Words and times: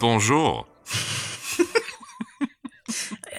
Bonjour. 0.00 0.66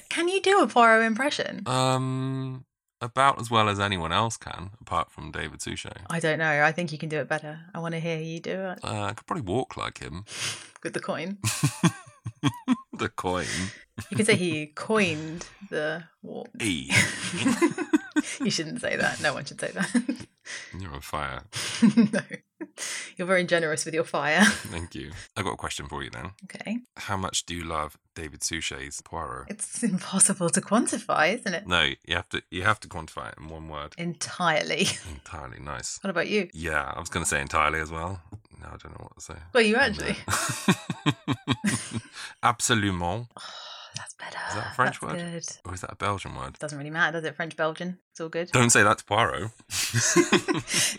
Can 0.10 0.28
you 0.28 0.42
do 0.42 0.62
a 0.62 0.68
Poirot 0.68 1.06
impression? 1.06 1.64
Um, 1.66 2.66
about 3.00 3.40
as 3.40 3.50
well 3.50 3.70
as 3.70 3.80
anyone 3.80 4.12
else 4.12 4.36
can, 4.38 4.72
apart 4.82 5.12
from 5.12 5.32
David 5.32 5.62
Suchet. 5.62 6.02
I 6.10 6.20
don't 6.20 6.38
know. 6.40 6.64
I 6.64 6.72
think 6.74 6.92
you 6.92 6.98
can 6.98 7.08
do 7.10 7.20
it 7.20 7.30
better. 7.30 7.60
I 7.74 7.80
want 7.80 7.94
to 7.94 8.00
hear 8.00 8.18
you 8.18 8.40
do 8.40 8.52
it 8.52 8.80
Uh, 8.84 9.04
I 9.04 9.14
could 9.14 9.26
probably 9.26 9.44
walk 9.44 9.78
like 9.78 10.00
him. 10.00 10.26
with 10.84 10.94
the 10.94 11.00
coin. 11.00 11.38
the 12.94 13.10
coin. 13.10 13.46
You 14.10 14.18
could 14.18 14.26
say 14.26 14.36
he 14.36 14.68
coined 14.68 15.46
the 15.70 16.04
walk. 16.24 16.50
E. 16.62 16.92
you 18.42 18.52
shouldn't 18.52 18.82
say 18.82 18.96
that. 18.96 19.22
No 19.22 19.34
one 19.34 19.46
should 19.46 19.60
say 19.60 19.72
that. 19.72 20.28
You're 20.78 20.94
on 20.94 21.02
fire. 21.02 21.44
no. 21.96 22.22
You're 23.18 23.28
very 23.28 23.44
generous 23.44 23.86
with 23.86 23.94
your 23.94 24.04
fire. 24.04 24.44
Thank 24.44 24.96
you. 24.96 25.12
I've 25.36 25.44
got 25.46 25.54
a 25.54 25.58
question 25.58 25.88
for 25.88 26.04
you 26.04 26.10
then. 26.10 26.32
Okay. 26.46 26.80
How 26.98 27.18
much 27.18 27.46
do 27.46 27.56
you 27.56 27.64
love 27.64 27.98
David 28.16 28.42
Suchet's 28.44 29.02
Poirot? 29.02 29.48
It's 29.50 29.84
impossible 29.84 30.50
to 30.52 30.62
quantify, 30.62 31.36
isn't 31.36 31.54
it? 31.54 31.68
No, 31.68 31.90
you 32.06 32.16
have 32.16 32.30
to 32.30 32.42
you 32.52 32.64
have 32.64 32.80
to 32.82 32.88
quantify 32.88 33.30
it 33.32 33.36
in 33.40 33.48
one 33.50 33.68
word. 33.70 33.94
Entirely. 33.98 34.88
Entirely 35.12 35.60
nice. 35.60 36.00
What 36.02 36.10
about 36.10 36.28
you? 36.28 36.50
Yeah, 36.54 36.92
I 36.96 37.00
was 37.00 37.10
going 37.10 37.24
to 37.24 37.30
say 37.30 37.42
entirely 37.42 37.80
as 37.80 37.92
well. 37.92 38.22
No, 38.62 38.68
I 38.68 38.78
don't 38.78 38.92
know 38.92 39.08
what 39.08 39.16
to 39.16 39.22
say. 39.22 39.36
Well, 39.54 39.64
you 39.64 39.76
actually. 39.76 40.16
Absolument. 42.44 43.28
Oh, 43.92 44.02
that's 44.02 44.14
better. 44.14 44.38
Is 44.50 44.56
that 44.56 44.72
a 44.72 44.76
French 44.76 45.00
That's 45.02 45.14
word? 45.14 45.32
Good. 45.32 45.46
Or 45.66 45.74
is 45.74 45.82
that 45.82 45.92
a 45.92 45.96
Belgian 45.96 46.36
word? 46.36 46.58
Doesn't 46.60 46.78
really 46.78 46.92
matter, 46.92 47.14
does 47.20 47.24
it? 47.28 47.36
French, 47.36 47.58
Belgian. 47.58 47.98
It's 48.12 48.22
all 48.22 48.30
good. 48.30 48.50
Don't 48.52 48.70
say 48.70 48.84
that 48.84 49.00
to 49.00 49.04
Poirot. 49.04 49.50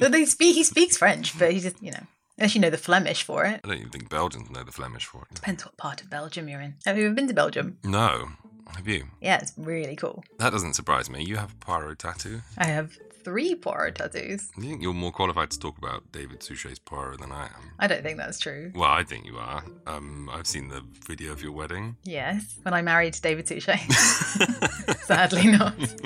They 0.10 0.24
speak. 0.24 0.56
He 0.56 0.64
speaks 0.64 0.96
French, 0.96 1.38
but 1.38 1.52
he 1.52 1.60
just, 1.60 1.80
you 1.80 1.92
know, 1.92 2.02
unless 2.36 2.54
you 2.54 2.60
know 2.60 2.68
the 2.68 2.76
Flemish 2.76 3.22
for 3.22 3.44
it. 3.44 3.60
I 3.62 3.68
don't 3.68 3.78
even 3.78 3.90
think 3.90 4.10
Belgians 4.10 4.50
know 4.50 4.64
the 4.64 4.72
Flemish 4.72 5.04
for 5.06 5.26
it. 5.30 5.34
Depends 5.36 5.64
what 5.64 5.76
part 5.76 6.02
of 6.02 6.10
Belgium 6.10 6.48
you're 6.48 6.60
in. 6.60 6.74
Have 6.84 6.98
you 6.98 7.06
ever 7.06 7.14
been 7.14 7.28
to 7.28 7.34
Belgium? 7.34 7.78
No. 7.84 8.30
Have 8.76 8.88
you? 8.88 9.04
Yeah, 9.20 9.38
it's 9.38 9.52
really 9.56 9.96
cool. 9.96 10.24
That 10.38 10.50
doesn't 10.50 10.74
surprise 10.74 11.10
me. 11.10 11.22
You 11.24 11.36
have 11.36 11.52
a 11.52 11.56
Poirot 11.56 11.98
tattoo. 11.98 12.40
I 12.58 12.66
have 12.66 12.96
three 13.22 13.54
Poirot 13.54 13.96
tattoos. 13.96 14.50
I 14.56 14.60
think 14.62 14.82
you're 14.82 14.94
more 14.94 15.12
qualified 15.12 15.50
to 15.50 15.58
talk 15.58 15.76
about 15.78 16.10
David 16.12 16.42
Suchet's 16.42 16.78
Poirot 16.78 17.20
than 17.20 17.32
I 17.32 17.44
am. 17.44 17.72
I 17.78 17.86
don't 17.86 18.02
think 18.02 18.16
that's 18.16 18.38
true. 18.38 18.72
Well, 18.74 18.90
I 18.90 19.04
think 19.04 19.26
you 19.26 19.36
are. 19.36 19.62
Um, 19.86 20.30
I've 20.32 20.46
seen 20.46 20.68
the 20.68 20.82
video 21.06 21.32
of 21.32 21.42
your 21.42 21.52
wedding. 21.52 21.96
Yes, 22.04 22.58
when 22.62 22.72
I 22.74 22.82
married 22.82 23.16
David 23.20 23.46
Suchet. 23.46 23.78
Sadly 25.02 25.48
not. 25.48 25.74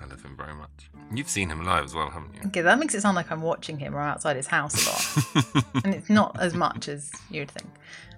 I 0.00 0.04
love 0.06 0.22
him 0.22 0.36
very 0.36 0.54
much. 0.54 0.68
You've 1.14 1.28
seen 1.28 1.50
him 1.50 1.64
live 1.64 1.84
as 1.84 1.94
well, 1.94 2.10
haven't 2.10 2.34
you? 2.34 2.40
Okay, 2.46 2.62
that 2.62 2.78
makes 2.78 2.94
it 2.94 3.02
sound 3.02 3.16
like 3.16 3.30
I'm 3.30 3.42
watching 3.42 3.78
him 3.78 3.94
or 3.94 4.00
outside 4.00 4.36
his 4.36 4.46
house 4.46 4.86
a 4.86 4.90
lot. 4.90 5.64
and 5.84 5.94
it's 5.94 6.08
not 6.08 6.38
as 6.40 6.54
much 6.54 6.88
as 6.88 7.10
you'd 7.30 7.50
think. 7.50 7.68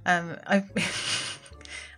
Um, 0.06 0.36
I've 0.46 0.70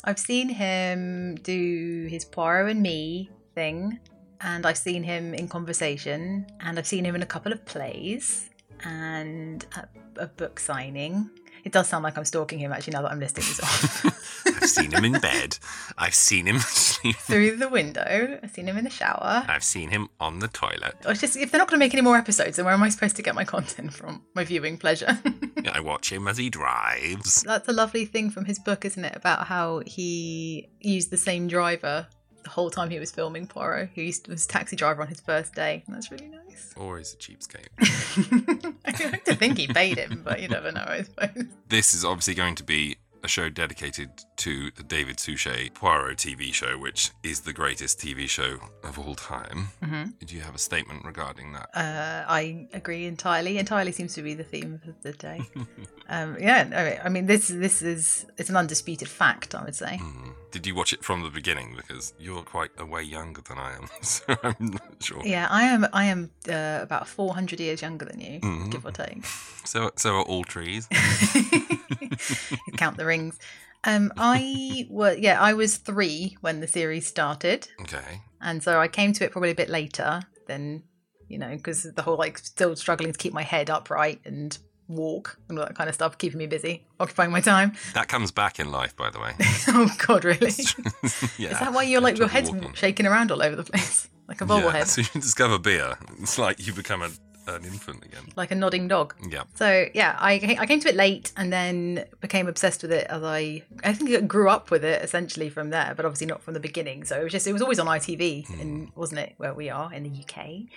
I've 0.06 0.20
seen 0.20 0.48
him 0.48 1.34
do 1.34 2.06
his 2.08 2.24
Poirot 2.24 2.70
and 2.70 2.80
me 2.80 3.28
thing, 3.56 3.98
and 4.40 4.64
I've 4.64 4.78
seen 4.78 5.02
him 5.02 5.34
in 5.34 5.48
conversation, 5.48 6.46
and 6.60 6.78
I've 6.78 6.86
seen 6.86 7.04
him 7.04 7.16
in 7.16 7.22
a 7.22 7.26
couple 7.26 7.52
of 7.52 7.64
plays 7.64 8.48
and 8.84 9.66
at 9.76 9.88
a 10.16 10.28
book 10.28 10.60
signing. 10.60 11.28
It 11.64 11.72
does 11.72 11.88
sound 11.88 12.04
like 12.04 12.16
I'm 12.16 12.24
stalking 12.24 12.60
him 12.60 12.72
actually 12.72 12.92
now 12.92 13.02
that 13.02 13.10
I'm 13.10 13.18
listing 13.18 13.42
this 13.42 13.60
off. 13.60 14.04
I've 14.66 14.70
seen 14.70 14.90
him 14.90 15.04
in 15.04 15.20
bed. 15.20 15.58
I've 15.96 16.14
seen 16.14 16.46
him. 16.46 16.58
Through 16.58 17.56
the 17.56 17.68
window, 17.68 18.40
I've 18.42 18.50
seen 18.50 18.66
him 18.66 18.76
in 18.76 18.82
the 18.82 18.90
shower. 18.90 19.44
I've 19.46 19.62
seen 19.62 19.90
him 19.90 20.08
on 20.18 20.40
the 20.40 20.48
toilet. 20.48 20.96
I 21.04 21.10
was 21.10 21.20
just 21.20 21.36
if 21.36 21.52
they're 21.52 21.60
not 21.60 21.68
going 21.68 21.78
to 21.78 21.84
make 21.84 21.94
any 21.94 22.02
more 22.02 22.16
episodes, 22.16 22.56
then 22.56 22.64
where 22.64 22.74
am 22.74 22.82
I 22.82 22.88
supposed 22.88 23.14
to 23.16 23.22
get 23.22 23.36
my 23.36 23.44
content 23.44 23.92
from? 23.92 24.24
My 24.34 24.42
viewing 24.42 24.76
pleasure. 24.76 25.20
I 25.72 25.78
watch 25.78 26.10
him 26.10 26.26
as 26.26 26.36
he 26.36 26.50
drives. 26.50 27.42
That's 27.42 27.68
a 27.68 27.72
lovely 27.72 28.06
thing 28.06 28.28
from 28.30 28.44
his 28.44 28.58
book, 28.58 28.84
isn't 28.84 29.04
it? 29.04 29.14
About 29.14 29.46
how 29.46 29.82
he 29.86 30.68
used 30.80 31.10
the 31.10 31.16
same 31.16 31.46
driver 31.46 32.08
the 32.46 32.50
whole 32.50 32.70
time 32.70 32.90
he 32.90 32.98
was 33.00 33.10
filming 33.10 33.44
Poirot, 33.48 33.90
He 33.92 34.04
used 34.04 34.28
was 34.28 34.46
taxi 34.46 34.76
driver 34.76 35.02
on 35.02 35.08
his 35.08 35.20
first 35.20 35.52
day. 35.54 35.82
And 35.86 35.96
that's 35.96 36.12
really 36.12 36.28
nice. 36.28 36.72
Or 36.76 36.98
he's 36.98 37.12
a 37.12 37.16
cheapskate. 37.16 38.76
I 38.86 39.10
like 39.10 39.24
to 39.24 39.34
think 39.34 39.58
he 39.58 39.66
paid 39.66 39.98
him, 39.98 40.22
but 40.24 40.40
you 40.40 40.46
never 40.46 40.70
know, 40.70 40.84
I 40.86 41.02
suppose. 41.02 41.44
This 41.68 41.92
is 41.92 42.04
obviously 42.04 42.34
going 42.34 42.54
to 42.54 42.62
be 42.62 42.98
a 43.26 43.28
show 43.28 43.48
dedicated 43.48 44.08
to 44.36 44.70
the 44.76 44.84
David 44.84 45.18
Suchet 45.18 45.74
Poirot 45.74 46.16
TV 46.16 46.54
show, 46.54 46.78
which 46.78 47.10
is 47.24 47.40
the 47.40 47.52
greatest 47.52 47.98
TV 47.98 48.28
show 48.28 48.58
of 48.84 48.98
all 49.00 49.16
time. 49.16 49.68
Mhm. 49.82 50.12
Do 50.24 50.34
you 50.36 50.42
have 50.42 50.54
a 50.54 50.58
statement 50.58 51.04
regarding 51.04 51.52
that? 51.52 51.68
Uh, 51.74 52.24
I 52.28 52.68
agree 52.72 53.04
entirely. 53.04 53.58
Entirely 53.58 53.90
seems 53.90 54.14
to 54.14 54.22
be 54.22 54.34
the 54.34 54.44
theme 54.44 54.80
of 54.86 55.02
the 55.02 55.12
day. 55.12 55.40
um, 56.08 56.36
yeah, 56.38 57.00
I 57.04 57.08
mean, 57.08 57.26
this 57.26 57.48
this 57.48 57.82
is 57.82 58.26
it's 58.38 58.48
an 58.48 58.56
undisputed 58.56 59.08
fact. 59.08 59.54
I 59.54 59.64
would 59.64 59.74
say. 59.74 59.98
Hmm. 59.98 60.30
Did 60.56 60.66
you 60.66 60.74
watch 60.74 60.94
it 60.94 61.04
from 61.04 61.22
the 61.22 61.28
beginning? 61.28 61.74
Because 61.76 62.14
you're 62.18 62.40
quite 62.42 62.70
a 62.78 62.86
way 62.86 63.02
younger 63.02 63.42
than 63.42 63.58
I 63.58 63.74
am, 63.76 63.88
so 64.00 64.24
I'm 64.42 64.56
not 64.60 65.02
sure. 65.02 65.20
Yeah, 65.22 65.46
I 65.50 65.64
am. 65.64 65.86
I 65.92 66.06
am 66.06 66.30
uh, 66.48 66.78
about 66.80 67.06
four 67.06 67.34
hundred 67.34 67.60
years 67.60 67.82
younger 67.82 68.06
than 68.06 68.20
you, 68.20 68.40
Mhm. 68.40 68.70
give 68.70 68.86
or 68.86 68.90
take. 68.90 69.22
So, 69.66 69.90
so 69.96 70.14
are 70.14 70.22
all 70.22 70.44
trees. 70.44 70.86
Count 72.76 72.96
the 72.96 73.04
rings. 73.04 73.38
Um, 73.84 74.12
I 74.16 74.86
was 74.88 75.18
yeah, 75.18 75.40
I 75.40 75.52
was 75.54 75.76
three 75.76 76.36
when 76.40 76.60
the 76.60 76.66
series 76.68 77.06
started, 77.06 77.68
Okay. 77.82 78.22
and 78.40 78.62
so 78.62 78.80
I 78.80 78.88
came 78.88 79.12
to 79.14 79.24
it 79.24 79.32
probably 79.32 79.50
a 79.50 79.54
bit 79.54 79.68
later 79.68 80.22
than 80.46 80.84
you 81.28 81.36
know 81.38 81.50
because 81.56 81.82
the 81.82 82.02
whole 82.02 82.16
like 82.16 82.38
still 82.38 82.74
struggling 82.76 83.12
to 83.12 83.18
keep 83.18 83.32
my 83.34 83.42
head 83.42 83.68
upright 83.68 84.20
and 84.24 84.56
walk 84.88 85.38
and 85.48 85.58
all 85.58 85.64
that 85.64 85.74
kind 85.74 85.88
of 85.88 85.94
stuff, 85.94 86.18
keeping 86.18 86.38
me 86.38 86.46
busy, 86.46 86.84
occupying 87.00 87.30
my 87.30 87.40
time. 87.40 87.72
That 87.94 88.08
comes 88.08 88.30
back 88.30 88.58
in 88.58 88.70
life, 88.70 88.96
by 88.96 89.10
the 89.10 89.20
way. 89.20 89.32
oh 89.68 89.90
God, 90.06 90.24
really? 90.24 90.50
yeah. 91.38 91.50
Is 91.50 91.60
that 91.60 91.72
why 91.72 91.82
you're 91.82 92.00
like 92.00 92.18
your 92.18 92.28
head's 92.28 92.50
walking. 92.50 92.72
shaking 92.74 93.06
around 93.06 93.30
all 93.30 93.42
over 93.42 93.56
the 93.56 93.64
place 93.64 94.08
like 94.28 94.40
a 94.40 94.44
bobblehead, 94.44 94.74
Yeah, 94.74 94.84
so 94.84 95.00
you 95.02 95.20
discover 95.20 95.58
beer. 95.58 95.96
It's 96.20 96.38
like 96.38 96.64
you 96.66 96.72
become 96.72 97.02
a, 97.02 97.10
an 97.46 97.64
infant 97.64 98.04
again. 98.04 98.24
like 98.36 98.50
a 98.50 98.54
nodding 98.54 98.88
dog? 98.88 99.14
Yeah. 99.28 99.44
So 99.54 99.86
yeah, 99.94 100.16
I 100.18 100.56
I 100.58 100.66
came 100.66 100.80
to 100.80 100.88
it 100.88 100.96
late 100.96 101.32
and 101.36 101.52
then 101.52 102.04
became 102.20 102.48
obsessed 102.48 102.82
with 102.82 102.92
it 102.92 103.06
as 103.08 103.22
I 103.22 103.62
I 103.84 103.92
think 103.92 104.10
I 104.10 104.20
grew 104.20 104.48
up 104.48 104.70
with 104.70 104.84
it 104.84 105.02
essentially 105.02 105.48
from 105.48 105.70
there, 105.70 105.94
but 105.96 106.04
obviously 106.04 106.26
not 106.26 106.42
from 106.42 106.54
the 106.54 106.60
beginning. 106.60 107.04
So 107.04 107.20
it 107.20 107.24
was 107.24 107.32
just 107.32 107.46
it 107.46 107.52
was 107.52 107.62
always 107.62 107.78
on 107.78 107.86
ITV, 107.86 108.46
hmm. 108.46 108.60
and 108.60 108.92
wasn't 108.94 109.20
it 109.20 109.34
where 109.36 109.54
we 109.54 109.70
are 109.70 109.92
in 109.92 110.02
the 110.02 110.10
UK? 110.10 110.68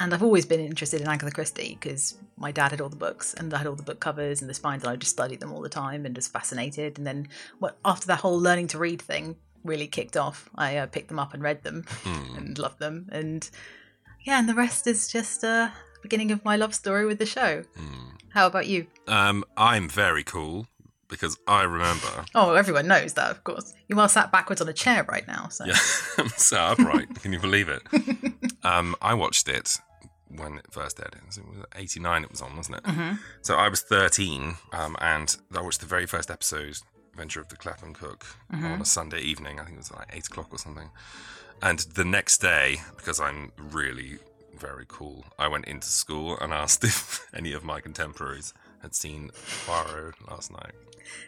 And 0.00 0.14
I've 0.14 0.22
always 0.22 0.46
been 0.46 0.60
interested 0.60 1.00
in 1.00 1.08
Agatha 1.08 1.32
Christie 1.32 1.76
because 1.80 2.16
my 2.36 2.52
dad 2.52 2.70
had 2.70 2.80
all 2.80 2.88
the 2.88 2.96
books 2.96 3.34
and 3.34 3.52
I 3.52 3.58
had 3.58 3.66
all 3.66 3.74
the 3.74 3.82
book 3.82 3.98
covers 4.00 4.40
and 4.40 4.48
the 4.48 4.54
spines, 4.54 4.84
and 4.84 4.92
I 4.92 4.96
just 4.96 5.12
studied 5.12 5.40
them 5.40 5.52
all 5.52 5.60
the 5.60 5.68
time 5.68 6.06
and 6.06 6.14
just 6.14 6.32
fascinated. 6.32 6.98
And 6.98 7.06
then 7.06 7.28
what 7.58 7.78
after 7.84 8.06
that 8.06 8.20
whole 8.20 8.38
learning 8.38 8.68
to 8.68 8.78
read 8.78 9.02
thing 9.02 9.36
really 9.64 9.88
kicked 9.88 10.16
off, 10.16 10.48
I 10.54 10.76
uh, 10.76 10.86
picked 10.86 11.08
them 11.08 11.18
up 11.18 11.34
and 11.34 11.42
read 11.42 11.62
them 11.64 11.84
and 12.36 12.56
loved 12.58 12.78
them. 12.78 13.08
And 13.10 13.48
yeah, 14.24 14.38
and 14.38 14.48
the 14.48 14.54
rest 14.54 14.86
is 14.86 15.08
just 15.08 15.42
a 15.42 15.72
beginning 16.02 16.30
of 16.30 16.44
my 16.44 16.56
love 16.56 16.74
story 16.74 17.04
with 17.04 17.18
the 17.18 17.26
show. 17.26 17.64
How 18.30 18.46
about 18.46 18.66
you? 18.68 18.86
Um, 19.08 19.44
I'm 19.56 19.88
very 19.88 20.22
cool 20.22 20.68
because 21.08 21.36
I 21.48 21.62
remember. 21.64 22.06
Oh, 22.34 22.54
everyone 22.54 22.86
knows 22.86 23.14
that, 23.14 23.30
of 23.32 23.42
course. 23.42 23.74
You 23.88 23.98
are 23.98 24.08
sat 24.08 24.30
backwards 24.30 24.60
on 24.60 24.68
a 24.68 24.72
chair 24.72 25.04
right 25.08 25.26
now, 25.26 25.48
so 25.48 25.64
Yeah, 25.64 25.74
I'm 26.18 26.28
sat 26.28 26.78
upright. 26.78 27.20
Can 27.20 27.32
you 27.32 27.40
believe 27.40 27.68
it? 27.68 27.82
Um, 28.64 28.96
I 29.00 29.14
watched 29.14 29.48
it 29.48 29.78
when 30.28 30.58
it 30.58 30.66
first 30.70 31.00
aired. 31.00 31.14
It 31.16 31.24
was, 31.26 31.38
89 31.76 32.24
it 32.24 32.30
was 32.30 32.42
on, 32.42 32.56
wasn't 32.56 32.78
it? 32.78 32.84
Mm-hmm. 32.84 33.14
So 33.42 33.54
I 33.56 33.68
was 33.68 33.80
13 33.82 34.54
um, 34.72 34.96
and 35.00 35.36
I 35.54 35.60
watched 35.62 35.80
the 35.80 35.86
very 35.86 36.06
first 36.06 36.30
episode, 36.30 36.78
Adventure 37.12 37.40
of 37.40 37.48
the 37.48 37.56
Clapham 37.56 37.94
Cook, 37.94 38.24
Mm-hmm. 38.52 38.64
on 38.66 38.80
a 38.80 38.84
Sunday 38.84 39.20
evening. 39.20 39.58
I 39.60 39.64
think 39.64 39.74
it 39.76 39.78
was 39.78 39.92
like 39.92 40.08
8 40.12 40.26
o'clock 40.28 40.48
or 40.52 40.58
something. 40.58 40.90
And 41.62 41.80
the 41.80 42.04
next 42.04 42.38
day, 42.38 42.76
because 42.96 43.20
I'm 43.20 43.52
really 43.58 44.18
very 44.56 44.84
cool, 44.88 45.24
I 45.38 45.48
went 45.48 45.66
into 45.66 45.86
school 45.88 46.38
and 46.40 46.52
asked 46.52 46.84
if 46.92 47.26
any 47.34 47.52
of 47.52 47.64
my 47.64 47.80
contemporaries 47.80 48.54
had 48.82 48.94
seen 48.94 49.30
Poirot 49.66 50.14
last 50.30 50.52
night. 50.52 50.72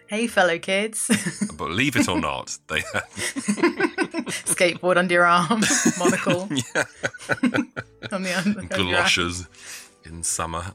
Hey, 0.06 0.26
fellow 0.26 0.58
kids. 0.58 1.08
Believe 1.56 1.96
it 1.96 2.08
or 2.08 2.20
not, 2.20 2.58
they 2.68 2.80
Skateboard 4.46 4.96
under 4.96 5.14
your 5.14 5.24
arm, 5.24 5.60
monocle. 5.98 6.42
on 6.42 6.48
the 6.50 8.10
on, 8.12 8.12
on 8.12 8.22
your 8.22 8.34
arm. 8.36 8.66
galoshes 8.68 9.46
in 10.04 10.22
summer. 10.22 10.72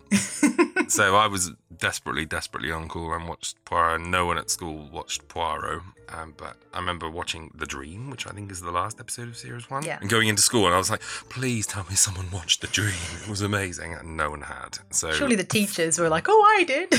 So 0.87 1.15
I 1.15 1.27
was 1.27 1.51
desperately, 1.77 2.25
desperately 2.25 2.69
uncool 2.69 3.15
and 3.15 3.27
watched 3.27 3.63
Poirot. 3.65 4.01
No 4.01 4.25
one 4.25 4.37
at 4.37 4.49
school 4.49 4.89
watched 4.91 5.27
Poirot. 5.27 5.81
Um, 6.09 6.33
but 6.37 6.57
I 6.73 6.79
remember 6.79 7.09
watching 7.09 7.51
The 7.55 7.65
Dream, 7.65 8.11
which 8.11 8.27
I 8.27 8.31
think 8.31 8.51
is 8.51 8.61
the 8.61 8.71
last 8.71 8.99
episode 8.99 9.27
of 9.27 9.37
series 9.37 9.69
one. 9.69 9.83
Yeah. 9.83 9.97
And 9.99 10.09
going 10.09 10.27
into 10.27 10.41
school, 10.41 10.65
and 10.65 10.75
I 10.75 10.77
was 10.77 10.89
like, 10.91 11.01
please 11.29 11.65
tell 11.65 11.83
me 11.89 11.95
someone 11.95 12.29
watched 12.31 12.61
The 12.61 12.67
Dream. 12.67 12.93
It 13.23 13.27
was 13.27 13.41
amazing. 13.41 13.93
And 13.93 14.15
no 14.15 14.29
one 14.29 14.41
had. 14.41 14.79
So 14.91 15.11
Surely 15.11 15.35
the 15.35 15.43
teachers 15.43 15.97
were 15.97 16.09
like, 16.09 16.27
"Oh, 16.29 16.55
I 16.57 16.63
did." 16.63 16.93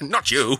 not 0.10 0.30
you. 0.30 0.58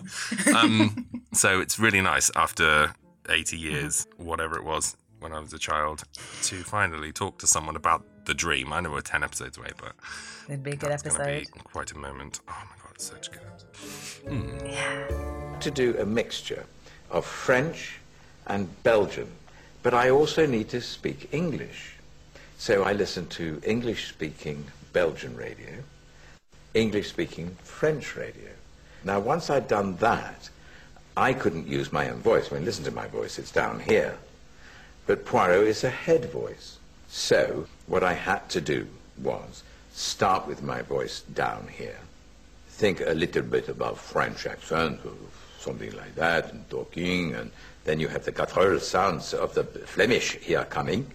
Um, 0.55 1.05
so 1.33 1.59
it's 1.59 1.77
really 1.77 2.01
nice 2.01 2.31
after 2.35 2.93
80 3.29 3.57
years, 3.57 4.07
whatever 4.17 4.57
it 4.57 4.63
was 4.63 4.95
when 5.19 5.33
I 5.33 5.39
was 5.39 5.53
a 5.53 5.59
child, 5.59 6.03
to 6.43 6.55
finally 6.63 7.11
talk 7.11 7.37
to 7.39 7.47
someone 7.47 7.75
about 7.75 8.03
the 8.25 8.33
dream. 8.33 8.71
I 8.73 8.79
know 8.79 8.91
we're 8.91 9.01
10 9.01 9.23
episodes 9.23 9.57
away, 9.57 9.71
but 9.77 9.93
It'd 10.47 10.63
be 10.63 10.71
a 10.71 10.75
good 10.75 10.89
that's 10.91 11.03
going 11.03 11.15
to 11.15 11.23
be 11.25 11.31
episode. 11.47 11.63
quite 11.63 11.91
a 11.91 11.97
moment. 11.97 12.39
Oh 12.47 12.53
my 12.69 12.75
god, 12.83 12.91
it's 12.95 13.05
such 13.05 13.31
good. 13.31 13.41
Yeah. 14.65 15.57
To 15.59 15.71
do 15.71 15.95
a 15.99 16.05
mixture 16.05 16.65
of 17.09 17.25
French 17.25 17.97
and 18.47 18.67
Belgian, 18.83 19.29
but 19.83 19.93
I 19.93 20.09
also 20.09 20.45
need 20.45 20.69
to 20.69 20.81
speak 20.81 21.29
English. 21.33 21.95
So 22.57 22.83
I 22.83 22.93
listen 22.93 23.27
to 23.27 23.61
English 23.65 24.09
speaking 24.09 24.65
Belgian 24.93 25.35
radio, 25.35 25.69
English 26.73 27.09
speaking 27.09 27.55
French 27.63 28.15
radio. 28.15 28.49
Now, 29.05 29.19
once 29.19 29.49
I'd 29.49 29.67
done 29.67 29.95
that, 29.97 30.49
I 31.15 31.33
couldn't 31.33 31.67
use 31.67 31.91
my 31.93 32.09
own 32.09 32.19
voice. 32.19 32.51
I 32.51 32.55
mean, 32.55 32.65
listen 32.65 32.83
to 32.85 32.91
my 32.91 33.07
voice, 33.07 33.39
it's 33.39 33.51
down 33.51 33.79
here. 33.79 34.17
But 35.09 35.25
Poirot 35.25 35.67
is 35.67 35.83
a 35.83 35.89
head 35.89 36.25
voice. 36.25 36.77
So 37.07 37.65
what 37.87 38.03
I 38.03 38.13
had 38.13 38.47
to 38.49 38.61
do 38.61 38.85
was 39.17 39.63
start 39.91 40.45
with 40.45 40.61
my 40.61 40.83
voice 40.83 41.21
down 41.33 41.67
here 41.67 41.97
think 42.79 43.01
a 43.01 43.13
little 43.13 43.41
bit 43.41 43.67
about 43.67 43.97
French 43.97 44.45
accent 44.45 44.99
or 45.03 45.11
something 45.59 45.91
like 45.97 46.13
that, 46.13 46.53
and 46.53 46.69
talking, 46.69 47.33
and 47.33 47.51
then 47.85 47.99
you 47.99 48.07
have 48.07 48.23
the 48.23 48.31
guttural 48.31 48.79
sounds 48.79 49.33
of 49.33 49.55
the 49.55 49.63
Flemish 49.63 50.35
here 50.35 50.63
coming, 50.65 51.05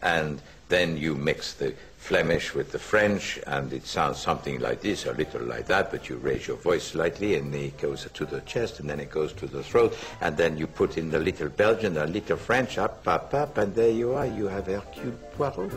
and 0.00 0.40
then 0.68 0.96
you 0.96 1.14
mix 1.14 1.52
the 1.54 1.74
Flemish 2.00 2.54
with 2.54 2.72
the 2.72 2.78
French, 2.78 3.38
and 3.46 3.72
it 3.72 3.86
sounds 3.86 4.18
something 4.18 4.58
like 4.58 4.80
this, 4.80 5.06
a 5.06 5.12
little 5.12 5.42
like 5.42 5.66
that, 5.66 5.92
but 5.92 6.08
you 6.08 6.16
raise 6.16 6.48
your 6.48 6.56
voice 6.56 6.82
slightly, 6.82 7.36
and 7.36 7.54
it 7.54 7.78
goes 7.78 8.08
to 8.12 8.24
the 8.24 8.40
chest, 8.40 8.80
and 8.80 8.90
then 8.90 8.98
it 8.98 9.10
goes 9.10 9.32
to 9.34 9.46
the 9.46 9.62
throat, 9.62 9.96
and 10.20 10.36
then 10.36 10.56
you 10.56 10.66
put 10.66 10.98
in 10.98 11.10
the 11.10 11.20
little 11.20 11.48
Belgian, 11.50 11.96
a 11.98 12.06
little 12.06 12.36
French, 12.36 12.78
up, 12.78 13.06
up, 13.06 13.32
up, 13.34 13.58
and 13.58 13.74
there 13.74 13.90
you 13.90 14.14
are, 14.14 14.26
you 14.26 14.48
have 14.48 14.66
Hercule 14.66 15.12
Poirot. 15.36 15.70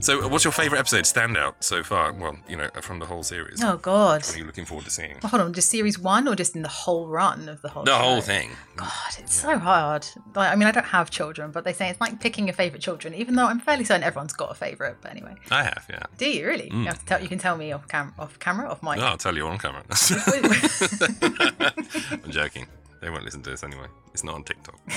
So, 0.00 0.24
uh, 0.24 0.28
what's 0.28 0.44
your 0.44 0.52
favourite 0.52 0.80
episode 0.80 1.04
standout 1.04 1.54
so 1.60 1.82
far? 1.82 2.12
Well, 2.12 2.36
you 2.48 2.56
know, 2.56 2.70
uh, 2.74 2.80
from 2.80 3.00
the 3.00 3.06
whole 3.06 3.22
series. 3.22 3.62
Oh 3.62 3.76
God. 3.76 4.22
What 4.22 4.34
are 4.34 4.38
you 4.38 4.44
looking 4.44 4.64
forward 4.64 4.84
to 4.84 4.90
seeing? 4.90 5.16
Hold 5.22 5.42
on, 5.42 5.52
just 5.52 5.70
series 5.70 5.98
one 5.98 6.26
or 6.26 6.34
just 6.34 6.56
in 6.56 6.62
the 6.62 6.68
whole 6.68 7.06
run 7.06 7.48
of 7.48 7.60
the 7.60 7.68
whole 7.68 7.84
thing? 7.84 7.92
The 7.92 7.98
show? 7.98 8.04
whole 8.04 8.20
thing. 8.22 8.50
God, 8.76 9.14
it's 9.18 9.34
so 9.34 9.58
hard. 9.58 10.06
Like, 10.34 10.50
I 10.50 10.56
mean, 10.56 10.66
I 10.66 10.70
don't 10.70 10.86
have 10.86 11.10
children, 11.10 11.50
but 11.50 11.64
they 11.64 11.74
say 11.74 11.90
it's 11.90 12.00
like 12.00 12.18
picking 12.18 12.48
a 12.48 12.52
favorite 12.52 12.80
children. 12.80 13.14
Even 13.14 13.34
though 13.34 13.46
I'm 13.46 13.60
fairly 13.60 13.84
certain 13.84 14.02
everyone's 14.02 14.32
got 14.32 14.50
a 14.50 14.54
favorite. 14.54 14.96
But 15.02 15.10
anyway, 15.10 15.34
I 15.50 15.64
have, 15.64 15.86
yeah. 15.90 16.04
do 16.16 16.30
you 16.30 16.46
really? 16.46 16.70
You, 16.72 16.86
have 16.86 16.98
to 16.98 17.04
tell, 17.04 17.20
you 17.20 17.26
mm. 17.26 17.30
can 17.30 17.38
tell 17.38 17.56
me 17.56 17.72
off 17.72 17.86
cam- 17.86 18.14
off 18.18 18.38
camera, 18.38 18.70
off 18.70 18.82
mic. 18.82 18.96
No, 18.96 19.04
I'll 19.04 19.18
tell 19.18 19.36
you 19.36 19.46
on 19.46 19.58
camera. 19.58 19.82
I'm 22.24 22.30
joking. 22.30 22.66
They 23.00 23.10
won't 23.10 23.24
listen 23.24 23.42
to 23.42 23.50
this 23.50 23.64
anyway. 23.64 23.86
It's 24.12 24.24
not 24.24 24.34
on 24.34 24.44
TikTok. 24.44 24.78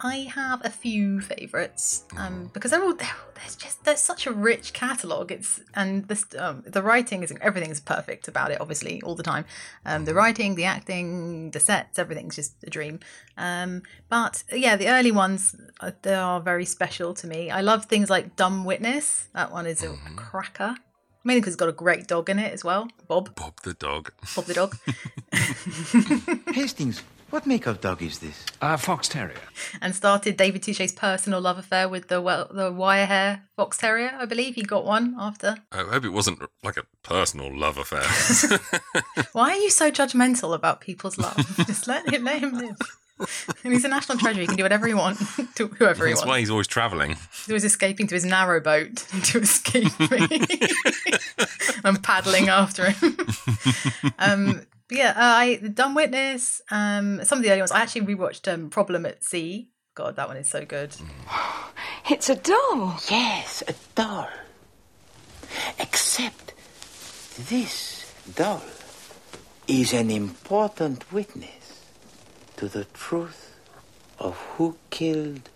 I 0.00 0.28
have 0.34 0.64
a 0.64 0.70
few 0.70 1.20
favourites 1.20 2.04
um, 2.16 2.50
because 2.52 2.70
they're 2.70 2.82
all 2.82 2.94
they're, 2.94 3.08
all- 3.08 3.32
there's 3.34 3.56
just 3.56 3.84
there's 3.84 4.00
such 4.00 4.26
a 4.26 4.32
rich 4.32 4.72
catalogue. 4.72 5.32
It's 5.32 5.60
and 5.74 6.06
this 6.08 6.24
um, 6.38 6.62
the 6.66 6.82
writing 6.82 7.22
is 7.22 7.32
everything 7.40 7.70
is 7.70 7.80
perfect 7.80 8.28
about 8.28 8.50
it. 8.50 8.60
Obviously, 8.60 9.00
all 9.02 9.14
the 9.14 9.22
time, 9.22 9.44
um, 9.86 10.04
the 10.04 10.14
writing, 10.14 10.54
the 10.56 10.64
acting, 10.64 11.50
the 11.50 11.60
sets, 11.60 11.98
everything's 11.98 12.36
just 12.36 12.54
a 12.64 12.70
dream. 12.70 13.00
Um, 13.36 13.82
but 14.08 14.44
yeah, 14.52 14.76
the 14.76 14.88
early 14.88 15.12
ones 15.12 15.54
uh, 15.80 15.92
they 16.02 16.14
are 16.14 16.40
very 16.40 16.64
special 16.64 17.14
to 17.14 17.26
me. 17.26 17.50
I 17.50 17.60
love 17.62 17.86
things 17.86 18.10
like 18.10 18.36
Dumb 18.36 18.64
Witness. 18.64 19.28
That 19.34 19.50
one 19.52 19.66
is 19.66 19.82
a, 19.82 19.90
a 19.92 20.14
cracker. 20.16 20.74
Mainly 21.22 21.40
because 21.42 21.52
it's 21.52 21.60
got 21.60 21.68
a 21.68 21.72
great 21.72 22.06
dog 22.06 22.30
in 22.30 22.38
it 22.38 22.50
as 22.50 22.64
well, 22.64 22.88
Bob. 23.06 23.34
Bob 23.34 23.60
the 23.62 23.74
dog. 23.74 24.10
Bob 24.34 24.46
the 24.46 24.54
dog. 24.54 24.74
Hastings, 26.54 27.02
what 27.30 27.46
make 27.46 27.66
of 27.66 27.80
dog 27.80 28.02
is 28.02 28.18
this? 28.18 28.44
Uh, 28.60 28.76
Fox 28.76 29.08
Terrier. 29.08 29.40
and 29.80 29.94
started 29.94 30.36
David 30.36 30.62
Suchet's 30.62 30.92
personal 30.92 31.40
love 31.40 31.58
affair 31.58 31.88
with 31.88 32.08
the 32.08 32.20
well, 32.20 32.48
the 32.50 32.70
wire 32.72 33.06
hair 33.06 33.42
fox 33.56 33.76
terrier. 33.76 34.12
I 34.18 34.24
believe 34.26 34.54
he 34.54 34.62
got 34.62 34.84
one 34.84 35.14
after. 35.18 35.56
I 35.72 35.82
hope 35.82 36.04
it 36.04 36.10
wasn't 36.10 36.40
like 36.62 36.76
a 36.76 36.84
personal 37.02 37.56
love 37.56 37.78
affair. 37.78 38.04
Why 39.32 39.50
are 39.50 39.56
you 39.56 39.70
so 39.70 39.90
judgmental 39.90 40.54
about 40.54 40.80
people's 40.80 41.18
love? 41.18 41.36
Just 41.66 41.86
let 41.86 42.12
him 42.12 42.24
let 42.24 42.40
him 42.42 42.52
live. 42.56 42.76
And 43.64 43.72
he's 43.74 43.84
a 43.84 43.88
national 43.88 44.16
treasure. 44.16 44.40
He 44.40 44.46
can 44.46 44.56
do 44.56 44.62
whatever 44.62 44.86
he 44.86 44.94
wants 44.94 45.36
to 45.56 45.66
whoever 45.68 46.06
he 46.06 46.12
That's 46.12 46.20
wants. 46.20 46.20
That's 46.20 46.26
why 46.26 46.38
he's 46.40 46.48
always 46.50 46.66
travelling. 46.66 47.16
He 47.46 47.52
was 47.52 47.64
escaping 47.64 48.06
to 48.06 48.14
his 48.14 48.24
narrow 48.24 48.60
boat 48.60 48.96
to 49.24 49.40
escape 49.40 49.92
me. 50.10 50.40
I'm 51.84 51.96
paddling 51.96 52.48
after 52.48 52.90
him. 52.90 53.16
um, 54.18 54.62
but 54.90 54.98
yeah, 54.98 55.10
uh, 55.10 55.14
I 55.38 55.56
the 55.62 55.68
Dumb 55.68 55.94
Witness. 55.94 56.60
Um, 56.68 57.24
some 57.24 57.38
of 57.38 57.44
the 57.44 57.50
early 57.50 57.60
ones. 57.60 57.70
I 57.70 57.80
actually 57.80 58.12
rewatched 58.12 58.52
um, 58.52 58.70
Problem 58.70 59.06
at 59.06 59.22
Sea. 59.22 59.68
God, 59.94 60.16
that 60.16 60.26
one 60.26 60.36
is 60.36 60.50
so 60.50 60.64
good. 60.64 60.96
It's 62.10 62.28
a 62.28 62.34
doll. 62.34 62.98
Yes, 63.08 63.62
a 63.68 63.74
doll. 63.94 64.28
Except 65.78 66.54
this 67.38 68.12
doll 68.34 68.62
is 69.68 69.92
an 69.92 70.10
important 70.10 71.12
witness 71.12 71.84
to 72.56 72.66
the 72.66 72.86
truth 72.86 73.54
of 74.18 74.36
who 74.56 74.76
killed 74.90 75.50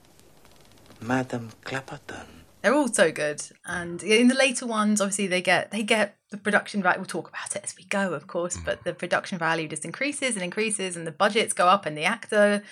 Madame 1.00 1.50
Clapperton. 1.64 2.44
They're 2.62 2.74
all 2.74 2.88
so 2.88 3.10
good, 3.10 3.42
and 3.66 4.00
in 4.02 4.28
the 4.28 4.34
later 4.34 4.66
ones, 4.66 5.00
obviously 5.00 5.26
they 5.26 5.42
get 5.42 5.72
they 5.72 5.82
get 5.82 6.16
the 6.34 6.42
production 6.42 6.82
value. 6.82 6.98
We'll 6.98 7.06
talk 7.06 7.28
about 7.28 7.54
it 7.54 7.62
as 7.64 7.76
we 7.76 7.84
go, 7.84 8.12
of 8.12 8.26
course, 8.26 8.56
but 8.56 8.84
the 8.84 8.92
production 8.92 9.38
value 9.38 9.68
just 9.68 9.84
increases 9.84 10.34
and 10.34 10.42
increases, 10.42 10.96
and 10.96 11.06
the 11.06 11.12
budgets 11.12 11.52
go 11.52 11.68
up, 11.68 11.86
and 11.86 11.96
the 11.96 12.04
actor 12.04 12.62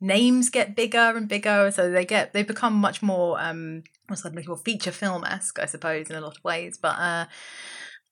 names 0.00 0.48
get 0.48 0.76
bigger 0.76 1.16
and 1.16 1.28
bigger, 1.28 1.70
so 1.72 1.90
they 1.90 2.04
get 2.04 2.32
they 2.32 2.44
become 2.44 2.74
much 2.74 3.02
more 3.02 3.40
um 3.40 3.82
what's 4.06 4.22
that 4.22 4.44
for 4.44 4.56
feature 4.56 4.92
film 4.92 5.24
esque, 5.24 5.58
I 5.58 5.66
suppose, 5.66 6.08
in 6.08 6.16
a 6.16 6.20
lot 6.20 6.36
of 6.36 6.44
ways. 6.44 6.78
But 6.80 6.98
uh 6.98 7.26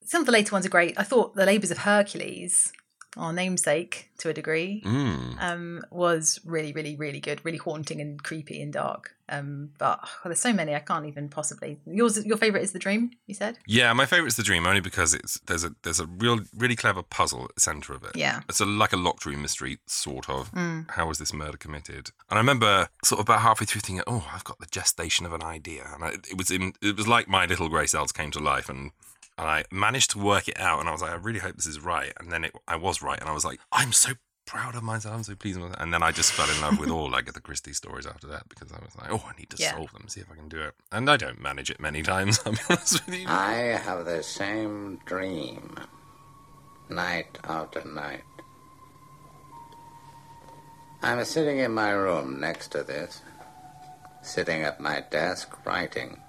some 0.04 0.22
of 0.22 0.26
the 0.26 0.32
later 0.32 0.52
ones 0.52 0.66
are 0.66 0.70
great. 0.70 0.98
I 0.98 1.02
thought 1.02 1.34
the 1.34 1.46
Labours 1.46 1.70
of 1.70 1.78
Hercules, 1.78 2.72
our 3.16 3.32
namesake 3.32 4.10
to 4.18 4.28
a 4.28 4.32
degree, 4.34 4.82
Mm. 4.84 5.42
um, 5.42 5.84
was 5.90 6.40
really, 6.44 6.72
really, 6.72 6.96
really 6.96 7.20
good, 7.20 7.44
really 7.44 7.58
haunting 7.58 8.00
and 8.00 8.22
creepy 8.22 8.60
and 8.62 8.72
dark. 8.72 9.12
Um, 9.28 9.70
but 9.78 9.98
oh, 10.04 10.08
there's 10.26 10.40
so 10.40 10.52
many 10.52 10.74
I 10.74 10.78
can't 10.78 11.04
even 11.06 11.28
possibly. 11.28 11.80
Yours, 11.84 12.24
your 12.24 12.36
favorite 12.36 12.62
is 12.62 12.70
the 12.72 12.78
Dream. 12.78 13.10
You 13.26 13.34
said, 13.34 13.58
Yeah, 13.66 13.92
my 13.92 14.06
favourite's 14.06 14.36
the 14.36 14.44
dream 14.44 14.66
only 14.66 14.80
because 14.80 15.14
it's 15.14 15.40
there's 15.46 15.64
a 15.64 15.74
there's 15.82 15.98
a 15.98 16.06
real 16.06 16.40
really 16.56 16.76
clever 16.76 17.02
puzzle 17.02 17.44
at 17.44 17.54
the 17.56 17.60
centre 17.60 17.92
of 17.92 18.04
it. 18.04 18.14
Yeah. 18.14 18.42
It's 18.48 18.60
a 18.60 18.64
like 18.64 18.92
a 18.92 18.96
locked 18.96 19.26
room 19.26 19.42
mystery, 19.42 19.78
sort 19.86 20.30
of. 20.30 20.52
Mm. 20.52 20.90
How 20.92 21.08
was 21.08 21.18
this 21.18 21.32
murder 21.32 21.56
committed? 21.56 22.10
And 22.30 22.38
I 22.38 22.40
remember 22.40 22.88
sort 23.04 23.18
of 23.18 23.24
about 23.26 23.40
halfway 23.40 23.66
through 23.66 23.80
thinking, 23.80 24.04
oh, 24.06 24.28
I've 24.32 24.44
got 24.44 24.60
the 24.60 24.66
gestation 24.66 25.26
of 25.26 25.32
an 25.32 25.42
idea, 25.42 25.88
and 25.92 26.04
I, 26.04 26.08
it 26.30 26.38
was 26.38 26.50
in 26.52 26.74
it 26.80 26.96
was 26.96 27.08
like 27.08 27.26
my 27.28 27.46
little 27.46 27.68
grey 27.68 27.86
cells 27.86 28.12
came 28.12 28.30
to 28.32 28.38
life 28.38 28.68
and. 28.68 28.92
And 29.38 29.46
I 29.46 29.64
managed 29.70 30.10
to 30.12 30.18
work 30.18 30.48
it 30.48 30.58
out, 30.58 30.80
and 30.80 30.88
I 30.88 30.92
was 30.92 31.02
like, 31.02 31.10
I 31.12 31.16
really 31.16 31.40
hope 31.40 31.56
this 31.56 31.66
is 31.66 31.80
right. 31.80 32.12
And 32.18 32.32
then 32.32 32.44
it, 32.44 32.52
I 32.66 32.76
was 32.76 33.02
right, 33.02 33.20
and 33.20 33.28
I 33.28 33.32
was 33.34 33.44
like, 33.44 33.60
I'm 33.70 33.92
so 33.92 34.12
proud 34.46 34.74
of 34.76 34.82
myself. 34.82 35.14
I'm 35.14 35.24
so 35.24 35.34
pleased. 35.34 35.58
With 35.58 35.70
myself. 35.70 35.82
And 35.82 35.92
then 35.92 36.02
I 36.02 36.12
just 36.12 36.32
fell 36.32 36.48
in 36.48 36.60
love 36.60 36.78
with 36.78 36.88
all 36.90 37.10
like 37.10 37.30
the 37.32 37.40
Christie 37.40 37.72
stories 37.72 38.06
after 38.06 38.28
that 38.28 38.48
because 38.48 38.72
I 38.72 38.78
was 38.82 38.96
like, 38.96 39.12
oh, 39.12 39.22
I 39.28 39.38
need 39.38 39.50
to 39.50 39.60
Yeah. 39.60 39.72
solve 39.72 39.92
them, 39.92 40.06
see 40.08 40.20
if 40.20 40.30
I 40.30 40.36
can 40.36 40.48
do 40.48 40.60
it. 40.62 40.74
And 40.92 41.10
I 41.10 41.16
don't 41.16 41.40
manage 41.40 41.68
it 41.68 41.80
many 41.80 42.02
times. 42.02 42.40
I'll 42.46 42.52
be 42.52 42.58
honest 42.70 43.04
with 43.06 43.18
you. 43.18 43.26
I 43.28 43.54
have 43.82 44.04
the 44.04 44.22
same 44.22 45.00
dream, 45.04 45.76
night 46.88 47.38
after 47.44 47.84
night. 47.84 48.22
I'm 51.02 51.24
sitting 51.24 51.58
in 51.58 51.72
my 51.72 51.90
room 51.90 52.40
next 52.40 52.68
to 52.68 52.82
this, 52.82 53.20
sitting 54.22 54.62
at 54.62 54.80
my 54.80 55.04
desk 55.10 55.66
writing. 55.66 56.20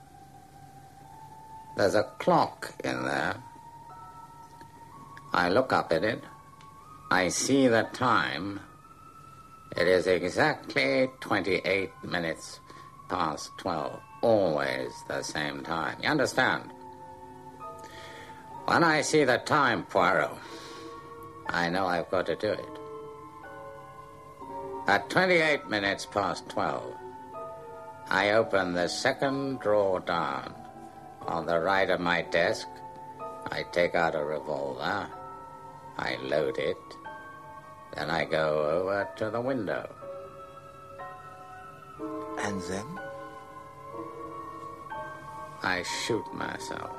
There's 1.78 1.94
a 1.94 2.12
clock 2.18 2.74
in 2.84 3.06
there. 3.06 3.36
I 5.32 5.50
look 5.50 5.72
up 5.72 5.94
at 5.94 6.04
it. 6.04 6.24
I 7.12 7.28
see 7.28 7.68
the 7.68 7.84
time. 7.94 8.62
It 9.76 9.88
is 9.88 10.08
exactly 10.08 11.08
28 11.20 11.92
minutes 12.04 12.62
past 13.10 13.52
12. 13.60 14.02
Always 14.24 14.92
the 15.08 15.22
same 15.22 15.64
time. 15.64 15.98
You 16.02 16.10
understand? 16.10 16.72
When 18.66 18.84
I 18.84 19.02
see 19.02 19.24
the 19.24 19.38
time, 19.38 19.84
Poirot, 19.84 20.32
I 21.48 21.70
know 21.70 21.86
I've 21.86 22.10
got 22.10 22.26
to 22.26 22.36
do 22.36 22.54
it. 22.54 22.80
At 24.88 25.12
28 25.12 25.70
minutes 25.70 26.08
past 26.08 26.50
12, 26.50 26.96
I 28.10 28.32
open 28.32 28.74
the 28.74 28.88
second 28.88 29.60
drawer 29.60 30.00
down. 30.00 30.56
On 31.28 31.46
the 31.46 31.60
right 31.60 31.90
of 31.90 32.00
my 32.00 32.22
desk, 32.22 32.68
I 33.52 33.64
take 33.72 33.96
out 33.96 34.16
a 34.16 34.24
revolver. 34.24 35.08
I 35.98 36.16
load 36.24 36.58
it. 36.58 36.78
Then 37.94 38.10
I 38.10 38.26
go 38.26 38.66
over 38.70 39.10
to 39.18 39.30
the 39.30 39.42
window. 39.42 39.90
And 42.40 42.62
then? 42.62 43.00
I 45.64 45.84
shoot 45.84 46.26
myself. 46.34 46.96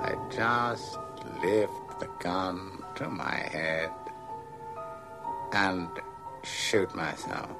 I 0.00 0.14
just 0.30 0.98
lift 1.42 2.00
the 2.00 2.08
gun 2.20 2.82
to 2.96 3.08
my 3.08 3.36
head 3.36 3.90
and 5.52 5.88
shoot 6.42 6.94
myself. 6.94 7.50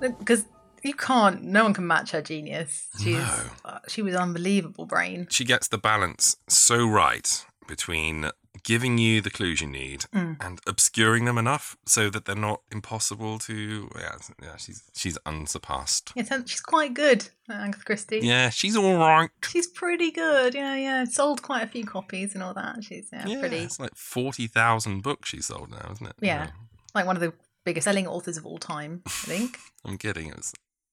Because 0.00 0.44
you 0.84 0.94
can't, 0.94 1.42
no 1.42 1.64
one 1.64 1.74
can 1.74 1.86
match 1.86 2.10
her 2.12 2.22
genius. 2.22 2.88
She's, 3.00 3.16
No. 3.18 3.40
uh, 3.64 3.78
she 3.88 4.02
was 4.02 4.14
unbelievable 4.14 4.86
brain. 4.86 5.26
She 5.30 5.44
gets 5.44 5.68
the 5.68 5.78
balance 5.78 6.36
so 6.48 6.86
right 6.86 7.44
between 7.68 8.30
giving 8.64 8.96
you 8.98 9.20
the 9.20 9.30
clues 9.30 9.60
you 9.60 9.66
need 9.66 10.02
Mm. 10.14 10.36
and 10.40 10.60
obscuring 10.66 11.24
them 11.24 11.38
enough 11.38 11.76
so 11.86 12.10
that 12.10 12.26
they're 12.26 12.36
not 12.36 12.60
impossible 12.70 13.38
to. 13.40 13.90
Yeah, 13.98 14.16
yeah 14.42 14.56
she's 14.56 14.82
she's 14.94 15.18
unsurpassed. 15.26 16.12
Yeah, 16.14 16.24
she's 16.46 16.60
quite 16.60 16.94
good, 16.94 17.28
Agatha 17.48 17.84
Christie. 17.84 18.20
Yeah, 18.22 18.50
she's 18.50 18.76
all 18.76 18.98
right. 18.98 19.30
She's 19.48 19.66
pretty 19.66 20.10
good. 20.10 20.54
Yeah, 20.54 20.76
yeah. 20.76 21.04
Sold 21.04 21.42
quite 21.42 21.62
a 21.64 21.66
few 21.66 21.84
copies 21.84 22.34
and 22.34 22.42
all 22.42 22.54
that. 22.54 22.84
She's 22.84 23.08
yeah, 23.12 23.26
Yeah, 23.26 23.40
pretty. 23.40 23.56
it's 23.58 23.80
like 23.80 23.94
forty 23.96 24.46
thousand 24.46 25.02
books 25.02 25.30
she 25.30 25.40
sold 25.42 25.70
now, 25.70 25.88
isn't 25.92 26.06
it? 26.06 26.14
Yeah. 26.20 26.50
Like 26.94 27.06
one 27.06 27.16
of 27.16 27.22
the 27.22 27.32
biggest 27.64 27.84
selling 27.84 28.06
authors 28.06 28.36
of 28.36 28.44
all 28.46 28.58
time, 28.58 29.02
I 29.06 29.10
think. 29.10 29.58
I'm 29.84 29.98
kidding. 29.98 30.30
It's 30.30 30.52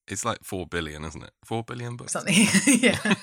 it's 0.09 0.25
like 0.25 0.43
four 0.43 0.65
billion, 0.65 1.05
isn't 1.05 1.23
it? 1.23 1.31
Four 1.45 1.63
billion 1.63 1.95
books. 1.95 2.13
Something. 2.13 2.35
yeah. 2.67 2.97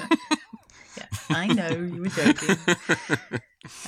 yeah. 0.97 1.07
I 1.31 1.47
know 1.49 1.69
you 1.69 2.03
were 2.03 2.09
joking. 2.09 2.57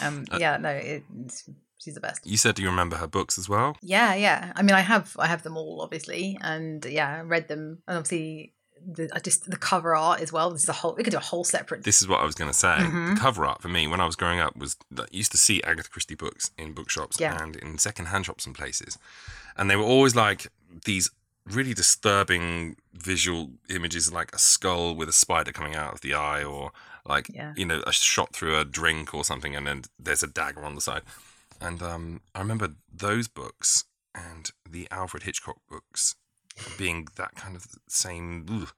Um, 0.02 0.24
yeah, 0.36 0.56
no, 0.56 0.70
it's, 0.70 1.48
she's 1.78 1.94
the 1.94 2.00
best. 2.00 2.26
You 2.26 2.36
said 2.36 2.58
you 2.58 2.66
remember 2.66 2.96
her 2.96 3.06
books 3.06 3.38
as 3.38 3.48
well. 3.48 3.76
Yeah, 3.80 4.12
yeah. 4.16 4.52
I 4.56 4.62
mean, 4.62 4.74
I 4.74 4.80
have, 4.80 5.14
I 5.20 5.28
have 5.28 5.44
them 5.44 5.56
all, 5.56 5.80
obviously, 5.82 6.36
and 6.40 6.84
yeah, 6.84 7.18
I 7.18 7.20
read 7.20 7.46
them, 7.46 7.78
and 7.86 7.96
obviously, 7.96 8.54
the 8.84 9.08
I 9.14 9.20
just 9.20 9.48
the 9.48 9.56
cover 9.56 9.94
art 9.94 10.20
as 10.20 10.32
well. 10.32 10.50
This 10.50 10.64
is 10.64 10.68
a 10.68 10.72
whole. 10.72 10.94
We 10.96 11.04
could 11.04 11.12
do 11.12 11.16
a 11.16 11.20
whole 11.20 11.44
separate. 11.44 11.84
This 11.84 12.02
is 12.02 12.08
what 12.08 12.20
I 12.20 12.24
was 12.24 12.34
going 12.34 12.50
to 12.50 12.56
say. 12.56 12.76
Mhm. 12.78 13.14
The 13.14 13.20
cover 13.20 13.46
art 13.46 13.62
for 13.62 13.68
me 13.68 13.86
when 13.86 14.00
I 14.00 14.06
was 14.06 14.16
growing 14.16 14.40
up 14.40 14.56
was 14.56 14.76
that 14.90 15.04
I 15.04 15.08
used 15.16 15.30
to 15.30 15.38
see 15.38 15.62
Agatha 15.62 15.90
Christie 15.90 16.16
books 16.16 16.50
in 16.58 16.72
bookshops 16.72 17.20
Yeah. 17.20 17.40
and 17.40 17.54
in 17.54 17.78
second-hand 17.78 18.26
shops 18.26 18.46
and 18.46 18.54
places, 18.56 18.98
and 19.56 19.70
they 19.70 19.76
were 19.76 19.84
always 19.84 20.16
like 20.16 20.48
these 20.86 21.10
really 21.50 21.74
disturbing 21.74 22.76
visual 22.92 23.50
images, 23.68 24.12
like 24.12 24.34
a 24.34 24.38
skull 24.38 24.94
with 24.94 25.08
a 25.08 25.12
spider 25.12 25.52
coming 25.52 25.74
out 25.74 25.92
of 25.94 26.00
the 26.00 26.14
eye, 26.14 26.42
or 26.44 26.72
like 27.06 27.28
Yeah. 27.32 27.54
you 27.56 27.64
know 27.64 27.82
a 27.86 27.92
shot 27.92 28.34
through 28.34 28.58
a 28.58 28.64
drink 28.64 29.14
or 29.14 29.24
something, 29.24 29.54
and 29.56 29.66
then 29.66 29.82
there's 29.98 30.22
a 30.22 30.26
dagger 30.26 30.64
on 30.64 30.74
the 30.74 30.80
side. 30.80 31.02
And 31.60 31.82
um, 31.82 32.20
I 32.34 32.40
remember 32.40 32.74
those 32.92 33.28
books 33.28 33.84
and 34.14 34.50
the 34.68 34.86
Alfred 34.90 35.24
Hitchcock 35.24 35.58
books 35.68 36.14
being 36.76 37.08
that 37.16 37.34
kind 37.34 37.56
of 37.56 37.66
same 37.88 38.46
ugh, 38.50 38.72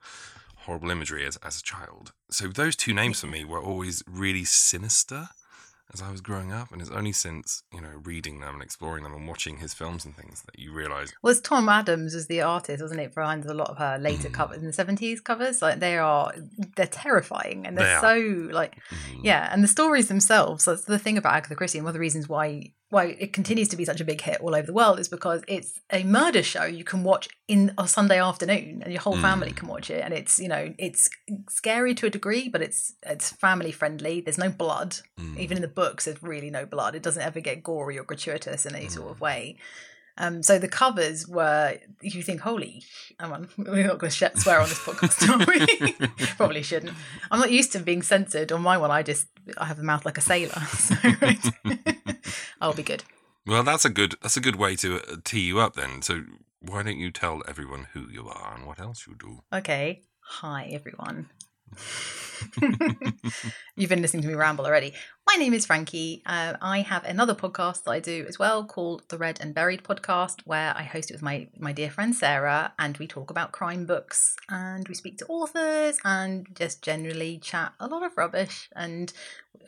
horrible 0.65 0.91
imagery 0.91 1.27
as, 1.27 1.37
as 1.39 1.59
a 1.61 1.63
child. 1.63 2.13
So 2.31 2.49
those 2.49 2.77
two 2.77 2.93
names 2.95 3.21
for 3.21 3.27
me 3.27 3.45
were 3.45 3.61
always 3.63 4.03
really 4.07 4.45
sinister 4.45 5.29
as 5.93 6.01
I 6.03 6.11
was 6.11 6.21
growing 6.21 6.53
up, 6.53 6.71
and 6.73 6.81
it's 6.81 6.91
only 6.91 7.13
since 7.13 7.63
you 7.73 7.81
know 7.81 8.01
reading 8.05 8.41
them 8.41 8.55
and 8.55 8.63
exploring 8.63 9.03
them 9.05 9.13
and 9.15 9.27
watching 9.27 9.59
his 9.59 9.75
films 9.75 10.05
and 10.05 10.17
things 10.17 10.43
that 10.43 10.59
you 10.59 10.73
realise. 10.73 11.13
Well, 11.23 11.33
it's 11.33 11.41
Tom 11.41 11.69
Adams 11.69 12.15
as 12.15 12.27
the 12.27 12.41
artist, 12.43 12.83
wasn't 12.83 13.01
it? 13.01 13.15
Behind 13.15 13.45
a 13.47 13.55
lot 13.55 13.71
of 13.71 13.79
her 13.79 13.99
later 13.99 14.29
Mm. 14.29 14.35
covers 14.35 14.59
in 14.59 14.67
the 14.67 14.73
seventies 14.73 15.21
covers, 15.21 15.61
like 15.63 15.81
they 15.81 15.99
are, 15.99 16.33
they're 16.77 16.87
terrifying 16.87 17.67
and 17.67 17.77
they're 17.77 18.01
They 18.01 18.47
so 18.47 18.53
like, 18.53 18.77
Mhm. 18.91 19.21
yeah. 19.25 19.49
And 19.53 19.65
the 19.65 19.69
stories 19.69 20.09
themselves. 20.09 20.65
That's 20.65 20.85
the 20.85 20.99
thing 20.99 21.19
about 21.19 21.35
Agatha 21.35 21.55
Christie, 21.57 21.79
and 21.79 21.85
one 21.85 21.91
of 21.91 21.95
the 21.95 22.01
reasons 22.01 22.29
why 22.29 22.73
why 22.91 23.17
it 23.19 23.33
continues 23.33 23.69
to 23.69 23.77
be 23.77 23.85
such 23.85 24.01
a 24.01 24.05
big 24.05 24.21
hit 24.21 24.41
all 24.41 24.55
over 24.55 24.67
the 24.67 24.73
world 24.73 24.99
is 25.01 25.09
because 25.09 25.43
it's 25.49 25.81
a 25.93 26.03
murder 26.05 26.43
show 26.43 26.65
you 26.65 26.85
can 26.85 27.03
watch 27.05 27.29
in 27.49 27.73
a 27.79 27.87
Sunday 27.89 28.21
afternoon, 28.21 28.83
and 28.83 28.93
your 28.93 29.01
whole 29.01 29.17
family 29.17 29.53
Mm. 29.53 29.57
can 29.57 29.69
watch 29.69 29.91
it. 29.91 30.03
And 30.05 30.13
it's 30.13 30.39
you 30.39 30.49
know 30.49 30.75
it's 30.79 31.09
scary 31.49 31.95
to 31.95 32.07
a 32.07 32.11
degree, 32.11 32.49
but 32.49 32.63
it's 32.63 32.95
it's 33.05 33.31
family 33.31 33.73
friendly. 33.73 34.21
There's 34.21 34.39
no 34.39 34.51
blood, 34.51 34.97
Mm. 35.19 35.39
even 35.39 35.57
in 35.59 35.63
the 35.63 35.69
books. 35.69 36.05
There's 36.05 36.23
really 36.23 36.51
no 36.51 36.67
blood. 36.67 36.95
It 36.95 37.03
doesn't 37.03 37.23
ever 37.23 37.41
get 37.41 37.63
gory 37.63 37.97
or 37.99 38.05
gratuitous 38.05 38.67
in 38.67 38.75
any 38.75 38.87
Mm. 38.87 38.93
sort 38.93 39.11
of 39.13 39.21
way. 39.21 39.57
Um, 40.19 40.43
so 40.43 40.59
the 40.59 40.69
covers 40.69 41.27
were, 41.27 41.79
you 42.03 42.23
think, 42.23 42.41
holy, 42.43 42.83
on, 43.21 43.49
we're 43.57 43.87
not 43.87 43.99
going 43.99 44.11
to 44.11 44.31
swear 44.37 44.61
on 44.61 44.69
this 44.69 44.79
podcast, 44.79 45.27
are 45.31 45.47
we? 45.47 46.27
Probably 46.37 46.63
shouldn't. 46.63 46.93
I'm 47.31 47.39
not 47.41 47.51
used 47.51 47.73
to 47.73 47.79
being 47.79 48.03
censored. 48.03 48.53
On 48.53 48.61
my 48.61 48.77
one, 48.77 48.91
I 48.91 49.03
just, 49.03 49.29
I 49.57 49.65
have 49.65 49.79
a 49.79 49.83
mouth 49.83 50.05
like 50.05 50.19
a 50.19 50.21
sailor. 50.21 50.61
So 50.69 50.97
I'll 52.61 52.75
be 52.75 52.83
good. 52.83 53.05
Well, 53.47 53.63
that's 53.63 53.85
a 53.85 53.91
good 53.91 54.17
that's 54.23 54.37
a 54.37 54.41
good 54.41 54.57
way 54.57 54.77
to 54.77 54.97
uh, 54.97 55.17
tee 55.25 55.41
you 55.41 55.61
up 55.61 55.75
then. 55.75 56.03
So 56.03 56.23
why 56.61 56.83
don't 56.83 56.99
you 56.99 57.11
tell 57.11 57.43
everyone 57.49 57.89
who 57.93 58.09
you 58.11 58.29
are 58.29 58.55
and 58.55 58.67
what 58.67 58.81
else 58.81 59.07
you 59.07 59.15
do? 59.19 59.41
Okay. 59.53 60.03
Hi, 60.21 60.69
everyone. 60.71 61.31
You've 63.77 63.91
been 63.91 64.03
listening 64.03 64.23
to 64.23 64.29
me 64.29 64.35
ramble 64.35 64.67
already. 64.67 64.93
My 65.27 65.37
name 65.37 65.55
is 65.55 65.67
Frankie. 65.67 66.23
Uh, 66.27 66.55
I 66.61 66.81
have 66.81 67.05
another 67.05 67.35
podcast 67.35 67.85
that 67.85 67.93
I 67.93 68.01
do 68.01 68.25
as 68.29 68.39
well 68.39 68.65
called 68.65 69.03
the 69.09 69.19
Read 69.19 69.39
and 69.41 69.55
Buried 69.55 69.85
podcast, 69.85 70.41
where 70.45 70.73
I 70.77 70.83
host 70.83 71.11
it 71.11 71.15
with 71.15 71.23
my 71.23 71.49
my 71.59 71.73
dear 71.73 71.91
friend 71.91 72.15
Sarah, 72.15 72.73
and 72.79 72.97
we 72.99 73.07
talk 73.07 73.31
about 73.31 73.53
crime 73.53 73.87
books 73.87 74.37
and 74.49 74.89
we 74.89 74.95
speak 74.95 75.19
to 75.19 75.27
authors 75.27 75.99
and 76.05 76.47
just 76.55 76.83
generally 76.83 77.39
chat 77.39 77.73
a 77.79 77.87
lot 77.87 78.05
of 78.05 78.17
rubbish 78.17 78.69
and 78.75 79.13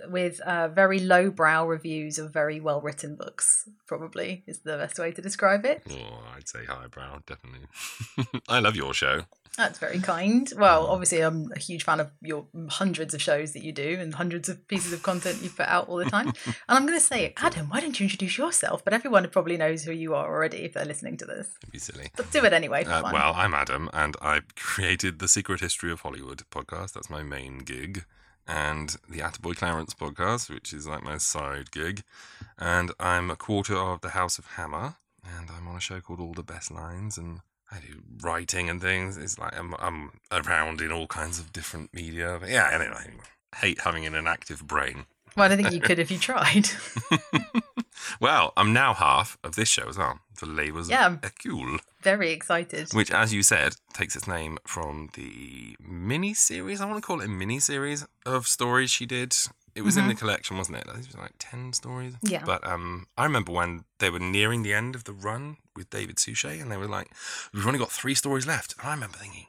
with 0.09 0.41
uh, 0.41 0.69
very 0.69 0.99
lowbrow 0.99 1.67
reviews 1.67 2.19
of 2.19 2.33
very 2.33 2.59
well 2.59 2.81
written 2.81 3.15
books. 3.15 3.69
Probably 3.87 4.43
is 4.47 4.61
the 4.61 4.77
best 4.77 4.99
way 4.99 5.13
to 5.13 5.23
describe 5.23 5.65
it. 5.65 5.83
Oh, 5.91 6.25
I'd 6.35 6.49
say 6.49 6.65
highbrow, 6.65 7.21
definitely. 7.27 7.69
I 8.49 8.59
love 8.59 8.77
your 8.77 8.95
show. 8.95 9.23
That's 9.59 9.79
very 9.79 9.99
kind. 10.01 10.51
Well, 10.57 10.87
obviously, 10.87 11.21
I'm 11.21 11.53
a 11.55 11.59
huge 11.59 11.85
fan 11.85 12.01
of 12.01 12.11
your 12.23 12.47
hundreds 12.71 13.13
of 13.13 13.21
shows 13.21 13.53
that 13.53 13.63
you 13.63 13.71
do 13.71 13.99
and 14.01 14.15
hundreds 14.15 14.49
of 14.49 14.67
pieces 14.67 14.95
of 14.95 15.03
content 15.03 15.43
you 15.43 15.51
put 15.51 15.69
out 15.69 15.89
all 15.89 15.97
the 15.99 16.07
time. 16.07 16.33
And 16.47 16.79
I'm 16.79 16.87
going 16.87 16.99
to 16.99 17.05
say, 17.05 17.35
Adam, 17.37 17.69
why 17.69 17.81
don't 17.81 17.99
you 18.01 18.05
introduce 18.05 18.39
yourself? 18.39 18.83
But 18.83 18.95
everyone 18.95 19.29
probably 19.29 19.59
knows 19.59 19.85
who 19.85 19.93
you 19.93 20.15
are 20.15 20.27
already 20.27 20.59
if 20.65 20.73
they're 20.73 20.87
listening 20.87 21.19
to 21.19 21.27
this. 21.27 21.51
It'd 21.63 21.73
be 21.73 21.79
silly. 21.79 22.09
But 22.17 22.31
do 22.31 22.43
it 22.45 22.53
anyway 22.55 22.85
for 22.85 22.93
Uh, 22.93 23.03
fun. 23.03 23.13
well, 23.13 23.35
I'm 23.37 23.53
Adam, 23.53 23.91
and 23.93 24.17
I 24.23 24.41
created 24.57 25.19
the 25.19 25.29
Secret 25.29 25.61
History 25.61 25.93
of 25.93 26.01
Hollywood 26.01 26.43
podcast. 26.51 26.93
That's 26.95 27.11
my 27.11 27.23
main 27.23 27.59
gig, 27.59 28.05
and 28.49 28.97
the 29.09 29.19
Attaboy 29.19 29.57
Clarence 29.57 29.93
podcast, 29.93 30.49
which 30.49 30.73
is 30.73 30.87
like 30.87 31.03
my 31.03 31.19
side 31.19 31.71
gig. 31.73 32.05
And 32.59 32.93
I'm 32.99 33.31
a 33.31 33.37
quarter 33.37 33.77
of 33.77 34.01
the 34.01 34.11
House 34.11 34.39
of 34.39 34.47
Hammer, 34.57 34.95
and 35.23 35.51
I'm 35.51 35.69
on 35.69 35.77
a 35.77 35.81
show 35.81 36.01
called 36.01 36.21
All 36.21 36.33
the 36.33 36.43
Best 36.43 36.71
Lines, 36.71 37.19
and 37.19 37.41
I 37.73 37.79
do 37.81 38.03
writing 38.23 38.69
and 38.69 38.81
things. 38.81 39.17
It's 39.17 39.39
like 39.39 39.59
I'm, 39.59 39.75
I'm 39.79 40.13
around 40.31 40.81
in 40.83 40.93
all 40.93 41.07
kinds 41.07 41.39
of 41.39 41.53
different 41.53 41.93
media. 41.95 42.37
But 42.39 42.51
yeah, 42.51 42.69
anyway, 42.73 43.15
I 43.53 43.57
hate 43.57 43.81
having 43.81 44.05
an 44.07 44.15
inactive 44.15 44.67
brain. 44.67 45.07
well, 45.37 45.47
I 45.47 45.49
don't 45.49 45.57
think 45.59 45.73
you 45.73 45.81
could 45.81 45.99
if 46.05 46.11
you 46.11 46.19
tried. 46.19 46.69
well, 48.21 48.53
I'm 48.57 48.73
now 48.73 48.95
half 48.95 49.39
of 49.43 49.55
this 49.57 49.69
show 49.69 49.89
as 49.89 49.97
well, 49.99 50.19
The 50.41 50.47
Labours 50.47 50.89
Yeah. 50.91 51.07
of 51.15 51.19
Hercule. 51.25 51.79
Very 52.03 52.33
excited. 52.33 52.93
which, 52.93 53.11
as 53.11 53.33
you 53.33 53.43
said, 53.43 53.77
takes 53.95 54.17
its 54.17 54.27
name 54.27 54.59
from 54.67 55.09
the 55.15 55.77
mini 55.81 56.35
series. 56.35 56.81
I 56.81 56.87
want 56.87 56.99
to 57.03 57.07
call 57.07 57.21
it 57.21 57.27
a 57.27 57.29
mini 57.29 57.61
series 57.61 58.05
of 58.27 58.47
stories 58.49 58.91
she 58.91 59.07
did. 59.07 59.35
It 59.75 59.83
was 59.83 59.97
in 59.97 60.07
the 60.09 60.15
collection, 60.15 60.59
wasn't 60.59 60.79
it? 60.79 60.85
I 60.89 60.93
think 60.93 61.05
it 61.07 61.15
was 61.15 61.17
like 61.19 61.33
ten 61.39 61.73
stories. 61.73 62.13
Mm-hmm. 62.15 62.27
Yeah. 62.27 62.45
But 62.45 62.67
um, 62.67 63.07
I 63.17 63.25
remember 63.25 63.53
when 63.53 63.85
they 63.99 64.11
were 64.11 64.19
nearing 64.19 64.63
the 64.63 64.75
end 64.75 64.95
of 64.95 65.05
the 65.05 65.13
run 65.15 65.57
with 65.75 65.89
David 65.91 66.19
Suchet, 66.19 66.61
and 66.61 66.71
they 66.71 66.77
were 66.77 66.87
like, 66.89 67.09
"We've 67.55 67.67
only 67.67 67.79
got 67.79 67.91
three 67.91 68.15
stories 68.15 68.47
left." 68.47 68.75
And 68.79 68.89
I 68.89 68.93
remember 68.95 69.17
thinking, 69.19 69.47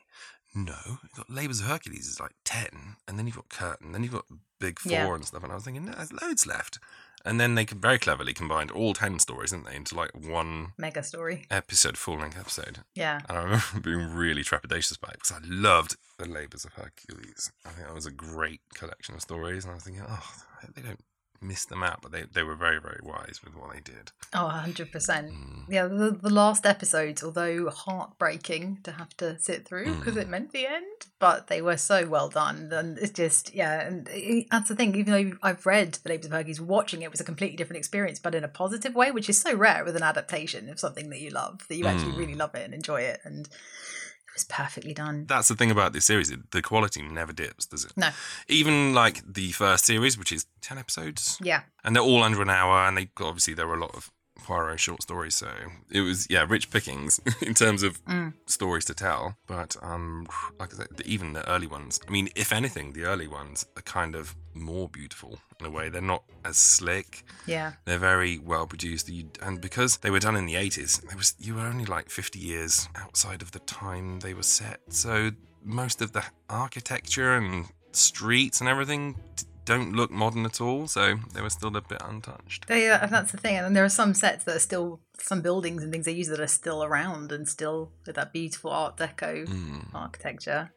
"No, 0.55 0.75
you've 1.01 1.11
got 1.15 1.29
Labours 1.29 1.59
of 1.59 1.67
Hercules 1.67 2.07
is 2.07 2.19
like 2.19 2.35
ten, 2.45 2.95
and 3.07 3.19
then 3.19 3.25
you've 3.27 3.35
got 3.35 3.49
Curtain, 3.49 3.91
then 3.91 4.03
you've 4.03 4.13
got 4.13 4.25
Big 4.59 4.79
Four 4.79 4.91
Yeah. 4.91 5.13
and 5.15 5.25
stuff." 5.25 5.43
And 5.43 5.51
I 5.51 5.55
was 5.55 5.65
thinking, 5.65 5.85
"No, 5.85 5.91
there's 5.93 6.13
loads 6.13 6.47
left." 6.47 6.79
And 7.25 7.39
then 7.39 7.55
they 7.55 7.65
very 7.65 7.99
cleverly 7.99 8.33
combined 8.33 8.69
all 8.71 8.93
ten 8.93 9.17
stories, 9.19 9.51
didn't 9.51 9.65
they, 9.65 9.75
into 9.75 9.95
like 9.95 10.11
one 10.13 10.73
Mega 10.77 11.03
story. 11.03 11.45
episode, 11.49 11.97
full 11.97 12.19
length 12.19 12.37
episode. 12.37 12.79
Yeah. 12.95 13.21
And 13.29 13.37
I 13.37 13.43
remember 13.43 13.63
being 13.81 14.13
really 14.13 14.43
trepidatious 14.43 14.97
about 14.97 15.13
it 15.13 15.19
because 15.23 15.31
I 15.31 15.39
loved 15.45 15.95
The 16.19 16.27
Labours 16.27 16.65
of 16.65 16.73
Hercules. 16.73 17.51
I 17.65 17.69
think 17.69 17.87
that 17.87 17.95
was 17.95 18.05
a 18.05 18.11
great 18.11 18.61
collection 18.73 19.15
of 19.15 19.21
stories. 19.21 19.63
And 19.63 19.71
I 19.71 19.75
was 19.75 19.83
thinking, 19.83 20.03
oh, 20.07 20.33
they 20.75 20.81
don't 20.81 20.99
missed 21.43 21.69
them 21.69 21.83
out, 21.83 22.01
but 22.01 22.11
they, 22.11 22.23
they 22.31 22.43
were 22.43 22.55
very, 22.55 22.79
very 22.79 22.99
wise 23.03 23.41
with 23.43 23.55
what 23.55 23.73
they 23.73 23.81
did. 23.81 24.11
Oh, 24.33 24.51
100%. 24.51 24.91
Mm. 24.91 25.65
Yeah, 25.69 25.87
the, 25.87 26.17
the 26.19 26.29
last 26.29 26.65
episodes, 26.65 27.23
although 27.23 27.69
heartbreaking 27.69 28.79
to 28.83 28.93
have 28.93 29.15
to 29.17 29.37
sit 29.39 29.67
through 29.67 29.85
mm. 29.85 29.99
because 29.99 30.17
it 30.17 30.29
meant 30.29 30.51
the 30.51 30.65
end, 30.65 31.07
but 31.19 31.47
they 31.47 31.61
were 31.61 31.77
so 31.77 32.07
well 32.07 32.29
done. 32.29 32.69
And 32.71 32.97
it's 32.97 33.11
just, 33.11 33.53
yeah, 33.53 33.85
and 33.85 34.07
it- 34.11 34.47
that's 34.49 34.69
the 34.69 34.75
thing. 34.75 34.95
Even 34.95 35.13
though 35.13 35.37
I've 35.43 35.65
read 35.65 35.93
The 35.93 36.09
Labors 36.09 36.25
of 36.25 36.31
Hercules, 36.31 36.61
watching 36.61 37.01
it 37.01 37.11
was 37.11 37.21
a 37.21 37.25
completely 37.25 37.57
different 37.57 37.77
experience, 37.77 38.19
but 38.19 38.35
in 38.35 38.43
a 38.43 38.49
positive 38.49 38.95
way, 38.95 39.11
which 39.11 39.29
is 39.29 39.39
so 39.39 39.55
rare 39.55 39.83
with 39.83 39.95
an 39.95 40.03
adaptation 40.03 40.69
of 40.69 40.79
something 40.79 41.09
that 41.09 41.19
you 41.19 41.29
love, 41.29 41.67
that 41.67 41.75
you 41.75 41.85
actually 41.85 42.13
mm. 42.13 42.17
really 42.17 42.35
love 42.35 42.55
it 42.55 42.65
and 42.65 42.73
enjoy 42.73 43.01
it. 43.01 43.19
And 43.23 43.49
it 44.33 44.37
was 44.37 44.45
perfectly 44.45 44.93
done. 44.95 45.25
That's 45.27 45.47
the 45.47 45.55
thing 45.55 45.69
about 45.69 45.93
this 45.93 46.05
series. 46.05 46.33
The 46.51 46.61
quality 46.63 47.03
never 47.03 47.31
dips, 47.33 47.67
does 47.67 47.85
it? 47.85 47.93
No. 47.95 48.09
Even 48.47 48.93
like 48.95 49.21
the 49.31 49.51
first 49.51 49.85
series, 49.85 50.17
which 50.17 50.31
is 50.31 50.47
10 50.61 50.79
episodes, 50.79 51.37
Yeah. 51.39 51.61
and 51.83 51.95
they're 51.95 52.01
all 52.03 52.23
under 52.23 52.41
an 52.41 52.49
hour, 52.49 52.87
and 52.87 52.97
they 52.97 53.09
obviously 53.21 53.53
there 53.53 53.67
were 53.67 53.75
a 53.75 53.79
lot 53.79 53.93
of 53.93 54.09
Poirot 54.43 54.79
short 54.79 55.01
stories, 55.01 55.35
so 55.35 55.49
it 55.89 56.01
was 56.01 56.27
yeah 56.29 56.45
rich 56.47 56.69
pickings 56.69 57.19
in 57.41 57.53
terms 57.53 57.83
of 57.83 58.01
stories 58.45 58.85
to 58.85 58.93
tell. 58.93 59.37
But 59.47 59.75
um, 59.81 60.27
like 60.59 60.73
I 60.73 60.77
said, 60.77 60.87
even 61.05 61.33
the 61.33 61.47
early 61.49 61.67
ones. 61.67 61.99
I 62.07 62.11
mean, 62.11 62.29
if 62.35 62.51
anything, 62.51 62.93
the 62.93 63.05
early 63.05 63.27
ones 63.27 63.65
are 63.77 63.81
kind 63.81 64.15
of 64.15 64.35
more 64.53 64.87
beautiful 64.89 65.39
in 65.59 65.65
a 65.65 65.69
way. 65.69 65.89
They're 65.89 66.01
not 66.01 66.23
as 66.45 66.57
slick. 66.57 67.23
Yeah. 67.47 67.73
They're 67.85 67.97
very 67.97 68.37
well 68.37 68.67
produced, 68.67 69.09
and 69.41 69.59
because 69.61 69.97
they 69.97 70.11
were 70.11 70.19
done 70.19 70.35
in 70.35 70.45
the 70.45 70.55
eighties, 70.55 70.99
there 71.07 71.17
was 71.17 71.35
you 71.39 71.55
were 71.55 71.61
only 71.61 71.85
like 71.85 72.09
fifty 72.09 72.39
years 72.39 72.87
outside 72.95 73.41
of 73.41 73.51
the 73.51 73.59
time 73.59 74.19
they 74.19 74.33
were 74.33 74.43
set. 74.43 74.79
So 74.89 75.31
most 75.63 76.01
of 76.01 76.11
the 76.11 76.23
architecture 76.49 77.35
and 77.35 77.67
streets 77.93 78.59
and 78.59 78.69
everything 78.69 79.15
don't 79.65 79.93
look 79.93 80.11
modern 80.11 80.45
at 80.45 80.59
all. 80.61 80.87
So 80.87 81.15
they 81.33 81.41
were 81.41 81.49
still 81.49 81.75
a 81.75 81.81
bit 81.81 82.01
untouched. 82.03 82.67
They, 82.67 82.89
uh, 82.89 83.05
that's 83.07 83.31
the 83.31 83.37
thing, 83.37 83.55
and 83.57 83.75
there 83.75 83.85
are 83.85 83.89
some 83.89 84.13
sets 84.13 84.43
that 84.45 84.55
are 84.55 84.59
still 84.59 84.99
some 85.19 85.41
buildings 85.41 85.83
and 85.83 85.91
things 85.91 86.05
they 86.05 86.11
use 86.11 86.27
that 86.29 86.39
are 86.39 86.47
still 86.47 86.83
around 86.83 87.31
and 87.31 87.47
still 87.47 87.91
with 88.05 88.15
that 88.15 88.33
beautiful 88.33 88.71
Art 88.71 88.97
Deco 88.97 89.47
Hmm. 89.47 89.95
architecture. 89.95 90.71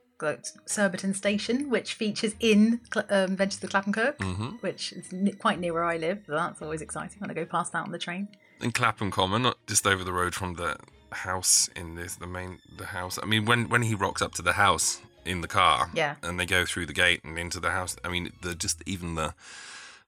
Surbiton 0.64 1.12
Station, 1.12 1.68
which 1.68 1.92
features 1.92 2.34
in 2.40 2.80
um, 3.10 3.32
Adventures 3.32 3.56
of 3.56 3.60
the 3.60 3.68
Clapham 3.68 3.92
Cook, 3.92 4.18
Mhm. 4.18 4.62
which 4.62 4.92
is 4.92 5.12
n- 5.12 5.36
quite 5.38 5.60
near 5.60 5.74
where 5.74 5.84
I 5.84 5.98
live. 5.98 6.22
So 6.26 6.32
that's 6.32 6.62
always 6.62 6.80
exciting 6.80 7.18
when 7.20 7.30
I 7.30 7.34
go 7.34 7.44
past 7.44 7.72
that 7.72 7.84
on 7.84 7.92
the 7.92 7.98
train. 7.98 8.28
in 8.62 8.72
Clapham 8.72 9.10
Common, 9.10 9.42
not 9.42 9.58
just 9.66 9.86
over 9.86 10.02
the 10.02 10.14
road 10.14 10.34
from 10.34 10.54
the 10.54 10.78
house 11.12 11.68
in 11.76 11.94
this 11.96 12.14
the 12.16 12.26
main 12.26 12.58
the 12.78 12.86
house. 12.86 13.18
I 13.22 13.26
mean, 13.26 13.44
when 13.44 13.68
when 13.68 13.82
he 13.82 13.94
rocks 13.94 14.22
up 14.22 14.32
to 14.36 14.42
the 14.42 14.54
house 14.54 15.02
in 15.26 15.40
the 15.40 15.48
car, 15.48 15.90
Yeah. 15.94 16.16
and 16.22 16.38
they 16.38 16.46
go 16.46 16.64
through 16.64 16.86
the 16.86 16.92
gate 16.92 17.22
and 17.24 17.38
into 17.38 17.60
the 17.60 17.70
house. 17.70 17.96
I 18.04 18.08
mean, 18.08 18.32
the 18.42 18.54
just 18.54 18.82
even 18.86 19.14
the 19.16 19.34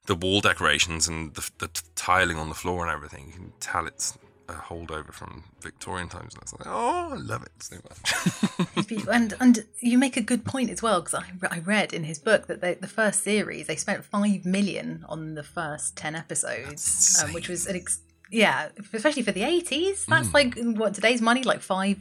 the 0.06 0.14
wall 0.14 0.40
decorations 0.40 1.06
and 1.08 1.34
the, 1.34 1.50
the 1.58 1.68
tiling 1.94 2.38
on 2.38 2.48
the 2.48 2.54
floor 2.54 2.82
and 2.86 2.90
everything. 2.94 3.26
You 3.26 3.32
can 3.34 3.52
tell 3.60 3.86
it's 3.86 4.16
a 4.48 4.54
holdover 4.54 5.12
from 5.12 5.44
Victorian 5.60 6.08
times. 6.08 6.32
And 6.32 6.42
it's 6.42 6.52
like, 6.54 6.66
oh, 6.66 7.10
I 7.12 7.16
love 7.16 7.42
it 7.42 7.52
so 7.62 7.76
much. 7.76 9.06
And 9.10 9.34
and 9.40 9.64
you 9.80 9.98
make 9.98 10.16
a 10.16 10.22
good 10.22 10.44
point 10.46 10.70
as 10.70 10.80
well 10.82 11.02
because 11.02 11.14
I, 11.22 11.24
I 11.56 11.58
read 11.58 11.92
in 11.92 12.04
his 12.04 12.18
book 12.18 12.46
that 12.46 12.60
they, 12.62 12.74
the 12.74 12.86
first 12.86 13.22
series 13.22 13.66
they 13.66 13.76
spent 13.76 14.04
five 14.04 14.46
million 14.46 15.04
on 15.08 15.34
the 15.34 15.42
first 15.42 15.96
ten 15.96 16.14
episodes, 16.14 17.22
um, 17.22 17.32
which 17.34 17.48
was 17.48 17.66
an 17.66 17.76
ex- 17.76 18.00
yeah, 18.30 18.68
especially 18.94 19.22
for 19.22 19.32
the 19.32 19.42
eighties. 19.42 20.06
That's 20.06 20.32
like 20.32 20.54
what 20.58 20.94
today's 20.94 21.20
money, 21.20 21.42
like 21.42 21.60
five 21.60 21.98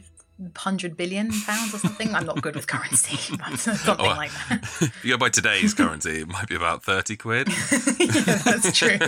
hundred 0.56 0.96
billion 0.96 1.30
pounds 1.42 1.74
or 1.74 1.78
something. 1.78 2.14
I'm 2.14 2.26
not 2.26 2.40
good 2.42 2.54
with 2.54 2.66
currency, 2.66 3.36
but 3.38 3.58
something 3.58 3.96
Oh, 3.98 4.04
like 4.04 4.30
that. 4.48 4.60
if 4.82 5.04
you 5.04 5.12
go 5.12 5.18
by 5.18 5.28
today's 5.30 5.74
currency, 5.74 6.20
it 6.20 6.28
might 6.28 6.48
be 6.48 6.54
about 6.54 6.82
thirty 6.82 7.16
quid. 7.16 7.48
yeah, 7.98 8.42
that's 8.44 8.76
true. 8.76 8.98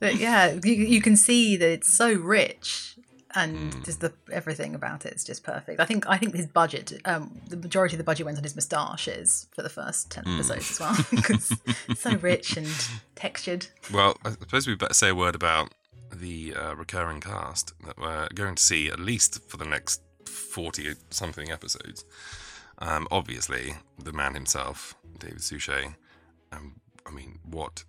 but 0.00 0.16
yeah, 0.16 0.58
you, 0.64 0.72
you 0.74 1.00
can 1.00 1.16
see 1.16 1.56
that 1.56 1.68
it's 1.70 1.88
so 1.92 2.12
rich 2.12 2.94
and 3.34 3.74
Hmm. 3.74 3.82
just 3.82 4.00
the 4.00 4.12
everything 4.32 4.74
about 4.74 5.04
it 5.04 5.12
is 5.12 5.22
just 5.22 5.42
perfect. 5.44 5.80
I 5.80 5.84
think 5.84 6.08
I 6.08 6.16
think 6.16 6.34
his 6.34 6.46
budget, 6.46 6.92
um, 7.04 7.40
the 7.48 7.56
majority 7.58 7.94
of 7.94 7.98
the 7.98 8.04
budget 8.04 8.24
went 8.24 8.38
on 8.38 8.44
his 8.44 8.56
moustaches 8.56 9.46
for 9.54 9.62
the 9.62 9.68
first 9.68 10.10
ten 10.10 10.24
Hmm. 10.24 10.34
episodes 10.36 10.70
as 10.70 10.80
well 10.80 10.96
because 11.10 11.52
it's 11.88 12.00
so 12.00 12.14
rich 12.16 12.56
and 12.56 12.68
textured. 13.16 13.66
Well, 13.92 14.16
I 14.24 14.30
suppose 14.30 14.66
we 14.66 14.74
better 14.76 14.94
say 14.94 15.10
a 15.10 15.14
word 15.14 15.34
about 15.34 15.72
the 16.12 16.54
uh, 16.54 16.74
recurring 16.74 17.20
cast 17.20 17.72
that 17.84 17.98
we're 17.98 18.28
going 18.34 18.54
to 18.54 18.62
see 18.62 18.88
at 18.88 18.98
least 18.98 19.48
for 19.48 19.56
the 19.56 19.64
next 19.64 20.02
40 20.26 20.94
something 21.10 21.50
episodes. 21.50 22.04
Um, 22.78 23.08
obviously, 23.10 23.74
the 23.98 24.12
man 24.12 24.34
himself, 24.34 24.94
David 25.18 25.42
Suchet. 25.42 25.94
Um, 26.52 26.80
I 27.06 27.10
mean, 27.10 27.38
what 27.44 27.84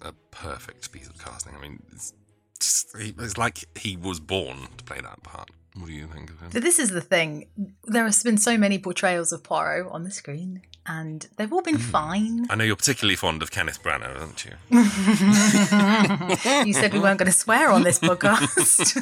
a 0.00 0.12
perfect 0.30 0.90
piece 0.92 1.08
of 1.08 1.22
casting. 1.22 1.54
I 1.54 1.60
mean, 1.60 1.82
it's, 1.92 2.14
just, 2.58 2.94
it's 2.96 3.36
like 3.36 3.64
he 3.78 3.96
was 3.96 4.20
born 4.20 4.68
to 4.78 4.84
play 4.84 5.00
that 5.00 5.22
part. 5.22 5.50
What 5.74 5.86
do 5.86 5.92
you 5.92 6.06
think 6.08 6.30
of 6.30 6.40
him? 6.40 6.50
This 6.62 6.78
is 6.78 6.90
the 6.90 7.00
thing: 7.00 7.46
there 7.84 8.04
has 8.04 8.22
been 8.22 8.38
so 8.38 8.56
many 8.58 8.78
portrayals 8.78 9.32
of 9.32 9.42
Poirot 9.44 9.86
on 9.92 10.02
the 10.04 10.10
screen, 10.10 10.62
and 10.86 11.28
they've 11.36 11.52
all 11.52 11.62
been 11.62 11.76
Hmm. 11.76 11.80
fine. 11.90 12.46
I 12.50 12.56
know 12.56 12.64
you're 12.64 12.74
particularly 12.76 13.14
fond 13.16 13.40
of 13.42 13.50
Kenneth 13.52 13.80
Branagh, 13.82 14.18
aren't 14.20 14.44
you? 14.44 14.52
you 16.66 16.72
said 16.74 16.92
we 16.92 16.98
weren't 16.98 17.18
going 17.18 17.30
to 17.30 17.36
swear 17.38 17.70
on 17.70 17.82
this 17.84 17.98
podcast. 18.00 18.96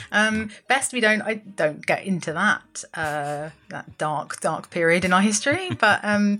um, 0.12 0.50
best 0.68 0.92
we 0.92 1.00
don't. 1.00 1.22
I 1.22 1.34
don't 1.34 1.84
get 1.84 2.04
into 2.04 2.32
that 2.32 2.84
uh, 2.94 3.50
that 3.68 3.98
dark 3.98 4.40
dark 4.40 4.70
period 4.70 5.04
in 5.04 5.12
our 5.12 5.20
history. 5.22 5.70
But 5.78 6.00
um, 6.02 6.38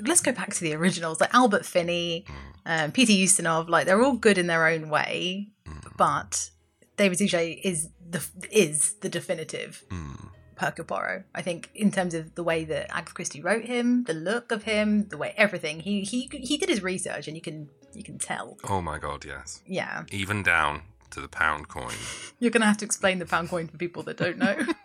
let's 0.00 0.20
go 0.20 0.32
back 0.32 0.52
to 0.54 0.60
the 0.60 0.74
originals, 0.74 1.20
like 1.20 1.32
Albert 1.32 1.64
Finney, 1.64 2.24
um, 2.64 2.90
Peter 2.92 3.12
Ustinov. 3.12 3.68
Like 3.68 3.86
they're 3.86 4.02
all 4.02 4.16
good 4.16 4.38
in 4.38 4.46
their 4.48 4.66
own 4.66 4.88
way, 4.88 5.48
but 5.96 6.50
David 6.96 7.18
Suchet 7.18 7.60
is 7.62 7.88
the 8.08 8.24
is 8.50 8.94
the 9.00 9.08
definitive. 9.08 9.84
Hmm. 9.90 10.14
Hercule 10.58 10.86
Poirot. 10.86 11.24
I 11.34 11.42
think 11.42 11.70
in 11.74 11.90
terms 11.90 12.14
of 12.14 12.34
the 12.34 12.42
way 12.42 12.64
that 12.64 12.90
Agatha 12.90 13.12
Christie 13.12 13.42
wrote 13.42 13.66
him, 13.66 14.04
the 14.04 14.14
look 14.14 14.50
of 14.50 14.62
him, 14.62 15.06
the 15.08 15.18
way 15.18 15.34
everything 15.36 15.80
he 15.80 16.00
he 16.00 16.30
he 16.32 16.56
did 16.56 16.70
his 16.70 16.82
research, 16.82 17.28
and 17.28 17.36
you 17.36 17.42
can 17.42 17.68
you 17.92 18.02
can 18.02 18.18
tell. 18.18 18.56
Oh 18.68 18.80
my 18.80 18.98
god, 18.98 19.24
yes. 19.24 19.62
Yeah, 19.66 20.04
Even 20.10 20.42
down 20.42 20.82
to 21.10 21.20
the 21.20 21.28
pound 21.28 21.68
coin. 21.68 21.94
you're 22.38 22.50
gonna 22.50 22.66
have 22.66 22.78
to 22.78 22.86
explain 22.86 23.18
the 23.18 23.26
pound 23.26 23.50
coin 23.50 23.68
for 23.68 23.76
people 23.76 24.02
that 24.04 24.16
don't 24.16 24.38
know. 24.38 24.56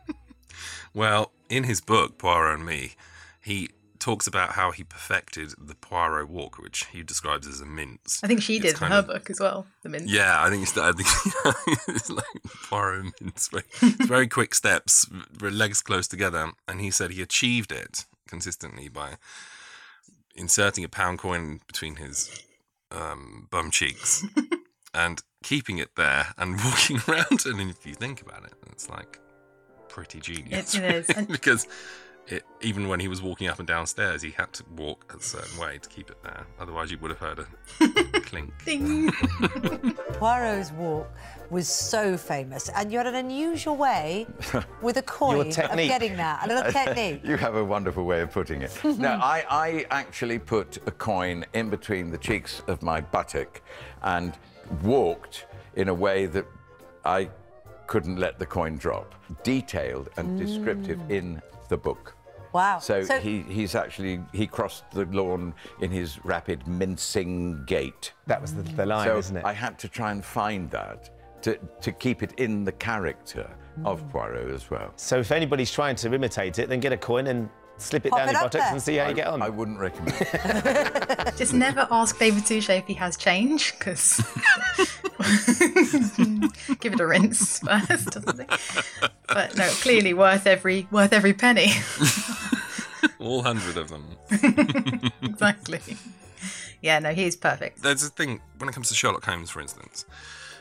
Well, 0.93 1.31
in 1.49 1.63
his 1.63 1.79
book, 1.81 2.17
Poirot 2.17 2.55
and 2.55 2.65
Me, 2.65 2.95
he 3.41 3.69
talks 4.01 4.27
about 4.27 4.51
how 4.53 4.71
he 4.71 4.83
perfected 4.83 5.53
the 5.57 5.75
Poirot 5.75 6.27
walk, 6.27 6.57
which 6.57 6.85
he 6.91 7.03
describes 7.03 7.47
as 7.47 7.61
a 7.61 7.65
mince. 7.65 8.19
I 8.23 8.27
think 8.27 8.41
she 8.41 8.57
It's 8.57 8.73
did 8.73 8.81
in 8.81 8.87
her 8.91 8.95
of- 8.97 9.07
book 9.07 9.29
as 9.29 9.39
well. 9.39 9.67
The 9.83 9.89
mint. 9.89 10.09
Yeah, 10.09 10.43
I 10.43 10.49
think 10.49 10.63
it's, 10.63 10.77
I 10.77 10.91
think 10.91 11.07
it's 11.87 12.09
like 12.09 12.25
Poirot 12.69 13.05
mince. 13.21 13.47
Very, 13.47 13.63
it's 13.81 14.05
very 14.07 14.27
quick 14.37 14.53
steps, 14.55 15.05
legs 15.39 15.81
close 15.81 16.07
together. 16.07 16.51
And 16.67 16.81
he 16.81 16.91
said 16.91 17.11
he 17.11 17.21
achieved 17.21 17.71
it 17.71 18.05
consistently 18.27 18.89
by 18.89 19.17
inserting 20.35 20.83
a 20.83 20.89
pound 20.89 21.19
coin 21.19 21.59
between 21.67 21.97
his 21.97 22.43
um, 22.91 23.47
bum 23.51 23.69
cheeks 23.71 24.25
and 24.93 25.21
keeping 25.43 25.77
it 25.77 25.95
there 25.95 26.27
and 26.37 26.57
walking 26.63 26.99
around. 27.07 27.45
And 27.45 27.69
if 27.69 27.85
you 27.85 27.93
think 27.93 28.21
about 28.21 28.45
it, 28.45 28.53
it's 28.71 28.89
like 28.89 29.19
pretty 29.89 30.19
genius. 30.19 30.73
It- 30.75 30.83
it 30.83 31.09
is. 31.09 31.25
Because 31.27 31.67
it, 32.27 32.43
even 32.61 32.87
when 32.87 32.99
he 32.99 33.07
was 33.07 33.21
walking 33.21 33.47
up 33.47 33.59
and 33.59 33.67
downstairs, 33.67 34.21
he 34.21 34.31
had 34.31 34.53
to 34.53 34.63
walk 34.75 35.13
a 35.17 35.21
certain 35.21 35.59
way 35.59 35.79
to 35.81 35.89
keep 35.89 36.09
it 36.09 36.21
there. 36.23 36.45
Otherwise, 36.59 36.91
you 36.91 36.97
would 36.99 37.11
have 37.11 37.19
heard 37.19 37.39
a 37.39 38.21
clink. 38.21 38.53
Ding. 38.65 39.11
Poirot's 40.13 40.71
walk 40.71 41.09
was 41.49 41.67
so 41.67 42.15
famous, 42.15 42.69
and 42.69 42.91
you 42.91 42.97
had 42.97 43.07
an 43.07 43.15
unusual 43.15 43.75
way 43.75 44.27
with 44.81 44.97
a 44.97 45.01
coin 45.01 45.47
of 45.47 45.55
getting 45.55 46.15
there. 46.15 46.39
A 46.43 46.47
little 46.47 46.71
technique. 46.71 47.21
you 47.23 47.37
have 47.37 47.55
a 47.55 47.63
wonderful 47.63 48.05
way 48.05 48.21
of 48.21 48.31
putting 48.31 48.61
it. 48.61 48.77
no, 48.83 49.09
I, 49.09 49.45
I 49.49 49.85
actually 49.91 50.39
put 50.39 50.77
a 50.87 50.91
coin 50.91 51.45
in 51.53 51.69
between 51.69 52.11
the 52.11 52.17
cheeks 52.17 52.61
of 52.67 52.81
my 52.81 53.01
buttock 53.01 53.61
and 54.03 54.37
walked 54.83 55.47
in 55.75 55.89
a 55.89 55.93
way 55.93 56.25
that 56.27 56.45
I 57.03 57.29
couldn't 57.87 58.17
let 58.17 58.39
the 58.39 58.45
coin 58.45 58.77
drop. 58.77 59.15
Detailed 59.43 60.09
and 60.17 60.39
descriptive 60.39 60.99
mm. 60.99 61.11
in 61.11 61.41
the 61.71 61.77
book. 61.77 62.15
Wow. 62.53 62.79
So, 62.79 63.03
he, 63.19 63.41
he's 63.43 63.75
actually 63.75 64.19
he 64.33 64.45
crossed 64.45 64.91
the 64.91 65.05
lawn 65.05 65.53
in 65.79 65.89
his 65.89 66.23
rapid 66.23 66.67
mincing 66.67 67.63
gait. 67.65 68.13
That 68.27 68.41
was 68.41 68.53
the, 68.53 68.61
the 68.61 68.85
line, 68.85 69.07
so 69.07 69.17
isn't 69.17 69.37
it? 69.37 69.45
I 69.45 69.53
had 69.53 69.79
to 69.79 69.87
try 69.87 70.11
and 70.11 70.23
find 70.23 70.69
that 70.71 71.09
to, 71.43 71.57
to 71.81 71.91
keep 71.91 72.21
it 72.21 72.33
in 72.37 72.65
the 72.65 72.73
character 72.73 73.49
of 73.85 74.03
mm. 74.03 74.11
Poirot 74.11 74.53
as 74.53 74.69
well. 74.69 74.91
So 74.97 75.19
if 75.19 75.31
anybody's 75.31 75.71
trying 75.71 75.95
to 75.95 76.13
imitate 76.13 76.59
it, 76.59 76.67
then 76.67 76.81
get 76.81 76.91
a 76.91 76.97
coin 76.97 77.27
and 77.27 77.49
slip 77.77 78.05
it 78.05 78.09
Pop 78.09 78.19
down 78.19 78.29
it 78.29 78.33
your 78.33 78.41
buttocks 78.41 78.65
there. 78.65 78.73
and 78.73 78.81
see 78.81 78.95
how 78.97 79.07
you 79.07 79.15
get 79.15 79.27
on. 79.27 79.41
I 79.41 79.49
wouldn't 79.49 79.79
recommend 79.79 80.17
it. 80.19 81.33
Just 81.37 81.53
never 81.53 81.87
ask 81.89 82.19
David 82.19 82.45
Suchet 82.45 82.79
if 82.79 82.85
he 82.85 82.93
has 82.95 83.15
change, 83.15 83.73
because 83.79 84.21
give 86.79 86.93
it 86.93 86.99
a 86.99 87.07
rinse 87.07 87.59
first 87.87 88.15
or 88.15 88.21
something. 88.21 88.47
But 89.27 89.57
no, 89.57 89.67
clearly 89.81 90.13
worth 90.13 90.47
every 90.47 90.87
worth 90.91 91.13
every 91.13 91.33
penny. 91.33 91.71
All 93.19 93.43
hundred 93.43 93.77
of 93.77 93.89
them. 93.89 94.17
exactly. 95.21 95.79
Yeah, 96.81 96.99
no, 96.99 97.13
he's 97.13 97.35
perfect. 97.35 97.83
There's 97.83 98.03
a 98.03 98.09
thing 98.09 98.41
when 98.57 98.69
it 98.69 98.73
comes 98.73 98.89
to 98.89 98.95
Sherlock 98.95 99.25
Holmes, 99.25 99.49
for 99.49 99.61
instance. 99.61 100.05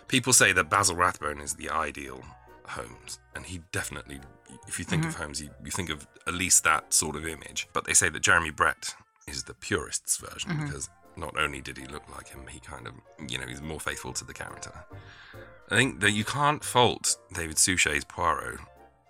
People 0.08 0.32
say 0.32 0.52
that 0.52 0.68
Basil 0.68 0.96
Rathbone 0.96 1.40
is 1.40 1.54
the 1.54 1.70
ideal 1.70 2.22
Holmes, 2.66 3.18
and 3.34 3.46
he 3.46 3.62
definitely, 3.72 4.20
if 4.68 4.78
you 4.78 4.84
think 4.84 5.04
of 5.04 5.12
mm-hmm. 5.12 5.22
Holmes, 5.22 5.40
you, 5.40 5.50
you 5.64 5.70
think 5.70 5.88
of 5.88 6.06
at 6.26 6.34
least 6.34 6.64
that 6.64 6.92
sort 6.92 7.16
of 7.16 7.26
image. 7.26 7.68
But 7.72 7.84
they 7.84 7.94
say 7.94 8.10
that 8.10 8.20
Jeremy 8.20 8.50
Brett 8.50 8.94
is 9.26 9.44
the 9.44 9.54
purist's 9.54 10.16
version 10.18 10.50
mm-hmm. 10.50 10.66
because 10.66 10.88
not 11.16 11.36
only 11.38 11.60
did 11.60 11.76
he 11.78 11.86
look 11.86 12.02
like 12.14 12.28
him, 12.28 12.40
he 12.48 12.60
kind 12.60 12.86
of, 12.86 12.94
you 13.28 13.38
know, 13.38 13.46
he's 13.46 13.60
more 13.62 13.80
faithful 13.80 14.12
to 14.14 14.24
the 14.24 14.34
character. 14.34 14.72
I 15.70 15.76
think 15.76 16.00
that 16.00 16.12
you 16.12 16.24
can't 16.24 16.64
fault 16.64 17.16
David 17.34 17.58
Suchet's 17.58 18.04
Poirot. 18.04 18.58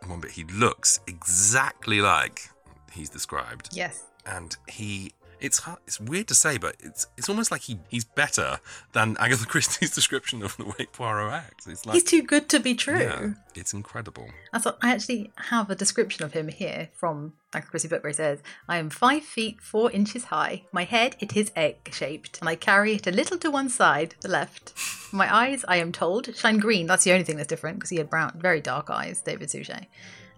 One 0.07 0.21
bit, 0.21 0.33
he 0.33 0.45
looks 0.45 1.01
exactly 1.07 2.01
like 2.01 2.41
he's 2.93 3.11
described 3.11 3.69
Yes. 3.73 4.05
and 4.27 4.57
he 4.69 5.13
it's 5.41 5.59
hard, 5.61 5.79
it's 5.87 5.99
weird 6.01 6.29
to 6.29 6.35
say, 6.35 6.59
but 6.59 6.77
it's 6.81 7.07
it's 7.17 7.29
almost 7.29 7.51
like 7.51 7.63
he 7.63 7.79
he's 7.89 8.05
better 8.05 8.61
than 8.93 9.17
Agatha 9.19 9.47
Christie's 9.53 9.95
description 9.95 10.43
of 10.43 10.57
the 10.57 10.65
way 10.67 10.87
Poirot 10.93 11.33
acts. 11.33 11.67
It's 11.67 11.87
like 11.87 11.95
He's 11.95 12.05
too 12.05 12.23
good 12.23 12.49
to 12.51 12.61
be 12.61 12.75
true. 12.75 12.99
yeah, 13.01 13.31
it's 13.55 13.73
incredible. 13.73 14.29
That's 14.53 14.65
what, 14.65 14.79
I 14.83 14.93
actually 14.93 15.33
have 15.37 15.71
a 15.71 15.75
description 15.75 16.25
of 16.25 16.33
him 16.33 16.49
here 16.49 16.89
from 16.95 17.33
Agatha 17.53 17.71
Christie 17.71 17.89
book 17.89 18.03
where 18.03 18.11
he 18.11 18.15
says, 18.15 18.43
I 18.69 18.77
am 18.79 18.91
five 18.91 19.23
feet 19.25 19.61
four 19.61 19.91
inches 19.91 20.25
high. 20.25 20.65
My 20.73 20.85
head 20.85 21.17
it 21.21 21.37
is 21.37 21.51
egg 21.57 21.77
shaped, 21.93 22.39
and 22.41 22.49
I 22.49 22.55
carry 22.57 22.95
it 22.95 23.07
a 23.07 23.11
little 23.11 23.39
to 23.39 23.51
one 23.51 23.69
side, 23.69 24.15
the 24.21 24.29
left. 24.29 24.75
My 25.13 25.33
eyes, 25.35 25.65
I 25.67 25.79
am 25.79 25.91
told, 25.91 26.35
shine 26.37 26.59
green. 26.59 26.87
That's 26.87 27.05
the 27.05 27.13
only 27.13 27.25
thing 27.25 27.37
that's 27.37 27.49
different 27.49 27.79
because 27.79 27.91
he 27.91 27.97
had 27.97 28.11
brown, 28.11 28.39
very 28.39 28.61
dark 28.61 28.91
eyes, 28.91 29.21
David 29.21 29.51
Suchet. 29.51 29.87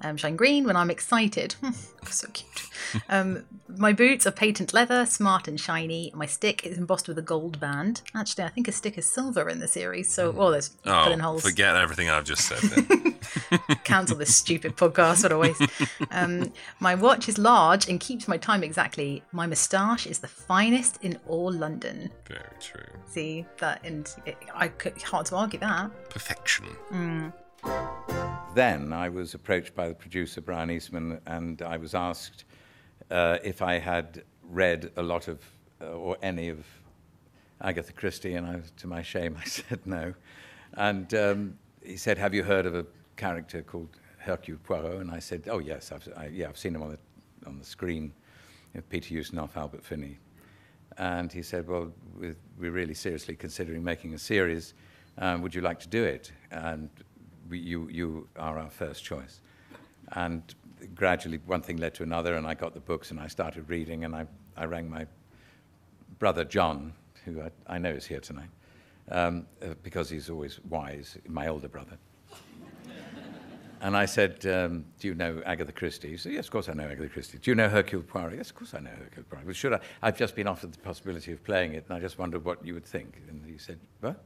Um, 0.03 0.17
shine 0.17 0.37
green 0.37 0.65
when 0.65 0.77
I'm 0.77 0.91
excited. 0.91 1.55
so 2.11 2.29
cute. 2.33 2.49
Um, 3.09 3.45
my 3.79 3.95
boots 3.95 4.27
are 4.27 4.31
patent 4.31 4.75
leather, 4.75 5.07
smart 5.07 5.49
and 5.49 5.59
shiny. 5.59 6.13
My 6.15 6.27
stick 6.27 6.67
is 6.67 6.77
embossed 6.77 7.09
with 7.09 7.17
a 7.17 7.23
gold 7.23 7.59
band. 7.59 8.03
Actually, 8.15 8.45
I 8.45 8.49
think 8.49 8.69
a 8.69 8.73
stick 8.73 8.99
is 8.99 9.07
silver 9.07 9.49
in 9.49 9.61
the 9.61 9.69
series. 9.69 10.13
So, 10.13 10.35
oh, 10.37 10.51
there's 10.51 10.71
pulling 10.85 11.21
Oh, 11.21 11.25
holes 11.25 11.43
forget 11.43 11.75
everything 11.75 12.11
I've 12.11 12.25
just 12.25 12.43
said. 12.47 12.59
Then. 12.59 13.13
cancel 13.85 14.17
this 14.17 14.35
stupid 14.35 14.77
podcast. 14.77 15.23
What 15.23 15.33
a 15.33 15.39
waste. 15.39 15.63
Um, 16.11 16.53
my 16.81 16.95
watch 16.95 17.29
is 17.29 17.39
large 17.39 17.89
and 17.89 17.99
keeps 17.99 18.29
my 18.29 18.37
time 18.37 18.63
exactly. 18.63 19.23
My 19.33 19.47
moustache 19.47 20.07
is 20.07 20.19
the 20.19 20.29
finest 20.29 20.99
in 21.03 21.19
all 21.27 21.51
London. 21.53 22.11
Very 22.27 22.43
true. 22.61 22.99
See 23.07 23.47
that, 23.59 23.81
and 23.85 24.13
it, 24.27 24.37
I 24.55 24.69
could 24.69 25.01
hard 25.01 25.27
to 25.27 25.37
argue 25.37 25.61
that. 25.61 26.11
Perfection. 26.11 26.67
Then 28.55 28.93
I 28.93 29.09
was 29.09 29.33
approached 29.33 29.75
by 29.75 29.89
the 29.89 29.95
producer, 29.95 30.43
Brian 30.43 30.71
Eastman, 30.71 31.21
and 31.27 31.63
I 31.63 31.79
was 31.79 31.95
asked 31.95 32.45
uh, 33.11 33.39
if 33.43 33.63
I 33.63 33.79
had 33.79 34.25
read 34.43 34.91
a 34.97 35.03
lot 35.03 35.29
of, 35.29 35.41
uh, 35.81 35.87
or 35.87 36.19
any 36.23 36.51
of 36.51 36.67
Agatha 37.63 37.93
Christie, 37.95 38.35
and 38.35 38.47
I, 38.47 38.61
to 38.77 38.87
my 38.87 39.01
shame, 39.01 39.37
I 39.41 39.45
said 39.45 39.81
no. 39.87 40.13
And 40.75 41.15
um, 41.15 41.59
he 41.83 41.97
said, 41.97 42.19
Have 42.19 42.35
you 42.35 42.43
heard 42.43 42.67
of 42.67 42.75
a 42.75 42.85
character 43.17 43.63
called 43.63 43.89
Hercule 44.19 44.59
Poirot? 44.65 45.01
And 45.01 45.11
I 45.11 45.19
said, 45.19 45.49
Oh, 45.51 45.59
yes, 45.59 45.91
I've, 45.91 46.07
I, 46.17 46.27
yeah, 46.27 46.49
I've 46.49 46.59
seen 46.59 46.75
him 46.75 46.83
on 46.83 46.91
the, 46.91 47.49
on 47.49 47.59
the 47.59 47.65
screen, 47.65 48.13
know, 48.75 48.83
Peter 48.91 49.15
Ustinov, 49.15 49.57
Albert 49.57 49.85
Finney. 49.85 50.19
And 50.99 51.33
he 51.33 51.43
said, 51.43 51.67
Well, 51.67 51.91
we're 52.19 52.37
really 52.59 52.95
seriously 52.95 53.35
considering 53.35 53.83
making 53.83 54.13
a 54.13 54.19
series. 54.19 54.75
Um, 55.19 55.43
would 55.43 55.55
you 55.55 55.61
like 55.61 55.81
to 55.81 55.89
do 55.89 56.05
it? 56.05 56.33
And 56.51 56.91
we, 57.53 57.59
you, 57.59 57.89
you 57.91 58.29
are 58.37 58.59
our 58.59 58.71
first 58.71 59.05
choice. 59.05 59.41
And 60.13 60.43
gradually, 60.95 61.39
one 61.45 61.61
thing 61.61 61.77
led 61.77 61.95
to 61.95 62.03
another, 62.03 62.35
and 62.35 62.47
I 62.47 62.55
got 62.55 62.73
the 62.73 62.81
books 62.81 63.11
and 63.11 63.21
I 63.21 63.29
started 63.29 63.69
reading, 63.69 64.05
and 64.05 64.17
I, 64.17 64.27
I 64.57 64.65
rang 64.65 64.89
my 64.89 65.07
brother 66.19 66.45
John, 66.45 66.95
who 67.25 67.43
I, 67.43 67.51
I 67.67 67.79
know 67.79 67.91
is 67.91 68.07
here 68.07 68.21
tonight, 68.21 68.49
um, 69.11 69.47
uh, 69.63 69.75
because 69.83 70.09
he's 70.09 70.31
always 70.31 70.61
wise, 70.65 71.19
my 71.29 71.47
older 71.49 71.69
brother. 71.69 71.99
And 73.85 73.97
I 73.97 74.07
said, 74.07 74.47
um, 74.47 74.85
Do 75.01 75.09
you 75.09 75.15
know 75.15 75.43
Agatha 75.45 75.73
Christie? 75.73 76.11
He 76.11 76.17
said, 76.17 76.33
Yes, 76.33 76.47
of 76.47 76.53
course 76.53 76.69
I 76.69 76.73
know 76.73 76.85
Agatha 76.85 77.09
Christie. 77.09 77.39
Do 77.39 77.51
you 77.51 77.57
know 77.57 77.69
Hercule 77.69 78.03
Poirot? 78.03 78.37
Yes, 78.37 78.51
of 78.51 78.55
course 78.55 78.75
I 78.75 78.79
know 78.79 78.91
Hercule 78.91 79.25
Poirot. 79.29 79.45
But 79.45 79.57
should 79.57 79.73
I? 79.73 79.81
I've 80.03 80.17
just 80.17 80.37
been 80.37 80.47
offered 80.47 80.73
the 80.73 80.79
possibility 80.79 81.33
of 81.33 81.43
playing 81.43 81.75
it, 81.75 81.87
and 81.89 81.99
I 81.99 82.01
just 82.01 82.17
wondered 82.17 82.45
what 82.45 82.65
you 82.65 82.75
would 82.75 82.87
think. 82.87 83.21
And 83.29 83.45
he 83.45 83.59
said, 83.59 83.81
What? 84.01 84.23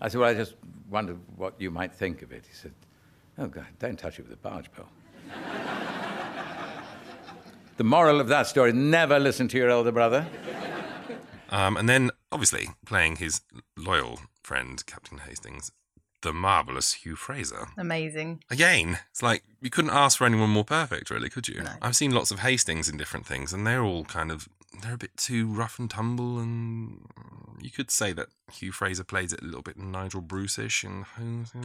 I 0.00 0.08
said, 0.08 0.20
Well, 0.20 0.30
I 0.30 0.34
just 0.34 0.54
wondered 0.88 1.18
what 1.36 1.60
you 1.60 1.70
might 1.70 1.92
think 1.92 2.22
of 2.22 2.32
it. 2.32 2.44
He 2.46 2.54
said, 2.54 2.72
Oh, 3.38 3.46
God, 3.46 3.66
don't 3.78 3.98
touch 3.98 4.18
it 4.18 4.22
with 4.22 4.32
a 4.32 4.36
barge 4.36 4.70
pole. 4.72 4.86
the 7.76 7.84
moral 7.84 8.20
of 8.20 8.28
that 8.28 8.46
story 8.46 8.72
never 8.72 9.18
listen 9.18 9.48
to 9.48 9.56
your 9.56 9.70
elder 9.70 9.92
brother. 9.92 10.26
Um, 11.50 11.76
and 11.76 11.88
then, 11.88 12.10
obviously, 12.30 12.68
playing 12.84 13.16
his 13.16 13.40
loyal 13.76 14.20
friend, 14.42 14.84
Captain 14.86 15.18
Hastings, 15.18 15.70
the 16.22 16.32
marvelous 16.32 16.92
Hugh 16.94 17.16
Fraser. 17.16 17.68
Amazing. 17.76 18.42
Again, 18.50 18.98
it's 19.10 19.22
like 19.22 19.44
you 19.60 19.70
couldn't 19.70 19.90
ask 19.90 20.18
for 20.18 20.26
anyone 20.26 20.50
more 20.50 20.64
perfect, 20.64 21.10
really, 21.10 21.28
could 21.28 21.48
you? 21.48 21.62
I've 21.80 21.96
seen 21.96 22.12
lots 22.12 22.30
of 22.30 22.40
Hastings 22.40 22.88
in 22.88 22.96
different 22.96 23.26
things, 23.26 23.52
and 23.52 23.66
they're 23.66 23.82
all 23.82 24.04
kind 24.04 24.30
of 24.30 24.48
they're 24.82 24.94
a 24.94 24.98
bit 24.98 25.16
too 25.16 25.46
rough 25.46 25.78
and 25.78 25.90
tumble, 25.90 26.38
and 26.38 27.00
you 27.60 27.70
could 27.70 27.90
say 27.90 28.12
that 28.12 28.28
Hugh 28.52 28.72
Fraser 28.72 29.04
plays 29.04 29.32
it 29.32 29.42
a 29.42 29.44
little 29.44 29.62
bit 29.62 29.76
Nigel 29.76 30.20
Bruce-ish, 30.20 30.84
and 30.84 31.04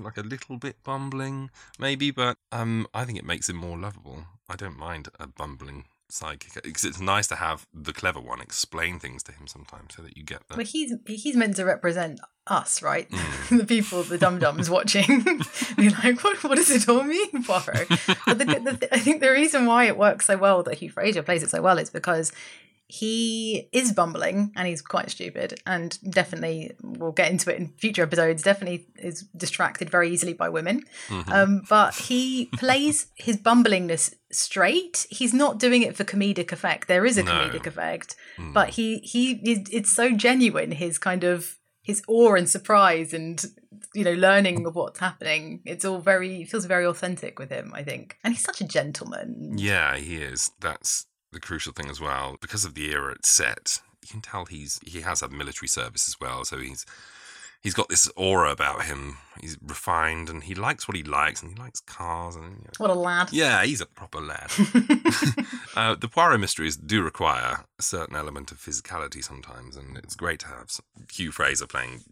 like 0.02 0.18
a 0.18 0.22
little 0.22 0.58
bit 0.58 0.78
bumbling, 0.84 1.50
maybe. 1.80 2.12
But 2.12 2.38
um, 2.52 2.88
I 2.94 3.06
think 3.06 3.18
it 3.18 3.26
makes 3.26 3.50
him 3.50 3.58
more 3.58 3.78
lovable. 3.78 4.26
I 4.50 4.56
don't 4.56 4.78
mind 4.78 5.10
a 5.20 5.28
bumbling 5.28 5.86
sidekick 6.12 6.62
because 6.64 6.86
it's 6.86 7.00
nice 7.00 7.28
to 7.28 7.36
have 7.36 7.66
the 7.74 7.94
clever 7.94 8.20
one 8.20 8.40
explain 8.40 9.00
things 9.00 9.24
to 9.24 9.32
him 9.32 9.48
sometimes, 9.48 9.96
so 9.96 10.02
that 10.04 10.18
you 10.18 10.24
get 10.24 10.48
the 10.48 10.56
But 10.56 10.68
he's 10.68 10.94
he's 11.06 11.36
meant 11.36 11.56
to 11.58 11.66
represent 11.66 12.20
us, 12.48 12.82
right? 12.82 13.10
Mm. 13.10 13.58
the 13.60 13.66
people, 13.66 14.04
the 14.04 14.18
dum 14.18 14.40
dums 14.40 14.70
watching, 14.70 15.24
be 15.78 15.90
like, 15.90 16.24
what, 16.24 16.44
what 16.44 16.56
does 16.56 16.72
it 16.72 16.90
all 16.90 17.04
mean, 17.04 17.44
Poirot? 17.44 17.88
But 18.26 18.38
the, 18.38 18.46
the, 18.46 18.90
I 18.92 19.00
think 19.00 19.22
the 19.22 19.32
reason 19.32 19.66
why 19.66 19.86
it 19.86 19.98
works 19.98 20.26
so 20.26 20.38
well 20.38 20.64
that 20.64 20.76
Hugh 20.76 20.90
Fraser 20.90 21.24
plays 21.24 21.44
it 21.44 21.50
so 21.50 21.62
well 21.62 21.78
is 21.78 21.90
because 21.90 22.32
he 22.88 23.70
is 23.72 23.92
bumbling 23.92 24.52
and 24.56 24.68
he's 24.68 24.82
quite 24.82 25.10
stupid 25.10 25.60
and 25.66 25.98
definitely 26.12 26.74
we'll 26.84 27.14
get 27.14 27.32
into 27.32 27.52
it 27.52 27.60
in 27.60 27.70
future 27.70 28.04
episodes 28.04 28.44
definitely 28.44 28.86
is 28.98 29.24
distracted 29.36 29.90
very 29.90 30.12
easily 30.12 30.34
by 30.34 30.50
women. 30.50 30.84
Mm-hmm. 31.08 31.32
Um, 31.32 31.62
but 31.70 31.96
he 31.96 32.48
plays 32.58 33.08
his 33.16 33.38
bumblingness 33.38 34.14
straight. 34.32 35.08
He's 35.10 35.34
not 35.34 35.58
doing 35.60 35.82
it 35.82 35.96
for 35.96 36.04
comedic 36.04 36.52
effect. 36.52 36.88
There 36.88 37.06
is 37.06 37.18
a 37.18 37.24
No. 37.24 37.32
comedic 37.32 37.66
effect 37.66 38.16
mm. 38.38 38.54
but 38.54 38.70
he 38.70 38.98
he 39.00 39.40
it's 39.44 39.92
so 39.92 40.12
genuine 40.12 40.72
his 40.72 40.98
kind 41.00 41.24
of 41.24 41.58
his 41.84 42.02
awe 42.08 42.34
and 42.34 42.50
surprise 42.50 43.14
and 43.14 43.46
you 43.94 44.04
know 44.04 44.14
learning 44.14 44.66
of 44.66 44.76
what's 44.76 45.00
happening 45.00 45.62
it's 45.66 45.86
all 45.86 46.00
very 46.00 46.44
feels 46.46 46.66
very 46.66 46.86
authentic 46.86 47.38
with 47.38 47.52
him 47.52 47.72
i 47.76 47.84
think 47.84 48.18
and 48.24 48.34
he's 48.34 48.44
such 48.44 48.62
a 48.62 48.68
gentleman 48.68 49.58
Yeah, 49.58 49.98
he 49.98 50.16
is. 50.18 50.52
That's 50.60 51.06
the 51.32 51.40
crucial 51.40 51.74
thing 51.74 51.90
as 51.90 52.00
well. 52.00 52.38
Because 52.42 52.66
of 52.66 52.74
the 52.76 52.92
era 52.92 53.14
it's 53.14 53.30
set, 53.30 53.82
you 54.02 54.08
can 54.10 54.22
tell 54.22 54.46
he's 54.46 54.80
he 54.86 55.02
has 55.02 55.22
had 55.22 55.32
military 55.32 55.68
service 55.68 56.08
as 56.08 56.20
well. 56.20 56.46
So 56.46 56.58
he's 56.58 56.86
he's 57.64 57.74
got 57.74 57.90
this 57.90 58.12
aura 58.16 58.52
about 58.52 58.84
him. 58.84 59.18
He's 59.42 59.58
refined 59.62 60.30
and 60.30 60.44
he 60.44 60.54
likes 60.54 60.88
what 60.88 60.96
he 60.96 61.04
likes 61.04 61.42
and 61.42 61.52
he 61.52 61.58
likes 61.58 61.80
cars 61.80 62.36
and 62.36 62.58
you 62.58 62.64
know, 62.66 62.72
what 62.78 62.92
a 62.92 62.94
lad 62.94 63.30
yeah, 63.32 63.64
he's 63.64 63.82
a 63.82 63.86
proper 63.88 64.22
lad. 64.22 64.52
uh, 65.76 65.96
the 65.96 66.08
Poirot 66.08 66.40
mysteries 66.40 66.78
do 66.78 67.02
require 67.02 67.66
a 67.80 67.82
certain 67.82 68.16
element 68.16 68.52
of 68.52 68.60
physicality 68.60 69.24
sometimes, 69.24 69.76
and 69.76 69.98
it's 69.98 70.16
great 70.16 70.40
to 70.42 70.48
have 70.48 70.70
Hugh 71.12 71.32
Fraser 71.32 71.66
playing 71.66 72.04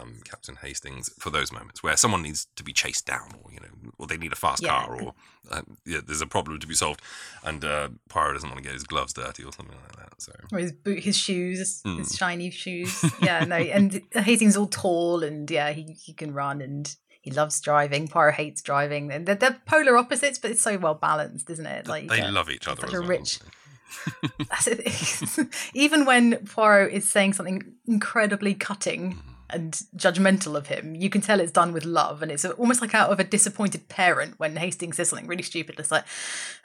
um, 0.00 0.20
Captain 0.24 0.56
Hastings 0.56 1.10
for 1.18 1.30
those 1.30 1.52
moments 1.52 1.82
where 1.82 1.96
someone 1.96 2.22
needs 2.22 2.46
to 2.56 2.62
be 2.64 2.72
chased 2.72 3.06
down, 3.06 3.30
or 3.42 3.52
you 3.52 3.60
know, 3.60 3.90
or 3.98 4.06
they 4.06 4.16
need 4.16 4.32
a 4.32 4.36
fast 4.36 4.62
Yeah. 4.62 4.70
car, 4.70 4.96
or 5.00 5.14
uh, 5.50 5.62
yeah, 5.86 6.00
there's 6.06 6.20
a 6.20 6.26
problem 6.26 6.58
to 6.60 6.66
be 6.66 6.74
solved, 6.74 7.00
and 7.44 7.64
uh, 7.64 7.88
Poirot 8.08 8.34
doesn't 8.34 8.48
want 8.48 8.58
to 8.58 8.64
get 8.64 8.72
his 8.72 8.84
gloves 8.84 9.12
dirty 9.12 9.44
or 9.44 9.52
something 9.52 9.76
like 9.82 9.96
that. 9.96 10.20
So 10.22 10.32
or 10.52 10.58
his 10.58 10.72
boot, 10.72 11.00
his 11.04 11.16
shoes, 11.16 11.82
Mm. 11.84 11.98
his 11.98 12.16
shiny 12.16 12.50
shoes. 12.50 13.04
Yeah, 13.22 13.44
no, 13.44 13.56
and 13.56 14.00
Hastings 14.12 14.52
is 14.52 14.56
all 14.56 14.66
tall 14.68 15.22
and 15.22 15.50
yeah, 15.50 15.70
he 15.72 15.92
he 16.00 16.12
can 16.12 16.32
run 16.34 16.60
and 16.60 16.94
he 17.20 17.30
loves 17.30 17.60
driving. 17.60 18.06
Poirot 18.08 18.34
hates 18.34 18.60
driving, 18.62 19.10
and 19.10 19.24
they're, 19.26 19.34
they're 19.34 19.58
polar 19.66 19.96
opposites, 19.96 20.38
but 20.38 20.50
it's 20.50 20.60
so 20.62 20.76
well 20.78 20.94
balanced, 20.94 21.48
isn't 21.50 21.66
it? 21.66 21.86
Like 21.86 22.08
they 22.08 22.30
love 22.30 22.50
each 22.50 22.68
other 22.68 22.82
such 22.82 22.90
as 22.90 22.94
a 22.96 23.00
well. 23.00 23.08
rich- 23.08 23.38
don't 23.38 23.48
they? 23.48 24.44
that's 24.50 24.66
it. 24.66 25.48
Even 25.74 26.04
when 26.04 26.36
Poirot 26.46 26.92
is 26.92 27.08
saying 27.08 27.34
something 27.34 27.62
incredibly 27.86 28.54
cutting 28.54 29.12
Mm-hmm. 29.14 29.30
And 29.50 29.82
judgmental 29.96 30.56
of 30.56 30.66
him, 30.68 30.94
you 30.94 31.08
can 31.10 31.20
tell 31.20 31.40
it's 31.40 31.52
done 31.52 31.72
with 31.72 31.84
love, 31.84 32.22
and 32.22 32.30
it's 32.32 32.44
almost 32.44 32.80
like 32.80 32.94
out 32.94 33.10
of 33.10 33.20
a 33.20 33.24
disappointed 33.24 33.88
parent 33.88 34.34
when 34.38 34.56
Hastings 34.56 34.96
says 34.96 35.08
something 35.10 35.26
really 35.28 35.42
stupid. 35.42 35.78
It's 35.78 35.90
like, 35.90 36.04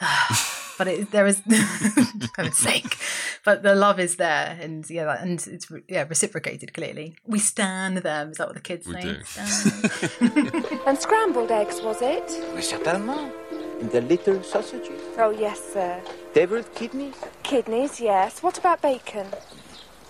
ah. 0.02 0.66
but 0.78 0.88
it, 0.88 1.12
there 1.12 1.28
is 1.28 1.42
kind 2.36 2.48
of 2.48 2.54
sake, 2.54 2.98
but 3.44 3.64
the 3.64 3.76
love 3.76 4.00
is 4.00 4.16
there, 4.16 4.58
and 4.62 4.90
yeah, 4.90 5.06
that- 5.06 5.22
and 5.22 5.46
it's 5.48 5.68
yeah 5.90 6.06
reciprocated 6.08 6.74
clearly. 6.74 7.16
We 7.26 7.40
stand 7.40 7.98
them. 7.98 8.32
Is 8.32 8.38
that 8.38 8.48
what 8.48 8.56
the 8.56 8.62
kids 8.62 8.88
We 8.88 8.94
say? 8.94 9.02
do. 9.02 10.62
And 10.88 10.98
scrambled 10.98 11.52
eggs, 11.52 11.82
was 11.82 12.02
it? 12.02 12.24
Oui, 12.56 12.62
certainement. 12.62 13.34
And 13.82 13.92
the 13.92 14.02
little 14.02 14.42
sausages. 14.44 15.02
Oh, 15.18 15.30
yes, 15.30 15.60
sir. 15.74 16.02
Deviled 16.34 16.74
kidneys. 16.76 17.16
Kidneys, 17.44 18.00
yes. 18.00 18.42
What 18.44 18.58
about 18.58 18.82
bacon? 18.82 19.28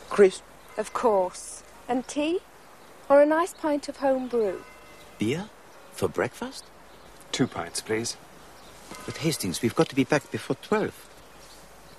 Crisp. 0.09 0.43
Of 0.77 0.93
course. 0.93 1.63
And 1.87 2.07
tea? 2.07 2.39
Or 3.09 3.21
a 3.21 3.25
nice 3.25 3.53
pint 3.53 3.89
of 3.89 3.97
home 3.97 4.27
brew? 4.27 4.63
beer? 5.17 5.49
For 5.91 6.07
breakfast? 6.07 6.63
Two 7.31 7.47
pints, 7.47 7.81
please. 7.81 8.15
But 9.05 9.17
Hastings, 9.17 9.61
we've 9.61 9.75
got 9.75 9.89
to 9.89 9.95
be 9.95 10.03
back 10.05 10.31
before 10.31 10.55
12. 10.61 10.93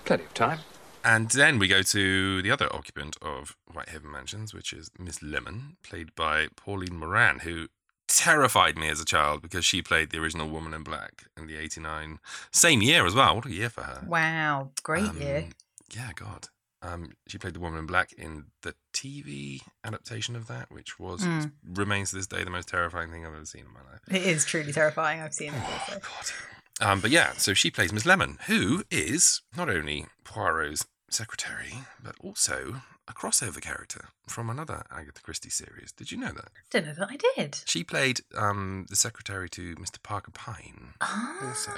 Plenty 0.05 0.25
of 0.25 0.35
time. 0.35 0.61
And 1.05 1.31
then 1.31 1.59
we 1.59 1.68
go 1.68 1.83
to 1.83 2.42
the 2.42 2.51
other 2.51 2.68
occupant 2.75 3.16
of 3.23 3.57
Whitehaven 3.73 4.11
Mansions, 4.11 4.55
which 4.55 4.73
is 4.73 4.90
Miss 4.99 5.23
Lemon, 5.23 5.77
played 5.83 6.14
by 6.14 6.49
Pauline 6.57 6.96
Moran, 6.96 7.40
who 7.40 7.68
terrified 8.09 8.77
me 8.79 8.88
as 8.88 9.01
a 9.01 9.05
child 9.05 9.40
because 9.42 9.64
she 9.64 9.83
played 9.83 10.11
the 10.11 10.18
original 10.18 10.49
Woman 10.49 10.75
in 10.75 10.83
Black 10.83 11.25
in 11.37 11.46
the 11.46 11.57
89. 11.57 12.18
Same 12.51 12.83
year 12.83 13.07
as 13.07 13.14
well. 13.14 13.37
What 13.37 13.46
a 13.46 13.53
year 13.53 13.70
for 13.70 13.83
her. 13.83 14.03
Wow, 14.07 14.70
great 14.83 15.05
Um, 15.05 15.20
year. 15.20 15.46
Yeah, 15.94 16.11
God. 16.14 16.49
Um, 16.83 17.12
she 17.27 17.37
played 17.38 17.55
the 17.55 17.61
Woman 17.61 17.79
in 17.79 17.87
Black 17.87 18.12
in 18.14 18.47
the 18.62 18.75
TV 18.95 19.61
adaptation 19.85 20.35
of 20.37 20.47
that, 20.49 20.71
which 20.71 20.99
was 20.99 21.21
Mm. 21.21 21.53
remains 21.64 22.11
to 22.11 22.16
this 22.16 22.27
day 22.27 22.43
the 22.43 22.51
most 22.51 22.69
terrifying 22.69 23.11
thing 23.11 23.27
I've 23.27 23.35
ever 23.35 23.45
seen 23.45 23.66
in 23.66 23.73
my 23.73 23.83
life. 23.83 24.01
It 24.11 24.23
is 24.23 24.45
truly 24.47 24.73
terrifying. 24.73 25.21
I've 25.21 25.35
seen 25.35 25.53
it 25.53 25.62
also. 25.62 26.01
Um, 26.81 27.01
but 27.01 27.11
yeah, 27.11 27.33
so 27.33 27.53
she 27.53 27.71
plays 27.71 27.93
Miss 27.93 28.07
Lemon, 28.07 28.38
who 28.47 28.85
is 28.90 29.43
not 29.55 29.69
only 29.69 30.07
Poirot's 30.25 30.87
secretary, 31.11 31.75
but 32.03 32.14
also 32.21 32.81
a 33.07 33.12
crossover 33.12 33.61
character 33.61 34.09
from 34.27 34.49
another 34.49 34.85
Agatha 34.90 35.21
Christie 35.21 35.51
series. 35.51 35.93
Did 35.93 36.11
you 36.12 36.16
know 36.16 36.33
that? 36.33 36.49
Don't 36.71 36.87
know 36.87 36.95
that 36.95 37.11
I 37.11 37.19
did. 37.37 37.59
She 37.66 37.85
played 37.85 38.21
um, 38.35 38.87
the 38.88 38.97
secretary 38.97 39.51
to 39.51 39.75
Mr. 39.75 40.03
Parker 40.03 40.31
Pine. 40.31 40.95
Also, 41.43 41.73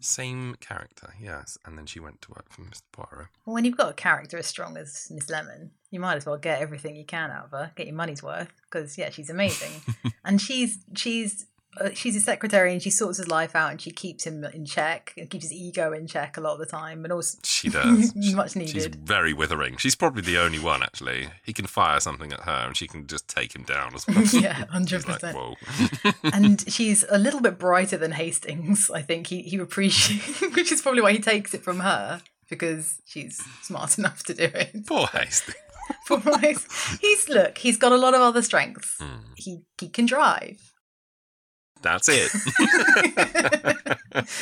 Same 0.00 0.56
character, 0.60 1.14
yes. 1.20 1.58
And 1.64 1.76
then 1.78 1.86
she 1.86 2.00
went 2.00 2.22
to 2.22 2.30
work 2.30 2.50
for 2.50 2.62
Mr. 2.62 2.82
Poirot. 2.92 3.28
Well, 3.44 3.54
when 3.54 3.64
you've 3.64 3.76
got 3.76 3.90
a 3.90 3.94
character 3.94 4.38
as 4.38 4.46
strong 4.46 4.76
as 4.76 5.08
Miss 5.10 5.30
Lemon, 5.30 5.70
you 5.90 6.00
might 6.00 6.16
as 6.16 6.26
well 6.26 6.36
get 6.36 6.60
everything 6.60 6.96
you 6.96 7.04
can 7.04 7.30
out 7.30 7.46
of 7.46 7.50
her, 7.52 7.72
get 7.76 7.86
your 7.86 7.96
money's 7.96 8.22
worth, 8.22 8.52
because 8.64 8.98
yeah, 8.98 9.10
she's 9.10 9.30
amazing, 9.30 9.80
and 10.24 10.40
she's 10.40 10.78
she's 10.94 11.46
Uh, 11.80 11.90
she's 11.94 12.14
his 12.14 12.24
secretary 12.24 12.72
and 12.72 12.82
she 12.82 12.90
sorts 12.90 13.18
his 13.18 13.28
life 13.28 13.54
out 13.54 13.70
and 13.70 13.80
she 13.80 13.90
keeps 13.90 14.24
him 14.26 14.44
in 14.44 14.64
check 14.64 15.12
and 15.16 15.28
keeps 15.30 15.44
his 15.44 15.52
ego 15.52 15.92
in 15.92 16.06
check 16.06 16.36
a 16.36 16.40
lot 16.40 16.52
of 16.54 16.58
the 16.58 16.66
time, 16.66 17.04
and 17.04 17.12
also 17.12 17.38
She 17.44 17.68
does. 17.70 18.14
much 18.34 18.56
needed 18.56 18.72
She's 18.74 18.86
very 18.86 19.32
withering. 19.32 19.76
She's 19.76 19.94
probably 19.94 20.22
the 20.22 20.38
only 20.38 20.58
one, 20.58 20.82
actually. 20.82 21.28
He 21.44 21.52
can 21.52 21.66
fire 21.66 22.00
something 22.00 22.32
at 22.32 22.40
her 22.40 22.64
and 22.66 22.76
she 22.76 22.86
can 22.86 23.06
just 23.06 23.28
take 23.28 23.54
him 23.54 23.62
down 23.64 23.94
as 23.94 24.06
well. 24.06 24.22
yeah, 24.42 24.64
hundred 24.66 25.02
She's 25.02 25.08
like, 25.08 25.20
percent. 25.20 25.36
whoa. 25.36 25.54
and 26.32 26.64
she's 26.72 27.04
a 27.10 27.18
little 27.18 27.40
bit 27.40 27.58
brighter 27.58 27.96
than 27.96 28.12
Hastings. 28.12 28.90
I 28.90 29.02
think 29.02 29.26
he 29.26 29.42
he 29.42 29.56
appreciates, 29.58 30.40
which 30.54 30.70
is 30.72 30.80
probably 30.82 31.02
why 31.02 31.12
he 31.12 31.18
takes 31.18 31.54
it 31.54 31.62
from 31.62 31.80
her 31.80 32.20
because 32.48 33.00
she's 33.06 33.42
smart 33.62 33.98
enough 33.98 34.22
to 34.24 34.34
do 34.34 34.44
it. 34.44 34.86
Poor 34.86 35.06
Hastings. 35.06 35.56
Poor 36.06 36.20
Hastings. 36.38 36.98
He's 37.00 37.28
look, 37.28 37.58
he's 37.58 37.76
got 37.76 37.92
a 37.92 37.96
lot 37.96 38.14
of 38.14 38.20
other 38.20 38.42
strengths. 38.42 38.96
Hmm. 38.98 39.32
He 39.36 39.62
he 39.80 39.88
can 39.88 40.06
drive. 40.06 40.72
That's 41.84 42.08
it. 42.08 42.32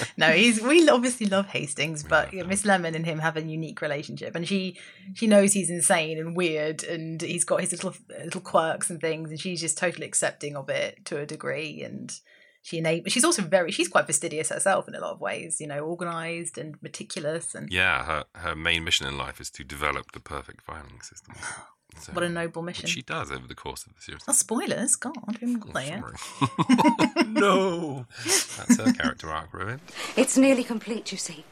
no, 0.16 0.28
he's 0.28 0.62
we 0.62 0.88
obviously 0.88 1.26
love 1.26 1.46
Hastings, 1.46 2.04
but 2.04 2.32
yeah, 2.32 2.44
Miss 2.44 2.64
Lemon 2.64 2.94
and 2.94 3.04
him 3.04 3.18
have 3.18 3.36
a 3.36 3.42
unique 3.42 3.82
relationship, 3.82 4.36
and 4.36 4.46
she 4.46 4.78
she 5.14 5.26
knows 5.26 5.52
he's 5.52 5.68
insane 5.68 6.18
and 6.18 6.36
weird, 6.36 6.84
and 6.84 7.20
he's 7.20 7.44
got 7.44 7.60
his 7.60 7.72
little 7.72 7.94
little 8.24 8.40
quirks 8.40 8.90
and 8.90 9.00
things, 9.00 9.30
and 9.30 9.40
she's 9.40 9.60
just 9.60 9.76
totally 9.76 10.06
accepting 10.06 10.56
of 10.56 10.68
it 10.68 11.04
to 11.06 11.18
a 11.18 11.26
degree, 11.26 11.82
and 11.82 12.20
she 12.62 12.78
enable. 12.78 13.10
She's 13.10 13.24
also 13.24 13.42
very 13.42 13.72
she's 13.72 13.88
quite 13.88 14.06
fastidious 14.06 14.50
herself 14.50 14.86
in 14.86 14.94
a 14.94 15.00
lot 15.00 15.12
of 15.12 15.20
ways, 15.20 15.60
you 15.60 15.66
know, 15.66 15.80
organized 15.80 16.56
and 16.58 16.80
meticulous, 16.80 17.56
and 17.56 17.70
yeah, 17.72 18.04
her, 18.04 18.24
her 18.36 18.54
main 18.54 18.84
mission 18.84 19.08
in 19.08 19.18
life 19.18 19.40
is 19.40 19.50
to 19.50 19.64
develop 19.64 20.12
the 20.12 20.20
perfect 20.20 20.62
filing 20.62 21.00
system. 21.02 21.34
Oh, 21.44 21.66
So, 21.98 22.12
what 22.12 22.24
a 22.24 22.28
noble 22.28 22.62
mission. 22.62 22.84
which 22.84 22.92
she 22.92 23.02
does 23.02 23.30
over 23.30 23.46
the 23.46 23.54
course 23.54 23.84
of 23.86 23.94
the 23.94 24.02
series. 24.02 24.26
Not 24.26 24.36
spoilers, 24.36 24.96
God, 24.96 25.16
we 25.26 25.34
haven't 25.34 25.60
got 25.60 25.74
there 25.74 25.84
yet. 25.84 27.26
no, 27.28 28.06
that's 28.24 28.76
her 28.78 28.92
character 28.92 29.30
arc 29.30 29.52
ruined. 29.52 29.80
It's 30.16 30.36
nearly 30.36 30.64
complete, 30.64 31.12
you 31.12 31.18
see. 31.18 31.44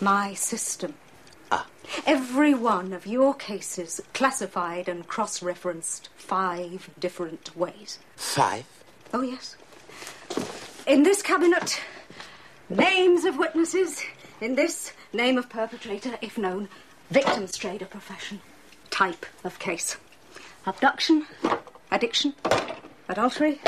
My 0.00 0.34
system. 0.34 0.94
Ah. 1.50 1.66
Every 2.06 2.52
one 2.52 2.92
of 2.92 3.06
your 3.06 3.32
cases 3.34 4.00
classified 4.12 4.88
and 4.88 5.06
cross 5.06 5.42
referenced 5.42 6.08
five 6.16 6.90
different 6.98 7.56
ways. 7.56 7.98
Five? 8.16 8.66
Oh, 9.14 9.22
yes. 9.22 9.56
In 10.86 11.04
this 11.04 11.22
cabinet, 11.22 11.80
names 12.68 13.24
of 13.24 13.38
witnesses. 13.38 14.02
In 14.40 14.54
this, 14.56 14.92
name 15.12 15.38
of 15.38 15.48
perpetrator, 15.48 16.18
if 16.20 16.36
known. 16.36 16.68
Victim's 17.10 17.56
trade 17.56 17.82
or 17.82 17.86
profession. 17.86 18.40
Type 18.96 19.26
of 19.44 19.58
case. 19.58 19.98
Abduction, 20.64 21.26
addiction, 21.90 22.32
adultery. 23.10 23.60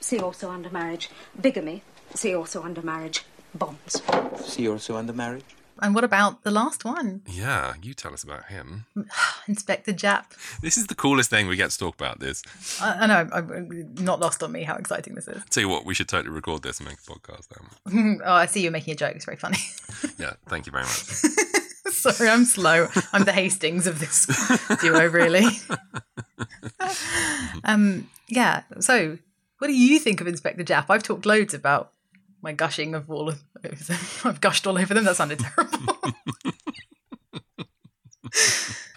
See 0.00 0.18
also 0.18 0.50
under 0.50 0.68
marriage. 0.68 1.08
Bigamy. 1.40 1.80
See 2.14 2.34
also 2.34 2.62
under 2.62 2.82
marriage. 2.82 3.24
Bonds. 3.54 4.02
See 4.44 4.68
also 4.68 4.96
under 4.96 5.14
marriage? 5.14 5.46
And 5.80 5.94
what 5.94 6.04
about 6.04 6.42
the 6.42 6.50
last 6.50 6.84
one, 6.84 7.22
Yeah, 7.26 7.72
you 7.82 7.94
tell 7.94 8.12
us 8.12 8.22
about 8.22 8.48
him. 8.48 8.84
Inspector 9.48 9.90
Japp? 9.94 10.24
This 10.60 10.76
is 10.76 10.88
the 10.88 10.94
coolest 10.94 11.30
thing 11.30 11.48
we 11.48 11.56
get 11.56 11.70
to 11.70 11.78
talk 11.78 11.94
about. 11.94 12.20
This. 12.20 12.42
I, 12.78 13.04
I 13.04 13.06
know, 13.06 13.28
I'm, 13.32 13.50
I'm 13.50 13.94
not 14.04 14.20
lost 14.20 14.42
on 14.42 14.52
me 14.52 14.64
how 14.64 14.76
exciting 14.76 15.14
this 15.14 15.26
is. 15.26 15.42
Tell 15.48 15.62
you 15.62 15.70
what, 15.70 15.86
we 15.86 15.94
should 15.94 16.08
totally 16.08 16.34
record 16.34 16.62
this 16.62 16.80
and 16.80 16.88
make 16.90 16.98
a 16.98 17.10
podcast. 17.10 17.46
Um, 17.86 18.20
oh, 18.26 18.32
I 18.34 18.44
see 18.44 18.60
you're 18.60 18.72
making 18.72 18.92
a 18.92 18.96
joke. 18.96 19.16
It's 19.16 19.24
very 19.24 19.38
funny. 19.38 19.56
yeah, 20.18 20.34
thank 20.48 20.66
you 20.66 20.72
very 20.72 20.84
much. 20.84 21.46
Sorry, 21.90 22.28
I'm 22.28 22.44
slow. 22.44 22.88
I'm 23.12 23.24
the 23.24 23.32
Hastings 23.32 23.86
of 23.86 23.98
this 24.00 24.26
duo, 24.80 25.06
really. 25.08 25.44
um, 27.64 28.08
yeah. 28.28 28.62
So, 28.80 29.18
what 29.58 29.68
do 29.68 29.72
you 29.74 29.98
think 29.98 30.20
of 30.20 30.26
Inspector 30.26 30.62
Japp? 30.64 30.86
I've 30.88 31.02
talked 31.02 31.26
loads 31.26 31.54
about 31.54 31.92
my 32.42 32.52
gushing 32.52 32.94
of 32.94 33.10
all 33.10 33.28
of 33.28 33.42
them. 33.62 33.98
I've 34.24 34.40
gushed 34.40 34.66
all 34.66 34.78
over 34.78 34.94
them. 34.94 35.04
That 35.04 35.16
sounded 35.16 35.38
terrible. 35.40 35.96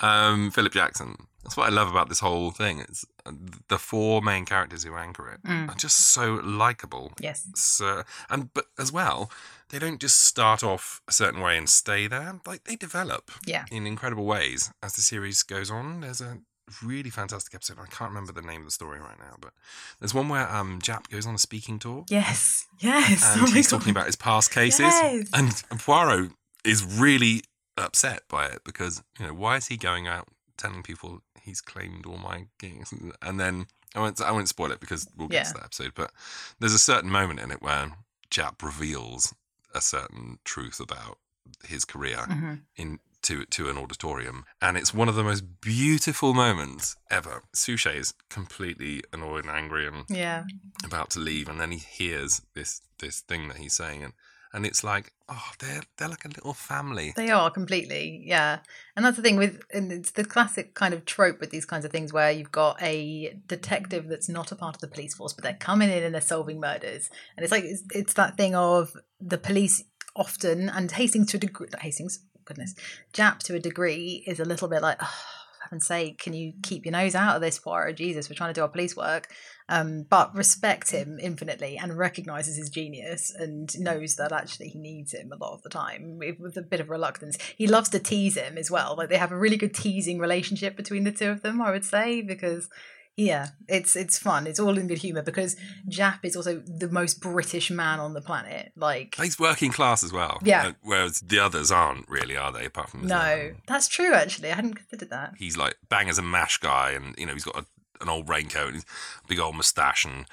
um, 0.02 0.52
Philip 0.52 0.73
Jackson. 0.73 1.15
That's 1.43 1.56
what 1.58 1.67
I 1.67 1.71
love 1.73 1.89
about 1.89 2.10
this 2.10 2.19
whole 2.19 2.52
thing. 2.52 2.80
It's 2.80 3.06
uh, 3.25 3.32
the 3.69 3.78
four 3.80 4.21
main 4.21 4.45
characters 4.45 4.84
who 4.84 4.95
anchor 4.95 5.32
it 5.32 5.41
Mm. 5.43 5.69
are 5.69 5.75
just 5.75 6.10
so 6.12 6.36
likable. 6.43 7.12
Yes. 7.19 7.47
So, 7.56 8.04
and 8.30 8.54
but 8.54 8.65
as 8.78 8.91
well, 8.91 9.32
they 9.70 9.80
don't 9.80 10.00
just 10.02 10.20
start 10.22 10.64
off 10.64 11.02
a 11.08 11.12
certain 11.12 11.42
way 11.42 11.58
and 11.58 11.70
stay 11.70 12.08
there. 12.08 12.40
Like 12.46 12.64
they 12.66 12.76
develop. 12.76 13.32
Yeah. 13.46 13.66
In 13.72 13.86
incredible 13.88 14.26
ways 14.26 14.72
as 14.84 14.94
the 14.94 15.02
series 15.02 15.44
goes 15.44 15.70
on. 15.72 16.02
There's 16.02 16.22
a 16.22 16.40
really 16.84 17.10
fantastic 17.10 17.54
episode. 17.56 17.78
I 17.82 17.86
can't 17.88 18.12
remember 18.12 18.32
the 18.32 18.42
name 18.44 18.62
of 18.62 18.66
the 18.68 18.72
story 18.72 19.00
right 19.00 19.18
now, 19.20 19.36
but 19.42 19.54
there's 20.00 20.14
one 20.14 20.30
where 20.30 20.48
um 20.54 20.80
Japp 20.82 21.10
goes 21.10 21.26
on 21.26 21.36
a 21.36 21.40
speaking 21.40 21.80
tour. 21.80 22.06
yes. 22.10 22.66
Yes. 22.80 23.24
and 23.36 23.42
Oh 23.48 23.52
he's 23.52 23.70
talking 23.70 23.92
about 23.92 24.06
his 24.06 24.16
past 24.16 24.52
cases. 24.52 24.80
Yes. 24.82 25.30
And 25.34 25.52
Poirot 25.80 26.32
is 26.64 26.84
really 26.86 27.42
upset 27.78 28.22
by 28.30 28.46
it 28.46 28.62
because 28.66 29.02
you 29.20 29.26
know 29.28 29.34
why 29.34 29.56
is 29.58 29.68
he 29.68 29.78
going 29.78 30.08
out 30.08 30.28
telling 30.58 30.84
people 30.84 31.22
he's 31.42 31.62
claimed 31.62 32.06
all 32.06 32.18
my 32.18 32.46
gigs? 32.60 32.94
And 33.22 33.40
then 33.40 33.66
I 33.96 34.00
won't 34.00 34.22
I 34.22 34.32
won't 34.32 34.48
spoil 34.50 34.72
it 34.72 34.80
because 34.80 35.08
we'll 35.18 35.28
get 35.28 35.38
Yeah. 35.38 35.44
to 35.50 35.54
that 35.56 35.64
episode. 35.66 35.94
But 35.96 36.12
there's 36.60 36.74
a 36.74 36.80
certain 36.80 37.10
moment 37.10 37.40
in 37.40 37.50
it 37.52 37.62
where 37.62 37.92
Japp 38.30 38.62
reveals 38.62 39.34
a 39.74 39.82
certain 39.82 40.40
truth 40.44 40.80
about 40.80 41.20
his 41.64 41.86
career 41.86 42.26
Mhm. 42.28 42.62
in 42.76 43.00
to 43.22 43.46
to 43.46 43.70
an 43.70 43.78
auditorium, 43.78 44.46
and 44.62 44.78
it's 44.78 44.94
one 44.94 45.10
of 45.10 45.16
the 45.16 45.24
most 45.24 45.60
beautiful 45.62 46.34
moments 46.34 46.96
ever. 47.12 47.44
Suchet 47.54 47.98
is 47.98 48.14
completely 48.30 49.04
annoyed 49.12 49.46
and 49.46 49.54
angry 49.54 49.86
and 49.88 50.06
Yeah. 50.10 50.46
about 50.84 51.10
to 51.12 51.20
leave, 51.20 51.50
and 51.50 51.60
then 51.60 51.72
he 51.72 51.80
hears 51.80 52.42
this 52.54 52.82
this 53.00 53.20
thing 53.22 53.48
that 53.50 53.58
he's 53.58 53.74
saying, 53.74 54.04
and 54.04 54.14
and 54.54 54.66
it's 54.66 54.84
like, 54.84 55.14
oh, 55.30 55.52
they're 55.60 55.84
they're 55.98 56.10
like 56.10 56.26
a 56.26 56.30
little 56.30 56.54
family. 56.54 57.13
They 57.15 57.30
are 57.30 57.50
completely, 57.50 58.24
yeah. 58.26 58.60
And 58.96 59.06
that's 59.06 59.18
the 59.18 59.24
thing 59.24 59.38
with, 59.38 59.62
and 59.74 59.92
it's 59.92 60.12
the 60.12 60.26
classic 60.26 60.74
kind 60.74 60.94
of 60.94 61.06
trope 61.06 61.39
with 61.39 61.52
these 61.52 61.65
kinds 61.65 61.86
of 61.86 61.92
things 61.92 62.12
where 62.12 62.32
you've 62.32 62.52
got 62.52 62.82
a 62.82 63.38
detective 63.48 64.08
that's 64.08 64.30
not 64.30 64.52
a 64.52 64.56
part 64.56 64.76
of 64.76 64.82
the 64.82 64.88
police 64.88 65.13
force, 65.13 65.34
but 65.34 65.44
they're 65.44 65.54
coming 65.54 65.89
in 65.89 66.04
and 66.04 66.13
they're 66.13 66.22
solving 66.22 66.60
murders. 66.60 67.10
And 67.38 67.44
it's 67.44 67.52
like, 67.52 67.63
it's, 67.63 67.84
it's 67.92 68.13
that 68.13 68.38
thing 68.38 68.56
of 68.56 68.92
the 69.22 69.38
police 69.38 69.84
often, 70.15 70.70
and 70.70 70.92
Hastings 70.92 71.32
to 71.32 71.38
a 71.38 71.39
degree, 71.39 71.68
Hastings, 71.80 72.26
goodness, 72.46 72.76
Japp 73.13 73.39
to 73.39 73.56
a 73.56 73.60
degree 73.60 74.24
is 74.28 74.39
a 74.39 74.46
little 74.46 74.68
bit 74.68 74.82
like, 74.82 74.98
oh, 75.02 75.24
heaven's 75.70 75.86
sake, 75.86 76.18
can 76.18 76.34
you 76.34 76.54
keep 76.64 76.86
your 76.86 76.94
nose 76.94 77.16
out 77.16 77.36
of 77.36 77.42
this, 77.42 77.60
Poirot? 77.60 77.96
Jesus, 77.96 78.30
we're 78.30 78.36
trying 78.36 78.50
to 78.50 78.60
do 78.60 78.64
our 78.64 78.68
police 78.68 78.96
work. 78.96 79.28
Um, 79.72 80.08
but 80.10 80.34
respect 80.34 80.90
him 80.90 81.20
infinitely 81.22 81.78
and 81.78 81.96
recognizes 81.96 82.58
his 82.58 82.72
genius 82.72 83.32
and 83.38 83.70
knows 83.80 84.16
that 84.16 84.32
actually 84.32 84.70
he 84.70 84.80
needs 84.80 85.14
him 85.14 85.32
a 85.32 85.36
lot 85.36 85.54
of 85.54 85.62
the 85.62 85.70
time 85.70 86.18
with 86.18 86.58
a 86.58 86.64
bit 86.64 86.80
of 86.80 86.90
reluctance. 86.90 87.38
He 87.56 87.68
loves 87.68 87.90
to 87.90 88.00
tease 88.00 88.36
him 88.36 88.58
as 88.58 88.72
well. 88.72 88.96
Like 88.98 89.10
they 89.10 89.18
have 89.18 89.32
a 89.32 89.38
really 89.38 89.58
good 89.58 89.76
teasing 89.76 90.18
relationship 90.18 90.76
between 90.76 91.04
the 91.04 91.12
two 91.12 91.30
of 91.30 91.44
them, 91.44 91.62
I 91.62 91.70
would 91.70 91.86
say, 91.86 92.22
because 92.22 92.68
Yeah, 93.17 93.48
it's 93.67 93.98
it's 93.98 94.17
fun. 94.17 94.48
It's 94.48 94.60
all 94.60 94.78
in 94.78 94.88
good 94.88 95.00
humor 95.00 95.22
because 95.22 95.58
Japp 95.89 96.19
is 96.24 96.38
also 96.38 96.62
the 96.65 96.88
most 96.88 97.19
British 97.19 97.69
man 97.69 98.00
on 98.00 98.13
the 98.13 98.22
planet. 98.22 98.72
Like, 98.78 99.15
He's 99.22 99.38
working 99.38 99.72
class 99.72 100.04
as 100.04 100.13
well. 100.13 100.39
Yeah. 100.41 100.67
Uh, 100.67 100.74
Whereas 100.84 101.19
the 101.19 101.39
others 101.39 101.69
aren't 101.69 102.08
really, 102.08 102.38
are 102.38 102.54
they? 102.54 102.65
Apart 102.65 102.91
from 102.91 103.06
no, 103.08 103.52
that's 103.67 103.89
true. 103.89 104.13
Actually, 104.13 104.52
I 104.52 104.56
hadn't 104.56 104.76
considered 104.76 105.10
that. 105.10 105.34
he's 105.38 105.58
like 105.58 105.76
bang 105.89 106.08
as 106.08 106.17
a 106.17 106.22
mash 106.22 106.60
guy, 106.60 106.91
and 106.91 107.13
you 107.17 107.26
know 107.26 107.34
he's 107.34 107.43
got 107.43 107.58
a, 107.58 107.65
an 108.02 108.08
old 108.08 108.30
raincoat, 108.30 108.74
and 108.74 108.86
big 109.28 109.39
old 109.39 109.56
moustache 109.56 110.06
and 110.06 110.26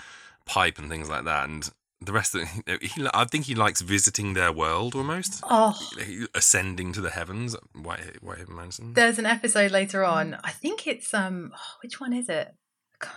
pipe 0.44 0.78
and 0.78 0.88
things 0.88 1.10
like 1.10 1.24
that, 1.24 1.48
and 1.48 1.70
the 2.00 2.12
rest 2.12 2.34
of 2.34 2.42
he, 2.80 3.08
I 3.12 3.24
think 3.24 3.46
he 3.46 3.54
likes 3.54 3.80
visiting 3.80 4.34
their 4.34 4.52
world 4.52 4.94
almost. 4.94 5.42
Oh. 5.42 5.76
Ascending 6.34 6.92
to 6.92 7.00
the 7.00 7.10
heavens, 7.10 7.56
White 7.74 8.22
Whitehaven 8.22 8.54
Mansion. 8.54 8.92
There's 8.94 9.18
an 9.18 9.26
episode 9.26 9.72
later 9.72 10.04
on. 10.04 10.38
I 10.44 10.50
think 10.50 10.86
it's 10.86 11.12
um, 11.12 11.52
oh, 11.54 11.78
which 11.82 12.00
one 12.00 12.12
is 12.12 12.28
it? 12.28 12.54
God, 12.98 13.10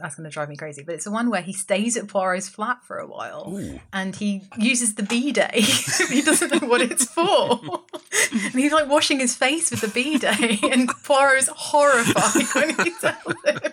that's 0.00 0.14
going 0.16 0.28
to 0.28 0.32
drive 0.32 0.48
me 0.48 0.56
crazy. 0.56 0.82
But 0.82 0.94
it's 0.94 1.04
the 1.04 1.10
one 1.10 1.30
where 1.30 1.42
he 1.42 1.52
stays 1.52 1.96
at 1.96 2.08
Poirot's 2.08 2.48
flat 2.48 2.82
for 2.84 2.98
a 2.98 3.06
while, 3.06 3.52
Ooh. 3.54 3.80
and 3.92 4.16
he 4.16 4.48
uses 4.58 4.94
the 4.94 5.02
bidet. 5.02 5.54
he 6.10 6.22
doesn't 6.22 6.50
know 6.62 6.68
what 6.68 6.80
it's 6.80 7.04
for, 7.04 7.60
and 8.32 8.52
he's 8.54 8.72
like 8.72 8.88
washing 8.88 9.20
his 9.20 9.36
face 9.36 9.70
with 9.70 9.80
the 9.82 9.88
bidet, 9.88 10.62
and 10.72 10.88
Poirot's 11.04 11.48
horrified 11.48 12.46
when 12.54 12.86
he 12.86 12.92
tells 13.00 13.34
him. 13.44 13.72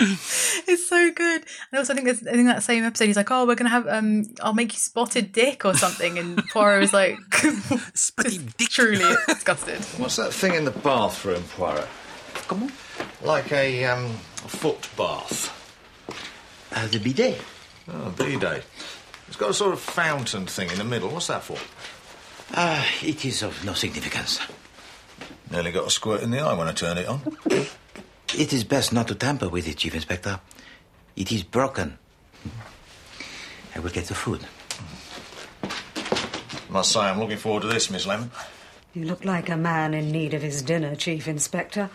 It's 0.00 0.86
so 0.88 1.10
good. 1.10 1.42
And 1.72 1.78
also, 1.78 1.92
I 1.92 1.96
think 1.96 2.04
there's, 2.04 2.24
I 2.24 2.32
think 2.32 2.46
that 2.46 2.62
same 2.62 2.84
episode, 2.84 3.06
he's 3.06 3.16
like, 3.16 3.30
"Oh, 3.32 3.46
we're 3.46 3.56
gonna 3.56 3.70
have 3.70 3.88
um, 3.88 4.26
I'll 4.40 4.52
make 4.54 4.72
you 4.72 4.78
spotted 4.78 5.32
dick 5.32 5.64
or 5.64 5.74
something," 5.74 6.18
and 6.18 6.36
Poirot 6.48 6.84
is 6.84 6.92
like, 6.92 7.18
"Spotted 7.94 8.56
dick." 8.56 8.68
Truly 8.68 9.16
disgusted. 9.26 9.80
What's 9.98 10.16
that 10.16 10.32
thing 10.32 10.54
in 10.54 10.64
the 10.64 10.70
bathroom, 10.70 11.42
Poirot? 11.56 11.88
Come 12.46 12.64
on. 12.64 12.72
Like 13.22 13.52
a 13.52 13.84
um, 13.84 14.12
foot 14.46 14.88
bath. 14.96 15.54
Uh, 16.72 16.86
the 16.88 16.98
bidet. 16.98 17.40
Oh, 17.88 18.10
bidet. 18.16 18.64
It's 19.26 19.36
got 19.36 19.50
a 19.50 19.54
sort 19.54 19.72
of 19.72 19.80
fountain 19.80 20.46
thing 20.46 20.70
in 20.70 20.78
the 20.78 20.84
middle. 20.84 21.10
What's 21.10 21.26
that 21.26 21.42
for? 21.42 21.58
Ah, 22.54 22.86
it 23.02 23.24
is 23.24 23.42
of 23.42 23.64
no 23.64 23.74
significance. 23.74 24.40
Nearly 25.50 25.72
got 25.72 25.86
a 25.86 25.90
squirt 25.90 26.22
in 26.22 26.30
the 26.30 26.40
eye 26.40 26.54
when 26.54 26.68
I 26.68 26.72
turned 26.72 26.98
it 26.98 27.08
on. 27.08 27.36
It 28.36 28.52
is 28.52 28.62
best 28.62 28.92
not 28.92 29.08
to 29.08 29.14
tamper 29.14 29.48
with 29.48 29.66
it, 29.66 29.78
Chief 29.78 29.94
Inspector. 29.94 30.38
It 31.16 31.32
is 31.32 31.42
broken. 31.42 31.98
I 33.74 33.78
will 33.78 33.90
get 33.90 34.04
the 34.04 34.14
food. 34.14 34.46
Must 36.68 36.92
say, 36.92 37.00
I'm 37.00 37.18
looking 37.18 37.38
forward 37.38 37.62
to 37.62 37.68
this, 37.68 37.90
Miss 37.90 38.06
Lemon. 38.06 38.30
You 38.92 39.06
look 39.06 39.24
like 39.24 39.48
a 39.48 39.56
man 39.56 39.94
in 39.94 40.10
need 40.10 40.34
of 40.34 40.42
his 40.42 40.60
dinner, 40.60 40.94
Chief 40.94 41.26
Inspector. 41.26 41.88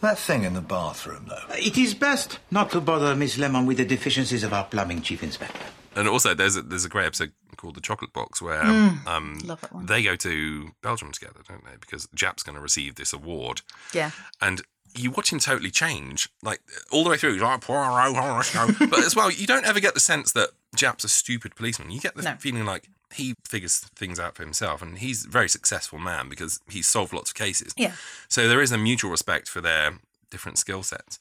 That 0.00 0.18
thing 0.18 0.44
in 0.44 0.54
the 0.54 0.60
bathroom, 0.62 1.26
though. 1.28 1.54
It 1.54 1.76
is 1.76 1.92
best 1.94 2.38
not 2.50 2.70
to 2.70 2.80
bother 2.80 3.14
Miss 3.14 3.36
Lemon 3.36 3.66
with 3.66 3.76
the 3.76 3.84
deficiencies 3.84 4.42
of 4.42 4.52
our 4.52 4.64
plumbing, 4.64 5.02
Chief 5.02 5.22
Inspector. 5.22 5.58
And 5.94 6.08
also, 6.08 6.34
there's 6.34 6.56
a, 6.56 6.62
there's 6.62 6.84
a 6.84 6.88
great 6.88 7.06
episode 7.06 7.32
called 7.56 7.74
The 7.74 7.80
Chocolate 7.82 8.12
Box 8.12 8.40
where 8.40 8.62
Mm, 8.62 9.06
um, 9.06 9.38
love 9.44 9.60
that 9.60 9.72
one. 9.74 9.86
they 9.86 10.02
go 10.02 10.16
to 10.16 10.70
Belgium 10.82 11.12
together, 11.12 11.40
don't 11.46 11.64
they? 11.64 11.76
Because 11.80 12.08
Japp's 12.14 12.42
going 12.42 12.54
to 12.56 12.62
receive 12.62 12.94
this 12.94 13.12
award. 13.12 13.60
Yeah. 13.92 14.12
And 14.40 14.62
you 14.96 15.10
watch 15.10 15.32
him 15.32 15.38
totally 15.38 15.70
change, 15.70 16.28
like 16.42 16.60
all 16.90 17.04
the 17.04 17.10
way 17.10 17.16
through. 17.18 17.36
Like, 17.36 17.60
Poirot, 17.60 18.14
Poirot." 18.14 18.76
but 18.90 19.00
as 19.00 19.14
well, 19.14 19.30
you 19.30 19.46
don't 19.46 19.66
ever 19.66 19.80
get 19.80 19.94
the 19.94 20.00
sense 20.00 20.32
that 20.32 20.50
Japp's 20.74 21.04
a 21.04 21.08
stupid 21.08 21.54
policeman. 21.56 21.90
You 21.90 22.00
get 22.00 22.14
the 22.16 22.22
No. 22.22 22.36
feeling 22.38 22.64
like 22.64 22.88
he 23.12 23.34
figures 23.46 23.78
things 23.78 24.20
out 24.20 24.36
for 24.36 24.42
himself, 24.42 24.82
and 24.82 24.98
he's 24.98 25.24
a 25.24 25.28
very 25.28 25.48
successful 25.48 25.98
man 25.98 26.28
because 26.28 26.60
he's 26.68 26.86
solved 26.86 27.12
lots 27.12 27.30
of 27.30 27.36
cases. 27.36 27.72
Yeah. 27.76 27.92
So 28.28 28.48
there 28.48 28.60
is 28.62 28.72
a 28.72 28.78
mutual 28.78 29.10
respect 29.10 29.48
for 29.48 29.60
their 29.60 29.98
different 30.30 30.58
skill 30.58 30.82
sets. 30.82 31.18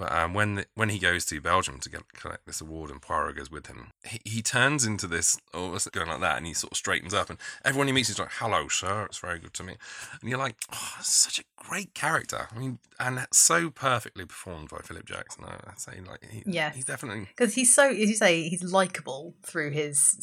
But 0.00 0.12
um, 0.12 0.32
when 0.32 0.64
when 0.74 0.88
he 0.88 0.98
goes 0.98 1.26
to 1.26 1.42
Belgium 1.42 1.78
to 1.80 1.90
get 1.90 2.10
collect 2.14 2.46
this 2.46 2.62
award 2.62 2.90
and 2.90 3.02
Poirot 3.02 3.36
goes 3.36 3.50
with 3.50 3.66
him, 3.66 3.90
he, 4.02 4.18
he 4.24 4.40
turns 4.40 4.86
into 4.86 5.06
this, 5.06 5.38
oh, 5.52 5.72
what's 5.72 5.86
going 5.88 6.08
like 6.08 6.20
that, 6.20 6.38
and 6.38 6.46
he 6.46 6.54
sort 6.54 6.72
of 6.72 6.78
straightens 6.78 7.12
up, 7.12 7.28
and 7.28 7.38
everyone 7.66 7.86
he 7.86 7.92
meets 7.92 8.08
is 8.08 8.18
like, 8.18 8.30
"Hello, 8.38 8.66
sir, 8.68 9.04
it's 9.04 9.18
very 9.18 9.38
good 9.38 9.52
to 9.54 9.62
meet." 9.62 9.76
And 10.22 10.30
you're 10.30 10.38
like, 10.38 10.56
"Oh, 10.72 10.96
such 11.02 11.38
a 11.38 11.44
great 11.62 11.92
character." 11.92 12.48
I 12.50 12.58
mean, 12.58 12.78
and 12.98 13.26
so 13.30 13.68
perfectly 13.68 14.24
performed 14.24 14.70
by 14.70 14.78
Philip 14.78 15.04
Jackson. 15.04 15.44
I- 15.44 15.60
I'd 15.70 15.78
say, 15.78 16.00
like, 16.08 16.24
he, 16.30 16.42
Yeah. 16.46 16.72
he's 16.72 16.86
definitely 16.86 17.26
Because 17.36 17.52
he's 17.54 17.74
so, 17.74 17.90
as 17.90 17.98
you 18.08 18.14
say, 18.14 18.48
he's 18.48 18.62
likable 18.62 19.34
through 19.44 19.72
his 19.72 20.16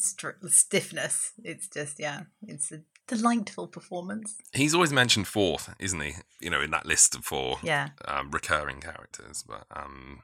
stiffness. 0.48 1.32
It's 1.44 1.68
just, 1.68 2.00
yeah, 2.00 2.22
it's 2.42 2.72
a 2.72 2.80
delightful 3.08 3.66
performance. 3.66 4.36
He's 4.52 4.74
always 4.74 4.92
mentioned 4.92 5.26
fourth, 5.26 5.74
isn't 5.80 6.00
he? 6.00 6.12
You 6.40 6.50
know, 6.50 6.60
in 6.60 6.70
that 6.70 6.86
list 6.86 7.14
of 7.16 7.24
four 7.24 7.58
Yeah. 7.62 7.88
um, 8.06 8.30
recurring 8.30 8.80
characters. 8.80 9.42
But 9.46 9.64
um, 9.74 10.22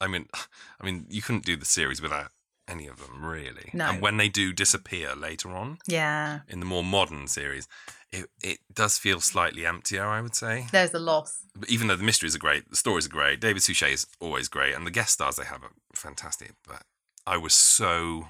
I 0.00 0.06
mean, 0.06 0.26
I 0.80 0.84
mean, 0.86 1.06
you 1.10 1.20
couldn't 1.22 1.44
do 1.44 1.56
the 1.56 1.66
series 1.66 2.00
without 2.00 2.30
any 2.68 2.86
of 2.86 3.00
them, 3.00 3.24
really. 3.24 3.70
No. 3.74 3.90
And 3.90 4.00
when 4.00 4.16
they 4.16 4.28
do 4.28 4.52
disappear 4.52 5.14
later 5.16 5.50
on, 5.50 5.78
Yeah. 5.86 6.40
in 6.48 6.60
the 6.60 6.66
more 6.66 6.84
modern 6.84 7.26
series, 7.26 7.66
it 8.12 8.26
it 8.42 8.58
does 8.72 8.96
feel 8.98 9.20
slightly 9.20 9.66
emptier. 9.66 10.04
I 10.06 10.20
would 10.20 10.34
say. 10.36 10.66
There's 10.72 10.94
a 10.94 10.98
loss. 11.00 11.44
But 11.54 11.68
even 11.68 11.88
though 11.88 11.96
the 11.96 12.04
mysteries 12.04 12.34
are 12.34 12.38
great, 12.40 12.70
the 12.70 12.76
stories 12.76 13.06
are 13.06 13.10
great, 13.10 13.40
David 13.40 13.62
Suchet 13.62 13.92
is 13.92 14.06
always 14.20 14.48
great, 14.48 14.74
and 14.74 14.86
the 14.86 14.90
guest 14.90 15.12
stars 15.14 15.36
they 15.36 15.44
have 15.44 15.62
are 15.64 15.72
fantastic. 15.94 16.52
But 16.66 16.82
I 17.26 17.36
was 17.36 17.54
so 17.54 18.28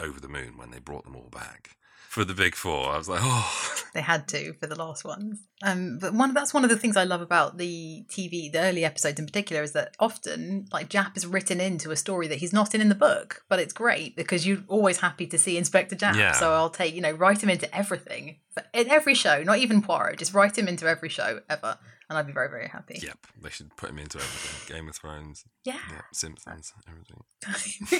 over 0.00 0.18
the 0.20 0.28
moon 0.28 0.56
when 0.56 0.70
they 0.70 0.80
brought 0.80 1.04
them 1.04 1.14
all 1.16 1.28
back 1.30 1.76
for 2.12 2.26
the 2.26 2.34
big 2.34 2.54
four. 2.54 2.90
I 2.90 2.98
was 2.98 3.08
like, 3.08 3.20
oh, 3.22 3.84
They 3.94 4.02
had 4.02 4.28
to 4.28 4.52
for 4.60 4.66
the 4.66 4.74
last 4.74 5.02
ones. 5.02 5.38
Um, 5.62 5.96
but 5.98 6.12
one 6.12 6.34
that's 6.34 6.52
one 6.52 6.62
of 6.62 6.68
the 6.68 6.76
things 6.76 6.94
I 6.94 7.04
love 7.04 7.22
about 7.22 7.56
the 7.56 8.04
TV, 8.10 8.52
the 8.52 8.60
early 8.60 8.84
episodes 8.84 9.18
in 9.18 9.24
particular, 9.24 9.62
is 9.62 9.72
that 9.72 9.94
often 9.98 10.66
like 10.70 10.90
Japp 10.90 11.16
is 11.16 11.26
written 11.26 11.58
into 11.58 11.90
a 11.90 11.96
story 11.96 12.28
that 12.28 12.38
he's 12.38 12.52
not 12.52 12.74
in 12.74 12.82
in 12.82 12.90
the 12.90 12.94
book, 12.94 13.44
but 13.48 13.58
it's 13.58 13.72
great 13.72 14.14
because 14.14 14.46
you're 14.46 14.62
always 14.68 14.98
happy 14.98 15.26
to 15.26 15.38
see 15.38 15.56
Inspector 15.56 15.96
Japp. 15.96 16.16
Yeah. 16.16 16.32
So 16.32 16.52
I'll 16.52 16.68
take 16.68 16.94
you 16.94 17.00
know 17.00 17.12
write 17.12 17.42
him 17.42 17.48
into 17.48 17.74
everything 17.74 18.36
in 18.74 18.90
every 18.90 19.14
show, 19.14 19.42
not 19.42 19.58
even 19.58 19.80
Poirot, 19.80 20.18
just 20.18 20.34
write 20.34 20.58
him 20.58 20.68
into 20.68 20.86
every 20.86 21.08
show 21.08 21.40
ever, 21.48 21.78
and 22.12 22.18
I'd 22.18 22.26
be 22.26 22.32
very 22.34 22.48
very 22.50 22.68
happy. 22.68 22.98
yep, 23.02 23.18
they 23.42 23.48
should 23.48 23.74
put 23.76 23.88
him 23.90 23.98
into 23.98 24.18
everything. 24.18 24.76
Game 24.76 24.88
of 24.88 24.94
Thrones, 24.96 25.44
Yeah. 25.64 25.78
Simpsons, 26.12 26.72
everything. 26.86 27.22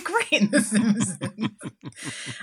great 0.04 0.32
in 0.42 0.50
The 0.50 0.60
Simpsons. 0.60 1.18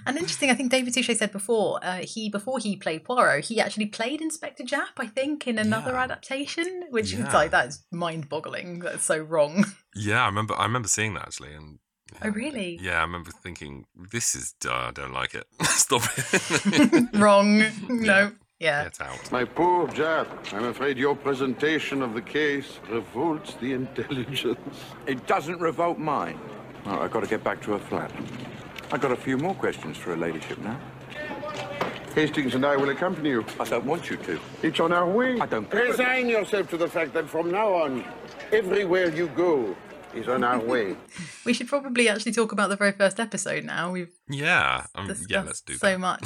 and 0.07 0.17
interesting, 0.17 0.49
I 0.49 0.55
think 0.55 0.71
David 0.71 0.93
Suchet 0.93 1.15
said 1.17 1.31
before, 1.31 1.79
uh, 1.83 1.97
he 1.97 2.29
before 2.29 2.57
he 2.59 2.75
played 2.75 3.03
Poirot, 3.05 3.45
he 3.45 3.59
actually 3.61 3.85
played 3.85 4.21
Inspector 4.21 4.63
Japp, 4.63 4.97
I 4.97 5.05
think, 5.07 5.47
in 5.47 5.59
another 5.59 5.95
adaptation, 5.95 6.85
which 6.89 7.13
is 7.13 7.19
like 7.33 7.51
that 7.51 7.67
is 7.67 7.85
mind-boggling. 7.91 8.79
That's 8.79 9.03
so 9.05 9.17
wrong. 9.19 9.65
Yeah, 9.95 10.23
I 10.23 10.25
remember. 10.27 10.55
I 10.57 10.63
remember 10.65 10.87
seeing 10.87 11.13
that 11.13 11.23
actually, 11.27 11.53
and 11.53 11.79
Oh, 12.23 12.29
really? 12.29 12.79
yeah, 12.81 12.97
I 12.97 13.01
remember 13.01 13.29
thinking, 13.31 13.85
"This 14.11 14.33
is. 14.33 14.55
Uh, 14.65 14.71
I 14.73 14.91
don't 14.91 15.13
like 15.13 15.35
it. 15.35 15.45
Stop 15.63 16.01
it. 16.17 17.09
wrong. 17.13 17.59
No. 17.87 18.03
Yeah. 18.03 18.29
Get 18.59 18.99
out." 19.01 19.31
My 19.31 19.45
poor 19.45 19.87
Japp, 19.87 20.27
I'm 20.53 20.65
afraid 20.65 20.97
your 20.97 21.15
presentation 21.15 22.01
of 22.01 22.13
the 22.13 22.21
case 22.21 22.79
revolts 22.89 23.53
the 23.55 23.73
intelligence. 23.81 24.57
It 25.07 25.25
doesn't 25.27 25.59
revolt 25.59 25.97
mine. 25.97 26.39
Oh, 26.85 26.99
I've 26.99 27.11
got 27.11 27.21
to 27.23 27.27
get 27.29 27.43
back 27.43 27.61
to 27.63 27.71
her 27.73 27.79
flat. 27.79 28.11
I've 28.91 29.01
got 29.01 29.11
a 29.11 29.15
few 29.15 29.37
more 29.37 29.53
questions 29.53 29.97
for 29.97 30.11
her 30.11 30.17
ladyship 30.17 30.57
now. 30.59 30.79
Hastings 32.15 32.55
and 32.55 32.65
I 32.65 32.75
will 32.75 32.89
accompany 32.89 33.29
you. 33.29 33.45
I 33.59 33.65
don't 33.65 33.85
want 33.85 34.09
you 34.09 34.17
to. 34.17 34.39
It's 34.63 34.79
on 34.79 34.91
our 34.91 35.07
way. 35.07 35.39
I 35.39 35.45
don't. 35.45 35.71
Resign 35.71 36.27
yourself 36.27 36.69
to 36.71 36.77
the 36.77 36.87
fact 36.87 37.13
that 37.13 37.29
from 37.29 37.51
now 37.51 37.73
on, 37.73 38.03
everywhere 38.51 39.13
you 39.13 39.27
go 39.27 39.75
is 40.15 40.27
on 40.27 40.43
our 40.43 40.59
way. 40.59 40.95
We 41.45 41.53
should 41.53 41.67
probably 41.67 42.09
actually 42.09 42.31
talk 42.33 42.51
about 42.51 42.69
the 42.69 42.75
very 42.75 42.91
first 42.93 43.19
episode 43.19 43.63
now. 43.63 43.91
We've 43.91 44.11
Yeah, 44.27 44.85
um, 44.95 45.07
discussed 45.07 45.29
yeah. 45.31 45.43
Let's 45.43 45.61
do 45.61 45.75
so 45.75 45.87
that. 45.87 45.99
much. 45.99 46.23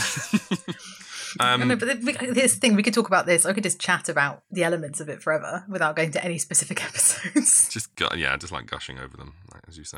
Um, 1.39 1.67
no, 1.67 1.75
but 1.75 2.01
this 2.01 2.55
thing, 2.55 2.75
we 2.75 2.83
could 2.83 2.93
talk 2.93 3.07
about 3.07 3.25
this. 3.25 3.45
I 3.45 3.53
could 3.53 3.63
just 3.63 3.79
chat 3.79 4.09
about 4.09 4.43
the 4.51 4.63
elements 4.63 4.99
of 4.99 5.09
it 5.09 5.21
forever 5.21 5.65
without 5.67 5.95
going 5.95 6.11
to 6.11 6.23
any 6.23 6.37
specific 6.37 6.83
episodes. 6.85 7.69
just 7.69 7.89
yeah, 8.15 8.35
just 8.37 8.53
like 8.53 8.65
gushing 8.67 8.99
over 8.99 9.17
them, 9.17 9.33
like, 9.53 9.63
as 9.67 9.77
you 9.77 9.83
say. 9.83 9.97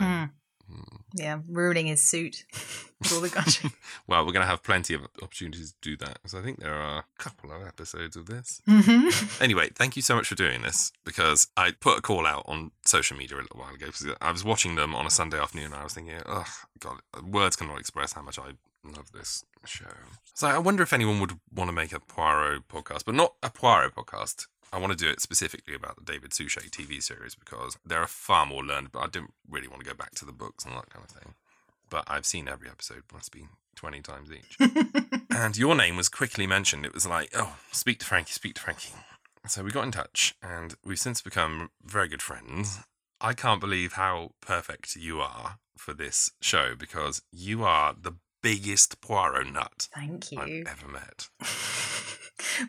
Hmm. 0.68 0.82
yeah, 1.14 1.40
ruining 1.48 1.86
his 1.86 2.02
suit 2.02 2.44
with 3.00 3.14
all 3.14 3.22
the 3.22 3.30
gushing. 3.30 3.72
Well, 4.08 4.26
we're 4.26 4.32
going 4.34 4.42
to 4.44 4.48
have 4.50 4.64
plenty 4.64 4.94
of 4.96 5.02
opportunities 5.22 5.72
to 5.74 5.78
do 5.82 5.98
that 5.98 6.16
because 6.16 6.34
I 6.36 6.42
think 6.42 6.60
there 6.60 6.74
are 6.74 7.00
a 7.00 7.04
couple 7.18 7.52
of 7.52 7.66
episodes 7.68 8.16
of 8.16 8.26
this. 8.28 8.62
Mhm. 8.68 9.42
Anyway, 9.42 9.70
thank 9.76 9.96
you 9.96 10.02
so 10.02 10.16
much 10.16 10.28
for 10.28 10.36
doing 10.36 10.62
this 10.64 10.92
because 11.04 11.48
I 11.58 11.72
put 11.72 12.00
a 12.00 12.02
call 12.02 12.26
out 12.26 12.46
on 12.48 12.72
social 12.84 13.16
media 13.18 13.38
a 13.38 13.42
little 13.42 13.60
while 13.60 13.74
ago 13.76 13.88
because 13.88 14.08
I 14.22 14.32
was 14.32 14.44
watching 14.44 14.76
them 14.76 14.94
on 14.96 15.06
a 15.06 15.10
Sunday 15.12 15.40
afternoon 15.40 15.68
and 15.68 15.76
I 15.76 15.84
was 15.84 15.94
thinking, 15.94 16.16
oh, 16.26 16.46
God, 16.80 16.98
words 17.24 17.56
cannot 17.56 17.80
express 17.80 18.14
how 18.14 18.22
much 18.24 18.38
I 18.40 18.54
love 18.94 19.12
this 19.12 19.46
show. 19.66 19.86
So 20.34 20.48
I 20.48 20.58
wonder 20.58 20.84
if 20.84 20.94
anyone 20.94 21.20
would 21.20 21.40
want 21.54 21.70
to 21.70 21.76
make 21.76 21.94
a 21.94 22.00
Poirot 22.00 22.68
podcast, 22.68 23.06
but 23.06 23.16
not 23.16 23.36
a 23.42 23.50
Poirot 23.50 23.96
podcast. 23.96 24.48
I 24.74 24.80
want 24.80 24.92
to 24.92 24.98
do 24.98 25.10
it 25.10 25.22
specifically 25.22 25.76
about 25.76 25.96
the 25.96 26.12
David 26.12 26.34
Suchet 26.34 26.70
TV 26.72 27.02
series 27.02 27.36
because 27.36 27.78
there 27.86 28.02
are 28.02 28.08
far 28.08 28.46
more 28.46 28.64
learned, 28.64 28.92
but 28.92 29.00
I 29.00 29.08
don't 29.08 29.34
really 29.50 29.68
want 29.68 29.84
to 29.84 29.90
go 29.90 29.96
back 29.96 30.16
to 30.16 30.26
the 30.26 30.32
books 30.32 30.66
and 30.66 30.74
that 30.76 30.90
kind 30.90 31.06
of 31.06 31.12
thing. 31.12 31.34
But 31.90 32.04
I've 32.08 32.26
seen 32.26 32.48
every 32.48 32.70
episode, 32.70 33.04
must 33.14 33.32
be 33.32 33.48
20 33.76 34.02
times 34.02 34.30
each. 34.32 34.58
and 35.30 35.56
your 35.58 35.76
name 35.76 35.96
was 35.96 36.10
quickly 36.10 36.48
mentioned. 36.48 36.86
It 36.86 36.94
was 36.94 37.06
like, 37.06 37.30
oh, 37.36 37.58
speak 37.72 38.00
to 38.00 38.06
Frankie, 38.06 38.34
speak 38.34 38.56
to 38.56 38.62
Frankie. 38.62 38.94
So 39.48 39.64
we 39.64 39.72
got 39.72 39.86
in 39.86 39.92
touch, 39.92 40.34
and 40.42 40.76
we've 40.84 41.00
since 41.00 41.22
become 41.22 41.70
very 41.84 42.08
good 42.08 42.24
friends. 42.24 42.80
I 43.22 43.34
can't 43.34 43.62
believe 43.62 43.94
how 43.94 44.32
perfect 44.42 44.96
you 44.96 45.22
are 45.22 45.60
for 45.78 45.94
this 45.94 46.32
show 46.42 46.76
because 46.76 47.22
you 47.32 47.64
are 47.64 47.96
the 48.00 48.14
biggest 48.46 49.02
Poirot 49.02 49.52
nut 49.52 49.88
Thank 49.96 50.32
you. 50.32 50.40
I've 50.40 50.68
ever 50.68 50.88
met. 50.88 51.30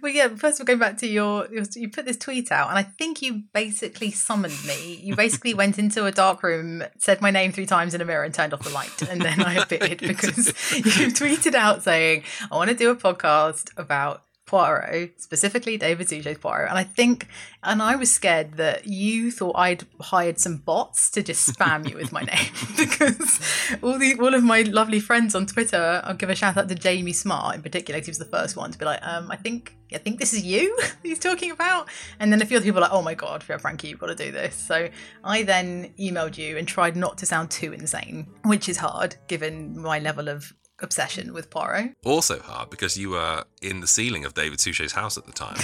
Well, 0.00 0.12
yeah. 0.12 0.28
First 0.28 0.58
of 0.58 0.60
all, 0.60 0.66
going 0.66 0.78
back 0.78 0.98
to 0.98 1.06
your, 1.06 1.48
your, 1.52 1.64
you 1.74 1.88
put 1.90 2.06
this 2.06 2.16
tweet 2.16 2.52
out, 2.52 2.70
and 2.70 2.78
I 2.78 2.82
think 2.82 3.20
you 3.20 3.42
basically 3.52 4.10
summoned 4.10 4.64
me. 4.64 4.94
You 5.02 5.16
basically 5.16 5.54
went 5.62 5.78
into 5.78 6.04
a 6.04 6.12
dark 6.12 6.42
room, 6.42 6.84
said 6.98 7.20
my 7.20 7.30
name 7.30 7.52
three 7.52 7.66
times 7.66 7.94
in 7.94 8.00
a 8.00 8.04
mirror, 8.04 8.24
and 8.24 8.32
turned 8.32 8.54
off 8.54 8.62
the 8.62 8.70
light, 8.70 9.02
and 9.02 9.20
then 9.20 9.42
I 9.42 9.54
appeared 9.62 9.98
because 9.98 10.46
you 10.72 11.08
tweeted 11.12 11.54
out 11.54 11.82
saying, 11.82 12.22
"I 12.50 12.56
want 12.56 12.70
to 12.70 12.76
do 12.76 12.90
a 12.90 12.96
podcast 12.96 13.70
about." 13.76 14.22
Poirot, 14.46 15.20
specifically 15.20 15.76
David 15.76 16.08
Suchet's 16.08 16.38
Poirot, 16.38 16.68
and 16.70 16.78
I 16.78 16.84
think, 16.84 17.26
and 17.64 17.82
I 17.82 17.96
was 17.96 18.12
scared 18.12 18.54
that 18.54 18.86
you 18.86 19.32
thought 19.32 19.56
I'd 19.56 19.84
hired 20.00 20.38
some 20.38 20.58
bots 20.58 21.10
to 21.10 21.22
just 21.22 21.52
spam 21.52 21.88
you 21.88 21.96
with 21.96 22.12
my 22.12 22.20
name 22.32 22.52
because 22.76 23.40
all 23.82 23.98
the 23.98 24.16
all 24.20 24.34
of 24.34 24.44
my 24.44 24.62
lovely 24.62 25.00
friends 25.00 25.34
on 25.34 25.46
Twitter, 25.46 26.00
I'll 26.04 26.14
give 26.14 26.30
a 26.30 26.36
shout 26.36 26.56
out 26.56 26.68
to 26.68 26.76
Jamie 26.76 27.12
Smart 27.12 27.56
in 27.56 27.62
particular, 27.62 27.98
'cause 28.00 28.06
he 28.06 28.10
was 28.10 28.18
the 28.18 28.24
first 28.24 28.56
one 28.56 28.70
to 28.70 28.78
be 28.78 28.84
like, 28.84 29.00
um, 29.04 29.30
I 29.32 29.36
think, 29.36 29.76
I 29.92 29.98
think 29.98 30.20
this 30.20 30.32
is 30.32 30.44
you 30.44 30.78
he's 31.02 31.18
talking 31.18 31.50
about, 31.50 31.88
and 32.20 32.32
then 32.32 32.40
a 32.40 32.46
few 32.46 32.56
other 32.56 32.64
people 32.64 32.76
were 32.76 32.86
like, 32.86 32.92
oh 32.92 33.02
my 33.02 33.14
god, 33.14 33.44
yeah, 33.48 33.56
Frankie, 33.58 33.88
you've 33.88 33.98
got 33.98 34.06
to 34.06 34.14
do 34.14 34.30
this. 34.30 34.54
So 34.54 34.88
I 35.24 35.42
then 35.42 35.92
emailed 35.98 36.38
you 36.38 36.56
and 36.56 36.68
tried 36.68 36.94
not 36.96 37.18
to 37.18 37.26
sound 37.26 37.50
too 37.50 37.72
insane, 37.72 38.28
which 38.44 38.68
is 38.68 38.76
hard 38.76 39.16
given 39.26 39.76
my 39.80 39.98
level 39.98 40.28
of 40.28 40.52
obsession 40.80 41.32
with 41.32 41.50
Poirot. 41.50 41.94
Also 42.04 42.38
hard 42.40 42.70
because 42.70 42.96
you 42.96 43.10
were 43.10 43.44
in 43.62 43.80
the 43.80 43.86
ceiling 43.86 44.24
of 44.24 44.34
David 44.34 44.60
Suchet's 44.60 44.92
house 44.92 45.16
at 45.16 45.26
the 45.26 45.32
time. 45.32 45.56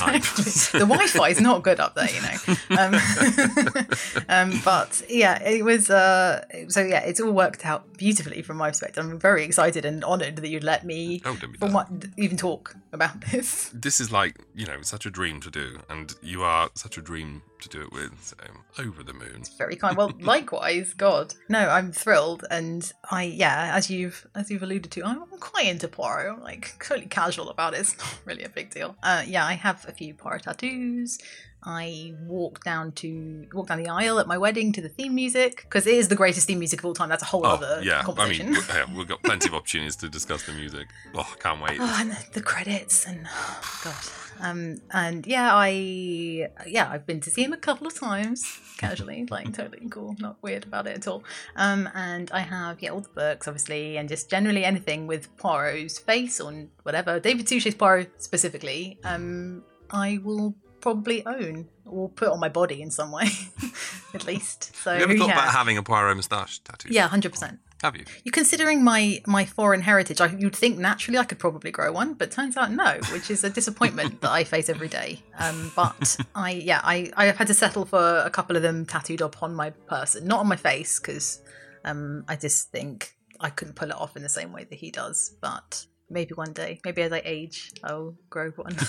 Remember 0.00 0.18
at 0.18 0.22
the 0.72 0.78
Wi-Fi 0.80 1.28
is 1.28 1.40
not 1.40 1.62
good 1.62 1.80
up 1.80 1.94
there, 1.94 2.08
you 2.10 2.22
know. 2.22 2.78
Um, 2.78 2.94
um, 4.28 4.60
but 4.64 5.02
yeah, 5.08 5.42
it 5.42 5.64
was. 5.64 5.90
Uh, 5.90 6.44
so 6.68 6.80
yeah, 6.80 7.00
it's 7.00 7.20
all 7.20 7.32
worked 7.32 7.64
out 7.64 7.96
beautifully 7.96 8.42
from 8.42 8.56
my 8.56 8.70
perspective. 8.70 9.04
I'm 9.04 9.18
very 9.18 9.44
excited 9.44 9.84
and 9.84 10.04
honoured 10.04 10.36
that 10.36 10.48
you'd 10.48 10.64
let 10.64 10.84
me, 10.84 11.22
Oh, 11.24 11.36
from 11.58 12.00
even 12.16 12.36
talk 12.36 12.76
about 12.92 13.20
this. 13.32 13.70
This 13.72 14.00
is 14.00 14.10
like, 14.10 14.36
you 14.54 14.66
know, 14.66 14.82
such 14.82 15.06
a 15.06 15.10
dream 15.10 15.40
to 15.40 15.50
do, 15.50 15.80
and 15.88 16.14
you 16.22 16.42
are 16.42 16.70
such 16.74 16.98
a 16.98 17.02
dream 17.02 17.42
to 17.60 17.68
do 17.68 17.82
it 17.82 17.92
with. 17.92 18.12
So, 18.22 18.36
over 18.78 19.02
the 19.02 19.12
moon. 19.12 19.42
Very 19.58 19.76
kind. 19.76 19.96
Well, 19.96 20.12
likewise, 20.20 20.94
God. 20.94 21.34
No, 21.48 21.68
I'm 21.68 21.92
thrilled, 21.92 22.44
and 22.50 22.90
I 23.10 23.24
yeah, 23.24 23.72
as 23.74 23.90
you've 23.90 24.26
as 24.34 24.50
you've 24.50 24.62
alluded 24.62 24.90
to, 24.92 25.04
I'm 25.04 25.24
quite 25.40 25.66
into 25.66 25.88
Poirot. 25.88 26.36
I'm 26.36 26.42
like 26.42 26.74
totally 26.84 27.06
casual 27.06 27.50
about 27.50 27.74
it. 27.74 27.80
It's 27.80 27.98
not 27.98 28.18
really 28.24 28.44
a 28.44 28.48
big 28.48 28.70
deal. 28.70 28.96
Uh, 29.02 29.22
yeah, 29.26 29.44
I 29.44 29.54
have 29.54 29.84
a 29.88 29.92
few 29.92 30.14
Poirot 30.14 30.42
tattoos. 30.44 31.18
I 31.62 32.14
walked 32.26 32.64
down 32.64 32.92
to 32.92 33.46
walk 33.52 33.68
down 33.68 33.82
the 33.82 33.90
aisle 33.90 34.18
at 34.18 34.26
my 34.26 34.38
wedding 34.38 34.72
to 34.72 34.80
the 34.80 34.88
theme 34.88 35.14
music 35.14 35.62
because 35.62 35.86
it 35.86 35.94
is 35.94 36.08
the 36.08 36.16
greatest 36.16 36.46
theme 36.46 36.58
music 36.58 36.80
of 36.80 36.86
all 36.86 36.94
time. 36.94 37.08
That's 37.08 37.22
a 37.22 37.26
whole 37.26 37.46
Oh, 37.46 37.50
other 37.50 37.80
yeah. 37.82 38.02
I 38.16 38.28
mean, 38.28 38.54
yeah, 38.68 38.86
we've 38.96 39.06
got 39.06 39.22
plenty 39.22 39.48
of 39.48 39.54
opportunities 39.54 39.96
to 39.96 40.08
discuss 40.08 40.44
the 40.44 40.52
music. 40.52 40.88
Oh, 41.14 41.20
I 41.20 41.38
can't 41.38 41.60
wait. 41.62 41.78
Oh, 41.80 41.96
and 42.00 42.12
the, 42.12 42.26
the 42.34 42.42
credits 42.42 43.06
and 43.06 43.26
oh, 43.28 43.80
God. 43.84 43.94
Um, 44.42 44.78
and 44.90 45.26
yeah, 45.26 45.54
I 45.54 46.48
yeah, 46.66 46.88
I've 46.90 47.06
been 47.06 47.20
to 47.20 47.30
see 47.30 47.44
him 47.44 47.52
a 47.52 47.58
couple 47.58 47.86
of 47.86 47.94
times, 47.94 48.58
casually, 48.78 49.26
like 49.30 49.52
totally 49.52 49.86
cool, 49.90 50.16
not 50.18 50.36
weird 50.42 50.64
about 50.64 50.86
it 50.86 50.96
at 50.96 51.06
all. 51.06 51.22
Um, 51.56 51.90
and 51.94 52.30
I 52.32 52.40
have 52.40 52.80
yeah 52.80 52.90
all 52.90 53.00
the 53.02 53.10
books, 53.10 53.46
obviously, 53.46 53.98
and 53.98 54.08
just 54.08 54.30
generally 54.30 54.64
anything 54.64 55.06
with 55.06 55.36
Poirot's 55.36 55.98
face 55.98 56.40
on 56.40 56.70
whatever 56.84 57.20
David 57.20 57.48
Suchet's 57.48 57.74
Poirot 57.74 58.22
specifically. 58.22 58.98
Um, 59.04 59.62
I 59.90 60.20
will 60.22 60.54
probably 60.80 61.24
own 61.26 61.68
or 61.84 62.08
put 62.08 62.28
on 62.28 62.40
my 62.40 62.48
body 62.48 62.82
in 62.82 62.90
some 62.90 63.10
way, 63.10 63.28
at 64.14 64.26
least. 64.26 64.74
So 64.76 64.94
you 64.96 65.02
ever 65.02 65.16
thought 65.16 65.28
yeah, 65.28 65.34
about 65.34 65.52
having 65.52 65.76
a 65.76 65.82
Poirot 65.82 66.16
moustache 66.16 66.60
tattoo? 66.60 66.88
yeah, 66.90 67.08
hundred 67.08 67.32
percent. 67.32 67.60
Have 67.82 67.96
you? 67.96 68.04
You 68.24 68.30
considering 68.30 68.84
my 68.84 69.22
my 69.26 69.44
foreign 69.44 69.80
heritage, 69.80 70.20
I, 70.20 70.26
you'd 70.26 70.54
think 70.54 70.78
naturally 70.78 71.18
I 71.18 71.24
could 71.24 71.38
probably 71.38 71.70
grow 71.70 71.92
one, 71.92 72.14
but 72.14 72.30
turns 72.30 72.56
out 72.56 72.70
no, 72.70 72.98
which 73.12 73.30
is 73.30 73.42
a 73.42 73.50
disappointment 73.50 74.20
that 74.20 74.30
I 74.30 74.44
face 74.44 74.68
every 74.68 74.88
day. 74.88 75.22
Um, 75.38 75.72
but 75.74 76.18
I 76.34 76.50
yeah 76.52 76.80
I 76.84 77.10
I 77.16 77.24
have 77.26 77.38
had 77.38 77.46
to 77.46 77.54
settle 77.54 77.86
for 77.86 78.18
a 78.18 78.30
couple 78.30 78.56
of 78.56 78.62
them 78.62 78.84
tattooed 78.84 79.22
upon 79.22 79.54
my 79.54 79.70
person, 79.70 80.26
not 80.26 80.40
on 80.40 80.46
my 80.46 80.56
face 80.56 81.00
because 81.00 81.42
um, 81.84 82.24
I 82.28 82.36
just 82.36 82.70
think 82.70 83.14
I 83.40 83.48
couldn't 83.48 83.74
pull 83.74 83.88
it 83.88 83.96
off 83.96 84.16
in 84.16 84.22
the 84.22 84.28
same 84.28 84.52
way 84.52 84.64
that 84.64 84.76
he 84.76 84.90
does. 84.90 85.34
But 85.40 85.86
maybe 86.10 86.34
one 86.34 86.52
day, 86.52 86.80
maybe 86.84 87.02
as 87.02 87.12
I 87.12 87.22
age, 87.24 87.70
I'll 87.84 88.14
grow 88.28 88.50
one. 88.50 88.76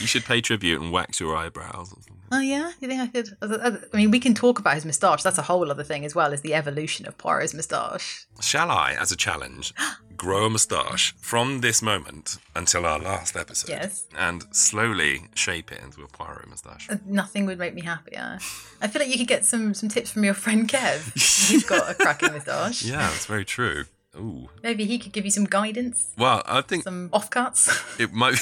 You 0.00 0.06
should 0.06 0.24
pay 0.24 0.40
tribute 0.42 0.80
and 0.82 0.92
wax 0.92 1.18
your 1.20 1.34
eyebrows. 1.34 1.92
Or 1.92 2.02
something. 2.02 2.16
oh 2.32 2.40
yeah, 2.40 2.72
you 2.80 2.88
think 2.88 3.00
I 3.00 3.06
could? 3.06 3.28
I 3.40 3.96
mean, 3.96 4.10
we 4.10 4.20
can 4.20 4.34
talk 4.34 4.58
about 4.58 4.74
his 4.74 4.84
moustache. 4.84 5.22
That's 5.22 5.38
a 5.38 5.42
whole 5.42 5.70
other 5.70 5.84
thing 5.84 6.04
as 6.04 6.14
well 6.14 6.32
as 6.32 6.42
the 6.42 6.52
evolution 6.54 7.06
of 7.06 7.16
Poirot's 7.16 7.54
moustache. 7.54 8.26
Shall 8.40 8.70
I, 8.70 8.92
as 9.00 9.12
a 9.12 9.16
challenge, 9.16 9.72
grow 10.16 10.44
a 10.46 10.50
moustache 10.50 11.14
from 11.18 11.60
this 11.60 11.80
moment 11.80 12.36
until 12.54 12.84
our 12.84 12.98
last 12.98 13.34
episode? 13.36 13.70
Yes. 13.70 14.04
And 14.16 14.44
slowly 14.54 15.22
shape 15.34 15.72
it 15.72 15.80
into 15.82 16.02
a 16.02 16.08
Poirot 16.08 16.48
moustache. 16.48 16.90
Uh, 16.90 16.96
Nothing 17.06 17.46
would 17.46 17.58
make 17.58 17.74
me 17.74 17.82
happier. 17.82 18.38
I 18.82 18.88
feel 18.88 19.00
like 19.00 19.10
you 19.10 19.16
could 19.18 19.28
get 19.28 19.44
some 19.46 19.72
some 19.72 19.88
tips 19.88 20.10
from 20.10 20.24
your 20.24 20.34
friend 20.34 20.68
Cev. 20.68 21.12
He's 21.48 21.64
got 21.64 21.90
a 21.90 21.94
cracking 21.94 22.32
moustache. 22.32 22.82
Yeah, 22.84 22.98
that's 22.98 23.26
very 23.26 23.44
true. 23.46 23.84
Ooh. 24.16 24.48
Maybe 24.62 24.84
he 24.84 24.98
could 24.98 25.12
give 25.12 25.24
you 25.24 25.30
some 25.30 25.44
guidance, 25.46 26.08
Well, 26.18 26.42
I 26.44 26.60
think 26.60 26.84
some 26.84 27.08
offcuts. 27.10 27.68
it 28.00 28.12
might. 28.12 28.36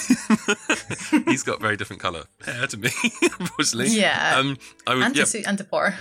Be 1.24 1.30
He's 1.30 1.42
got 1.44 1.60
very 1.60 1.76
different 1.76 2.02
colour 2.02 2.24
hair 2.44 2.66
to 2.66 2.76
me, 2.76 2.90
unfortunately. 3.38 3.90
Yeah. 3.96 4.34
Um, 4.36 4.56
I 4.86 4.94
would. 4.94 5.04
and 5.04 5.16
yeah, 5.16 5.22
to 5.24 5.30
suit 5.30 5.46
and 5.46 5.56
to 5.58 5.64
pour. 5.64 5.94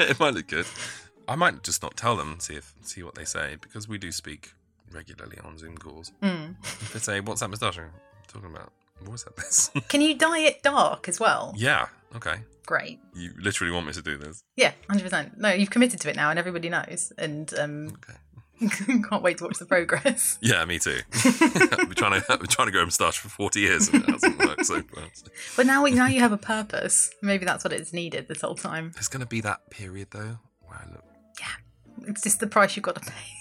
it 0.00 0.18
might 0.18 0.34
look 0.34 0.48
good. 0.48 0.66
I 1.28 1.36
might 1.36 1.62
just 1.62 1.82
not 1.82 1.96
tell 1.96 2.16
them. 2.16 2.38
See 2.40 2.54
if 2.54 2.74
see 2.82 3.02
what 3.02 3.14
they 3.14 3.24
say 3.24 3.56
because 3.60 3.88
we 3.88 3.96
do 3.98 4.10
speak 4.12 4.52
regularly 4.92 5.38
on 5.44 5.56
Zoom 5.58 5.76
calls. 5.78 6.12
Mm. 6.22 6.56
If 6.62 6.92
they 6.92 6.98
say, 6.98 7.20
"What's 7.20 7.40
that 7.40 7.48
moustache?" 7.48 7.78
I'm 7.78 7.90
talking 8.28 8.50
about. 8.50 8.72
I've 9.00 9.06
always 9.08 9.24
had 9.24 9.36
this. 9.36 9.70
Can 9.88 10.00
you 10.00 10.14
dye 10.16 10.38
it 10.40 10.62
dark 10.62 11.08
as 11.08 11.20
well? 11.20 11.52
yeah. 11.56 11.86
Okay. 12.14 12.36
Great. 12.64 12.98
You 13.14 13.32
literally 13.38 13.72
want 13.72 13.86
me 13.86 13.92
to 13.92 14.02
do 14.02 14.16
this? 14.16 14.42
Yeah, 14.56 14.72
hundred 14.88 15.04
percent. 15.04 15.38
No, 15.38 15.50
you've 15.50 15.70
committed 15.70 16.00
to 16.00 16.10
it 16.10 16.16
now, 16.16 16.30
and 16.30 16.38
everybody 16.38 16.68
knows. 16.68 17.12
And 17.18 17.52
um, 17.58 17.96
can't 19.08 19.22
wait 19.22 19.38
to 19.38 19.44
watch 19.44 19.58
the 19.58 19.66
progress. 19.66 20.38
Yeah, 20.46 20.64
me 20.64 20.78
too. 20.78 21.00
we're 21.12 21.94
trying 21.94 22.20
to 22.20 22.38
been 22.38 22.46
trying 22.46 22.68
to 22.68 22.72
grow 22.72 22.82
a 22.82 22.86
moustache 22.86 23.18
for 23.18 23.28
forty 23.28 23.60
years 23.60 23.88
and 23.88 24.02
it 24.04 24.10
hasn't 24.10 24.38
worked 24.38 24.66
so 24.66 24.82
far. 24.82 25.04
So. 25.12 25.26
But 25.56 25.66
now, 25.66 25.84
now 25.84 26.06
you 26.06 26.20
have 26.20 26.32
a 26.32 26.38
purpose. 26.38 27.10
Maybe 27.22 27.44
that's 27.44 27.64
what 27.64 27.72
it's 27.72 27.92
needed 27.92 28.28
this 28.28 28.40
whole 28.42 28.54
time. 28.54 28.92
There's 28.94 29.08
going 29.08 29.20
to 29.20 29.26
be 29.26 29.40
that 29.42 29.70
period 29.70 30.08
though 30.10 30.38
where 30.66 30.78
I 30.78 30.90
look. 30.92 31.04
Yeah, 31.40 32.08
it's 32.08 32.22
just 32.22 32.40
the 32.40 32.46
price 32.46 32.76
you've 32.76 32.84
got 32.84 32.94
to 32.96 33.00
pay. 33.10 33.36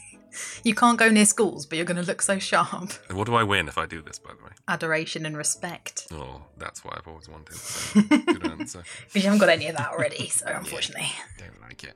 You 0.63 0.75
can't 0.75 0.97
go 0.97 1.09
near 1.09 1.25
schools, 1.25 1.65
but 1.65 1.77
you're 1.77 1.85
going 1.85 2.01
to 2.01 2.03
look 2.03 2.21
so 2.21 2.39
sharp. 2.39 2.91
What 3.11 3.25
do 3.25 3.35
I 3.35 3.43
win 3.43 3.67
if 3.69 3.77
I 3.77 3.85
do 3.85 4.01
this? 4.01 4.19
By 4.19 4.31
the 4.37 4.43
way. 4.43 4.51
Adoration 4.67 5.25
and 5.25 5.37
respect. 5.37 6.07
Oh, 6.11 6.41
that's 6.57 6.83
what 6.83 6.97
I've 6.97 7.07
always 7.07 7.29
wanted. 7.29 7.55
So 7.55 8.01
good 8.09 8.45
answer. 8.47 8.83
But 9.13 9.15
you 9.15 9.21
haven't 9.29 9.39
got 9.39 9.47
any 9.49 9.67
of 9.67 9.77
that 9.77 9.91
already, 9.91 10.27
so 10.27 10.47
unfortunately. 10.47 11.07
Don't 11.37 11.61
like 11.61 11.83
it. 11.85 11.95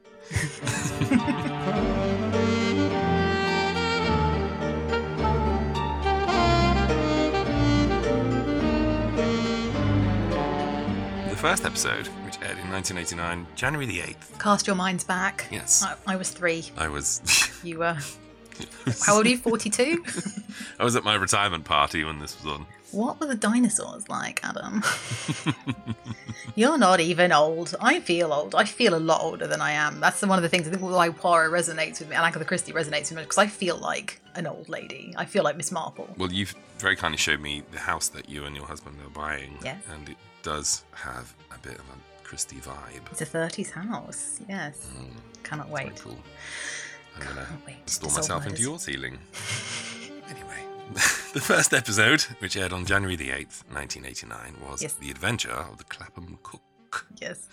First 11.40 11.64
episode, 11.64 12.08
which 12.26 12.36
aired 12.42 12.58
in 12.60 12.70
1989, 12.70 13.48
January 13.56 13.86
the 13.86 14.00
8th, 14.00 14.40
Cast 14.40 14.68
your 14.68 14.76
minds 14.76 15.06
back. 15.06 15.46
Yes. 15.50 15.84
I, 15.84 15.96
I 16.06 16.16
was 16.18 16.30
three. 16.32 16.66
I 16.78 16.90
was 16.90 17.22
You 17.64 17.80
were. 17.80 17.98
How 19.06 19.16
old 19.16 19.26
are 19.26 19.30
you? 19.30 19.38
42? 19.38 20.04
I 20.80 20.84
was 20.84 20.98
at 20.98 21.06
my 21.06 21.16
retirement 21.16 21.64
party 21.64 22.04
when 22.04 22.20
this 22.20 22.36
was 22.44 22.54
on. 22.54 22.66
What 22.92 23.20
were 23.20 23.28
the 23.28 23.36
dinosaurs 23.36 24.10
like, 24.10 24.40
Adam? 24.44 24.84
You're 26.56 26.78
not 26.78 27.00
even 27.00 27.32
old. 27.32 27.76
I 27.80 28.00
feel 28.00 28.34
old. 28.34 28.56
I 28.56 28.66
feel 28.66 28.96
a 28.96 29.00
lot 29.00 29.22
older 29.22 29.48
than 29.48 29.62
I 29.62 29.72
am. 29.72 30.00
That's 30.00 30.22
one 30.22 30.38
of 30.38 30.44
the 30.44 30.50
things 30.50 30.68
I 30.68 30.72
think 30.72 30.82
why 30.82 31.10
Poirot 31.10 31.52
resonates 31.52 32.00
with 32.00 32.10
me 32.10 32.16
and 32.16 32.26
Agatha 32.26 32.46
Christie 32.46 32.74
resonates 32.74 33.10
with 33.10 33.18
me 33.18 33.24
because 33.24 33.38
I 33.38 33.48
feel 33.48 33.78
like 33.78 34.22
an 34.36 34.48
old 34.48 34.70
lady. 34.70 35.14
I 35.18 35.26
feel 35.26 35.44
like 35.44 35.58
Miss 35.58 35.72
Marple. 35.72 36.10
Well, 36.18 36.32
you've 36.32 36.56
very 36.80 36.96
kindly 36.96 37.18
showed 37.18 37.40
me 37.40 37.64
the 37.72 37.80
house 37.80 38.10
that 38.10 38.28
you 38.30 38.46
and 38.46 38.56
your 38.56 38.66
husband 38.66 38.98
are 39.06 39.10
buying. 39.10 39.58
Yeah. 39.64 39.78
And 39.92 40.10
it 40.10 40.18
does 40.42 40.84
have 40.94 41.34
a 41.54 41.60
bit 41.60 41.76
of 41.76 41.82
a 41.82 42.24
Christie 42.24 42.58
vibe. 42.58 43.12
It's 43.12 43.22
a 43.22 43.26
30s 43.26 43.72
house. 43.72 44.40
Yes. 44.48 44.88
Mm. 44.98 45.44
Cannot 45.44 45.70
wait. 45.70 45.96
Cool. 46.00 46.18
I'm 47.18 47.36
going 47.36 47.78
to 47.86 47.92
store 47.92 48.12
myself 48.12 48.46
into 48.46 48.62
your 48.62 48.80
ceiling. 48.80 49.18
anyway, 50.30 50.64
the 51.34 51.42
first 51.42 51.74
episode, 51.74 52.22
which 52.40 52.58
aired 52.58 52.74
on 52.74 52.86
January 52.86 53.16
the 53.16 53.30
8th, 53.30 53.64
1989, 53.72 54.56
was 54.68 54.82
Yes. 54.82 54.94
The 54.94 55.12
Adventure 55.12 55.52
of 55.52 55.78
the 55.78 55.84
Clapham 55.86 56.40
Cook. 56.44 57.06
Yes. 57.22 57.48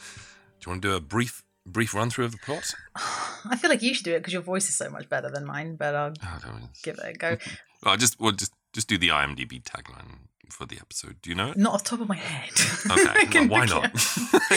Do 0.61 0.67
you 0.67 0.71
want 0.73 0.83
to 0.83 0.89
do 0.89 0.95
a 0.97 1.01
brief 1.01 1.43
brief 1.67 1.95
run 1.95 2.09
through 2.11 2.25
of 2.27 2.33
the 2.33 2.39
plot? 2.39 2.73
I 3.45 3.57
feel 3.57 3.69
like 3.71 3.83
you 3.83 3.93
should 3.93 4.05
do 4.05 4.15
it 4.15 4.19
because 4.21 4.33
your 4.33 4.43
voice 4.43 4.69
is 4.69 4.77
so 4.77 4.89
much 4.89 5.09
better 5.09 5.31
than 5.31 5.45
mine, 5.45 5.77
but 5.77 5.95
I'll 5.95 6.13
Oh, 6.25 6.61
give 6.83 6.99
it 7.03 7.05
a 7.05 7.13
go. 7.13 7.37
Well, 7.85 7.97
just 7.99 8.19
well, 8.19 8.33
just 8.33 8.53
Just 8.73 8.89
do 8.89 8.97
the 8.99 9.09
IMDb 9.09 9.63
tagline 9.63 10.29
for 10.51 10.65
the 10.65 10.77
episode. 10.81 11.17
Do 11.23 11.29
you 11.31 11.37
know 11.37 11.51
it? 11.51 11.57
Not 11.59 11.75
off 11.75 11.85
the 11.85 11.91
top 11.91 12.01
of 12.01 12.09
my 12.09 12.17
head. 12.17 12.51
Okay, 12.91 13.41
well, 13.47 13.49
why 13.49 13.67
not? 13.67 13.93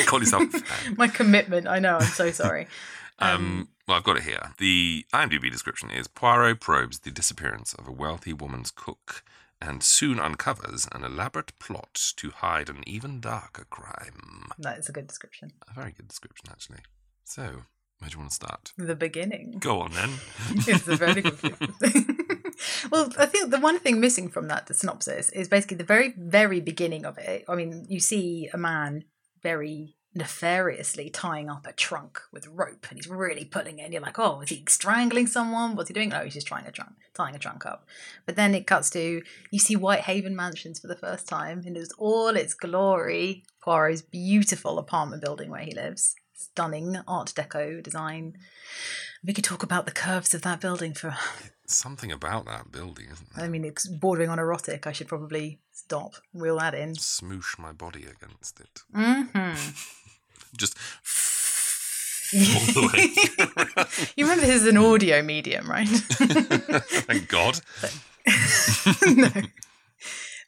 Call 0.06 0.20
yourself 0.20 0.54
a 0.54 0.60
fan. 0.60 0.96
my 0.98 1.08
commitment. 1.10 1.68
I 1.68 1.80
know. 1.80 1.98
I'm 1.98 2.04
so 2.08 2.32
sorry. 2.32 2.68
Um, 3.20 3.68
well, 3.90 3.98
I've 3.98 4.04
got 4.04 4.18
it 4.18 4.24
here. 4.24 4.54
The 4.60 5.04
IMDb 5.12 5.52
description 5.52 5.90
is 5.90 6.08
Poirot 6.08 6.60
probes 6.60 7.00
the 7.00 7.10
disappearance 7.10 7.74
of 7.74 7.88
a 7.88 7.92
wealthy 7.92 8.34
woman's 8.34 8.70
cook 8.70 9.24
and 9.60 9.82
soon 9.82 10.20
uncovers 10.20 10.88
an 10.92 11.04
elaborate 11.04 11.58
plot 11.58 12.14
to 12.18 12.30
hide 12.30 12.70
an 12.70 12.84
even 12.86 13.20
darker 13.20 13.66
crime. 13.68 14.52
That 14.60 14.78
is 14.78 14.90
a 14.90 14.92
good 14.92 15.08
description. 15.08 15.54
A 15.68 15.74
very 15.74 15.92
good 15.92 16.08
description, 16.08 16.50
actually. 16.52 16.82
So, 17.24 17.42
where 17.98 18.10
do 18.10 18.14
you 18.14 18.20
want 18.20 18.30
to 18.30 18.36
start? 18.36 18.74
The 18.78 18.94
beginning. 18.94 19.58
Go 19.60 19.82
on 19.82 19.92
then. 19.94 20.12
it's 20.68 20.88
a 20.88 20.96
very 20.96 21.24
good 21.24 21.40
well, 22.92 23.12
I 23.18 23.26
think 23.26 23.50
the 23.50 23.60
one 23.60 23.80
thing 23.80 24.00
missing 24.00 24.30
from 24.30 24.50
that 24.50 24.74
synopsis 24.74 25.32
is 25.32 25.48
basically 25.48 25.78
the 25.78 25.84
very, 25.84 26.14
very 26.16 26.62
beginning 26.62 27.06
of 27.06 27.18
it. 27.18 27.44
I 27.50 27.56
mean, 27.56 27.88
you 27.90 28.00
see 28.00 28.52
a 28.54 28.58
man 28.60 29.06
very 29.42 29.96
nefariously 30.16 31.10
tying 31.10 31.50
up 31.50 31.68
a 31.68 31.74
trunk 31.74 32.20
with 32.32 32.48
rope 32.48 32.88
and 32.90 32.98
he's 32.98 33.08
really 33.08 33.46
pulling 33.46 33.78
it 33.78 33.84
and 33.84 33.94
you're 33.94 34.02
like 34.02 34.18
oh 34.18 34.42
is 34.42 34.50
he 34.50 34.64
strangling 34.68 35.28
someone? 35.28 35.76
What's 35.76 35.90
he 35.90 35.94
doing? 35.94 36.14
Oh 36.14 36.24
he's 36.24 36.34
just 36.34 36.48
trying 36.48 36.66
a 36.66 36.72
trunk 36.72 36.94
tying 37.14 37.36
a 37.36 37.40
trunk 37.40 37.66
up. 37.66 37.86
But 38.26 38.36
then 38.36 38.56
it 38.56 38.68
cuts 38.68 38.90
to 38.92 39.22
you 39.52 39.60
see 39.60 39.76
whitehaven 39.76 40.36
mansions 40.36 40.80
for 40.80 40.88
the 40.88 40.96
first 40.96 41.28
time 41.28 41.64
in 41.66 41.76
its 41.76 41.94
all 41.98 42.30
its 42.30 42.54
glory 42.54 43.44
poirot's 43.62 44.02
beautiful 44.02 44.80
apartment 44.80 45.22
building 45.22 45.50
where 45.50 45.62
he 45.62 45.74
lives. 45.74 46.16
Stunning 46.34 46.98
art 47.08 47.34
deco 47.36 47.84
design. 47.84 48.38
We 49.24 49.34
could 49.34 49.44
talk 49.44 49.62
about 49.62 49.86
the 49.86 49.92
curves 49.92 50.34
of 50.34 50.42
that 50.44 50.62
building 50.62 50.94
for 50.94 51.14
Something 51.72 52.12
about 52.12 52.46
that 52.46 52.72
building, 52.72 53.06
isn't 53.12 53.36
there? 53.36 53.46
I 53.46 53.48
mean, 53.48 53.64
it's 53.64 53.88
bordering 53.88 54.30
on 54.30 54.40
erotic. 54.40 54.88
I 54.88 54.92
should 54.92 55.08
probably 55.08 55.60
stop, 55.72 56.16
reel 56.34 56.58
that 56.58 56.74
in. 56.74 56.94
Smoosh 56.94 57.60
my 57.60 57.72
body 57.72 58.06
against 58.06 58.60
it. 58.60 58.82
Mm-hmm. 58.96 59.54
Just 60.58 60.76
all 62.34 62.74
the 62.74 62.90
way. 62.94 64.10
you 64.16 64.26
remember 64.26 64.46
this 64.46 64.62
is 64.62 64.68
an 64.68 64.78
audio 64.78 65.22
medium, 65.22 65.70
right? 65.70 65.88
Thank 65.88 67.28
God. 67.28 67.62
no. 69.16 69.30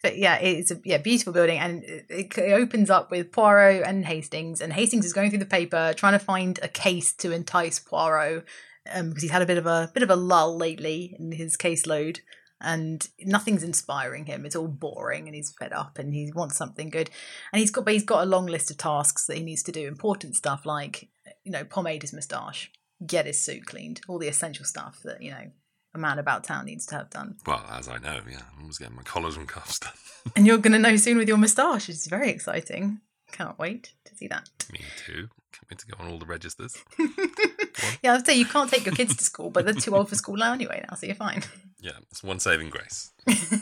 But 0.02 0.18
yeah, 0.18 0.38
it's 0.38 0.72
a 0.72 0.82
yeah 0.84 0.98
beautiful 0.98 1.34
building, 1.34 1.60
and 1.60 1.84
it, 1.84 2.36
it 2.36 2.54
opens 2.54 2.90
up 2.90 3.12
with 3.12 3.32
Poirot 3.32 3.84
and 3.86 4.06
Hastings, 4.06 4.60
and 4.60 4.74
Hastings 4.74 5.06
is 5.06 5.14
going 5.14 5.30
through 5.30 5.40
the 5.40 5.46
paper 5.46 5.94
trying 5.96 6.14
to 6.14 6.20
find 6.20 6.60
a 6.64 6.68
case 6.68 7.14
to 7.14 7.32
entice 7.32 7.78
Poirot 7.78 8.46
um, 8.94 9.10
because 9.10 9.24
he's 9.24 9.32
had 9.32 9.42
a 9.42 9.48
bit 9.48 9.58
of 9.58 9.66
a 9.66 9.92
bit 9.94 10.04
of 10.04 10.10
a 10.10 10.16
lull 10.16 10.58
lately 10.58 11.16
in 11.20 11.32
his 11.32 11.58
caseload, 11.58 12.20
and 12.60 13.08
nothing's 13.24 13.64
inspiring 13.64 14.26
him. 14.26 14.46
It's 14.46 14.56
all 14.56 14.68
boring, 14.68 15.28
and 15.28 15.36
he's 15.36 15.54
fed 15.60 15.74
up, 15.74 15.98
and 15.98 16.14
he 16.14 16.32
wants 16.34 16.58
something 16.58 16.90
good. 16.90 17.10
And 17.52 17.60
he's 17.60 17.72
got, 17.72 17.86
but 17.86 17.94
he's 17.94 18.04
got 18.04 18.24
a 18.24 18.30
long 18.30 18.46
list 18.46 18.72
of 18.72 18.78
tasks 18.78 19.26
that 19.26 19.38
he 19.38 19.44
needs 19.44 19.64
to 19.64 19.72
do. 19.72 19.88
Important 19.88 20.36
stuff 20.36 20.66
like 20.66 21.10
you 21.44 21.52
know 21.52 21.64
pomade 21.64 22.02
his 22.02 22.14
moustache, 22.14 22.72
get 23.06 23.26
his 23.26 23.42
suit 23.42 23.66
cleaned, 23.66 24.02
all 24.08 24.20
the 24.20 24.28
essential 24.28 24.66
stuff 24.66 25.00
that 25.04 25.22
you 25.22 25.32
know 25.32 25.52
a 25.94 25.98
man 25.98 26.20
about 26.20 26.44
town 26.44 26.66
needs 26.66 26.86
to 26.88 26.96
have 26.96 27.10
done. 27.10 27.38
Well, 27.46 27.66
as 27.72 27.88
I 27.88 27.98
know, 27.98 28.22
yeah, 28.30 28.42
I'm 28.58 28.68
was 28.68 28.78
getting 28.78 28.96
my 28.96 29.04
collars 29.04 29.38
and 29.38 29.48
cuffs 29.48 29.80
done. 29.80 29.92
and 30.36 30.48
you're 30.48 30.58
going 30.58 30.74
to 30.74 30.80
know 30.80 30.96
soon 30.96 31.18
with 31.18 31.28
your 31.28 31.38
moustache. 31.38 31.90
It's 31.90 32.08
very 32.08 32.30
exciting. 32.30 33.02
Can't 33.32 33.58
wait 33.60 33.94
to 34.06 34.16
see 34.16 34.28
that. 34.28 34.50
Me 34.72 34.80
too. 35.06 35.30
Can't 35.52 35.80
to 35.80 35.88
go 35.88 36.04
on 36.04 36.12
all 36.12 36.18
the 36.18 36.26
registers. 36.26 36.76
yeah, 38.02 38.14
I'd 38.14 38.26
say 38.26 38.36
you 38.36 38.46
can't 38.46 38.70
take 38.70 38.86
your 38.86 38.96
kids 38.96 39.16
to 39.16 39.24
school, 39.24 39.50
but 39.50 39.66
they're 39.66 39.74
too 39.74 39.96
old 39.96 40.10
for 40.10 40.16
school 40.16 40.38
now 40.38 40.54
anyway. 40.54 40.84
Now, 40.90 40.96
so 40.96 41.06
you're 41.06 41.16
fine. 41.16 41.44
Yeah, 41.80 41.98
it's 42.12 42.24
one 42.24 42.40
saving 42.40 42.70
grace. 42.70 43.12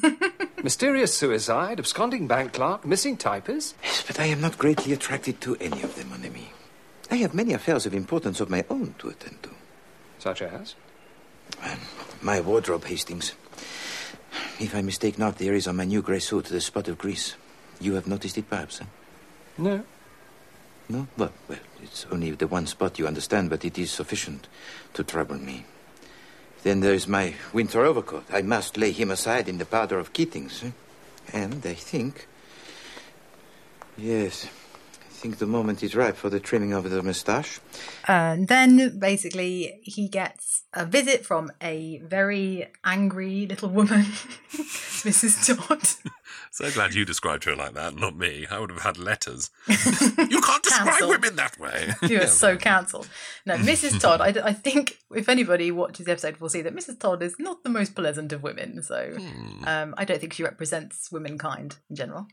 Mysterious 0.63 1.15
suicide, 1.15 1.79
absconding 1.79 2.27
bank 2.27 2.53
clerk, 2.53 2.85
missing 2.85 3.15
typist. 3.15 3.75
Yes, 3.81 4.03
but 4.05 4.19
I 4.19 4.25
am 4.25 4.41
not 4.41 4.57
greatly 4.57 4.91
attracted 4.91 5.39
to 5.41 5.55
any 5.57 5.81
of 5.83 5.95
them, 5.95 6.09
mon 6.09 6.25
ami. 6.25 6.51
I 7.09 7.15
have 7.15 7.33
many 7.33 7.53
affairs 7.53 7.85
of 7.85 7.93
importance 7.93 8.39
of 8.41 8.49
my 8.49 8.65
own 8.69 8.93
to 8.99 9.09
attend 9.09 9.41
to. 9.43 9.49
Such 10.19 10.41
as? 10.41 10.75
My 12.21 12.41
wardrobe, 12.41 12.83
Hastings. 12.83 13.33
If 14.59 14.75
I 14.75 14.81
mistake 14.81 15.17
not, 15.17 15.37
there 15.37 15.53
is 15.53 15.67
on 15.67 15.77
my 15.77 15.85
new 15.85 16.01
grey 16.01 16.19
suit 16.19 16.45
the 16.45 16.61
spot 16.61 16.87
of 16.87 16.97
grease. 16.97 17.35
You 17.79 17.93
have 17.93 18.07
noticed 18.07 18.37
it, 18.37 18.49
perhaps? 18.49 18.81
Eh? 18.81 18.85
No. 19.57 19.83
No? 20.89 21.07
Well, 21.17 21.31
well, 21.47 21.59
it's 21.83 22.07
only 22.11 22.31
the 22.31 22.47
one 22.47 22.65
spot 22.65 22.97
you 22.97 23.07
understand, 23.07 23.51
but 23.51 23.63
it 23.63 23.77
is 23.77 23.91
sufficient 23.91 24.47
to 24.95 25.03
trouble 25.03 25.37
me. 25.37 25.65
Then 26.63 26.79
there's 26.79 27.07
my 27.07 27.35
winter 27.53 27.85
overcoat. 27.85 28.25
I 28.33 28.41
must 28.41 28.75
lay 28.75 28.91
him 28.91 29.11
aside 29.11 29.47
in 29.47 29.59
the 29.59 29.65
powder 29.65 29.99
of 29.99 30.13
Keating's. 30.13 30.63
Eh? 30.63 30.71
And 31.31 31.63
I 31.65 31.75
think. 31.75 32.27
Yes, 33.97 34.45
I 34.45 35.13
think 35.13 35.37
the 35.37 35.45
moment 35.45 35.83
is 35.83 35.95
ripe 35.95 36.17
for 36.17 36.29
the 36.29 36.39
trimming 36.39 36.73
of 36.73 36.89
the 36.89 37.03
moustache. 37.03 37.59
And 38.07 38.47
then 38.47 38.97
basically 38.97 39.79
he 39.83 40.07
gets 40.07 40.63
a 40.73 40.85
visit 40.85 41.25
from 41.25 41.51
a 41.61 41.99
very 41.99 42.67
angry 42.83 43.45
little 43.45 43.69
woman, 43.69 44.01
Mrs. 44.51 45.45
Todd. 45.45 46.13
So 46.51 46.69
glad 46.71 46.93
you 46.93 47.05
described 47.05 47.43
her 47.45 47.55
like 47.55 47.73
that, 47.73 47.95
not 47.95 48.15
me. 48.15 48.45
I 48.49 48.59
would 48.59 48.69
have 48.69 48.81
had 48.81 48.97
letters. 48.97 49.49
you 49.67 50.41
can't 50.41 50.63
describe 50.63 51.09
women 51.09 51.35
that 51.35 51.59
way. 51.59 51.93
You 52.09 52.21
are 52.21 52.27
so 52.27 52.57
cancelled. 52.57 53.07
No, 53.45 53.55
Mrs. 53.55 53.99
Todd, 54.01 54.21
I, 54.21 54.27
I 54.43 54.53
think 54.53 54.97
if 55.13 55.29
anybody 55.29 55.69
watches 55.71 56.05
the 56.05 56.11
episode 56.11 56.37
will 56.37 56.49
see 56.49 56.61
that 56.61 56.75
Mrs. 56.75 56.99
Todd 56.99 57.21
is 57.21 57.35
not 57.39 57.63
the 57.63 57.69
most 57.69 57.93
pleasant 57.93 58.33
of 58.33 58.41
women. 58.41 58.81
So 58.81 59.15
um, 59.65 59.93
I 59.97 60.05
don't 60.05 60.19
think 60.19 60.33
she 60.33 60.43
represents 60.43 61.11
womankind 61.11 61.75
in 61.89 61.95
general. 61.95 62.27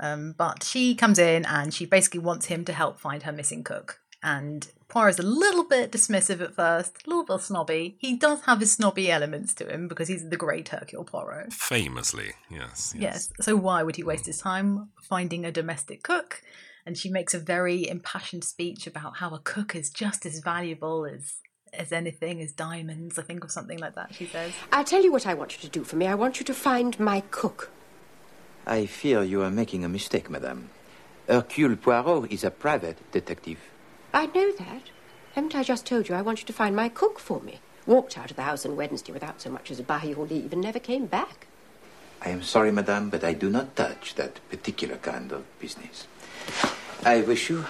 Um, 0.00 0.34
but 0.36 0.62
she 0.64 0.94
comes 0.94 1.18
in 1.18 1.44
and 1.44 1.72
she 1.72 1.86
basically 1.86 2.20
wants 2.20 2.46
him 2.46 2.64
to 2.64 2.72
help 2.72 2.98
find 2.98 3.22
her 3.22 3.32
missing 3.32 3.62
cook. 3.62 4.00
And 4.22 4.66
Poirot's 4.90 5.18
a 5.18 5.22
little 5.22 5.64
bit 5.64 5.92
dismissive 5.92 6.40
at 6.40 6.54
first, 6.54 7.06
a 7.06 7.08
little 7.08 7.24
bit 7.24 7.40
snobby. 7.40 7.96
He 7.98 8.16
does 8.16 8.42
have 8.42 8.60
his 8.60 8.72
snobby 8.72 9.10
elements 9.10 9.54
to 9.54 9.72
him 9.72 9.88
because 9.88 10.08
he's 10.08 10.28
the 10.28 10.36
great 10.36 10.68
Hercule 10.68 11.04
Poirot. 11.04 11.52
Famously, 11.52 12.32
yes. 12.50 12.92
Yes. 12.98 13.30
So 13.40 13.56
why 13.56 13.82
would 13.82 13.96
he 13.96 14.02
waste 14.02 14.26
his 14.26 14.40
time 14.40 14.90
finding 15.00 15.44
a 15.44 15.52
domestic 15.52 16.02
cook? 16.02 16.42
And 16.84 16.98
she 16.98 17.08
makes 17.08 17.34
a 17.34 17.38
very 17.38 17.88
impassioned 17.88 18.42
speech 18.42 18.86
about 18.86 19.18
how 19.18 19.30
a 19.30 19.38
cook 19.38 19.74
is 19.74 19.90
just 19.90 20.26
as 20.26 20.40
valuable 20.40 21.06
as 21.06 21.36
as 21.72 21.92
anything, 21.92 22.40
as 22.40 22.50
diamonds, 22.52 23.16
I 23.16 23.22
think, 23.22 23.44
or 23.44 23.48
something 23.48 23.78
like 23.78 23.94
that. 23.94 24.12
She 24.12 24.26
says. 24.26 24.52
I'll 24.72 24.82
tell 24.82 25.04
you 25.04 25.12
what 25.12 25.24
I 25.24 25.34
want 25.34 25.54
you 25.54 25.60
to 25.60 25.68
do 25.68 25.84
for 25.84 25.94
me. 25.94 26.08
I 26.08 26.16
want 26.16 26.40
you 26.40 26.44
to 26.46 26.54
find 26.54 26.98
my 26.98 27.22
cook. 27.30 27.70
I 28.66 28.86
fear 28.86 29.22
you 29.22 29.42
are 29.42 29.52
making 29.52 29.84
a 29.84 29.88
mistake, 29.88 30.28
madame. 30.28 30.70
Hercule 31.28 31.76
Poirot 31.76 32.32
is 32.32 32.42
a 32.42 32.50
private 32.50 32.98
detective. 33.12 33.58
I 34.12 34.26
know 34.26 34.52
that. 34.52 34.82
Haven't 35.34 35.54
I 35.54 35.62
just 35.62 35.86
told 35.86 36.08
you 36.08 36.14
I 36.14 36.22
want 36.22 36.40
you 36.40 36.46
to 36.46 36.52
find 36.52 36.74
my 36.74 36.88
cook 36.88 37.18
for 37.18 37.40
me? 37.40 37.60
Walked 37.86 38.18
out 38.18 38.30
of 38.30 38.36
the 38.36 38.42
house 38.42 38.66
on 38.66 38.76
Wednesday 38.76 39.12
without 39.12 39.40
so 39.40 39.50
much 39.50 39.70
as 39.70 39.78
a 39.78 39.82
by 39.82 40.02
your 40.02 40.26
leave 40.26 40.52
and 40.52 40.60
never 40.60 40.78
came 40.78 41.06
back. 41.06 41.46
I 42.20 42.30
am 42.30 42.42
sorry, 42.42 42.70
madame, 42.72 43.08
but 43.08 43.24
I 43.24 43.32
do 43.32 43.48
not 43.48 43.76
touch 43.76 44.14
that 44.16 44.40
particular 44.50 44.96
kind 44.96 45.32
of 45.32 45.44
business. 45.58 46.06
I 47.04 47.22
wish 47.22 47.48
you 47.48 47.64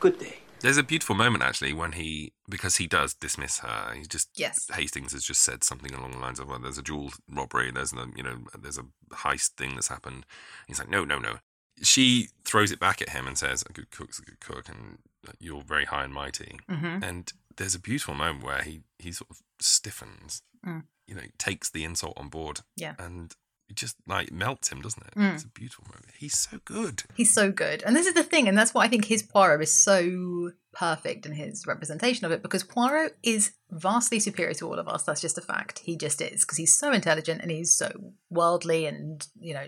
good 0.00 0.18
day. 0.18 0.38
There's 0.60 0.76
a 0.76 0.82
beautiful 0.82 1.14
moment 1.14 1.44
actually 1.44 1.72
when 1.72 1.92
he, 1.92 2.32
because 2.48 2.76
he 2.76 2.86
does 2.86 3.14
dismiss 3.14 3.60
her. 3.60 3.94
He 3.94 4.02
just 4.02 4.28
Yes. 4.34 4.68
Hastings 4.74 5.12
has 5.12 5.22
just 5.22 5.42
said 5.42 5.62
something 5.62 5.94
along 5.94 6.12
the 6.12 6.18
lines 6.18 6.40
of, 6.40 6.48
"Well, 6.48 6.58
there's 6.58 6.78
a 6.78 6.82
jewel 6.82 7.12
robbery. 7.30 7.70
There's 7.70 7.92
a, 7.92 8.06
you 8.16 8.22
know, 8.22 8.38
there's 8.58 8.78
a 8.78 8.86
heist 9.12 9.50
thing 9.56 9.74
that's 9.74 9.88
happened." 9.88 10.26
He's 10.66 10.78
like, 10.78 10.88
"No, 10.88 11.04
no, 11.04 11.18
no." 11.18 11.38
She 11.82 12.28
throws 12.44 12.70
it 12.72 12.78
back 12.80 13.02
at 13.02 13.10
him 13.10 13.26
and 13.26 13.36
says, 13.38 13.62
"A 13.68 13.72
good 13.72 13.90
cook's 13.90 14.18
a 14.18 14.22
good 14.22 14.40
cook, 14.40 14.68
and 14.68 14.98
you're 15.38 15.62
very 15.62 15.84
high 15.84 16.04
and 16.04 16.12
mighty." 16.14 16.58
Mhm. 16.68 17.02
And 17.02 17.32
there's 17.56 17.74
a 17.74 17.78
beautiful 17.78 18.14
moment 18.14 18.44
where 18.44 18.62
he 18.62 18.82
he 18.98 19.12
sort 19.12 19.30
of 19.30 19.42
stiffens, 19.60 20.42
Mm. 20.64 20.86
you 21.06 21.14
know, 21.14 21.26
takes 21.38 21.68
the 21.70 21.84
insult 21.84 22.16
on 22.16 22.28
board, 22.28 22.60
Yeah. 22.76 22.94
and 22.98 23.34
it 23.68 23.76
just 23.76 23.96
like 24.06 24.30
melts 24.32 24.68
him, 24.68 24.80
doesn't 24.80 25.06
it? 25.06 25.14
Mm. 25.14 25.34
It's 25.34 25.44
a 25.44 25.48
beautiful 25.48 25.84
moment. 25.88 26.12
He's 26.18 26.38
so 26.38 26.58
good. 26.64 27.02
He's 27.14 27.32
so 27.32 27.50
good. 27.50 27.82
And 27.84 27.96
this 27.96 28.06
is 28.06 28.14
the 28.14 28.22
thing, 28.22 28.48
and 28.48 28.56
that's 28.56 28.72
why 28.72 28.84
I 28.84 28.88
think 28.88 29.06
his 29.06 29.22
Poirot 29.22 29.62
is 29.62 29.72
so 29.72 30.52
perfect 30.72 31.26
in 31.26 31.32
his 31.32 31.66
representation 31.66 32.26
of 32.26 32.32
it, 32.32 32.42
because 32.42 32.62
Poirot 32.62 33.16
is 33.22 33.52
vastly 33.70 34.20
superior 34.20 34.54
to 34.54 34.66
all 34.68 34.78
of 34.78 34.88
us. 34.88 35.02
That's 35.02 35.20
just 35.20 35.38
a 35.38 35.42
fact. 35.42 35.80
He 35.80 35.96
just 35.96 36.20
is, 36.20 36.44
because 36.44 36.58
he's 36.58 36.76
so 36.76 36.92
intelligent 36.92 37.42
and 37.42 37.50
he's 37.50 37.74
so 37.74 37.90
worldly 38.30 38.86
and, 38.86 39.26
you 39.40 39.54
know, 39.54 39.66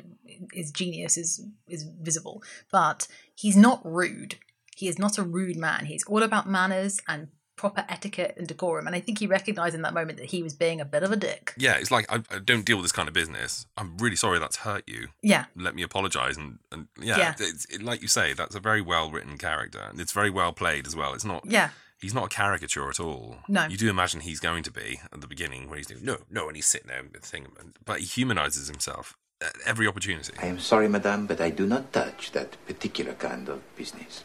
his 0.53 0.71
genius 0.71 1.17
is 1.17 1.45
is 1.67 1.85
visible. 2.01 2.43
But 2.71 3.09
he's 3.35 3.57
not 3.57 3.81
rude. 3.85 4.37
He 4.77 4.87
is 4.87 4.99
not 4.99 5.19
a 5.19 5.25
rude 5.25 5.57
man. 5.57 5.87
He's 5.87 6.05
all 6.05 6.23
about 6.23 6.49
manners 6.49 7.01
and 7.09 7.29
proper 7.59 7.85
etiquette 7.89 8.35
and 8.39 8.47
decorum. 8.47 8.87
And 8.87 8.97
I 8.97 9.01
think 9.01 9.19
he 9.19 9.27
recognized 9.27 9.75
in 9.75 9.83
that 9.83 9.93
moment 9.93 10.19
that 10.19 10.27
he 10.27 10.43
was 10.43 10.55
being 10.55 10.81
a 10.81 10.85
bit 10.85 11.03
of 11.03 11.13
a 11.13 11.17
dick. 11.17 11.53
Yeah, 11.59 11.77
it's 11.77 11.91
like 11.91 12.11
I, 12.11 12.23
I 12.31 12.39
don't 12.39 12.65
deal 12.65 12.77
with 12.79 12.85
this 12.85 12.93
kind 12.93 13.09
of 13.09 13.15
business. 13.15 13.67
I'm 13.77 13.99
really 13.99 14.17
sorry 14.17 14.39
that's 14.39 14.57
hurt 14.57 14.85
you. 14.87 15.09
Yeah. 15.23 15.47
Let 15.55 15.75
me 15.75 15.83
apologise 15.83 16.37
and 16.37 16.59
and 16.73 16.89
yeah, 17.01 17.19
Yeah. 17.19 17.35
It's, 17.39 17.67
it, 17.67 17.83
like 17.83 18.01
you 18.01 18.09
say, 18.09 18.33
that's 18.33 18.55
a 18.55 18.61
very 18.61 18.81
well 18.81 19.11
written 19.11 19.37
character 19.37 19.81
and 19.91 20.01
it's 20.01 20.13
very 20.13 20.31
well 20.31 20.53
played 20.53 20.87
as 20.87 20.97
well. 20.97 21.13
It's 21.13 21.25
not. 21.25 21.45
Yeah. 21.45 21.71
He's 22.01 22.15
not 22.15 22.27
a 22.27 22.29
caricature 22.29 22.89
at 22.89 23.01
all. 23.01 23.39
No. 23.49 23.67
You 23.67 23.77
do 23.77 23.91
imagine 23.91 24.21
he's 24.21 24.39
going 24.39 24.63
to 24.63 24.71
be 24.71 25.01
at 25.13 25.21
the 25.21 25.27
beginning 25.27 25.69
when 25.69 25.79
he's 25.79 25.89
doing 25.89 26.05
no, 26.05 26.19
no, 26.31 26.47
and 26.47 26.55
he's 26.55 26.67
sitting 26.67 26.87
there 26.87 27.03
with 27.03 27.13
the 27.13 27.19
thing, 27.19 27.49
but 27.85 27.99
he 27.99 28.07
humanises 28.07 28.69
himself 28.69 29.17
at 29.41 29.57
every 29.67 29.89
opportunity. 29.89 30.33
I 30.41 30.47
am 30.47 30.61
sorry, 30.61 30.89
madame, 30.89 31.27
but 31.27 31.41
I 31.41 31.51
do 31.51 31.67
not 31.67 31.93
touch 31.93 32.31
that 32.33 32.57
particular 32.67 33.15
kind 33.15 33.49
of 33.49 33.63
business. 33.77 34.23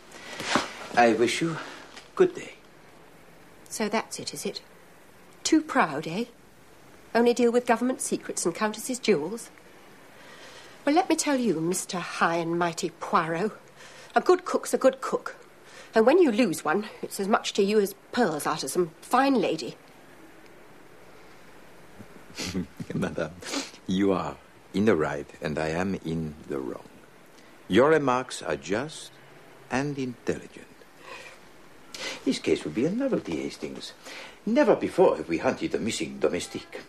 I 0.96 1.14
wish 1.14 1.42
you 1.42 1.58
good 2.16 2.36
day. 2.36 2.54
So 3.74 3.90
that's 3.90 4.20
it, 4.20 4.36
is 4.36 4.46
it? 4.46 4.62
Too 5.44 5.60
proud, 5.60 6.06
eh? 6.06 6.26
Only 7.16 7.34
deal 7.34 7.52
with 7.52 7.66
government 7.66 8.02
secrets 8.02 8.46
and 8.46 8.54
countesses' 8.54 9.00
jewels? 9.00 9.50
Well, 10.86 10.94
let 10.94 11.10
me 11.10 11.16
tell 11.16 11.40
you, 11.40 11.56
Mr. 11.56 12.00
High 12.00 12.36
and 12.36 12.60
Mighty 12.60 12.92
Poirot, 12.92 13.52
a 14.14 14.22
good 14.22 14.46
cook's 14.46 14.76
a 14.76 14.78
good 14.78 15.02
cook. 15.02 15.38
And 15.96 16.06
when 16.06 16.20
you 16.20 16.32
lose 16.32 16.64
one, 16.64 16.86
it's 17.02 17.20
as 17.20 17.28
much 17.28 17.52
to 17.54 17.64
you 17.64 17.80
as 17.80 17.96
pearls 18.12 18.46
out 18.46 18.64
of 18.64 18.70
some 18.70 18.92
fine 19.02 19.42
lady. 19.42 19.76
madame, 22.94 23.32
you 23.88 24.12
are 24.12 24.38
in 24.76 24.86
the 24.86 24.96
right 24.96 25.28
and 25.42 25.58
I 25.58 25.70
am 25.70 25.96
in 26.06 26.36
the 26.48 26.60
wrong. 26.60 26.90
Your 27.68 27.90
remarks 27.90 28.44
are 28.44 28.56
just 28.56 29.10
and 29.72 29.98
intelligent. 29.98 30.73
This 32.26 32.40
case 32.40 32.64
will 32.64 32.72
be 32.72 32.86
a 32.86 32.90
novelty, 32.90 33.38
Hastings. 33.38 33.94
Never 34.46 34.76
before 34.76 35.18
have 35.18 35.28
we 35.28 35.40
hunted 35.40 35.76
a 35.76 35.80
missing 35.80 36.20
domestique. 36.20 36.82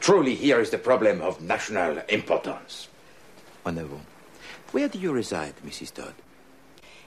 Truly, 0.00 0.34
here 0.34 0.60
is 0.60 0.70
the 0.70 0.78
problem 0.78 1.22
of 1.22 1.40
national 1.40 1.98
importance. 2.08 2.88
Avant. 3.64 4.04
Where 4.72 4.88
do 4.88 4.98
you 4.98 5.12
reside, 5.12 5.54
Mrs. 5.66 5.94
Todd? 5.94 6.14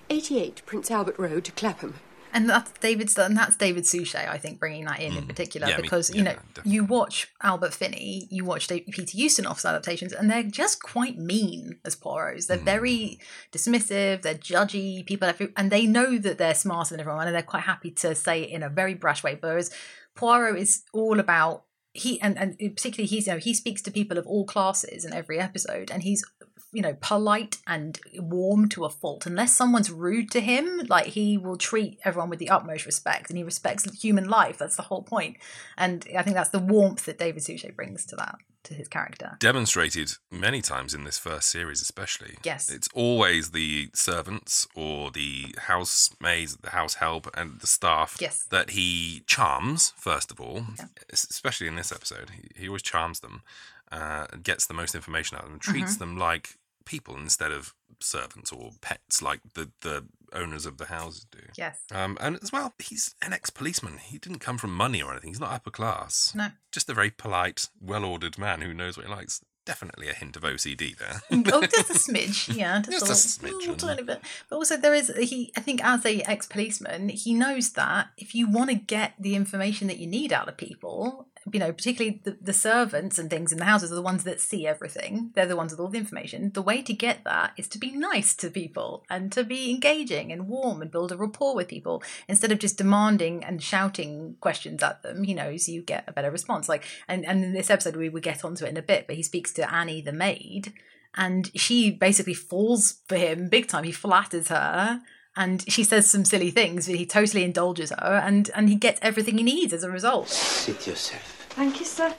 88 0.10 0.64
Prince 0.66 0.90
Albert 0.90 1.20
Road, 1.20 1.52
Clapham. 1.56 1.96
And 2.34 2.50
that's 2.50 2.72
David's, 2.80 3.18
and 3.18 3.36
that's 3.36 3.56
David 3.56 3.86
Suchet, 3.86 4.28
I 4.30 4.38
think, 4.38 4.60
bringing 4.60 4.86
that 4.86 5.00
in 5.00 5.18
in 5.18 5.26
particular 5.26 5.68
Yeah, 5.68 5.78
because 5.78 6.14
you 6.14 6.24
know 6.24 6.36
you 6.64 6.84
watch 6.84 7.28
Albert 7.42 7.74
Finney, 7.74 8.28
you 8.30 8.46
watch 8.46 8.68
Peter 8.68 9.18
Ustinov's 9.18 9.66
adaptations, 9.66 10.14
and 10.14 10.30
they're 10.30 10.44
just 10.44 10.82
quite 10.82 11.18
mean 11.18 11.80
as 11.86 11.96
Poirot's. 11.96 12.48
They're 12.48 12.58
very 12.58 13.20
dismissive, 13.52 14.22
they're 14.22 14.36
judgy, 14.36 15.06
people, 15.06 15.32
and 15.58 15.72
they 15.72 15.86
know 15.86 16.18
that 16.18 16.38
they're 16.38 16.56
smarter 16.56 16.94
than 16.94 17.00
everyone, 17.00 17.28
and 17.28 17.36
they're 17.36 17.42
quite 17.42 17.64
happy 17.64 17.92
to 17.92 18.14
say 18.14 18.44
it 18.44 18.50
in 18.50 18.64
a 18.64 18.70
very 18.70 18.94
brash 18.94 19.24
way. 19.24 19.38
Whereas 19.40 19.72
Poirot 20.16 20.58
is 20.58 20.84
all 20.94 21.20
about 21.20 21.64
he 21.94 22.22
and 22.22 22.38
and 22.38 22.58
particularly 22.58 23.08
he's 23.08 23.26
you 23.26 23.34
know 23.34 23.40
he 23.40 23.54
speaks 23.54 23.82
to 23.82 23.92
people 23.92 24.18
of 24.18 24.28
all 24.28 24.46
classes 24.46 25.04
in 25.04 25.14
every 25.14 25.40
episode, 25.40 25.90
and 25.92 26.04
he's 26.04 26.24
you 26.72 26.82
know 26.82 26.96
polite 27.02 27.58
and 27.66 28.00
warm 28.18 28.70
to 28.70 28.86
a 28.86 28.90
fault 28.90 29.26
unless 29.26 29.56
someone's 29.56 29.90
rude 29.92 30.30
to 30.32 30.40
him 30.40 30.82
like 30.88 31.08
he 31.08 31.38
will 31.38 31.58
treat 31.58 31.98
everyone 32.06 32.30
with 32.30 32.40
the 32.40 32.50
utmost 32.50 32.86
respect 32.86 33.30
and 33.30 33.38
he 33.38 33.44
respects 33.44 33.86
human 34.02 34.30
life 34.30 34.58
that's 34.58 34.76
the 34.76 34.84
whole 34.84 35.02
point 35.02 35.36
and 35.78 36.06
i 36.18 36.22
think 36.22 36.36
that's 36.36 36.52
the 36.52 36.60
warmth 36.60 37.06
that 37.06 37.18
david 37.18 37.42
suchet 37.42 37.76
brings 37.76 38.06
to 38.06 38.16
that 38.16 38.36
to 38.62 38.74
his 38.74 38.88
character 38.90 39.38
Demonstrated 39.40 40.12
many 40.30 40.62
times 40.62 40.94
in 40.94 41.06
this 41.06 41.18
first 41.18 41.50
series, 41.50 41.82
especially. 41.82 42.36
Yes. 42.44 42.70
It's 42.70 42.90
always 42.94 43.52
the 43.52 43.90
servants 43.94 44.68
or 44.76 45.12
the 45.12 45.56
housemaids, 45.60 46.58
the 46.58 46.72
house 46.72 46.96
help, 46.96 47.30
and 47.38 47.62
the 47.62 47.68
staff 47.68 48.18
Yes. 48.20 48.46
that 48.50 48.72
he 48.72 49.24
charms, 49.28 49.94
first 49.96 50.30
of 50.30 50.42
all, 50.42 50.66
es- 51.12 51.26
especially 51.30 51.68
in 51.68 51.76
this 51.78 51.94
episode. 51.94 52.32
He, 52.32 52.64
he 52.64 52.68
always 52.68 52.82
charms 52.82 53.22
them, 53.22 53.44
uh, 53.92 54.28
gets 54.44 54.66
the 54.68 54.74
most 54.74 54.96
information 54.96 55.38
out 55.38 55.44
of 55.46 55.50
them, 55.50 55.60
treats 55.60 55.96
Mhm. 55.96 56.00
them 56.00 56.18
like 56.18 56.58
people 56.86 57.16
instead 57.18 57.52
of 57.52 57.74
servants 58.00 58.52
or 58.52 58.72
pets 58.82 59.22
like 59.22 59.42
the, 59.54 59.72
the 59.82 60.06
owners 60.34 60.66
of 60.66 60.78
the 60.78 60.86
houses 60.86 61.26
do. 61.32 61.40
Yes. 61.58 61.80
Um, 61.92 62.18
and 62.22 62.40
as 62.42 62.52
well, 62.52 62.74
he's 62.80 63.14
an 63.22 63.34
ex 63.34 63.50
policeman. 63.50 63.98
He 63.98 64.18
didn't 64.18 64.40
come 64.40 64.58
from 64.58 64.74
money 64.74 65.02
or 65.02 65.12
anything. 65.12 65.30
He's 65.32 65.40
not 65.40 65.52
upper 65.52 65.72
class. 65.72 66.34
No. 66.36 66.48
Just 66.72 66.90
a 66.90 66.94
very 66.94 67.10
polite, 67.12 67.68
well 67.82 68.06
ordered 68.06 68.38
man 68.38 68.62
who 68.62 68.74
knows 68.74 68.96
what 68.98 69.06
he 69.08 69.12
likes. 69.12 69.42
Definitely 69.66 70.08
a 70.10 70.14
hint 70.14 70.36
of 70.36 70.44
OCD 70.44 70.98
there. 70.98 71.22
oh, 71.54 71.62
just 71.68 71.90
a 71.92 71.94
smidge, 72.12 72.56
yeah, 72.56 72.82
just, 72.82 73.06
Just 73.06 73.42
a 73.42 73.46
a, 73.46 73.46
little, 73.46 73.60
smidgen. 73.60 73.68
little 73.68 73.76
tiny 73.88 74.04
bit. 74.04 74.22
But 74.50 74.56
also, 74.56 74.78
there 74.78 74.96
is 74.96 75.12
he. 75.20 75.52
I 75.56 75.60
think 75.60 75.84
as 75.84 76.04
a 76.06 76.22
ex 76.22 76.48
policeman, 76.48 77.10
he 77.10 77.34
knows 77.36 77.74
that 77.74 78.08
if 78.18 78.34
you 78.34 78.50
want 78.50 78.70
to 78.72 78.76
get 78.76 79.14
the 79.20 79.36
information 79.36 79.88
that 79.88 79.98
you 79.98 80.08
need 80.08 80.34
out 80.34 80.48
of 80.50 80.58
people, 80.58 81.28
you 81.52 81.60
know, 81.60 81.72
particularly 81.72 82.22
the, 82.24 82.38
the 82.42 82.54
servants 82.54 83.18
and 83.20 83.30
things 83.30 83.52
in 83.52 83.58
the 83.58 83.66
houses 83.66 83.92
are 83.92 83.96
the 83.96 84.02
ones 84.02 84.24
that 84.24 84.42
see 84.42 84.66
everything. 84.68 85.32
They're 85.36 85.46
the 85.46 85.56
ones 85.56 85.72
with 85.72 85.80
all 85.80 85.90
the 85.90 85.98
information. 85.98 86.52
The 86.54 86.62
way 86.62 86.82
to 86.82 86.94
get 86.94 87.24
that 87.24 87.54
is 87.58 87.68
to 87.70 87.78
be 87.78 87.92
nice 87.92 88.34
to 88.36 88.50
people 88.50 89.06
and 89.10 89.32
to 89.32 89.44
be 89.44 89.70
engaging 89.70 90.32
and 90.32 90.48
warm 90.48 90.82
and 90.82 90.92
build 90.92 91.12
a 91.12 91.18
rapport 91.18 91.56
with 91.56 91.68
people 91.68 92.04
instead 92.28 92.52
of 92.52 92.60
just 92.60 92.78
demanding 92.78 93.44
and 93.44 93.62
shouting 93.62 94.38
questions 94.40 94.84
at 94.84 95.04
them. 95.04 95.24
He 95.24 95.34
knows 95.34 95.70
you 95.70 95.82
get 95.82 96.06
a 96.08 96.14
better 96.14 96.32
response. 96.32 96.70
Like, 96.70 96.86
and 97.08 97.26
and 97.26 97.44
in 97.44 97.54
this 97.54 97.70
episode, 97.70 97.96
we 97.96 98.10
will 98.10 98.22
get 98.22 98.46
onto 98.46 98.66
it 98.66 98.70
in 98.70 98.78
a 98.78 98.82
bit, 98.82 99.08
but 99.08 99.16
he 99.16 99.24
speaks 99.24 99.54
to 99.54 99.74
Annie 99.74 100.02
the 100.02 100.14
maid 100.14 100.74
and 101.16 101.52
she 101.56 101.92
basically 101.92 102.34
falls 102.34 103.00
for 103.08 103.16
him 103.16 103.50
big 103.50 103.68
time. 103.68 103.84
He 103.84 103.92
flatters 103.92 104.50
her, 104.50 105.02
and 105.36 105.64
she 105.72 105.84
says 105.84 106.10
some 106.10 106.26
silly 106.26 106.52
things, 106.52 106.88
but 106.88 106.96
he 106.96 107.06
totally 107.06 107.44
indulges 107.44 107.92
her, 107.92 108.22
and 108.24 108.50
and 108.56 108.70
he 108.70 108.76
gets 108.76 109.00
everything 109.02 109.38
he 109.38 109.44
needs 109.44 109.74
as 109.74 109.84
a 109.84 109.92
result. 109.92 110.30
Sit 110.30 110.88
yourself. 110.88 111.39
Thank 111.60 111.82
you, 111.82 111.86
sir. 111.86 112.16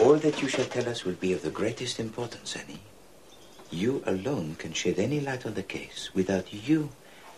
All 0.00 0.14
that 0.14 0.40
you 0.40 0.48
shall 0.48 0.64
tell 0.64 0.88
us 0.88 1.04
will 1.04 1.20
be 1.20 1.34
of 1.34 1.42
the 1.42 1.50
greatest 1.50 2.00
importance, 2.00 2.56
Annie. 2.56 2.80
You 3.70 4.02
alone 4.06 4.56
can 4.58 4.72
shed 4.72 4.98
any 4.98 5.20
light 5.20 5.44
on 5.44 5.52
the 5.52 5.62
case. 5.62 6.08
Without 6.14 6.50
you, 6.50 6.88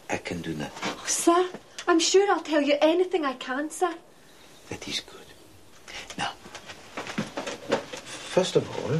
I 0.08 0.18
can 0.18 0.42
do 0.42 0.54
nothing. 0.54 0.92
Oh, 0.96 1.04
sir, 1.08 1.48
I'm 1.88 1.98
sure 1.98 2.30
I'll 2.30 2.46
tell 2.52 2.62
you 2.62 2.76
anything 2.80 3.24
I 3.24 3.32
can, 3.32 3.68
sir. 3.68 3.92
That 4.68 4.86
is 4.86 5.00
good. 5.00 5.26
Now, 6.16 6.30
first 8.36 8.54
of 8.54 8.70
all, 8.70 8.96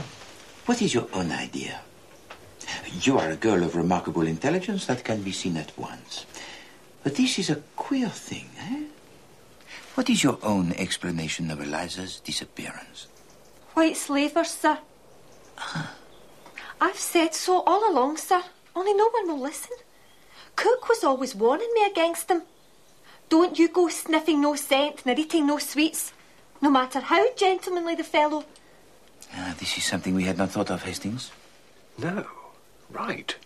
what 0.67 0.83
is 0.83 0.93
your 0.93 1.07
own 1.13 1.31
idea? 1.31 1.83
You 3.01 3.17
are 3.17 3.31
a 3.31 3.37
girl 3.37 3.63
of 3.63 3.77
remarkable 3.77 4.27
intelligence 4.27 4.87
that 4.87 5.05
can 5.05 5.23
be 5.23 5.31
seen 5.31 5.57
at 5.57 5.71
once. 5.79 6.27
But 7.05 7.15
this 7.15 7.39
is 7.39 7.49
a 7.49 7.63
queer 7.77 8.09
thing, 8.09 8.51
eh? 8.59 8.87
What 10.01 10.09
is 10.09 10.25
your 10.25 10.39
own 10.43 10.73
explanation 10.79 11.51
of 11.51 11.61
Eliza's 11.61 12.21
disappearance? 12.21 13.07
White 13.75 13.99
slavers, 13.99 14.49
sir. 14.49 14.79
I've 16.81 16.97
said 16.97 17.35
so 17.35 17.61
all 17.65 17.93
along, 17.93 18.17
sir. 18.17 18.43
Only 18.75 18.95
no 18.95 19.11
one 19.11 19.29
will 19.29 19.39
listen. 19.39 19.77
Cook 20.57 20.89
was 20.89 21.05
always 21.05 21.35
warning 21.35 21.69
me 21.75 21.85
against 21.85 22.29
them. 22.29 22.45
Don't 23.29 23.59
you 23.59 23.69
go 23.69 23.89
sniffing 23.89 24.41
no 24.41 24.57
scent 24.57 25.05
nor 25.05 25.17
eating 25.19 25.47
no 25.47 25.59
sweets, 25.59 26.15
no 26.63 26.71
matter 26.71 27.01
how 27.01 27.35
gentlemanly 27.35 27.95
the 27.95 28.03
fellow. 28.03 28.47
Ah, 29.35 29.55
this 29.59 29.77
is 29.77 29.85
something 29.85 30.15
we 30.15 30.25
had 30.25 30.39
not 30.39 30.51
thought 30.51 30.71
of, 30.71 30.83
Hastings. 30.83 31.31
No. 31.99 32.27
Right. 32.89 33.37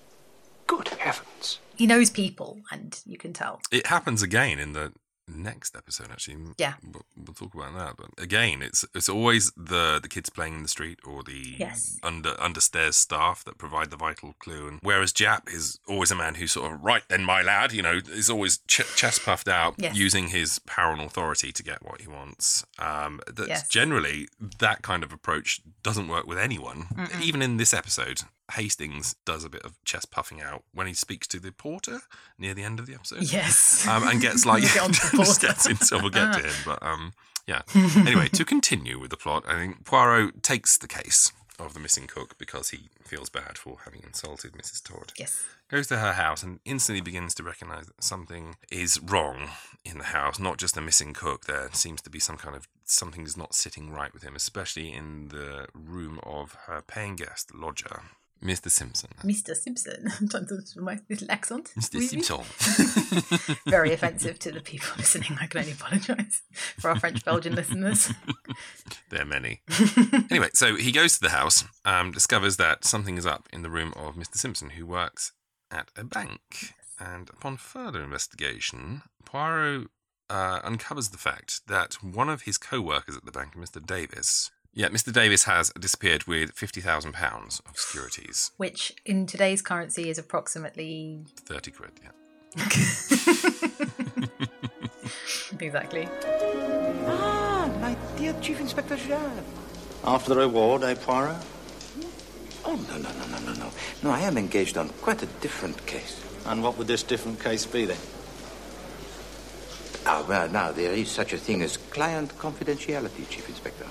Good 0.69 0.87
heavens. 0.87 1.59
He 1.75 1.89
knows 1.89 2.11
people, 2.11 2.61
and 2.71 2.97
you 3.05 3.19
can 3.19 3.33
tell. 3.33 3.61
It 3.73 3.89
happens 3.89 4.23
again 4.23 4.61
in 4.61 4.73
the 4.73 4.93
next 5.29 5.75
episode, 5.77 6.09
actually. 6.11 6.37
Yeah. 6.59 6.75
We'll, 6.83 7.05
we'll 7.17 7.35
talk 7.35 7.55
about 7.55 7.75
that. 7.77 7.97
But 7.97 8.23
again, 8.23 8.63
it's 8.63 8.85
it's 8.95 9.09
always 9.09 9.51
the 9.57 9.99
the 10.03 10.09
kids 10.09 10.29
playing 10.31 10.55
in 10.55 10.63
the 10.63 10.69
street 10.69 10.99
or 11.05 11.23
the 11.23 11.57
Yes. 11.59 11.99
under 12.03 12.31
understairs 12.35 12.95
staff 12.95 13.45
that 13.45 13.59
provide 13.59 13.91
the 13.91 13.97
vital 13.97 14.35
clue. 14.39 14.69
And 14.69 14.79
whereas 14.83 15.13
Japp 15.13 15.53
is 15.53 15.79
always 15.89 16.11
a 16.11 16.15
man 16.17 16.35
who's 16.37 16.53
sort 16.53 16.73
of 16.73 16.83
right 16.85 17.03
then, 17.09 17.25
my 17.25 17.43
lad, 17.43 17.73
you 17.73 17.83
know, 17.83 18.01
is 18.13 18.29
always 18.31 18.59
ch- 18.67 18.83
chest 18.97 19.23
puffed 19.25 19.49
out, 19.49 19.75
Yes. 19.79 19.97
using 19.97 20.29
his 20.29 20.59
power 20.61 20.93
and 20.93 21.01
authority 21.03 21.53
to 21.53 21.63
get 21.63 21.83
what 21.85 22.01
he 22.01 22.09
wants. 22.09 22.65
Um, 22.79 23.21
that's 23.27 23.49
Yes. 23.49 23.69
generally 23.69 24.29
that 24.59 24.83
kind 24.83 25.03
of 25.03 25.13
approach 25.13 25.61
doesn't 25.83 26.09
work 26.09 26.27
with 26.27 26.39
anyone. 26.39 26.87
Mm-mm. 26.95 27.21
Even 27.23 27.43
in 27.43 27.57
this 27.57 27.73
episode, 27.75 28.21
Hastings 28.53 29.17
does 29.25 29.45
a 29.45 29.49
bit 29.49 29.63
of 29.63 29.83
chest 29.85 30.11
puffing 30.11 30.41
out 30.41 30.65
when 30.73 30.87
he 30.87 30.95
speaks 30.95 31.27
to 31.29 31.41
the 31.41 31.53
porter 31.53 32.01
near 32.39 32.55
the 32.55 32.63
end 32.63 32.79
of 32.79 32.87
the 32.87 32.95
episode. 32.95 33.23
Yes. 33.33 33.87
Um, 33.89 34.07
and 34.07 34.21
gets 34.21 34.45
like 34.47 34.63
We'll 34.63 34.89
get 34.89 34.93
just 35.13 35.41
gets 35.41 35.67
into 35.67 35.99
we'll 35.99 36.11
get 36.11 36.35
to 36.35 36.41
him, 36.41 36.55
but 36.65 36.83
um, 36.83 37.13
yeah. 37.47 37.63
Anyway, 37.97 38.29
to 38.29 38.45
continue 38.45 38.99
with 38.99 39.11
the 39.11 39.17
plot, 39.17 39.45
I 39.49 39.55
think 39.55 39.85
Poirot 39.85 40.43
takes 40.43 40.77
the 40.77 40.89
case 40.89 41.33
of 41.59 41.73
the 41.73 41.81
missing 41.81 42.07
cook 42.07 42.37
because 42.39 42.71
he 42.71 42.89
feels 43.03 43.29
bad 43.29 43.57
for 43.57 43.77
having 43.85 44.03
insulted 44.03 44.53
Mrs. 44.53 44.83
Todd. 44.83 45.13
Yes. 45.19 45.45
Goes 45.69 45.87
to 45.89 45.99
her 45.99 46.13
house 46.15 46.43
and 46.43 46.61
instantly 46.65 47.01
begins 47.01 47.35
to 47.37 47.43
recognise 47.43 47.87
that 47.87 48.03
something 48.03 48.57
is 48.71 49.01
wrong 49.01 49.51
in 49.85 49.99
the 49.99 50.05
house. 50.05 50.39
Not 50.39 50.59
just 50.59 50.77
a 50.77 50.81
missing 50.81 51.15
cook. 51.15 51.47
There 51.47 51.69
seems 51.73 52.03
to 52.03 52.11
be 52.11 52.19
some 52.19 52.37
kind 52.37 52.57
of 52.57 52.69
something 52.85 53.25
is 53.25 53.37
not 53.37 53.55
sitting 53.55 53.91
right 53.91 54.13
with 54.13 54.23
him, 54.23 54.35
especially 54.37 54.93
in 54.93 55.29
the 55.29 55.69
room 55.75 56.21
of 56.23 56.57
her 56.67 56.83
paying 56.87 57.17
guest 57.17 57.55
lodger, 57.55 58.03
Mr. 58.43 58.71
Simpson. 58.71 59.11
Mr. 59.23 59.55
Simpson. 59.55 60.11
I'm 60.21 60.29
trying 60.29 60.47
to 60.47 60.61
do 60.61 60.81
my 60.81 60.99
little 61.09 61.31
accent. 61.31 61.73
Mr. 61.79 62.01
Simpson. 62.03 63.57
Very 63.67 63.93
offensive 63.95 64.39
to 64.41 64.53
the 64.53 64.61
people 64.61 64.89
listening. 64.99 65.37
I 65.41 65.47
can 65.47 65.61
only 65.61 65.73
apologise 65.73 66.43
for 66.79 66.91
our 66.91 66.99
French 66.99 67.25
Belgian 67.25 67.55
listeners. 67.55 68.13
There 69.11 69.23
are 69.23 69.27
many. 69.27 69.63
anyway, 70.31 70.49
so 70.53 70.77
he 70.77 70.93
goes 70.93 71.15
to 71.15 71.21
the 71.21 71.31
house, 71.31 71.65
um, 71.85 72.13
discovers 72.13 72.57
that 72.59 72.85
something 72.85 73.17
is 73.17 73.27
up 73.27 73.49
in 73.53 73.63
the 73.63 73.71
room 73.71 73.93
of 73.97 74.15
Mr. 74.17 74.37
Simpson, 74.37 74.71
who 74.71 74.87
works 74.87 75.33
at 75.71 75.91
a 75.97 76.05
bank. 76.05 76.75
And 76.99 77.31
upon 77.31 77.57
further 77.57 78.03
investigation, 78.03 79.03
Poirot 79.25 79.89
uh, 80.31 80.61
uncovers 80.63 81.11
the 81.11 81.19
fact 81.19 81.67
that 81.67 81.95
one 82.03 82.29
of 82.29 82.43
his 82.43 82.59
co 82.59 82.81
workers 82.81 83.17
at 83.17 83.25
the 83.25 83.33
bank, 83.33 83.55
Mr. 83.57 83.85
Davis, 83.85 84.51
Yeah, 84.77 84.89
Mr. 84.89 85.13
Davis 85.13 85.45
has 85.45 85.71
disappeared 85.79 86.25
with 86.25 86.51
fifty 86.53 86.81
thousand 86.81 87.13
pounds 87.13 87.63
of 87.69 87.79
securities. 87.79 88.51
Which 88.57 88.93
in 89.07 89.25
today's 89.27 89.63
currency 89.63 90.11
is 90.11 90.19
approximately 90.19 91.21
Thirty 91.47 91.71
quid. 91.71 91.93
Yeah. 92.03 92.11
exactly. 95.61 96.09
Ah, 97.07 97.71
my 97.81 97.97
dear 98.19 98.35
Chief 98.41 98.61
Inspector 98.61 98.97
Jean. 98.97 99.45
After 100.03 100.35
the 100.35 100.41
reward, 100.41 100.83
eh, 100.83 100.95
Poirot? 100.97 101.37
Oh, 102.65 102.75
no, 102.75 102.97
no, 102.99 103.11
no, 103.13 103.27
no, 103.27 103.39
no, 103.47 103.53
no. 103.53 103.71
No, 104.03 104.11
I 104.11 104.21
am 104.21 104.37
engaged 104.39 104.77
on 104.77 104.89
quite 105.01 105.23
a 105.23 105.27
different 105.41 105.87
case. 105.87 106.21
And 106.47 106.63
what 106.63 106.77
would 106.79 106.87
this 106.87 107.03
different 107.03 107.41
case 107.43 107.65
be 107.67 107.85
then? 107.85 107.99
Ah, 110.07 110.25
well, 110.29 110.49
now, 110.49 110.73
there 110.73 110.93
is 110.93 111.11
such 111.11 111.33
a 111.33 111.39
thing 111.39 111.63
as 111.63 111.77
client 111.77 112.37
confidentiality, 112.39 113.29
Chief 113.29 113.49
Inspector. 113.49 113.87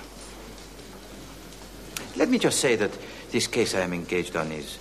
Let 2.16 2.30
me 2.30 2.38
just 2.38 2.60
say 2.60 2.76
that 2.76 2.92
this 3.32 3.48
case 3.48 3.74
I 3.74 3.82
am 3.82 3.94
engaged 3.94 4.36
on 4.36 4.52
is 4.52 4.78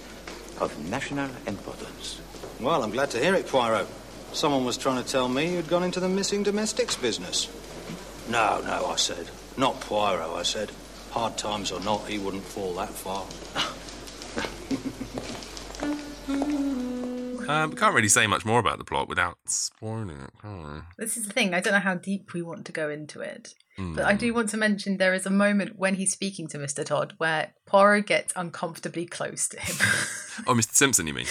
of 0.60 0.76
national 0.90 1.30
importance. 1.46 2.20
Well, 2.60 2.82
I'm 2.82 2.90
glad 2.90 3.10
to 3.10 3.18
hear 3.18 3.34
it, 3.34 3.48
Poirot. 3.48 3.88
Someone 4.32 4.64
was 4.64 4.78
trying 4.78 5.02
to 5.02 5.08
tell 5.08 5.28
me 5.28 5.54
you'd 5.54 5.68
gone 5.68 5.82
into 5.82 6.00
the 6.00 6.08
missing 6.08 6.42
domestics 6.42 6.96
business. 6.96 7.48
No, 8.28 8.60
no, 8.64 8.86
I 8.86 8.96
said. 8.96 9.30
Not 9.56 9.80
Poirot, 9.80 10.30
I 10.30 10.42
said. 10.42 10.70
Hard 11.10 11.36
times 11.36 11.72
or 11.72 11.80
not, 11.80 12.06
he 12.08 12.18
wouldn't 12.18 12.44
fall 12.44 12.74
that 12.74 12.90
far. 12.90 13.26
Um, 17.48 17.72
can't 17.74 17.94
really 17.94 18.08
say 18.08 18.26
much 18.26 18.44
more 18.44 18.60
about 18.60 18.78
the 18.78 18.84
plot 18.84 19.08
without 19.08 19.36
spoiling 19.46 20.10
it. 20.10 20.30
Can 20.40 20.62
we? 20.62 20.80
This 20.96 21.16
is 21.16 21.26
the 21.26 21.32
thing. 21.32 21.52
I 21.52 21.60
don't 21.60 21.74
know 21.74 21.80
how 21.80 21.96
deep 21.96 22.32
we 22.32 22.40
want 22.40 22.64
to 22.66 22.72
go 22.72 22.88
into 22.88 23.20
it. 23.20 23.54
But 23.78 24.04
I 24.04 24.14
do 24.14 24.32
mm. 24.32 24.34
want 24.34 24.50
to 24.50 24.56
mention 24.56 24.98
there 24.98 25.14
is 25.14 25.26
a 25.26 25.30
moment 25.30 25.78
when 25.78 25.94
he's 25.94 26.12
speaking 26.12 26.46
to 26.48 26.58
Mr. 26.58 26.84
Todd 26.84 27.14
where 27.18 27.54
Poirot 27.66 28.06
gets 28.06 28.32
uncomfortably 28.36 29.06
close 29.06 29.48
to 29.48 29.60
him. 29.60 29.76
Oh, 30.46 30.54
Mr. 30.54 30.72
Simpson, 30.72 31.06
you 31.06 31.12
mean? 31.12 31.26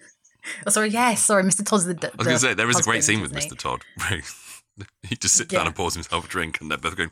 oh, 0.66 0.70
sorry, 0.70 0.88
yes, 0.88 1.22
sorry, 1.22 1.42
Mr. 1.42 1.62
Todd's 1.62 1.84
the. 1.84 1.92
I 1.92 2.16
was 2.16 2.26
going 2.26 2.36
to 2.36 2.40
say 2.40 2.54
there 2.54 2.70
is 2.70 2.80
a 2.80 2.82
great 2.82 3.04
scene 3.04 3.20
with 3.20 3.34
Mr. 3.34 3.54
Todd. 3.56 3.82
he 5.02 5.16
just 5.16 5.34
sits 5.34 5.52
down 5.52 5.66
and 5.66 5.74
pours 5.74 5.94
himself 5.94 6.24
a 6.24 6.28
drink, 6.28 6.60
and 6.60 6.70
they're 6.70 6.78
both 6.78 6.96
going. 6.96 7.10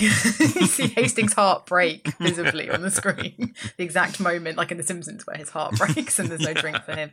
you 0.00 0.08
see 0.66 0.88
Hastings' 0.96 1.34
heart 1.34 1.66
break 1.66 2.08
visibly 2.18 2.70
on 2.70 2.82
the 2.82 2.90
screen. 2.90 3.54
The 3.76 3.84
exact 3.84 4.20
moment, 4.20 4.56
like 4.56 4.70
in 4.70 4.76
The 4.76 4.82
Simpsons, 4.82 5.26
where 5.26 5.36
his 5.36 5.50
heart 5.50 5.76
breaks 5.76 6.18
and 6.18 6.28
there's 6.30 6.40
no 6.40 6.54
drink 6.54 6.78
for 6.84 6.94
him. 6.94 7.10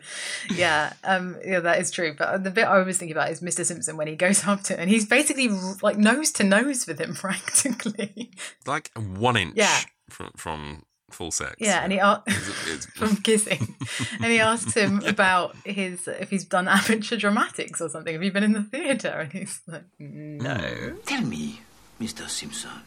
Yeah, 0.54 0.94
um, 1.04 1.38
yeah, 1.46 1.60
that 1.60 1.80
is 1.80 1.92
true. 1.92 2.16
But 2.18 2.44
the 2.44 2.52
bit 2.52 2.66
I 2.66 2.80
was 2.80 2.98
thinking 2.98 3.16
about 3.16 3.32
is 3.32 3.42
Mr. 3.42 3.66
Simpson 3.66 3.98
when 3.98 4.08
he 4.08 4.16
goes 4.16 4.46
up 4.48 4.62
to, 4.64 4.80
and 4.80 4.90
he's 4.90 5.06
basically 5.06 5.50
like 5.82 5.98
nose 5.98 6.32
to 6.34 6.44
nose 6.44 6.88
with 6.88 7.00
him 7.00 7.14
practically. 7.16 8.32
like 8.66 8.92
one 8.98 9.38
inch 9.38 9.54
Yeah. 9.56 9.80
from, 10.10 10.32
from 10.36 10.84
full 11.10 11.32
sex. 11.32 11.56
Yeah, 11.60 11.82
and 11.84 11.92
he 11.92 11.98
a- 12.00 12.24
It's- 12.28 12.68
it's- 12.68 12.86
from 12.96 13.16
kissing, 13.18 13.76
and 14.22 14.26
he 14.32 14.40
asks 14.40 14.74
him 14.74 15.02
about 15.06 15.56
his 15.66 16.08
if 16.08 16.30
he's 16.30 16.46
done 16.46 16.68
amateur 16.68 17.18
dramatics 17.18 17.80
or 17.82 17.90
something. 17.90 18.14
Have 18.14 18.24
you 18.24 18.32
been 18.32 18.44
in 18.44 18.54
the 18.54 18.64
theatre? 18.64 19.20
And 19.20 19.32
he's 19.32 19.62
like, 19.68 19.84
no. 20.00 20.98
Tell 21.06 21.22
me, 21.22 21.62
Mr. 22.02 22.28
Simpson, 22.30 22.82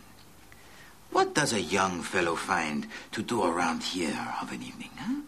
what 1.10 1.34
does 1.34 1.52
a 1.52 1.60
young 1.60 2.02
fellow 2.02 2.34
find 2.36 2.86
to 3.12 3.22
do 3.22 3.42
around 3.44 3.82
here 3.82 4.18
of 4.42 4.52
an 4.52 4.62
evening, 4.62 4.90
huh? 4.98 5.20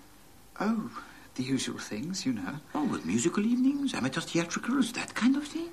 Oh, 0.61 0.91
the 1.37 1.43
usual 1.43 1.79
things, 1.79 2.27
you 2.27 2.33
know. 2.35 2.57
Oh, 2.75 2.85
with 2.85 3.07
musical 3.07 3.45
evenings, 3.47 3.95
amateur 3.95 4.21
theatricals, 4.21 4.93
that 4.93 5.15
kind 5.15 5.37
of 5.37 5.47
thing? 5.47 5.71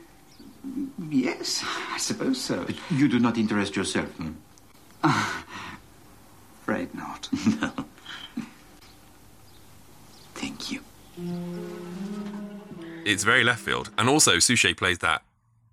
Yes, 1.10 1.64
I 1.92 1.98
suppose 1.98 2.40
so. 2.40 2.64
But 2.64 2.76
you 2.92 3.08
do 3.08 3.20
not 3.20 3.38
interest 3.38 3.76
yourself, 3.76 4.10
hmm? 4.18 4.32
Afraid 6.68 6.94
not. 6.94 7.30
no. 7.62 7.72
Thank 10.36 10.70
you. 10.72 10.82
it's 13.06 13.24
very 13.24 13.44
left 13.46 13.62
field. 13.62 13.90
And 13.98 14.10
also, 14.10 14.40
Suchet 14.40 14.76
plays 14.76 15.00
that 15.00 15.24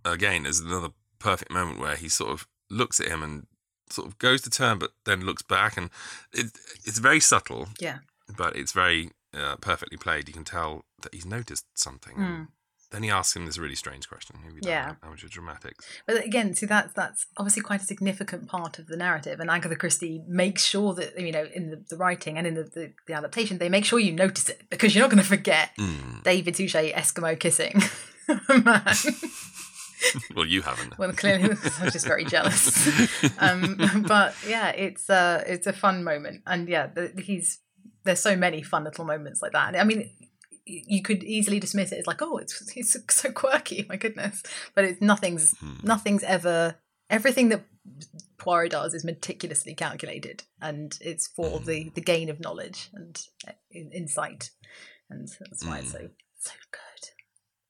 again 0.04 0.46
as 0.46 0.60
another 0.60 0.90
perfect 1.18 1.50
moment 1.50 1.80
where 1.80 1.96
he 1.96 2.08
sort 2.08 2.30
of 2.30 2.46
looks 2.70 3.00
at 3.00 3.08
him 3.08 3.22
and 3.24 3.46
sort 3.90 4.06
of 4.06 4.18
goes 4.18 4.40
to 4.42 4.50
turn, 4.50 4.78
but 4.78 4.92
then 5.04 5.22
looks 5.26 5.42
back, 5.42 5.76
and 5.76 5.90
it, 6.32 6.46
it's 6.84 6.98
very 6.98 7.20
subtle. 7.20 7.68
Yeah. 7.80 7.98
but 8.38 8.56
it's 8.56 8.72
very 8.72 9.10
uh, 9.36 9.56
perfectly 9.56 9.98
played. 9.98 10.28
You 10.28 10.34
can 10.34 10.44
tell 10.44 10.84
that 11.02 11.12
he's 11.12 11.26
noticed 11.26 11.66
something. 11.74 12.16
and 12.16 12.24
Mm. 12.24 12.48
Then 12.94 13.02
he 13.02 13.10
asks 13.10 13.34
him 13.34 13.44
this 13.44 13.58
really 13.58 13.74
strange 13.74 14.08
question: 14.08 14.36
"Have 14.44 14.54
you 14.54 14.60
done 14.60 14.70
Yeah. 14.70 14.94
amateur 15.02 15.26
dramatics?" 15.28 15.84
But 16.06 16.24
again, 16.24 16.54
see 16.54 16.66
that's 16.66 16.92
that's 16.94 17.26
obviously 17.36 17.62
quite 17.62 17.82
a 17.82 17.84
significant 17.84 18.46
part 18.48 18.78
of 18.78 18.86
the 18.86 18.96
narrative, 18.96 19.40
and 19.40 19.50
Agatha 19.50 19.74
Christie 19.74 20.22
makes 20.28 20.64
sure 20.64 20.94
that 20.94 21.18
you 21.20 21.32
know 21.32 21.46
in 21.52 21.70
the, 21.70 21.84
the 21.90 21.96
writing 21.96 22.38
and 22.38 22.46
in 22.46 22.54
the, 22.54 22.62
the, 22.62 22.92
the 23.08 23.12
adaptation 23.14 23.58
they 23.58 23.68
make 23.68 23.84
sure 23.84 23.98
you 23.98 24.12
notice 24.12 24.48
it 24.48 24.62
because 24.70 24.94
you're 24.94 25.02
not 25.02 25.10
going 25.10 25.22
to 25.22 25.28
forget 25.28 25.70
Hmm. 25.76 26.20
David 26.22 26.54
Suchet 26.54 26.92
Eskimo 26.94 27.38
kissing 27.38 27.82
man. 28.64 28.82
well, 30.36 30.46
you 30.46 30.62
haven't. 30.62 30.96
well, 30.98 31.12
clearly 31.12 31.44
I'm 31.80 31.90
just 31.90 32.06
very 32.06 32.24
jealous. 32.24 32.88
um, 33.40 33.76
but 34.06 34.34
yeah, 34.46 34.68
it's 34.70 35.10
uh, 35.10 35.42
it's 35.46 35.66
a 35.66 35.72
fun 35.72 36.04
moment, 36.04 36.42
and 36.46 36.68
yeah, 36.68 36.86
the, 36.86 37.12
he's 37.18 37.58
there's 38.04 38.20
so 38.20 38.36
many 38.36 38.62
fun 38.62 38.84
little 38.84 39.04
moments 39.04 39.40
like 39.42 39.52
that. 39.52 39.68
And 39.68 39.76
I 39.78 39.84
mean, 39.84 40.10
you 40.66 41.02
could 41.02 41.22
easily 41.22 41.60
dismiss 41.60 41.92
it 41.92 41.98
as 41.98 42.06
like, 42.06 42.22
oh, 42.22 42.38
it's 42.38 42.76
it's 42.76 42.96
so 43.14 43.30
quirky, 43.30 43.86
my 43.88 43.96
goodness. 43.96 44.42
But 44.74 44.84
it's 44.84 45.00
nothing's 45.00 45.54
nothing's 45.82 46.22
ever 46.22 46.76
everything 47.10 47.50
that 47.50 47.64
Poirot 48.38 48.72
does 48.72 48.94
is 48.94 49.04
meticulously 49.04 49.74
calculated, 49.74 50.44
and 50.60 50.96
it's 51.00 51.26
for 51.26 51.60
the 51.60 51.90
the 51.94 52.00
gain 52.00 52.28
of 52.28 52.40
knowledge 52.40 52.90
and 52.94 53.20
uh, 53.46 53.52
in- 53.70 53.92
insight, 53.92 54.50
and 55.10 55.28
that's 55.40 55.64
why 55.64 55.78
it's 55.78 55.92
so 55.92 56.08
so 56.38 56.52
good. 56.70 57.08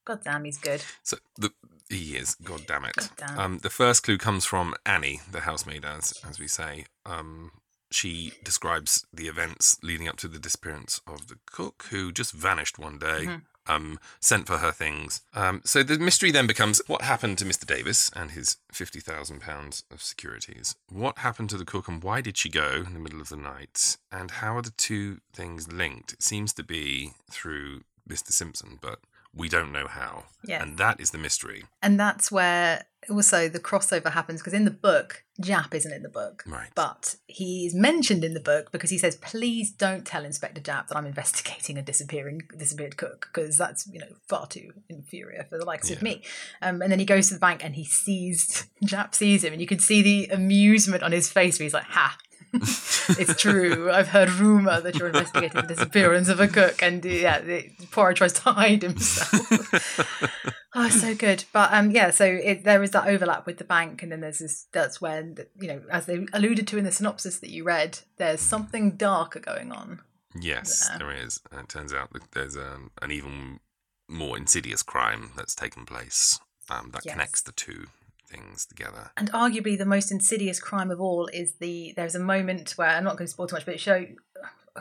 God 0.04 0.20
damn, 0.24 0.44
he's 0.44 0.58
good. 0.58 0.82
So 1.02 1.16
the 1.36 1.52
he 1.90 2.16
is. 2.16 2.34
God 2.36 2.66
damn 2.66 2.84
it. 2.84 2.96
God 2.96 3.10
damn. 3.16 3.38
Um, 3.38 3.58
the 3.58 3.70
first 3.70 4.02
clue 4.02 4.18
comes 4.18 4.44
from 4.44 4.74
Annie, 4.86 5.20
the 5.30 5.40
housemaid, 5.40 5.84
as 5.84 6.14
as 6.28 6.38
we 6.38 6.48
say. 6.48 6.86
Um, 7.06 7.52
she 7.94 8.32
describes 8.42 9.06
the 9.12 9.28
events 9.28 9.78
leading 9.82 10.08
up 10.08 10.16
to 10.18 10.28
the 10.28 10.38
disappearance 10.38 11.00
of 11.06 11.28
the 11.28 11.38
cook, 11.46 11.86
who 11.90 12.12
just 12.12 12.32
vanished 12.32 12.78
one 12.78 12.98
day. 12.98 13.26
Mhm. 13.26 13.42
Um, 13.66 13.98
sent 14.20 14.46
for 14.46 14.58
her 14.58 14.72
things. 14.72 15.22
Um, 15.32 15.62
so 15.64 15.82
the 15.82 15.98
mystery 15.98 16.30
then 16.30 16.46
becomes 16.46 16.82
what 16.86 17.00
happened 17.00 17.38
to 17.38 17.46
Mr. 17.46 17.64
Davis 17.64 18.10
and 18.14 18.32
his 18.32 18.58
fifty 18.70 19.00
thousand 19.00 19.40
pounds 19.40 19.84
of 19.90 20.02
securities. 20.02 20.76
What 20.90 21.20
happened 21.20 21.48
to 21.48 21.56
the 21.56 21.64
cook, 21.64 21.88
and 21.88 22.02
why 22.02 22.20
did 22.20 22.36
she 22.36 22.50
go 22.50 22.84
in 22.86 22.92
the 22.92 23.00
middle 23.00 23.22
of 23.22 23.30
the 23.30 23.38
night? 23.38 23.96
And 24.12 24.30
how 24.32 24.58
are 24.58 24.62
the 24.62 24.72
two 24.72 25.22
things 25.32 25.66
linked? 25.72 26.12
It 26.12 26.22
seems 26.22 26.52
to 26.54 26.62
be 26.62 27.12
through 27.30 27.84
Mr. 28.06 28.32
Simpson, 28.32 28.78
but 28.82 28.98
we 29.32 29.48
don't 29.48 29.72
know 29.72 29.86
how. 29.88 30.26
Yeah. 30.44 30.62
And 30.62 30.76
that 30.76 31.00
is 31.00 31.10
the 31.12 31.18
mystery. 31.18 31.64
And 31.82 31.98
that's 31.98 32.30
where 32.30 32.84
also 33.10 33.48
the 33.48 33.60
crossover 33.60 34.12
happens 34.12 34.40
because 34.40 34.52
in 34.52 34.64
the 34.64 34.70
book, 34.70 35.24
Japp 35.40 35.74
isn't 35.74 35.92
in 35.92 36.02
the 36.02 36.08
book. 36.08 36.44
Right. 36.46 36.70
But 36.74 37.16
he's 37.26 37.74
mentioned 37.74 38.24
in 38.24 38.34
the 38.34 38.40
book 38.40 38.70
because 38.72 38.90
he 38.90 38.98
says, 38.98 39.16
please 39.16 39.70
don't 39.70 40.06
tell 40.06 40.24
Inspector 40.24 40.60
Japp 40.60 40.88
that 40.88 40.96
I'm 40.96 41.06
investigating 41.06 41.76
a 41.76 41.82
disappearing 41.82 42.42
disappeared 42.56 42.96
cook 42.96 43.28
because 43.32 43.58
that's, 43.58 43.86
you 43.86 43.98
know, 43.98 44.14
far 44.28 44.46
too 44.46 44.72
inferior 44.88 45.46
for 45.48 45.58
the 45.58 45.64
likes 45.64 45.90
of 45.90 46.02
me. 46.02 46.22
Um, 46.62 46.82
and 46.82 46.90
then 46.90 46.98
he 46.98 47.04
goes 47.04 47.28
to 47.28 47.34
the 47.34 47.40
bank 47.40 47.64
and 47.64 47.74
he 47.74 47.84
sees, 47.84 48.66
Japp 48.84 49.14
sees 49.14 49.44
him 49.44 49.52
and 49.52 49.60
you 49.60 49.66
can 49.66 49.78
see 49.78 50.02
the 50.02 50.34
amusement 50.34 51.02
on 51.02 51.12
his 51.12 51.30
face 51.30 51.58
where 51.58 51.64
he's 51.64 51.74
like, 51.74 51.84
ha. 51.84 52.16
It's 52.54 53.40
true. 53.40 53.90
I've 53.90 54.08
heard 54.08 54.30
rumor 54.30 54.80
that 54.80 54.96
you're 54.96 55.08
investigating 55.08 55.60
the 55.60 55.66
disappearance 55.66 56.28
of 56.28 56.40
a 56.40 56.48
cook, 56.48 56.82
and 56.82 57.04
yeah, 57.04 57.40
the, 57.40 57.70
Poirot 57.90 58.16
tries 58.16 58.32
to 58.34 58.52
hide 58.52 58.82
himself. 58.82 60.50
Oh, 60.76 60.88
so 60.88 61.14
good. 61.14 61.44
But 61.52 61.72
um, 61.72 61.92
yeah, 61.92 62.10
so 62.10 62.24
it, 62.24 62.64
there 62.64 62.82
is 62.82 62.90
that 62.90 63.06
overlap 63.06 63.46
with 63.46 63.58
the 63.58 63.64
bank, 63.64 64.02
and 64.02 64.10
then 64.10 64.20
there's 64.20 64.40
this. 64.40 64.66
That's 64.72 65.00
when 65.00 65.36
you 65.60 65.68
know, 65.68 65.82
as 65.88 66.06
they 66.06 66.26
alluded 66.32 66.66
to 66.66 66.78
in 66.78 66.82
the 66.84 66.90
synopsis 66.90 67.38
that 67.38 67.50
you 67.50 67.62
read, 67.62 68.00
there's 68.16 68.40
something 68.40 68.96
darker 68.96 69.38
going 69.38 69.70
on. 69.70 70.00
Yes, 70.34 70.88
there. 70.88 70.98
there 70.98 71.12
is. 71.12 71.40
And 71.52 71.60
it 71.60 71.68
turns 71.68 71.94
out 71.94 72.12
that 72.12 72.32
there's 72.32 72.56
um, 72.56 72.90
an 73.00 73.12
even 73.12 73.60
more 74.08 74.36
insidious 74.36 74.82
crime 74.82 75.30
that's 75.36 75.54
taken 75.54 75.86
place 75.86 76.40
um, 76.68 76.90
that 76.92 77.02
Yes. 77.04 77.12
connects 77.14 77.42
the 77.42 77.52
two 77.52 77.86
things 78.34 78.66
together. 78.66 79.10
And 79.16 79.30
arguably, 79.32 79.76
the 79.78 79.84
most 79.86 80.10
insidious 80.10 80.60
crime 80.60 80.90
of 80.90 81.00
all 81.00 81.28
is 81.32 81.54
the. 81.60 81.92
There's 81.96 82.14
a 82.14 82.20
moment 82.20 82.72
where 82.76 82.88
I'm 82.88 83.04
not 83.04 83.16
going 83.16 83.26
to 83.26 83.32
spoil 83.32 83.46
too 83.46 83.56
much, 83.56 83.64
but 83.66 83.74
it 83.74 83.80
show. 83.80 84.06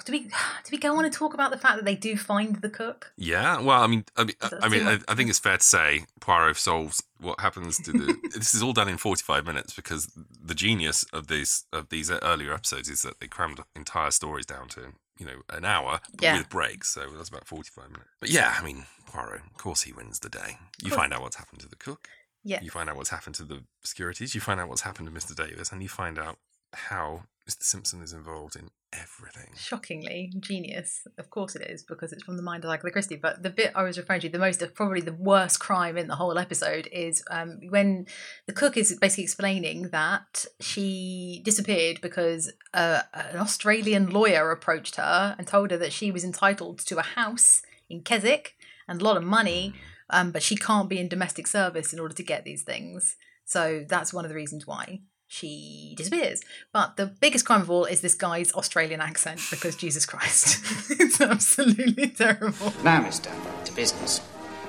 Do 0.06 0.12
we 0.12 0.22
do 0.22 0.32
we 0.72 0.80
go 0.80 0.98
on 0.98 1.06
and 1.06 1.14
talk 1.14 1.36
about 1.36 1.52
the 1.52 1.58
fact 1.58 1.76
that 1.76 1.86
they 1.86 1.96
do 1.96 2.18
find 2.18 2.56
the 2.56 2.70
cook? 2.70 3.12
Yeah, 3.16 3.62
well, 3.62 3.80
I 3.80 3.86
mean, 3.86 4.06
I 4.18 4.24
mean, 4.24 4.36
I, 4.42 4.68
mean, 4.68 4.88
I. 4.88 4.98
I 5.08 5.14
think 5.14 5.30
it's 5.30 5.38
fair 5.38 5.58
to 5.58 5.64
say 5.64 6.06
Poirot 6.20 6.58
solves 6.58 7.04
what 7.20 7.40
happens 7.40 7.78
to 7.78 7.92
the. 7.92 8.18
this 8.34 8.56
is 8.56 8.64
all 8.64 8.74
done 8.74 8.90
in 8.90 8.98
forty-five 8.98 9.46
minutes 9.46 9.76
because 9.76 10.12
the 10.44 10.56
genius 10.56 11.06
of 11.14 11.28
these 11.28 11.66
of 11.72 11.90
these 11.90 12.10
earlier 12.10 12.54
episodes 12.56 12.90
is 12.90 13.04
that 13.04 13.20
they 13.20 13.28
crammed 13.28 13.60
entire 13.76 14.10
stories 14.10 14.48
down 14.48 14.68
to 14.70 14.94
you 15.20 15.28
know 15.28 15.42
an 15.50 15.64
hour 15.64 16.00
Yeah. 16.20 16.38
with 16.40 16.50
breaks, 16.50 16.88
so 16.92 17.02
that's 17.16 17.30
about 17.30 17.46
forty-five 17.46 17.92
minutes. 17.92 18.10
But 18.20 18.30
yeah, 18.32 18.56
I 18.60 18.64
mean, 18.64 18.86
Poirot, 19.06 19.42
of 19.52 19.58
course, 19.60 19.84
he 19.84 19.94
wins 19.94 20.22
the 20.22 20.30
day. 20.30 20.58
You 20.82 20.90
Cool. 20.90 20.98
find 20.98 21.14
out 21.14 21.22
what's 21.22 21.36
happened 21.36 21.60
to 21.62 21.70
the 21.70 21.76
cook. 21.76 22.08
Yeah. 22.44 22.62
You 22.62 22.70
find 22.70 22.90
out 22.90 22.98
what's 22.98 23.10
happened 23.10 23.36
to 23.36 23.44
the 23.44 23.64
securities. 23.84 24.36
You 24.36 24.42
find 24.42 24.60
out 24.60 24.70
what's 24.70 24.82
happened 24.82 25.08
to 25.08 25.14
Mr. 25.14 25.36
Davis, 25.36 25.72
and 25.72 25.82
you 25.82 25.90
find 25.90 26.20
out 26.20 26.38
how 26.74 27.24
Mr. 27.50 27.64
Simpson 27.64 28.02
is 28.02 28.14
involved 28.14 28.56
in 28.56 28.70
everything. 28.94 29.54
shockingly 29.56 30.32
genius. 30.40 31.06
Of 31.18 31.30
course 31.30 31.56
it 31.56 31.64
is 31.64 31.84
because 31.84 32.14
it's 32.14 32.24
from 32.24 32.38
the 32.38 32.44
mind 32.44 32.64
of 32.64 32.72
Agatha 32.72 32.92
Christie. 32.92 33.16
But 33.16 33.44
the 33.44 33.50
bit 33.50 33.72
I 33.76 33.84
was 33.84 33.98
referring 33.98 34.22
to, 34.22 34.30
the 34.30 34.40
most 34.40 34.64
probably 34.76 35.02
the 35.02 35.14
worst 35.14 35.60
crime 35.60 35.98
in 35.98 36.08
the 36.08 36.16
whole 36.16 36.38
episode 36.38 36.88
is 36.92 37.24
um, 37.30 37.60
when 37.70 38.08
the 38.46 38.54
cook 38.54 38.78
is 38.78 38.98
basically 39.00 39.26
explaining 39.26 39.90
that 39.90 40.46
she 40.62 41.42
disappeared 41.44 42.00
because 42.02 42.52
uh, 42.74 43.02
an 43.14 43.38
Australian 43.40 44.10
lawyer 44.10 44.52
approached 44.52 44.96
her 44.96 45.36
and 45.38 45.48
told 45.48 45.72
her 45.72 45.78
that 45.78 45.94
she 45.94 46.12
was 46.12 46.24
entitled 46.24 46.80
to 46.80 46.98
a 46.98 47.04
house 47.04 47.62
in 47.90 48.02
Keswick 48.02 48.56
and 48.88 49.02
a 49.02 49.04
lot 49.04 49.18
of 49.18 49.24
money, 49.24 49.74
um, 50.10 50.32
but 50.32 50.44
she 50.44 50.56
can't 50.56 50.90
be 50.90 51.00
in 51.00 51.08
domestic 51.08 51.48
service 51.48 51.94
in 51.94 52.00
order 52.00 52.14
to 52.14 52.24
get 52.24 52.44
these 52.46 52.64
things. 52.64 53.16
So 53.46 53.86
that's 53.88 54.14
one 54.14 54.26
of 54.26 54.30
the 54.30 54.36
reasons 54.36 54.66
why 54.66 55.02
she 55.28 55.96
disappears. 55.98 56.42
But 56.72 56.96
the 56.96 57.08
biggest 57.08 57.46
crime 57.46 57.62
of 57.62 57.70
all 57.70 57.86
is 57.86 58.02
this 58.02 58.14
guy's 58.14 58.54
Australian 58.54 59.02
accent 59.02 59.42
because 59.50 59.76
Jesus 59.76 60.06
Christ, 60.06 60.60
it's 60.92 61.20
absolutely 61.20 62.10
terrible. 62.10 62.74
Now, 62.84 63.02
Miss 63.02 63.20
Dunn, 63.20 63.40
to 63.66 63.74
business. 63.74 64.22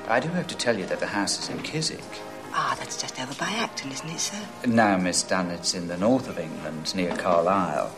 I 0.08 0.20
do 0.20 0.28
have 0.28 0.46
to 0.48 0.56
tell 0.56 0.78
you 0.78 0.86
that 0.86 1.00
the 1.00 1.06
house 1.06 1.38
is 1.38 1.48
in 1.48 1.62
Keswick. 1.62 2.00
Ah, 2.52 2.76
that's 2.78 3.00
just 3.00 3.20
over 3.20 3.34
by 3.34 3.50
Acton, 3.50 3.90
isn't 3.90 4.08
it, 4.08 4.20
sir? 4.20 4.40
No, 4.66 4.96
Miss 4.96 5.22
Dunn, 5.22 5.50
it's 5.50 5.74
in 5.74 5.88
the 5.88 5.96
north 5.96 6.28
of 6.28 6.38
England, 6.38 6.94
near 6.94 7.14
Carlisle. 7.16 7.94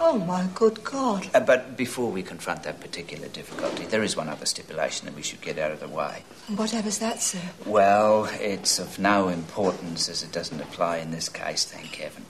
Oh, 0.00 0.18
my 0.18 0.48
good 0.54 0.82
God. 0.82 1.28
Uh, 1.32 1.38
but 1.40 1.76
before 1.76 2.10
we 2.10 2.24
confront 2.24 2.64
that 2.64 2.80
particular 2.80 3.28
difficulty, 3.28 3.84
there 3.84 4.02
is 4.02 4.16
one 4.16 4.28
other 4.28 4.46
stipulation 4.46 5.06
that 5.06 5.14
we 5.14 5.22
should 5.22 5.40
get 5.40 5.58
out 5.58 5.70
of 5.70 5.78
the 5.78 5.88
way. 5.88 6.24
Whatever's 6.48 6.98
that, 6.98 7.22
sir? 7.22 7.40
Well, 7.64 8.28
it's 8.40 8.78
of 8.78 8.98
no 8.98 9.28
importance 9.28 10.08
as 10.08 10.22
it 10.22 10.32
doesn't 10.32 10.60
apply 10.60 10.98
in 10.98 11.10
this 11.10 11.28
case, 11.28 11.64
thank 11.64 11.94
heaven. 11.96 12.24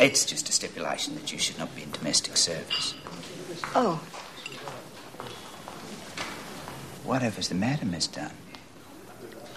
It's 0.00 0.24
just 0.24 0.48
a 0.48 0.52
stipulation 0.52 1.14
that 1.16 1.32
you 1.32 1.38
should 1.38 1.58
not 1.58 1.74
be 1.76 1.82
in 1.82 1.90
domestic 1.90 2.36
service. 2.36 2.94
Oh, 3.74 4.00
Whatever's 7.04 7.48
the 7.48 7.54
matter, 7.56 7.84
Miss 7.84 8.06
Dunn? 8.06 8.30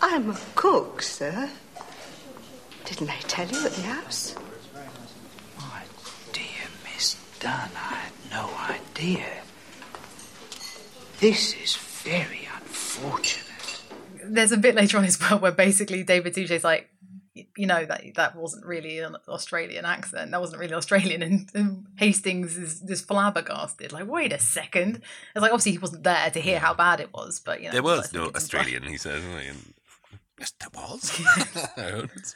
I'm 0.01 0.31
a 0.31 0.39
cook, 0.55 1.01
sir. 1.01 1.49
Didn't 2.85 3.07
they 3.07 3.19
tell 3.27 3.47
you 3.47 3.65
at 3.65 3.71
the 3.71 3.81
house? 3.83 4.35
My 5.57 5.83
dear 6.33 6.43
Miss 6.83 7.15
Dunn, 7.39 7.69
I 7.75 7.93
had 7.95 8.13
no 8.31 8.49
idea. 8.69 9.25
This 11.19 11.53
is 11.53 11.75
very 11.75 12.44
unfortunate. 12.97 13.45
There's 14.23 14.51
a 14.51 14.57
bit 14.57 14.75
later 14.75 14.97
on 14.97 15.05
as 15.05 15.19
well 15.19 15.39
where 15.39 15.51
basically 15.51 16.03
David 16.03 16.33
Suchet's 16.33 16.63
like, 16.63 16.89
you 17.57 17.67
know 17.67 17.85
that 17.85 18.01
that 18.15 18.35
wasn't 18.35 18.65
really 18.65 18.99
an 18.99 19.17
Australian 19.27 19.83
accent. 19.83 20.31
That 20.31 20.39
wasn't 20.39 20.59
really 20.61 20.73
Australian, 20.73 21.21
and, 21.21 21.49
and 21.53 21.85
Hastings 21.97 22.57
is 22.57 22.79
just 22.79 23.07
flabbergasted. 23.07 23.91
Like, 23.91 24.07
wait 24.07 24.31
a 24.31 24.39
second. 24.39 25.01
It's 25.35 25.41
like 25.41 25.51
obviously 25.51 25.73
he 25.73 25.77
wasn't 25.77 26.03
there 26.03 26.29
to 26.29 26.39
hear 26.39 26.59
how 26.59 26.73
bad 26.73 26.99
it 27.01 27.13
was, 27.13 27.39
but 27.39 27.59
you 27.59 27.67
know 27.67 27.73
there 27.73 27.83
was 27.83 28.13
no 28.13 28.31
Australian, 28.35 28.83
he 28.83 28.97
says. 28.97 29.21
yes, 30.39 30.53
there 30.59 30.69
was. 30.73 32.35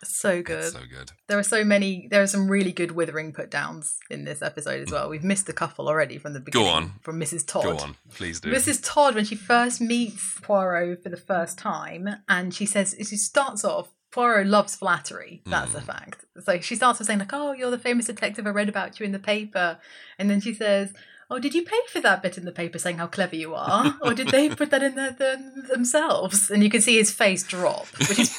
No, 0.00 0.06
it's 0.06 0.24
not- 0.24 0.30
so 0.30 0.42
good. 0.42 0.58
It's 0.64 0.72
so 0.72 0.80
good. 0.80 1.12
There 1.28 1.38
are 1.38 1.42
so 1.42 1.64
many. 1.64 2.08
There 2.10 2.22
are 2.22 2.26
some 2.26 2.48
really 2.48 2.72
good 2.72 2.92
withering 2.92 3.32
put 3.32 3.50
downs 3.50 3.96
in 4.10 4.24
this 4.24 4.42
episode 4.42 4.82
as 4.82 4.90
well. 4.90 5.08
We've 5.08 5.24
missed 5.24 5.48
a 5.48 5.52
couple 5.52 5.88
already 5.88 6.18
from 6.18 6.32
the 6.34 6.40
beginning. 6.40 6.66
Go 6.66 6.72
on. 6.72 6.92
From 7.02 7.20
Mrs. 7.20 7.46
Todd. 7.46 7.64
Go 7.64 7.76
on, 7.78 7.96
please 8.14 8.40
do. 8.40 8.50
Mrs. 8.52 8.80
Todd, 8.82 9.14
when 9.14 9.24
she 9.24 9.34
first 9.34 9.80
meets 9.80 10.38
Poirot 10.40 11.02
for 11.02 11.08
the 11.08 11.16
first 11.16 11.58
time, 11.58 12.08
and 12.28 12.54
she 12.54 12.66
says, 12.66 12.94
she 12.98 13.16
starts 13.16 13.64
off, 13.64 13.88
Poirot 14.10 14.46
loves 14.46 14.74
flattery. 14.76 15.42
That's 15.44 15.72
Hmm. 15.72 15.76
a 15.78 15.80
fact. 15.82 16.24
So 16.42 16.60
she 16.60 16.76
starts 16.76 17.00
off 17.00 17.06
saying, 17.06 17.18
like, 17.18 17.32
oh, 17.32 17.52
you're 17.52 17.70
the 17.70 17.78
famous 17.78 18.06
detective. 18.06 18.46
I 18.46 18.50
read 18.50 18.68
about 18.68 18.98
you 18.98 19.04
in 19.06 19.12
the 19.12 19.18
paper. 19.18 19.78
And 20.18 20.30
then 20.30 20.40
she 20.40 20.54
says, 20.54 20.92
oh, 21.30 21.38
did 21.38 21.54
you 21.54 21.62
pay 21.62 21.78
for 21.92 22.00
that 22.00 22.22
bit 22.22 22.38
in 22.38 22.44
the 22.44 22.52
paper 22.52 22.78
saying 22.78 22.98
how 22.98 23.06
clever 23.06 23.36
you 23.36 23.54
are? 23.54 23.96
or 24.02 24.14
did 24.14 24.28
they 24.28 24.48
put 24.48 24.70
that 24.70 24.82
in 24.82 24.94
there 24.94 25.10
them- 25.12 25.64
themselves? 25.70 26.50
And 26.50 26.62
you 26.62 26.70
can 26.70 26.80
see 26.80 26.96
his 26.96 27.10
face 27.10 27.42
drop, 27.42 27.86
which 28.08 28.18
is 28.18 28.30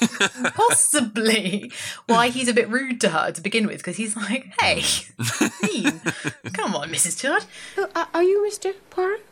possibly 0.55 1.71
why 2.07 2.29
he's 2.29 2.47
a 2.47 2.53
bit 2.53 2.69
rude 2.69 2.99
to 3.01 3.09
her 3.09 3.31
to 3.31 3.41
begin 3.41 3.67
with, 3.67 3.77
because 3.77 3.97
he's 3.97 4.15
like, 4.15 4.53
hey, 4.59 4.83
mean. 5.63 6.01
Come 6.53 6.75
on, 6.75 6.89
Mrs. 6.89 7.21
Todd. 7.21 7.45
Oh, 7.77 7.87
are- 7.95 8.09
are 8.13 8.23
you 8.23 8.47
Mr. 8.49 8.73
Poirot? 8.89 9.25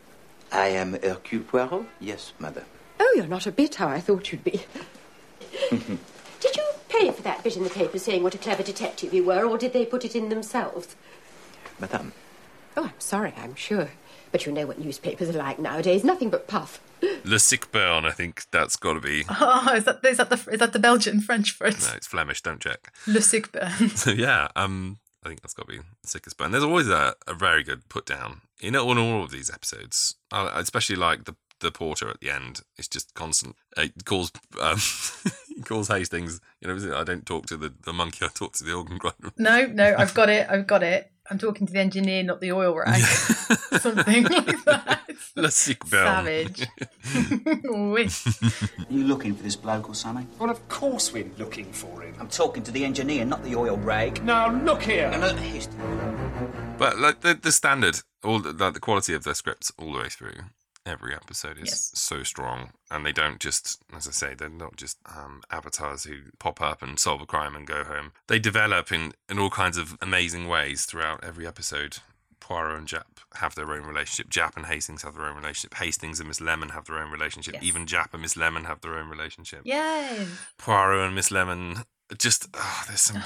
I 0.51 0.67
am 0.67 0.93
Hercule 0.93 1.43
Poirot? 1.43 1.85
Yes, 1.99 2.33
madam. 2.39 2.63
Oh, 2.99 3.13
you're 3.15 3.27
not 3.27 3.45
a 3.47 3.51
bit 3.51 3.75
how 3.75 3.87
I 3.89 3.99
thought 3.99 4.31
you'd 4.31 4.43
be. 4.43 4.61
Did 6.39 6.55
you 6.55 6.63
pay 6.89 7.11
for 7.11 7.21
that 7.23 7.43
bit 7.43 7.57
in 7.57 7.63
the 7.63 7.69
paper 7.69 7.97
saying 7.99 8.23
what 8.23 8.35
a 8.35 8.37
clever 8.37 8.63
detective 8.63 9.13
you 9.13 9.23
were, 9.25 9.43
or 9.45 9.57
did 9.57 9.73
they 9.73 9.85
put 9.85 10.05
it 10.05 10.15
in 10.15 10.29
themselves? 10.29 10.95
Madame, 11.79 12.13
Oh, 12.77 12.83
I'm 12.93 12.99
sorry, 12.99 13.33
I'm 13.37 13.55
sure. 13.55 13.89
But 14.31 14.45
you 14.45 14.51
know 14.51 14.67
what 14.67 14.79
newspapers 14.79 15.29
are 15.29 15.33
like 15.39 15.57
nowadays. 15.57 16.03
Nothing 16.03 16.29
but 16.29 16.47
puff. 16.47 16.79
Le 17.25 17.39
Sick 17.39 17.71
Burn, 17.71 18.05
I 18.05 18.11
think 18.11 18.45
that's 18.51 18.75
got 18.75 18.93
to 18.93 18.99
be. 18.99 19.23
Oh, 19.29 19.73
is 19.75 19.85
that 19.85 20.03
is 20.05 20.17
that 20.17 20.29
the 20.29 20.35
is 20.51 20.59
that 20.59 20.73
the 20.73 20.79
Belgian 20.79 21.19
French 21.21 21.51
for 21.51 21.67
it? 21.67 21.79
No, 21.81 21.95
it's 21.95 22.07
Flemish. 22.07 22.41
Don't 22.41 22.61
check. 22.61 22.93
Le 23.07 23.21
sick 23.21 23.51
burn. 23.51 23.89
So 23.95 24.11
yeah, 24.11 24.47
um, 24.55 24.99
I 25.23 25.29
think 25.29 25.41
that's 25.41 25.53
got 25.53 25.67
to 25.67 25.71
be 25.73 25.77
the 25.79 26.07
sickest 26.07 26.37
burn. 26.37 26.51
There's 26.51 26.63
always 26.63 26.87
a, 26.89 27.15
a 27.27 27.33
very 27.33 27.63
good 27.63 27.87
put 27.89 28.05
down 28.05 28.41
in 28.61 28.75
all, 28.75 28.91
in 28.91 28.97
all 28.97 29.23
of 29.23 29.31
these 29.31 29.49
episodes, 29.49 30.15
uh, 30.31 30.51
especially 30.55 30.95
like 30.97 31.25
the 31.25 31.35
the 31.59 31.71
porter 31.71 32.07
at 32.09 32.19
the 32.19 32.29
end. 32.29 32.61
It's 32.77 32.87
just 32.87 33.13
constant. 33.15 33.55
Uh, 33.75 33.83
It 33.83 34.05
calls 34.05 34.31
um, 34.61 34.77
he 35.47 35.61
calls 35.63 35.87
Hastings. 35.87 36.39
You 36.61 36.67
know, 36.67 36.95
I 36.97 37.03
don't 37.03 37.25
talk 37.25 37.45
to 37.47 37.57
the, 37.57 37.73
the 37.85 37.93
monkey. 37.93 38.25
I 38.25 38.29
talk 38.29 38.53
to 38.53 38.63
the 38.63 38.73
organ 38.73 38.97
grinder. 38.97 39.31
No, 39.37 39.65
no, 39.65 39.95
I've 39.97 40.13
got 40.13 40.29
it. 40.29 40.47
I've 40.49 40.67
got 40.67 40.83
it. 40.83 41.11
I'm 41.29 41.37
talking 41.37 41.67
to 41.67 41.73
the 41.73 41.79
engineer, 41.79 42.23
not 42.23 42.39
the 42.39 42.51
oil 42.53 42.73
rag. 42.75 43.01
Something 43.81 44.23
like 44.23 44.63
that. 44.65 45.01
Le 45.35 45.51
Sick 45.51 45.83
Burn. 45.89 46.05
Savage. 46.05 46.67
Oui. 47.63 48.07
You 48.89 49.03
looking 49.05 49.35
for 49.35 49.43
this 49.43 49.55
bloke 49.55 49.89
or 49.89 49.95
something? 49.95 50.27
Well, 50.39 50.49
of 50.49 50.67
course 50.69 51.11
we're 51.13 51.29
looking 51.37 51.71
for 51.71 52.01
him. 52.01 52.15
I'm 52.19 52.27
talking 52.29 52.63
to 52.63 52.71
the 52.71 52.83
engineer, 52.85 53.25
not 53.25 53.43
the 53.43 53.55
oil 53.55 53.77
rag. 53.77 54.23
Now, 54.23 54.51
look 54.51 54.83
here. 54.83 55.09
No, 55.11 55.19
no, 55.19 55.35
he's- 55.35 55.67
But 56.77 56.97
like 56.99 57.21
the 57.21 57.33
the 57.33 57.51
standard, 57.51 58.01
all 58.23 58.39
the, 58.39 58.51
like 58.53 58.73
the 58.73 58.79
quality 58.79 59.13
of 59.13 59.23
their 59.23 59.33
scripts 59.35 59.71
all 59.77 59.93
the 59.93 59.99
way 59.99 60.09
through. 60.09 60.33
Every 60.87 61.13
episode 61.13 61.57
is 61.57 61.67
Yes. 61.69 61.91
so 61.95 62.23
strong, 62.23 62.71
and 62.89 63.05
they 63.05 63.11
don't 63.11 63.39
just, 63.39 63.81
as 63.95 64.07
I 64.07 64.11
say, 64.11 64.33
they're 64.33 64.47
not 64.49 64.77
just 64.77 64.97
um, 65.05 65.41
avatars 65.51 66.05
who 66.05 66.15
pop 66.39 66.61
up 66.61 66.81
and 66.81 66.97
solve 66.97 67.21
a 67.21 67.25
crime 67.25 67.55
and 67.55 67.67
go 67.67 67.83
home. 67.83 68.13
They 68.27 68.39
develop 68.39 68.91
in 68.91 69.13
in 69.29 69.37
all 69.37 69.49
kinds 69.49 69.77
of 69.77 69.97
amazing 70.01 70.47
ways 70.47 70.85
throughout 70.85 71.23
every 71.23 71.45
episode. 71.45 71.97
Poirot 72.39 72.77
and 72.77 72.87
Japp 72.87 73.17
have 73.35 73.55
their 73.55 73.69
own 73.73 73.83
relationship. 73.83 74.29
Japp 74.31 74.55
and 74.55 74.67
Hastings 74.67 75.01
have 75.01 75.15
their 75.15 75.25
own 75.25 75.35
relationship. 75.35 75.73
Hastings 75.73 76.19
and 76.21 76.29
Miss 76.29 76.39
Lemon 76.39 76.69
have 76.69 76.85
their 76.85 76.99
own 76.99 77.11
relationship. 77.11 77.55
Yes. 77.55 77.63
Even 77.63 77.85
Japp 77.85 78.13
and 78.13 78.21
Miss 78.21 78.37
Lemon 78.37 78.63
have 78.63 78.79
their 78.79 78.97
own 78.97 79.09
relationship. 79.09 79.61
Yay. 79.65 80.25
Poirot 80.57 81.05
and 81.07 81.15
Miss 81.15 81.31
Lemon. 81.31 81.83
Just 82.17 82.47
oh, 82.53 82.83
there's 82.87 83.01
some 83.01 83.21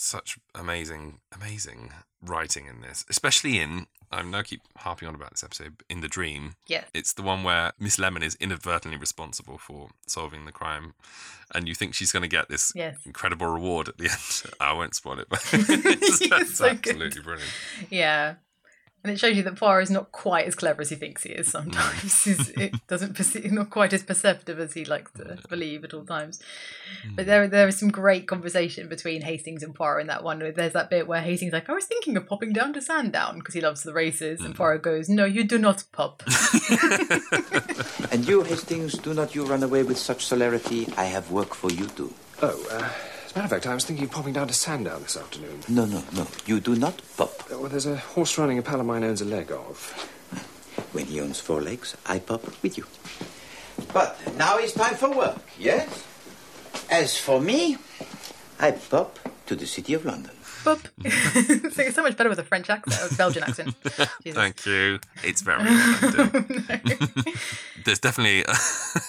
such 0.00 0.38
amazing, 0.54 1.20
amazing 1.34 1.92
writing 2.22 2.66
in 2.66 2.80
this, 2.80 3.04
especially 3.08 3.58
in. 3.58 3.86
I 4.12 4.22
now 4.22 4.42
keep 4.42 4.62
harping 4.78 5.06
on 5.06 5.14
about 5.14 5.30
this 5.30 5.44
episode. 5.44 5.82
In 5.88 6.00
the 6.00 6.08
dream, 6.08 6.54
Yeah. 6.66 6.82
it's 6.92 7.12
the 7.12 7.22
one 7.22 7.44
where 7.44 7.72
Miss 7.78 7.96
Lemon 7.98 8.24
is 8.24 8.34
inadvertently 8.40 8.98
responsible 8.98 9.56
for 9.56 9.90
solving 10.08 10.46
the 10.46 10.52
crime, 10.52 10.94
and 11.54 11.68
you 11.68 11.74
think 11.76 11.94
she's 11.94 12.10
going 12.10 12.22
to 12.24 12.28
get 12.28 12.48
this 12.48 12.72
Yes. 12.74 12.96
incredible 13.06 13.46
reward 13.46 13.88
at 13.88 13.98
the 13.98 14.04
end. 14.10 14.52
I 14.58 14.72
won't 14.72 14.96
spoil 14.96 15.20
it, 15.20 15.28
but 15.28 15.44
it's, 15.52 16.28
that's 16.28 16.56
so 16.56 16.70
good. 16.74 16.78
absolutely 16.88 17.22
brilliant. 17.22 17.52
Yeah. 17.88 18.34
And 19.02 19.12
it 19.12 19.18
shows 19.18 19.34
you 19.34 19.42
that 19.44 19.56
Poirot 19.56 19.84
is 19.84 19.90
not 19.90 20.12
quite 20.12 20.46
as 20.46 20.54
clever 20.54 20.82
as 20.82 20.90
he 20.90 20.96
thinks 20.96 21.22
he 21.22 21.30
is 21.30 21.50
sometimes. 21.50 22.02
He's, 22.24 22.50
it 22.50 22.74
doesn't 22.86 23.14
perceive, 23.14 23.50
not 23.50 23.70
quite 23.70 23.94
as 23.94 24.02
perceptive 24.02 24.60
as 24.60 24.74
he 24.74 24.84
likes 24.84 25.10
to 25.12 25.38
believe 25.48 25.84
at 25.84 25.94
all 25.94 26.04
times. 26.04 26.38
But 27.14 27.24
there, 27.24 27.48
there 27.48 27.66
is 27.66 27.78
some 27.78 27.90
great 27.90 28.28
conversation 28.28 28.88
between 28.88 29.22
Hastings 29.22 29.62
and 29.62 29.74
Poirot 29.74 30.02
in 30.02 30.06
that 30.08 30.22
one. 30.22 30.40
There's 30.54 30.74
that 30.74 30.90
bit 30.90 31.06
where 31.06 31.22
Hastings 31.22 31.48
is 31.48 31.54
like, 31.54 31.70
I 31.70 31.72
was 31.72 31.86
thinking 31.86 32.16
of 32.18 32.26
popping 32.26 32.52
down 32.52 32.74
to 32.74 32.82
Sandown 32.82 33.38
because 33.38 33.54
he 33.54 33.62
loves 33.62 33.82
the 33.84 33.94
races. 33.94 34.40
And 34.40 34.54
Poirot 34.54 34.82
goes, 34.82 35.08
No, 35.08 35.24
you 35.24 35.44
do 35.44 35.58
not 35.58 35.84
pop. 35.92 36.22
and 38.12 38.28
you, 38.28 38.42
Hastings, 38.42 38.98
do 38.98 39.14
not 39.14 39.34
you 39.34 39.46
run 39.46 39.62
away 39.62 39.82
with 39.82 39.96
such 39.96 40.26
celerity. 40.26 40.92
I 40.98 41.04
have 41.04 41.30
work 41.30 41.54
for 41.54 41.70
you 41.70 41.86
too. 41.86 42.12
Oh, 42.42 42.66
uh, 42.70 42.90
as 43.30 43.36
a 43.36 43.38
matter 43.38 43.44
of 43.46 43.50
fact, 43.62 43.66
I 43.68 43.74
was 43.74 43.84
thinking 43.84 44.06
of 44.06 44.10
popping 44.10 44.32
down 44.32 44.48
to 44.48 44.54
Sandown 44.54 45.02
this 45.02 45.16
afternoon. 45.16 45.60
No, 45.68 45.84
no, 45.84 46.02
no. 46.14 46.26
You 46.46 46.58
do 46.58 46.74
not 46.74 47.00
pop. 47.16 47.30
Uh, 47.50 47.60
Well, 47.60 47.68
there's 47.68 47.86
a 47.86 47.96
horse 47.96 48.36
running 48.38 48.58
a 48.58 48.62
pal 48.62 48.80
of 48.80 48.86
mine 48.86 49.04
owns 49.04 49.20
a 49.20 49.24
leg 49.24 49.52
of. 49.52 49.76
When 50.92 51.06
he 51.06 51.20
owns 51.20 51.38
four 51.38 51.60
legs, 51.60 51.96
I 52.06 52.18
pop 52.18 52.42
with 52.62 52.76
you. 52.76 52.86
But 53.92 54.18
now 54.36 54.58
it's 54.58 54.72
time 54.72 54.96
for 54.96 55.10
work, 55.14 55.38
yes? 55.60 56.04
As 56.90 57.16
for 57.16 57.40
me, 57.40 57.76
I 58.58 58.72
pop 58.72 59.18
to 59.46 59.54
the 59.54 59.66
city 59.66 59.94
of 59.94 60.04
London. 60.04 60.32
Pop. 60.64 60.80
so 61.02 61.82
it's 61.82 61.94
so 61.94 62.02
much 62.02 62.16
better 62.16 62.28
with 62.30 62.38
a 62.40 62.44
French 62.44 62.68
accent, 62.68 63.12
a 63.12 63.14
Belgian 63.14 63.44
accent. 63.44 63.74
Jesus. 64.24 64.34
Thank 64.34 64.66
you. 64.66 64.98
It's 65.22 65.42
very 65.42 65.62
effective. 65.64 67.08
There's 67.84 68.00
definitely 68.00 68.44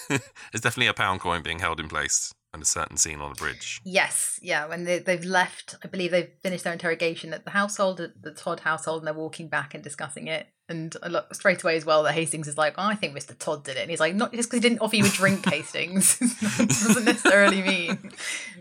there's 0.08 0.62
definitely 0.62 0.86
a 0.86 0.94
pound 0.94 1.20
coin 1.20 1.42
being 1.42 1.58
held 1.58 1.80
in 1.80 1.88
place 1.88 2.32
and 2.52 2.62
a 2.62 2.66
certain 2.66 2.96
scene 2.96 3.20
on 3.20 3.30
the 3.30 3.38
bridge. 3.38 3.80
Yes, 3.84 4.38
yeah. 4.42 4.66
When 4.66 4.84
they, 4.84 4.98
they've 4.98 5.24
left, 5.24 5.76
I 5.82 5.88
believe 5.88 6.10
they've 6.10 6.30
finished 6.42 6.64
their 6.64 6.72
interrogation 6.72 7.32
at 7.32 7.44
the 7.44 7.50
household, 7.50 8.00
at 8.00 8.22
the 8.22 8.30
Todd 8.30 8.60
household, 8.60 9.00
and 9.00 9.06
they're 9.06 9.14
walking 9.14 9.48
back 9.48 9.74
and 9.74 9.82
discussing 9.82 10.26
it. 10.26 10.46
And 10.68 10.94
look 11.06 11.34
straight 11.34 11.62
away 11.62 11.76
as 11.76 11.84
well 11.84 12.02
that 12.04 12.14
Hastings 12.14 12.48
is 12.48 12.56
like, 12.56 12.74
oh, 12.78 12.84
I 12.84 12.94
think 12.94 13.16
Mr. 13.16 13.36
Todd 13.38 13.64
did 13.64 13.76
it. 13.76 13.80
And 13.80 13.90
he's 13.90 14.00
like, 14.00 14.14
not 14.14 14.32
just 14.32 14.48
because 14.48 14.62
he 14.62 14.68
didn't 14.68 14.80
offer 14.80 14.96
you 14.96 15.04
a 15.04 15.08
drink, 15.08 15.44
Hastings, 15.46 16.18
doesn't 16.58 17.04
necessarily 17.04 17.62
mean 17.62 18.12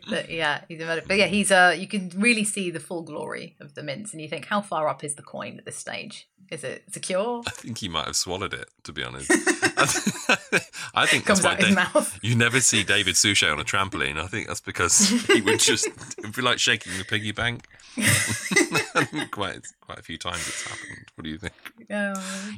that, 0.10 0.30
yeah, 0.30 0.62
he's 0.68 0.82
a 0.82 0.86
murderer. 0.86 1.06
But 1.08 1.18
yeah, 1.18 1.28
he's 1.28 1.52
uh, 1.52 1.76
you 1.78 1.88
can 1.88 2.12
really 2.16 2.44
see 2.44 2.72
the 2.72 2.80
full 2.80 3.04
glory 3.04 3.56
of 3.62 3.76
the 3.76 3.84
mints. 3.84 4.14
And 4.14 4.22
you 4.22 4.28
think, 4.28 4.46
how 4.46 4.62
far 4.62 4.90
up 4.90 5.04
is 5.04 5.16
the 5.16 5.22
coin 5.22 5.58
at 5.58 5.66
this 5.66 5.78
stage? 5.78 6.28
Is 6.50 6.64
it 6.64 6.84
secure? 6.92 7.44
I 7.48 7.50
think 7.52 7.78
he 7.78 7.88
might 7.88 8.06
have 8.08 8.16
swallowed 8.16 8.54
it, 8.54 8.68
to 8.84 8.92
be 8.92 9.04
honest. 9.04 9.32
I 10.94 11.06
think 11.06 11.26
Comes 11.26 11.42
that's 11.42 11.44
why 11.44 11.54
out 11.54 11.60
his 11.64 11.76
mouth. 11.76 12.20
you 12.22 12.36
never 12.36 12.60
see 12.60 12.84
David 12.84 13.16
Suchet 13.16 13.50
on 13.50 13.60
a 13.60 13.64
trampoline. 13.64 14.18
I 14.20 14.28
think 14.28 14.48
that's 14.48 14.60
because 14.62 15.00
he 15.28 15.42
would 15.42 15.60
just 15.60 15.88
it'd 16.18 16.36
be 16.36 16.42
like 16.42 16.60
shaking 16.60 16.98
the 16.98 17.06
piggy 17.06 17.32
bank. 17.32 17.66
quite 19.32 19.60
quite 19.82 20.00
a 20.00 20.02
few 20.02 20.18
times 20.18 20.48
it's 20.48 20.64
happened. 20.68 21.06
What 21.16 21.24
do 21.26 21.30
you 21.30 21.38
think? 21.38 21.54
Oh, 21.90 22.14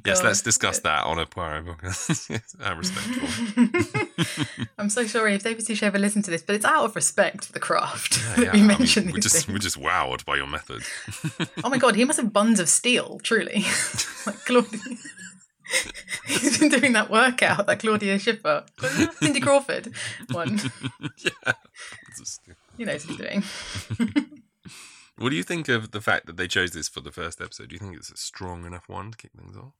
Yes, 0.06 0.20
God. 0.20 0.28
let's 0.28 0.42
discuss 0.42 0.80
that 0.80 1.06
on 1.06 1.18
a 1.20 1.26
Poirot. 1.26 1.66
How 2.62 2.76
respectful. 2.76 3.68
I'm 4.78 4.90
so 4.90 5.06
sorry 5.08 5.34
if 5.34 5.44
David 5.44 5.66
Suchet 5.66 5.88
ever 5.88 5.98
listened 6.00 6.26
to 6.26 6.32
this, 6.32 6.44
but 6.44 6.56
it's 6.56 6.66
out 6.66 6.86
of 6.86 6.96
respect 6.96 7.46
for 7.46 7.52
the 7.54 7.60
craft 7.60 8.18
Yeah, 8.18 8.36
that 8.36 8.44
yeah. 8.46 8.52
we 8.54 8.60
I 8.60 8.62
mean, 8.62 8.68
mentioned 8.68 9.12
we're 9.12 9.20
just 9.20 9.46
things. 9.46 9.48
we're 9.54 9.58
just 9.60 9.80
wowed 9.80 10.24
by 10.26 10.36
your 10.36 10.48
method. 10.48 10.84
Oh 11.64 11.70
my 11.70 11.78
god, 11.78 11.96
he 11.96 12.06
must 12.06 12.20
have 12.20 12.32
buns 12.34 12.60
of 12.60 12.70
steel, 12.70 13.20
truly. 13.24 13.64
like 14.26 14.46
Claudia. 14.46 14.80
He's 16.28 16.60
been 16.60 16.70
doing 16.70 16.94
that 16.94 17.10
workout, 17.10 17.66
that 17.66 17.80
Claudia 17.80 18.20
Schiffer, 18.20 18.66
Cindy 19.20 19.40
Crawford 19.40 19.94
one. 20.32 20.60
yeah. 21.18 21.54
You 22.78 22.86
know 22.86 22.94
what 22.94 23.02
he's 23.02 23.18
doing. 23.18 23.44
What 25.18 25.30
do 25.30 25.36
you 25.36 25.44
think 25.44 25.70
of 25.70 25.92
the 25.92 26.02
fact 26.02 26.26
that 26.26 26.38
they 26.38 26.48
chose 26.48 26.72
this 26.72 26.90
for 26.90 27.00
the 27.00 27.12
first 27.12 27.40
episode? 27.40 27.70
Do 27.70 27.76
you 27.76 27.80
think 27.80 27.96
it's 27.96 28.10
a 28.12 28.18
strong 28.18 28.66
enough 28.66 28.90
one 28.90 29.12
to 29.12 29.18
kick 29.18 29.32
things 29.38 29.56
off? 29.56 29.74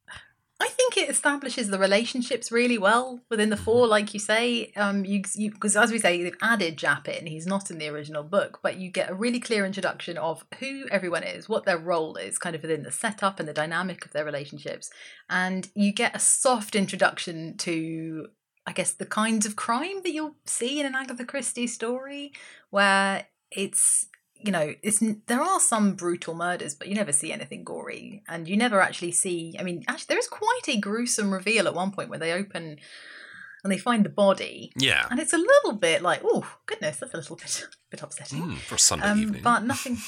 Think 0.94 1.08
it 1.08 1.12
establishes 1.12 1.70
the 1.70 1.78
relationships 1.78 2.52
really 2.52 2.78
well 2.78 3.20
within 3.28 3.50
the 3.50 3.56
four, 3.56 3.88
like 3.88 4.14
you 4.14 4.20
say. 4.20 4.70
Um, 4.76 5.04
you 5.04 5.22
because 5.50 5.76
as 5.76 5.90
we 5.90 5.98
say, 5.98 6.22
they've 6.22 6.36
added 6.40 6.76
Japp 6.76 7.08
in. 7.08 7.26
He's 7.26 7.46
not 7.46 7.68
in 7.68 7.78
the 7.78 7.88
original 7.88 8.22
book, 8.22 8.60
but 8.62 8.76
you 8.76 8.90
get 8.90 9.10
a 9.10 9.14
really 9.14 9.40
clear 9.40 9.66
introduction 9.66 10.16
of 10.16 10.44
who 10.60 10.86
everyone 10.92 11.24
is, 11.24 11.48
what 11.48 11.64
their 11.64 11.78
role 11.78 12.14
is, 12.14 12.38
kind 12.38 12.54
of 12.54 12.62
within 12.62 12.84
the 12.84 12.92
setup 12.92 13.40
and 13.40 13.48
the 13.48 13.52
dynamic 13.52 14.04
of 14.04 14.12
their 14.12 14.24
relationships, 14.24 14.88
and 15.28 15.68
you 15.74 15.92
get 15.92 16.14
a 16.14 16.20
soft 16.20 16.76
introduction 16.76 17.56
to, 17.56 18.28
I 18.64 18.72
guess, 18.72 18.92
the 18.92 19.06
kinds 19.06 19.46
of 19.46 19.56
crime 19.56 20.02
that 20.04 20.12
you'll 20.12 20.36
see 20.46 20.78
in 20.78 20.86
an 20.86 20.94
Agatha 20.94 21.24
Christie 21.24 21.66
story, 21.66 22.32
where 22.70 23.26
it's 23.50 24.06
you 24.44 24.52
know, 24.52 24.74
it's 24.82 25.02
there 25.26 25.40
are 25.40 25.60
some 25.60 25.94
brutal 25.94 26.34
murders, 26.34 26.74
but 26.74 26.88
you 26.88 26.94
never 26.94 27.12
see 27.12 27.32
anything 27.32 27.64
gory, 27.64 28.22
and 28.28 28.46
you 28.48 28.56
never 28.56 28.80
actually 28.80 29.12
see. 29.12 29.56
I 29.58 29.62
mean, 29.62 29.84
actually, 29.88 30.06
there 30.08 30.18
is 30.18 30.28
quite 30.28 30.68
a 30.68 30.78
gruesome 30.78 31.32
reveal 31.32 31.66
at 31.66 31.74
one 31.74 31.92
point 31.92 32.10
when 32.10 32.20
they 32.20 32.32
open 32.32 32.78
and 33.64 33.72
they 33.72 33.78
find 33.78 34.04
the 34.04 34.10
body. 34.10 34.70
Yeah. 34.76 35.06
and 35.10 35.18
it's 35.18 35.32
a 35.32 35.38
little 35.38 35.72
bit 35.72 36.02
like, 36.02 36.20
oh 36.22 36.46
goodness, 36.66 36.98
that's 36.98 37.14
a 37.14 37.16
little 37.16 37.36
bit 37.36 37.66
bit 37.90 38.02
upsetting. 38.02 38.42
Mm, 38.42 38.56
for 38.58 38.78
Sunday 38.78 39.06
um, 39.06 39.20
evening. 39.20 39.42
but 39.42 39.64
nothing. 39.64 39.98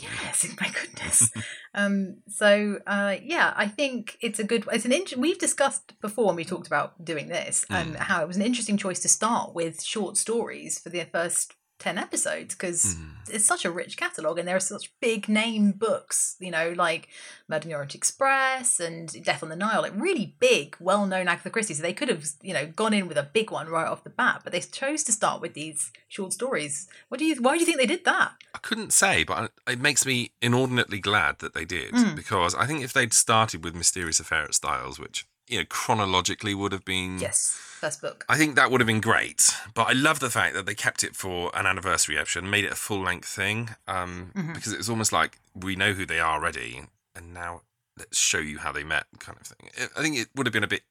Yes, 0.00 0.44
my 0.60 0.68
goodness. 0.70 1.30
um, 1.72 2.16
so 2.28 2.80
uh, 2.84 3.14
yeah, 3.22 3.54
I 3.56 3.68
think 3.68 4.16
it's 4.20 4.40
a 4.40 4.44
good. 4.44 4.66
It's 4.72 4.84
an. 4.84 4.90
Int- 4.90 5.16
we've 5.16 5.38
discussed 5.38 5.94
before 6.00 6.26
when 6.26 6.34
we 6.34 6.44
talked 6.44 6.66
about 6.66 7.04
doing 7.04 7.28
this 7.28 7.64
and 7.70 7.94
how 7.94 8.20
it 8.20 8.26
was 8.26 8.36
an 8.36 8.42
interesting 8.42 8.76
choice 8.76 8.98
to 9.00 9.08
start 9.08 9.54
with 9.54 9.84
short 9.84 10.16
stories 10.16 10.80
for 10.80 10.88
the 10.88 11.04
first 11.04 11.54
10 11.80 11.98
episodes 11.98 12.54
because 12.54 12.96
it's 13.28 13.44
such 13.44 13.64
a 13.64 13.70
rich 13.70 13.96
catalogue 13.96 14.38
and 14.38 14.46
there 14.46 14.56
are 14.56 14.60
such 14.60 14.92
big 15.00 15.28
name 15.28 15.72
books, 15.72 16.36
you 16.38 16.50
know, 16.50 16.72
like 16.76 17.08
Murder 17.48 17.64
in 17.64 17.68
the 17.70 17.74
Orient 17.74 17.94
Express 17.94 18.78
and 18.80 19.24
Death 19.24 19.42
on 19.42 19.48
the 19.48 19.56
Nile, 19.56 19.82
like 19.82 19.92
really 19.94 20.36
big, 20.38 20.76
well 20.78 21.04
known 21.06 21.26
Agatha 21.28 21.50
Christie. 21.50 21.74
So 21.74 21.82
they 21.82 21.92
could 21.92 22.08
have, 22.08 22.24
you 22.42 22.54
know, 22.54 22.66
gone 22.66 22.94
in 22.94 23.08
with 23.08 23.18
a 23.18 23.28
big 23.32 23.50
one 23.50 23.68
right 23.68 23.88
off 23.88 24.04
the 24.04 24.10
bat, 24.10 24.42
but 24.44 24.52
they 24.52 24.60
chose 24.60 25.02
to 25.04 25.12
start 25.12 25.40
with 25.40 25.54
these 25.54 25.90
short 26.08 26.32
stories. 26.32 26.86
What 27.08 27.18
do 27.18 27.24
you, 27.24 27.34
why 27.42 27.54
do 27.54 27.60
you 27.60 27.66
think 27.66 27.78
they 27.78 27.86
did 27.86 28.04
that? 28.04 28.32
I 28.54 28.58
couldn't 28.58 28.92
say, 28.92 29.24
but 29.24 29.50
it 29.66 29.80
makes 29.80 30.06
me 30.06 30.30
inordinately 30.40 31.00
glad 31.00 31.40
that 31.40 31.54
they 31.54 31.64
did 31.64 31.92
Mm. 31.94 32.16
because 32.16 32.54
I 32.54 32.66
think 32.66 32.82
if 32.82 32.92
they'd 32.92 33.12
started 33.12 33.64
with 33.64 33.74
Mysterious 33.74 34.20
Affair 34.20 34.44
at 34.44 34.54
Styles, 34.54 34.98
which 34.98 35.26
you 35.48 35.58
know 35.58 35.64
chronologically 35.68 36.54
would 36.54 36.72
have 36.72 36.84
been 36.84 37.18
Yes, 37.18 37.50
first 37.80 38.00
book. 38.00 38.24
I 38.28 38.36
think 38.38 38.54
that 38.56 38.70
would 38.70 38.80
have 38.80 38.86
been 38.86 39.00
great, 39.00 39.50
but 39.74 39.84
I 39.88 39.92
love 39.92 40.20
the 40.20 40.30
fact 40.30 40.54
that 40.54 40.66
they 40.66 40.74
kept 40.74 41.04
it 41.04 41.14
for 41.16 41.50
an 41.54 41.66
anniversary 41.66 42.18
episode 42.18 42.44
made 42.44 42.64
it 42.64 42.72
a 42.72 42.76
full 42.76 43.02
length 43.02 43.28
thing 43.28 43.70
um, 43.86 44.32
Mhm. 44.34 44.54
because 44.54 44.72
it 44.72 44.78
was 44.78 44.88
almost 44.88 45.12
like 45.12 45.38
we 45.54 45.76
know 45.76 45.92
who 45.92 46.06
they 46.06 46.20
are 46.20 46.34
already, 46.34 46.82
and 47.14 47.34
now 47.34 47.62
let's 47.96 48.18
show 48.18 48.38
you 48.38 48.58
how 48.58 48.72
they 48.72 48.84
met, 48.84 49.06
kind 49.20 49.38
of 49.40 49.46
thing. 49.46 49.70
I- 49.96 50.02
think 50.02 50.16
it 50.16 50.28
would 50.34 50.46
have 50.46 50.52
been 50.52 50.64
a 50.64 50.68
bit 50.68 50.82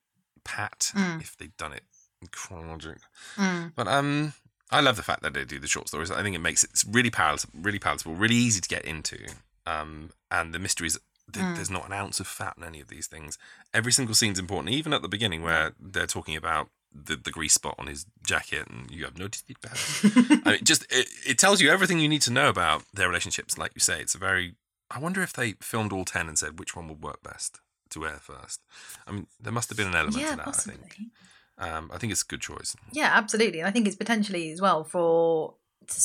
pat 0.43 0.91
Mm. 0.95 1.21
if 1.21 1.35
they'd 1.37 1.55
done 1.57 1.73
it 1.73 1.83
in 2.21 2.27
chronological. 2.29 3.01
Mm. 3.37 3.73
But 3.75 3.87
um, 3.87 4.33
I 4.71 4.79
love 4.81 4.95
the 4.95 5.03
fact 5.03 5.21
that 5.23 5.33
they 5.33 5.43
do 5.45 5.59
the 5.59 5.67
short 5.67 5.87
stories. 5.87 6.11
I 6.11 6.21
think 6.23 6.35
it 6.35 6.39
makes 6.39 6.63
it 6.63 6.69
it's 6.71 6.85
really 6.85 7.09
palatable, 7.09 7.59
really 7.61 7.79
palatable, 7.79 8.15
really 8.15 8.35
easy 8.35 8.61
to 8.61 8.69
get 8.69 8.85
into. 8.85 9.17
Um, 9.65 10.11
and 10.31 10.53
the 10.53 10.59
mysteries. 10.59 10.97
Th- 11.31 11.45
Mm. 11.45 11.55
There's 11.55 11.69
not 11.69 11.85
an 11.87 11.93
ounce 11.93 12.19
of 12.19 12.27
fat 12.27 12.55
in 12.57 12.63
any 12.63 12.79
of 12.81 12.87
these 12.89 13.07
things. 13.07 13.37
Every 13.73 13.91
single 13.91 14.15
scene's 14.15 14.39
important, 14.39 14.73
even 14.73 14.93
at 14.93 15.01
the 15.01 15.07
beginning 15.07 15.41
where 15.41 15.73
they're 15.79 16.05
talking 16.07 16.35
about 16.35 16.69
the, 16.93 17.15
the 17.15 17.31
grease 17.31 17.53
spot 17.55 17.75
on 17.79 17.87
his 17.87 18.05
jacket, 18.25 18.67
and 18.69 18.91
you 18.91 19.03
have 19.05 19.17
noticed 19.17 19.49
it. 19.49 19.59
perhaps. 19.61 20.05
I 20.45 20.51
mean, 20.51 20.63
just 20.63 20.83
it, 20.91 21.07
it 21.27 21.37
tells 21.39 21.59
you 21.61 21.69
everything 21.71 21.99
you 21.99 22.07
need 22.09 22.21
to 22.23 22.31
know 22.31 22.49
about 22.49 22.83
their 22.93 23.07
relationships. 23.07 23.57
Like 23.57 23.71
you 23.73 23.81
say, 23.81 23.99
it's 24.01 24.13
a 24.15 24.19
very. 24.19 24.55
I 24.91 24.99
wonder 24.99 25.21
if 25.23 25.33
they 25.33 25.53
filmed 25.53 25.91
all 25.91 26.05
ten 26.05 26.27
and 26.27 26.37
said 26.37 26.59
which 26.59 26.75
one 26.75 26.87
would 26.87 27.01
work 27.01 27.23
best 27.23 27.59
to 27.91 28.05
air 28.05 28.19
first. 28.21 28.61
I 29.07 29.11
mean, 29.11 29.27
there 29.41 29.53
must 29.53 29.69
have 29.69 29.77
been 29.77 29.87
an 29.87 29.95
element 29.95 30.17
Yeah, 30.21 30.31
to 30.31 30.35
that. 30.37 30.45
possibly. 30.45 30.75
I 30.83 30.87
think. 30.87 31.09
Um, 31.57 31.89
I 31.93 31.97
think 31.97 32.11
it's 32.11 32.23
a 32.23 32.25
good 32.27 32.41
choice. 32.41 32.75
Yeah, 32.91 33.09
absolutely. 33.13 33.59
And 33.59 33.67
I 33.67 33.71
think 33.71 33.87
it's 33.87 33.95
potentially 33.95 34.51
as 34.51 34.59
well 34.61 34.83
for 34.83 35.55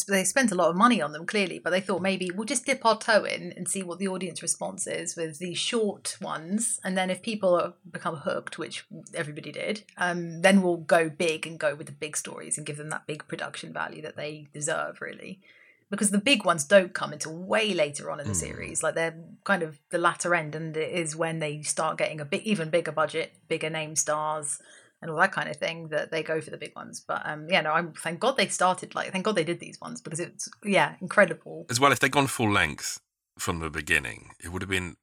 they 0.09 0.25
spent 0.25 0.53
a 0.53 0.55
lot 0.55 0.71
of 0.71 0.77
money 0.77 1.01
on 1.01 1.13
them 1.13 1.27
clearly, 1.27 1.59
but 1.59 1.71
they 1.71 1.81
thought 1.81 2.03
maybe 2.03 2.31
we'll 2.35 2.45
just 2.45 2.67
dip 2.67 2.85
our 2.85 2.99
toe 2.99 3.25
in 3.25 3.53
and 3.53 3.69
see 3.69 3.83
what 3.83 3.99
the 3.99 4.09
audience 4.09 4.43
response 4.43 4.87
is 4.87 5.17
with 5.17 5.39
these 5.39 5.59
short 5.59 6.17
ones, 6.21 6.81
and 6.85 6.97
then 6.97 7.11
if 7.11 7.23
people 7.23 7.75
become 7.91 8.17
hooked, 8.17 8.59
which 8.59 8.85
everybody 9.15 9.53
did, 9.53 9.83
um, 9.97 10.43
then 10.43 10.63
we'll 10.63 10.77
go 10.77 11.09
big 11.09 11.47
and 11.47 11.59
go 11.59 11.75
with 11.75 11.87
the 11.87 11.93
big 11.93 12.17
stories 12.17 12.57
and 12.57 12.67
give 12.67 12.77
them 12.77 12.91
that 12.91 13.07
big 13.07 13.27
production 13.29 13.73
value 13.73 14.03
that 14.03 14.17
they 14.17 14.49
deserve, 14.53 15.01
really. 15.01 15.41
Because 15.91 16.11
the 16.11 16.19
big 16.19 16.45
ones 16.45 16.65
don't 16.65 16.93
come 16.93 17.15
until 17.15 17.35
way 17.35 17.73
later 17.73 18.11
on 18.11 18.21
in 18.21 18.29
the 18.29 18.35
series, 18.35 18.83
like 18.83 18.95
they're 18.95 19.19
kind 19.45 19.63
of 19.63 19.79
the 19.89 19.97
latter 19.97 20.35
end, 20.35 20.55
and 20.55 20.77
it 20.77 20.93
is 20.93 21.17
when 21.17 21.39
they 21.39 21.63
start 21.63 21.97
getting 21.97 22.21
a 22.21 22.27
bit 22.27 22.43
even 22.43 22.69
bigger 22.69 22.93
budget, 22.93 23.33
bigger 23.49 23.71
name 23.71 23.97
stars, 23.97 24.61
and 25.01 25.11
all 25.11 25.17
that 25.19 25.33
kind 25.33 25.49
of 25.49 25.57
thing 25.57 25.89
that 25.89 26.11
they 26.11 26.23
go 26.23 26.41
for 26.41 26.51
the 26.51 26.57
big 26.57 26.75
ones. 26.75 27.01
But 27.07 27.23
um, 27.25 27.47
yeah, 27.49 27.61
no, 27.61 27.73
I'm 27.73 27.93
thank 27.93 28.21
God 28.21 28.37
they 28.37 28.49
started 28.49 28.95
like 28.95 29.13
thank 29.13 29.25
God 29.25 29.37
they 29.37 29.45
did 29.45 29.61
these 29.61 29.81
ones 29.81 30.01
because 30.01 30.21
it's 30.21 30.49
yeah 30.65 30.95
incredible. 31.01 31.67
As 31.71 31.79
well, 31.81 31.93
if 31.93 32.01
they'd 32.01 32.11
gone 32.11 32.27
full 32.27 32.51
length 32.51 33.01
from 33.39 33.61
the 33.61 33.71
beginning, 33.71 34.33
it 34.43 34.51
would 34.51 34.63
have 34.63 34.71
been 34.71 34.97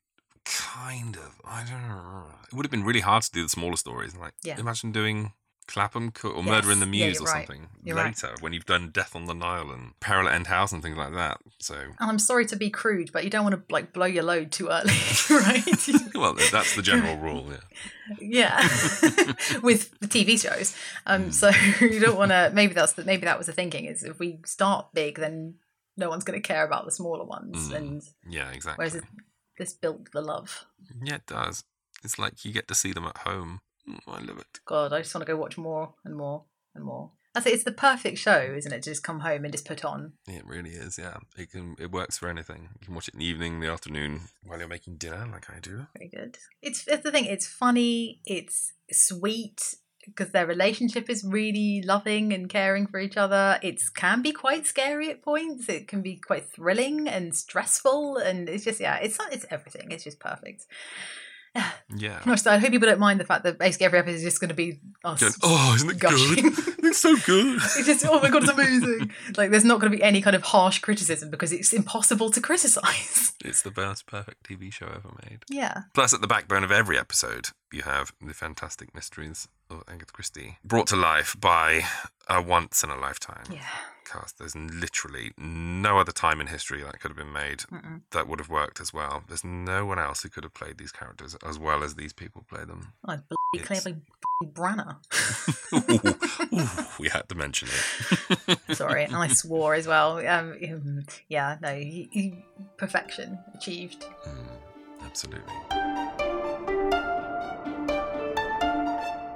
kind 0.46 1.16
of 1.16 1.40
I 1.44 1.64
don't 1.64 1.88
know. 1.88 2.26
It 2.48 2.54
would 2.54 2.66
have 2.66 2.72
been 2.72 2.84
really 2.84 3.00
hard 3.02 3.24
to 3.24 3.32
do 3.32 3.44
the 3.44 3.50
smaller 3.50 3.78
stories. 3.78 4.16
Like 4.16 4.34
Yeah. 4.44 4.60
imagine 4.60 4.92
doing 4.92 5.34
Clapham 5.68 6.12
or 6.24 6.44
Murder 6.44 6.72
in 6.72 6.80
the 6.80 6.86
Mews 6.86 7.00
Yeah, 7.16 7.22
or 7.22 7.26
right. 7.26 7.48
something 7.48 7.68
You're 7.84 7.96
right. 7.96 8.08
later 8.08 8.36
when 8.42 8.54
you've 8.54 8.66
done 8.66 8.90
Death 8.92 9.16
on 9.16 9.26
the 9.26 9.34
Nile 9.34 9.72
and 9.72 10.00
Peril 10.00 10.28
at 10.28 10.36
End 10.36 10.48
House 10.48 10.72
and 10.72 10.82
things 10.84 10.98
like 10.98 11.14
that. 11.14 11.40
So 11.60 11.76
And 11.76 12.10
I'm 12.12 12.20
sorry 12.20 12.46
to 12.48 12.56
be 12.56 12.70
crude, 12.70 13.12
but 13.12 13.24
you 13.24 13.30
don't 13.30 13.44
want 13.44 13.56
to 13.56 13.74
like 13.74 13.94
blow 13.94 14.06
your 14.06 14.24
load 14.24 14.52
too 14.52 14.68
early, 14.70 14.94
right? 15.30 15.66
well, 16.16 16.36
that's 16.52 16.76
the 16.76 16.82
general 16.82 17.18
rule. 17.18 17.48
Yeah. 17.50 17.58
yeah, 18.20 18.62
with 19.62 19.98
the 20.00 20.08
TV 20.08 20.40
shows. 20.40 20.76
Um, 21.06 21.32
so 21.32 21.50
you 21.82 22.00
don't 22.00 22.18
want 22.18 22.32
to. 22.32 22.52
Maybe 22.54 22.74
that's 22.74 22.94
the, 22.94 23.04
maybe 23.04 23.26
that 23.26 23.38
was 23.38 23.48
the 23.48 23.54
thinking 23.54 23.86
is 23.86 24.04
if 24.04 24.20
we 24.20 24.40
start 24.46 24.88
big, 24.94 25.18
then 25.20 25.56
no 25.98 26.10
one's 26.10 26.24
going 26.24 26.40
to 26.42 26.46
care 26.48 26.66
about 26.66 26.86
the 26.86 26.92
smaller 26.92 27.26
ones. 27.26 27.70
Mm. 27.70 27.76
And 27.76 28.04
Yeah, 28.30 28.52
exactly. 28.52 28.82
whereas 28.82 28.96
it, 28.96 29.04
this 29.58 29.74
built 29.74 30.12
the 30.12 30.22
love. 30.22 30.66
Yeah, 31.02 31.16
it 31.16 31.26
does. 31.26 31.64
It's 32.04 32.20
like 32.20 32.46
you 32.46 32.52
get 32.52 32.68
to 32.68 32.76
see 32.76 32.94
them 32.94 33.06
at 33.06 33.20
home. 33.20 33.62
Mm, 33.90 34.00
I 34.08 34.20
love 34.22 34.40
it. 34.40 34.60
God, 34.66 34.94
I 34.94 35.00
just 35.02 35.14
want 35.14 35.26
to 35.26 35.32
go 35.32 35.38
watch 35.38 35.58
more 35.58 35.94
and 36.04 36.16
more 36.16 36.44
and 36.74 36.84
more. 36.84 37.12
That's 37.36 37.48
it. 37.48 37.54
It's 37.54 37.64
the 37.66 37.74
perfect 37.74 38.18
show, 38.18 38.54
isn't 38.56 38.72
it? 38.72 38.84
To 38.84 38.90
just 38.92 39.04
come 39.04 39.20
home 39.20 39.44
and 39.44 39.54
just 39.54 39.68
put 39.68 39.84
on. 39.84 40.14
It 40.26 40.46
really 40.48 40.70
is. 40.70 40.98
Yeah, 40.98 41.18
it 41.38 41.52
can. 41.52 41.76
It 41.78 41.92
works 41.92 42.18
for 42.18 42.30
anything. 42.30 42.70
You 42.80 42.86
can 42.86 42.96
watch 42.96 43.10
it 43.10 43.14
in 43.14 43.20
the 43.20 43.26
evening, 43.26 43.60
the 43.60 43.68
afternoon, 43.68 44.22
while 44.46 44.58
you're 44.58 44.70
making 44.70 44.96
dinner, 44.96 45.28
like 45.30 45.50
I 45.50 45.60
do. 45.60 45.88
Very 45.98 46.10
good. 46.10 46.38
It's 46.62 46.86
that's 46.86 47.04
the 47.04 47.12
thing. 47.12 47.26
It's 47.26 47.46
funny. 47.46 48.22
It's 48.26 48.72
sweet 48.90 49.76
because 50.06 50.32
their 50.32 50.46
relationship 50.46 51.10
is 51.10 51.26
really 51.26 51.82
loving 51.86 52.32
and 52.32 52.48
caring 52.48 52.88
for 52.88 53.00
each 53.00 53.18
other. 53.18 53.60
It 53.62 53.82
can 53.96 54.22
be 54.22 54.32
quite 54.32 54.66
scary 54.66 55.10
at 55.10 55.22
points. 55.22 55.68
It 55.68 55.90
can 55.90 56.02
be 56.02 56.16
quite 56.16 56.50
thrilling 56.50 57.10
and 57.10 57.36
stressful, 57.36 58.16
and 58.16 58.48
it's 58.48 58.64
just 58.64 58.80
yeah. 58.80 58.98
It's 58.98 59.20
not. 59.20 59.34
it's 59.34 59.46
everything. 59.52 59.92
It's 59.92 60.06
just 60.06 60.22
perfect. 60.22 60.68
Yeah. 61.96 62.20
So 62.36 62.52
I 62.52 62.58
hope 62.58 62.72
people 62.72 62.88
don't 62.88 63.00
mind 63.00 63.20
the 63.20 63.26
fact 63.26 63.44
that 63.44 63.58
basically 63.58 63.86
every 63.86 64.00
episode 64.00 64.16
is 64.18 64.24
just 64.24 64.40
going 64.40 64.50
to 64.50 64.56
be 64.56 64.80
us. 65.04 65.20
Going, 65.22 65.34
oh, 65.44 65.74
isn't 65.76 65.90
it 65.90 66.00
gushing. 66.00 66.44
good? 66.52 66.76
It's 66.86 67.00
so 67.00 67.16
good. 67.26 67.56
It's 67.64 67.86
just 67.86 68.06
oh 68.06 68.20
my 68.22 68.30
god, 68.30 68.44
it's 68.44 68.52
amazing. 68.52 69.12
Like 69.38 69.50
there's 69.52 69.66
not 69.66 69.80
going 69.80 69.92
to 69.92 69.98
be 69.98 70.04
any 70.04 70.22
kind 70.22 70.36
of 70.36 70.44
harsh 70.44 70.80
criticism 70.80 71.30
because 71.32 71.52
it's 71.52 71.74
impossible 71.74 72.30
to 72.32 72.42
criticize. 72.42 73.34
It's 73.44 73.62
the 73.62 73.72
best 73.72 74.06
perfect 74.06 74.48
TV 74.48 74.72
show 74.72 74.88
ever 74.88 75.10
made. 75.30 75.40
Yeah. 75.50 75.84
Plus, 75.94 76.14
at 76.14 76.22
the 76.22 76.28
backbone 76.28 76.64
of 76.64 76.72
every 76.72 76.98
episode, 77.00 77.50
you 77.72 77.82
have 77.84 78.14
the 78.22 78.34
fantastic 78.34 78.94
mysteries 78.94 79.48
of 79.70 79.84
Agatha 79.88 80.12
Christie, 80.14 80.58
brought 80.64 80.88
to 80.88 80.96
life 80.96 81.36
by 81.40 81.82
a 82.30 82.42
once 82.42 82.84
in 82.84 82.90
a 82.92 82.98
lifetime 82.98 83.46
Yeah. 83.52 83.66
Cast. 84.06 84.38
There's 84.40 84.56
literally 84.56 85.32
no 85.38 86.00
other 86.00 86.12
time 86.12 86.40
in 86.40 86.48
history 86.48 86.84
that 86.84 87.00
could 87.00 87.10
have 87.10 87.18
been 87.18 87.34
made 87.34 87.60
Mm-mm. 87.72 88.02
that 88.12 88.28
would 88.28 88.40
have 88.40 88.50
worked 88.50 88.80
as 88.80 88.94
well. 88.94 89.24
There's 89.28 89.44
no 89.44 89.86
one 89.86 90.00
else 90.00 90.24
who 90.24 90.30
could 90.30 90.44
have 90.44 90.54
played 90.54 90.78
these 90.78 90.92
characters 90.92 91.36
as 91.46 91.60
well 91.60 91.84
as 91.84 91.96
these 91.96 92.14
people 92.14 92.46
play 92.50 92.64
them. 92.64 92.94
I 93.06 93.18
bloody 93.18 93.66
clearly 93.66 93.96
Branagh. 94.44 94.98
Ooh, 96.54 96.86
we 97.00 97.10
had 97.10 97.28
to 97.30 97.36
mention 97.36 97.70
it. 97.70 98.60
Sorry, 98.76 99.04
and 99.06 99.16
I 99.16 99.28
swore 99.28 99.74
as 99.76 99.88
well. 99.88 100.18
Um, 100.26 100.58
um, 100.70 101.06
yeah, 101.30 101.58
no, 101.62 101.76
he, 101.76 102.10
he, 102.12 102.46
perfection 102.78 103.40
achieved. 103.54 104.06
Absolutely. 105.04 105.54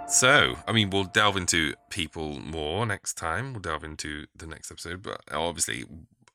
So, 0.09 0.55
I 0.67 0.71
mean, 0.71 0.89
we'll 0.89 1.03
delve 1.03 1.37
into 1.37 1.75
people 1.91 2.39
more 2.39 2.85
next 2.85 3.13
time. 3.13 3.53
We'll 3.53 3.61
delve 3.61 3.83
into 3.83 4.25
the 4.35 4.47
next 4.47 4.71
episode, 4.71 5.03
but 5.03 5.21
obviously, 5.31 5.85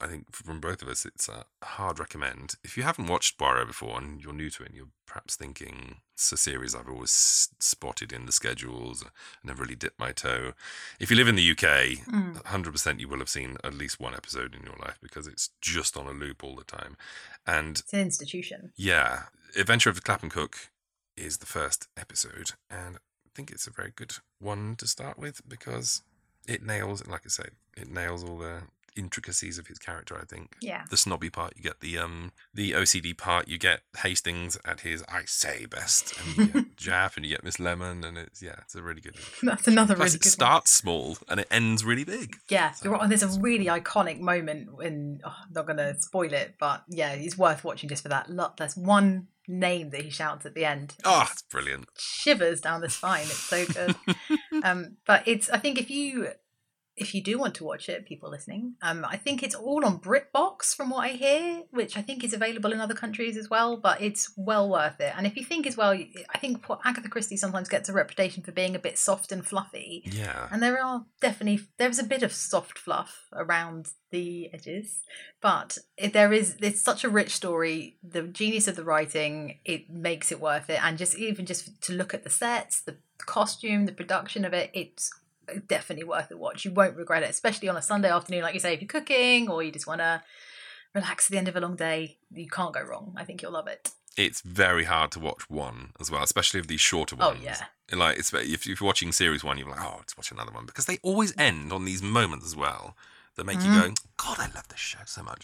I 0.00 0.06
think 0.06 0.30
from 0.32 0.60
both 0.60 0.80
of 0.80 0.88
us, 0.88 1.04
it's 1.04 1.28
a 1.28 1.44
hard 1.62 1.98
recommend. 1.98 2.54
If 2.62 2.76
you 2.76 2.84
haven't 2.84 3.08
watched 3.08 3.36
Poirot 3.36 3.66
before 3.66 3.98
and 3.98 4.22
you're 4.22 4.32
new 4.32 4.48
to 4.50 4.62
it, 4.62 4.68
and 4.68 4.76
you're 4.76 4.88
perhaps 5.06 5.34
thinking 5.34 5.96
it's 6.12 6.30
a 6.30 6.36
series 6.36 6.72
I've 6.74 6.88
always 6.88 7.48
spotted 7.58 8.12
in 8.12 8.26
the 8.26 8.32
schedules, 8.32 9.02
I 9.04 9.08
never 9.42 9.62
really 9.64 9.74
dipped 9.74 9.98
my 9.98 10.12
toe. 10.12 10.52
If 11.00 11.10
you 11.10 11.16
live 11.16 11.28
in 11.28 11.34
the 11.36 11.50
UK, 11.50 11.96
Mm. 12.06 12.42
100% 12.44 13.00
you 13.00 13.08
will 13.08 13.18
have 13.18 13.28
seen 13.28 13.56
at 13.64 13.74
least 13.74 13.98
one 13.98 14.14
episode 14.14 14.54
in 14.54 14.62
your 14.62 14.76
life 14.80 14.98
because 15.02 15.26
it's 15.26 15.50
just 15.60 15.96
on 15.96 16.06
a 16.06 16.12
loop 16.12 16.44
all 16.44 16.54
the 16.54 16.64
time. 16.64 16.96
And 17.44 17.78
It's 17.80 17.92
an 17.92 18.00
institution. 18.00 18.72
yeah, 18.76 19.24
Adventure 19.56 19.90
of 19.90 19.96
the 19.96 20.02
Clapham 20.02 20.30
Cook 20.30 20.70
is 21.16 21.38
the 21.38 21.46
first 21.46 21.88
episode, 21.96 22.52
and 22.70 22.98
think 23.34 23.50
it's 23.50 23.66
a 23.66 23.70
very 23.70 23.92
good 23.94 24.14
one 24.38 24.76
to 24.76 24.86
start 24.86 25.18
with 25.18 25.46
because 25.48 26.02
it 26.46 26.62
nails, 26.62 27.06
like 27.06 27.22
I 27.24 27.28
say, 27.28 27.48
it 27.76 27.90
nails 27.90 28.22
all 28.24 28.38
the 28.38 28.62
intricacies 28.96 29.58
of 29.58 29.66
his 29.66 29.78
character. 29.78 30.16
I 30.20 30.24
think. 30.24 30.56
Yeah. 30.60 30.84
The 30.88 30.96
snobby 30.96 31.30
part, 31.30 31.54
you 31.56 31.62
get 31.62 31.80
the 31.80 31.98
um 31.98 32.32
the 32.52 32.72
OCD 32.72 33.16
part, 33.16 33.48
you 33.48 33.58
get 33.58 33.80
Hastings 33.98 34.58
at 34.64 34.80
his 34.80 35.02
I 35.08 35.22
say 35.26 35.66
best, 35.66 36.14
and 36.18 36.36
you 36.36 36.46
get 36.46 36.76
Japp, 36.76 37.16
and 37.16 37.24
you 37.24 37.32
get 37.32 37.44
Miss 37.44 37.58
Lemon, 37.58 38.04
and 38.04 38.16
it's 38.16 38.42
yeah, 38.42 38.56
it's 38.62 38.74
a 38.74 38.82
really 38.82 39.00
good. 39.00 39.16
That's 39.42 39.68
another 39.68 39.94
Plus, 39.94 40.10
really 40.10 40.16
it 40.16 40.22
good 40.22 40.28
one. 40.28 40.32
starts 40.32 40.70
small 40.70 41.18
and 41.28 41.40
it 41.40 41.48
ends 41.50 41.84
really 41.84 42.04
big. 42.04 42.36
Yeah, 42.48 42.72
you're 42.82 42.92
right. 42.92 43.08
There's 43.08 43.22
a 43.22 43.40
really 43.40 43.66
iconic 43.66 44.20
moment 44.20 44.74
when 44.74 45.20
oh, 45.24 45.34
I'm 45.44 45.52
not 45.52 45.66
going 45.66 45.78
to 45.78 46.00
spoil 46.00 46.32
it, 46.32 46.54
but 46.58 46.84
yeah, 46.88 47.12
it's 47.12 47.38
worth 47.38 47.64
watching 47.64 47.88
just 47.88 48.02
for 48.02 48.08
that. 48.10 48.30
Look, 48.30 48.56
there's 48.58 48.76
one 48.76 49.28
name 49.46 49.90
that 49.90 50.02
he 50.02 50.10
shouts 50.10 50.46
at 50.46 50.54
the 50.54 50.64
end. 50.64 50.94
Oh, 51.04 51.28
it's 51.30 51.42
brilliant. 51.42 51.86
Shivers 51.98 52.60
down 52.60 52.80
the 52.80 52.90
spine. 52.90 53.22
It's 53.22 53.38
so 53.38 53.66
good. 53.66 53.96
um, 54.64 54.96
but 55.06 55.26
it's. 55.26 55.50
I 55.50 55.58
think 55.58 55.78
if 55.78 55.90
you 55.90 56.28
if 56.96 57.14
you 57.14 57.22
do 57.22 57.38
want 57.38 57.54
to 57.56 57.64
watch 57.64 57.88
it, 57.88 58.06
people 58.06 58.30
listening, 58.30 58.74
um, 58.82 59.04
I 59.08 59.16
think 59.16 59.42
it's 59.42 59.54
all 59.54 59.84
on 59.84 59.98
BritBox 59.98 60.74
from 60.76 60.90
what 60.90 61.04
I 61.04 61.08
hear, 61.10 61.62
which 61.70 61.96
I 61.96 62.02
think 62.02 62.22
is 62.22 62.32
available 62.32 62.72
in 62.72 62.80
other 62.80 62.94
countries 62.94 63.36
as 63.36 63.50
well. 63.50 63.76
But 63.76 64.00
it's 64.00 64.32
well 64.36 64.70
worth 64.70 65.00
it. 65.00 65.12
And 65.16 65.26
if 65.26 65.36
you 65.36 65.44
think 65.44 65.66
as 65.66 65.76
well, 65.76 65.90
I 65.92 66.38
think 66.38 66.68
what 66.68 66.80
Agatha 66.84 67.08
Christie 67.08 67.36
sometimes 67.36 67.68
gets 67.68 67.88
a 67.88 67.92
reputation 67.92 68.42
for 68.42 68.52
being 68.52 68.76
a 68.76 68.78
bit 68.78 68.96
soft 68.96 69.32
and 69.32 69.44
fluffy. 69.44 70.02
Yeah. 70.04 70.48
And 70.52 70.62
there 70.62 70.80
are 70.82 71.04
definitely 71.20 71.66
there's 71.78 71.98
a 71.98 72.04
bit 72.04 72.22
of 72.22 72.32
soft 72.32 72.78
fluff 72.78 73.26
around 73.32 73.90
the 74.10 74.50
edges, 74.52 75.00
but 75.40 75.78
if 75.96 76.12
there 76.12 76.32
is 76.32 76.56
it's 76.60 76.80
such 76.80 77.02
a 77.02 77.08
rich 77.08 77.30
story. 77.30 77.98
The 78.02 78.22
genius 78.22 78.68
of 78.68 78.76
the 78.76 78.84
writing 78.84 79.58
it 79.64 79.90
makes 79.90 80.30
it 80.30 80.40
worth 80.40 80.70
it, 80.70 80.82
and 80.84 80.96
just 80.96 81.18
even 81.18 81.46
just 81.46 81.82
to 81.82 81.92
look 81.92 82.14
at 82.14 82.22
the 82.22 82.30
sets, 82.30 82.80
the 82.80 82.96
costume, 83.18 83.86
the 83.86 83.92
production 83.92 84.44
of 84.44 84.52
it, 84.52 84.70
it's 84.72 85.10
definitely 85.66 86.04
worth 86.04 86.30
a 86.30 86.36
watch. 86.36 86.64
You 86.64 86.72
won't 86.72 86.96
regret 86.96 87.22
it, 87.22 87.30
especially 87.30 87.68
on 87.68 87.76
a 87.76 87.82
Sunday 87.82 88.10
afternoon, 88.10 88.42
like 88.42 88.54
you 88.54 88.60
say, 88.60 88.74
if 88.74 88.80
you're 88.80 88.88
cooking 88.88 89.48
or 89.50 89.62
you 89.62 89.70
just 89.72 89.86
want 89.86 90.00
to 90.00 90.22
relax 90.94 91.26
at 91.26 91.32
the 91.32 91.38
end 91.38 91.48
of 91.48 91.56
a 91.56 91.60
long 91.60 91.76
day. 91.76 92.16
You 92.32 92.48
can't 92.48 92.72
go 92.74 92.80
wrong. 92.82 93.14
I 93.16 93.24
think 93.24 93.42
you'll 93.42 93.52
love 93.52 93.66
it. 93.66 93.90
It's 94.16 94.40
very 94.42 94.84
hard 94.84 95.10
to 95.12 95.20
watch 95.20 95.50
one 95.50 95.92
as 96.00 96.08
well, 96.10 96.22
especially 96.22 96.60
of 96.60 96.68
these 96.68 96.80
shorter 96.80 97.16
ones. 97.16 97.26
Oh, 97.28 97.32
ones. 97.32 97.44
yeah. 97.44 97.96
Like 97.96 98.18
it's 98.18 98.32
if 98.32 98.66
you're 98.66 98.76
watching 98.80 99.10
series 99.12 99.42
one, 99.42 99.58
you're 99.58 99.68
like, 99.68 99.80
oh, 99.82 99.96
let's 99.98 100.16
watch 100.16 100.30
another 100.30 100.52
one 100.52 100.66
because 100.66 100.86
they 100.86 100.98
always 101.02 101.34
end 101.36 101.72
on 101.72 101.84
these 101.84 102.02
moments 102.02 102.46
as 102.46 102.54
well 102.56 102.96
that 103.36 103.44
make 103.44 103.58
you 103.64 103.70
Mhm. 103.70 103.88
go, 103.88 103.94
God, 104.16 104.38
I 104.38 104.46
love 104.54 104.68
this 104.68 104.78
show 104.78 105.00
so 105.04 105.22
much. 105.24 105.42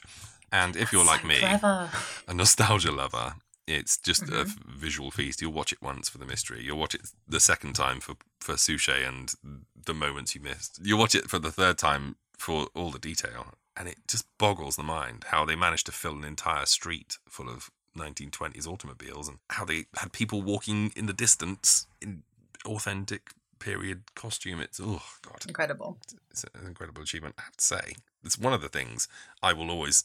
And 0.53 0.77
if 0.77 0.93
you're 0.93 1.05
like 1.05 1.25
me, 1.25 1.39
Clever. 1.39 1.91
a 2.29 2.35
nostalgia 2.35 2.93
lover, 2.93 3.35
it's 3.67 3.97
just 3.99 4.23
a 4.23 4.27
Mhm. 4.45 4.49
f- 4.49 4.57
visual 4.67 5.11
feast. 5.11 5.41
You'll 5.41 5.53
watch 5.53 5.73
it 5.73 5.81
once 5.83 6.09
for 6.09 6.19
the 6.19 6.27
mystery. 6.27 6.63
You'll 6.65 6.79
watch 6.79 6.95
it 6.95 7.09
the 7.29 7.41
second 7.41 7.75
time 7.75 8.01
for 8.01 8.17
for 8.41 8.57
Suchet 8.57 9.05
and 9.07 9.35
the 9.77 9.95
moments 9.95 10.35
you 10.35 10.41
missed. 10.41 10.79
You'll 10.83 10.99
watch 10.99 11.15
it 11.15 11.29
for 11.31 11.39
the 11.39 11.53
third 11.53 11.77
time 11.79 12.17
for 12.39 12.69
all 12.75 12.91
the 12.91 12.99
detail, 12.99 13.55
and 13.77 13.87
it 13.89 13.99
just 14.09 14.25
boggles 14.39 14.77
the 14.77 14.83
mind 14.83 15.25
how 15.29 15.45
they 15.45 15.55
managed 15.57 15.87
to 15.87 15.93
fill 15.93 16.15
an 16.17 16.25
entire 16.25 16.65
street 16.67 17.19
full 17.29 17.49
of 17.51 17.71
1920s 17.95 18.67
automobiles 18.67 19.29
and 19.29 19.41
how 19.51 19.65
they 19.65 19.87
had 19.97 20.13
people 20.13 20.41
walking 20.43 20.91
in 20.97 21.07
the 21.07 21.13
distance 21.13 21.87
in 22.01 22.23
authentic 22.65 23.33
period 23.59 24.15
costume. 24.15 24.61
It's 24.61 24.81
oh 24.81 25.03
god, 25.23 25.45
Incredible. 25.47 26.01
it's 26.31 26.45
an 26.55 26.67
incredible 26.67 27.03
achievement. 27.03 27.35
I 27.39 27.43
have 27.43 27.57
to 27.57 27.65
say, 27.65 27.95
it's 28.25 28.39
one 28.39 28.55
of 28.55 28.63
the 28.63 28.69
things 28.71 29.07
I 29.43 29.53
will 29.53 29.71
always 29.71 30.03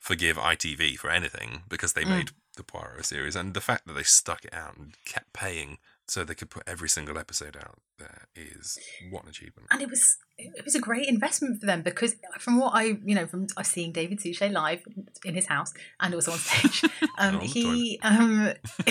forgive 0.00 0.38
ITV 0.38 0.96
for 0.96 1.10
anything 1.10 1.64
because 1.68 1.92
they 1.92 2.04
Mm. 2.04 2.08
made 2.08 2.30
the 2.56 2.62
Poirot 2.62 3.04
series, 3.04 3.36
and 3.36 3.54
the 3.54 3.60
fact 3.60 3.86
that 3.86 3.94
they 3.94 4.02
stuck 4.02 4.44
it 4.44 4.54
out 4.54 4.76
and 4.76 4.94
kept 5.04 5.32
paying 5.32 5.78
so 6.06 6.24
they 6.24 6.34
could 6.34 6.50
put 6.50 6.62
every 6.66 6.88
single 6.88 7.18
episode 7.18 7.56
out 7.56 7.78
there 7.98 8.28
is 8.34 8.78
what 9.10 9.22
an 9.22 9.30
achievement. 9.30 9.68
and 9.70 9.80
it 9.80 9.88
was 9.88 10.18
it 10.36 10.64
was 10.64 10.74
a 10.74 10.80
great 10.80 11.06
investment 11.08 11.60
for 11.60 11.66
them 11.66 11.80
because 11.80 12.16
from 12.40 12.58
what 12.58 12.74
I 12.74 12.98
you 13.04 13.14
know 13.14 13.26
from 13.26 13.46
I've 13.56 13.66
seen 13.66 13.92
David 13.92 14.20
Suchet 14.20 14.50
live 14.50 14.82
in 15.24 15.34
his 15.34 15.46
house 15.46 15.72
and 16.00 16.12
also 16.12 16.32
on 16.32 16.38
stage, 16.38 16.90
um, 17.18 17.40
he 17.40 17.98
um, 18.02 18.52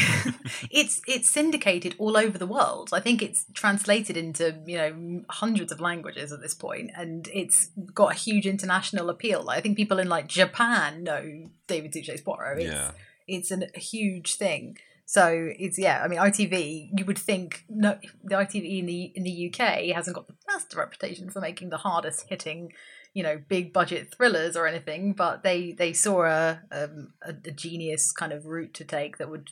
it's 0.71 1.01
it's 1.05 1.29
syndicated 1.29 1.95
all 1.97 2.15
over 2.17 2.37
the 2.37 2.47
world. 2.47 2.89
I 2.93 3.01
think 3.01 3.21
it's 3.21 3.45
translated 3.53 4.15
into 4.17 4.57
you 4.65 4.77
know 4.77 5.23
hundreds 5.29 5.71
of 5.71 5.79
languages 5.79 6.31
at 6.31 6.41
this 6.41 6.53
point, 6.53 6.91
and 6.95 7.27
it's 7.33 7.67
got 7.93 8.13
a 8.13 8.15
huge 8.15 8.47
international 8.47 9.09
appeal. 9.09 9.43
Like, 9.43 9.57
I 9.57 9.61
think 9.61 9.77
people 9.77 9.99
in 9.99 10.07
like 10.07 10.27
Japan 10.27 11.03
know 11.03 11.49
David 11.67 11.93
Suchet's 11.93 12.21
Poirot. 12.21 12.59
It's, 12.59 12.73
Yeah. 12.73 12.91
It's 13.27 13.51
an, 13.51 13.65
a 13.75 13.79
huge 13.79 14.35
thing. 14.35 14.77
So 15.05 15.49
it's 15.59 15.77
yeah. 15.77 16.01
I 16.03 16.07
mean, 16.07 16.19
ITV. 16.19 16.89
You 16.97 17.05
would 17.05 17.17
think 17.17 17.65
no, 17.69 17.97
the 18.23 18.35
ITV 18.35 18.79
in 18.79 18.85
the 18.85 19.11
in 19.15 19.23
the 19.23 19.51
UK 19.53 19.95
hasn't 19.95 20.15
got 20.15 20.27
the 20.27 20.35
best 20.47 20.73
reputation 20.75 21.29
for 21.29 21.41
making 21.41 21.69
the 21.69 21.77
hardest 21.77 22.25
hitting, 22.29 22.71
you 23.13 23.21
know, 23.21 23.41
big 23.47 23.73
budget 23.73 24.13
thrillers 24.15 24.55
or 24.55 24.65
anything. 24.65 25.13
But 25.13 25.43
they 25.43 25.73
they 25.73 25.93
saw 25.93 26.23
a 26.23 26.61
um, 26.71 27.13
a, 27.21 27.29
a 27.31 27.51
genius 27.51 28.11
kind 28.11 28.31
of 28.31 28.45
route 28.45 28.73
to 28.75 28.85
take 28.85 29.17
that 29.17 29.29
would 29.29 29.49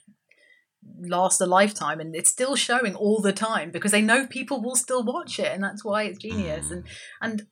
last 1.00 1.42
a 1.42 1.46
lifetime, 1.46 2.00
and 2.00 2.16
it's 2.16 2.32
still 2.32 2.56
showing 2.56 2.96
all 2.96 3.22
the 3.22 3.34
time 3.34 3.72
because 3.72 3.92
they 3.92 4.02
know 4.02 4.26
people 4.28 4.62
will 4.62 4.76
still 4.76 5.04
watch 5.04 5.38
it, 5.38 5.52
and 5.54 5.64
that's 5.64 5.84
why 5.84 6.04
it's 6.04 6.20
genius. 6.20 6.72
And 6.72 6.86
and 7.22 7.46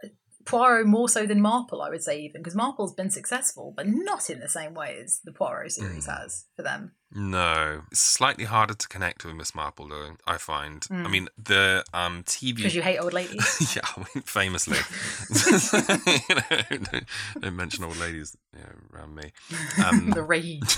Poirot 0.49 0.87
more 0.87 1.07
so 1.09 1.25
than 1.25 1.41
Marple, 1.41 1.81
I 1.81 1.89
would 1.89 2.03
say, 2.03 2.21
even 2.21 2.41
because 2.41 2.55
Marple's 2.55 2.93
been 2.93 3.09
successful, 3.09 3.73
but 3.75 3.87
not 3.87 4.29
in 4.29 4.39
the 4.39 4.49
same 4.49 4.73
way 4.73 4.99
as 5.03 5.19
the 5.23 5.31
Poirot 5.31 5.71
series 5.71 6.05
has 6.07 6.45
for 6.55 6.63
them. 6.63 6.93
No, 7.11 7.81
it's 7.91 8.01
slightly 8.01 8.45
harder 8.45 8.73
to 8.75 8.87
connect 8.87 9.25
with 9.25 9.33
Miss 9.35 9.55
Marple, 9.55 9.87
though. 9.87 10.15
I 10.27 10.37
find. 10.37 10.85
I 10.89 10.93
Mm. 10.93 11.11
mean, 11.11 11.29
the 11.37 11.83
um 11.93 12.23
TV 12.23 12.57
Because 12.57 12.75
you 12.75 12.81
hate 12.81 12.99
old 12.99 13.13
ladies. 13.13 13.73
yeah, 13.75 13.81
I 13.95 13.99
mean, 13.99 14.23
famously. 14.23 14.77
you 16.29 16.35
know, 16.35 16.77
don't, 16.91 17.05
don't 17.41 17.55
mention 17.55 17.83
old 17.83 17.97
ladies 17.97 18.35
you 18.53 18.59
know, 18.61 18.75
around 18.97 19.15
me. 19.15 19.31
Um, 19.83 20.11
the 20.11 20.21
rage. 20.23 20.77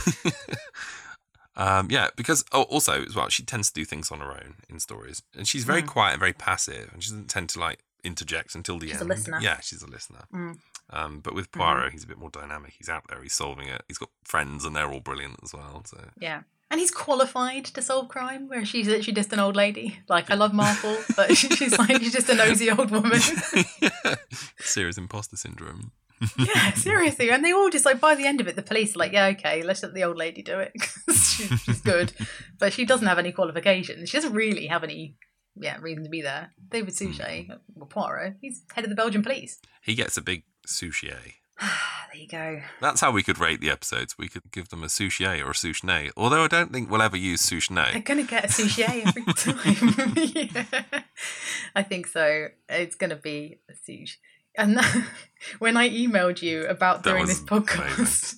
um, 1.56 1.88
yeah, 1.92 2.08
because 2.16 2.44
oh, 2.54 2.64
also 2.64 3.04
as 3.04 3.16
well, 3.16 3.28
she 3.30 3.44
tends 3.44 3.70
to 3.70 3.74
do 3.74 3.86
things 3.86 4.10
on 4.12 4.20
her 4.20 4.32
own 4.32 4.56
in 4.70 4.80
stories, 4.80 5.22
and 5.38 5.48
she's 5.48 5.64
very 5.66 5.84
Mm. 5.84 5.88
quiet 5.88 6.12
and 6.14 6.20
very 6.20 6.34
passive, 6.34 6.90
and 6.94 7.04
she 7.04 7.10
doesn't 7.10 7.30
tend 7.30 7.50
to 7.50 7.60
like 7.60 7.80
interject 8.04 8.56
until 8.56 8.78
the 8.80 8.88
She's 8.88 8.98
a 8.98 9.02
end. 9.02 9.10
listener. 9.10 9.40
Yeah, 9.42 9.60
she's 9.62 9.82
a 9.84 9.88
listener. 9.90 10.26
Mm. 10.34 10.58
Um, 10.90 11.20
but 11.20 11.34
with 11.34 11.52
Poirot, 11.52 11.92
he's 11.94 12.04
a 12.04 12.08
bit 12.08 12.18
more 12.18 12.30
dynamic. 12.30 12.74
He's 12.78 12.90
out 12.90 13.04
there. 13.10 13.22
He's 13.22 13.34
solving 13.34 13.68
it. 13.68 13.84
He's 13.88 13.98
got 13.98 14.10
friends, 14.24 14.66
and 14.66 14.76
they're 14.76 14.92
all 14.92 15.00
brilliant 15.00 15.40
as 15.44 15.54
well. 15.54 15.84
So 15.86 15.98
Yeah. 16.20 16.42
And 16.70 16.80
he's 16.80 16.92
qualified 16.92 17.66
to 17.66 17.82
solve 17.82 18.08
crime, 18.08 18.48
whereas 18.48 18.70
she's 18.70 18.88
literally 18.88 19.14
just 19.14 19.34
an 19.34 19.40
old 19.40 19.58
lady. 19.58 20.00
Like, 20.08 20.32
I 20.32 20.36
love 20.36 20.54
Marple, 20.54 20.98
but 21.18 21.36
she's 21.38 21.78
like, 21.78 22.00
she's 22.02 22.14
just 22.14 22.30
a 22.30 22.34
nosy 22.36 22.72
old 22.72 22.92
woman. 22.92 23.20
serious 24.60 24.98
imposter 24.98 25.36
syndrome. 25.36 25.92
yeah, 26.38 26.72
seriously. 26.74 27.30
And 27.32 27.44
they 27.44 27.52
all 27.52 27.70
just, 27.70 27.86
like, 27.86 28.00
by 28.00 28.16
the 28.16 28.26
end 28.26 28.40
of 28.42 28.48
it, 28.48 28.56
the 28.56 28.62
police 28.62 28.96
are 28.96 29.00
like, 29.00 29.12
yeah, 29.12 29.26
okay, 29.28 29.64
let's 29.64 29.84
let 29.84 29.94
the 29.94 30.04
old 30.04 30.18
lady 30.18 30.42
do 30.42 30.60
it. 30.60 30.72
she's 31.14 31.82
good. 31.82 32.14
But 32.60 32.74
she 32.74 32.86
doesn't 32.86 33.08
have 33.08 33.20
any 33.20 33.32
qualifications. 33.32 34.10
She 34.10 34.18
doesn't 34.18 34.34
really 34.34 34.68
have 34.68 34.84
any 34.84 35.16
yeah 35.56 35.78
reason 35.82 36.04
to 36.04 36.10
be 36.10 36.22
there. 36.22 36.52
David 36.70 36.94
hmm. 36.98 37.12
Suchet, 37.12 37.48
well, 37.76 37.88
Poirot, 37.88 38.36
he's 38.42 38.64
head 38.74 38.84
of 38.84 38.90
the 38.90 38.96
Belgian 38.96 39.24
police. 39.24 39.60
He 39.84 39.96
gets 39.96 40.18
a 40.18 40.22
big 40.22 40.44
Such-hey. 40.66 41.36
There 42.12 42.20
you 42.22 42.28
go. 42.28 42.62
That's 42.82 43.00
how 43.00 43.12
we 43.12 43.24
could 43.24 43.40
rate 43.40 43.62
the 43.62 43.70
episodes. 43.70 44.18
We 44.18 44.28
could 44.28 44.52
give 44.52 44.68
them 44.68 44.84
a 44.84 44.88
sushi 44.88 45.40
or 45.40 45.52
a 45.52 45.54
sushi. 45.54 46.12
Although 46.18 46.44
I 46.44 46.48
don't 46.50 46.74
think 46.74 46.92
we'll 46.92 47.02
ever 47.02 47.16
use 47.16 47.50
They're 47.50 47.60
sushi. 47.60 48.04
gonna 48.04 48.24
get 48.24 48.44
a 48.44 48.48
sushi 48.50 49.06
every 49.06 49.24
time. 49.34 50.14
Yeah. 50.18 51.04
I 51.76 51.84
think 51.84 52.08
so. 52.08 52.48
It's 52.68 52.96
gonna 52.96 53.16
be 53.16 53.60
a 53.70 53.74
sushi. 53.74 54.18
And 54.58 54.78
that, 54.78 55.08
when 55.60 55.78
I 55.78 55.90
emailed 55.90 56.42
you 56.42 56.66
about 56.68 57.04
doing 57.04 57.26
this 57.26 57.42
podcast, 57.42 58.36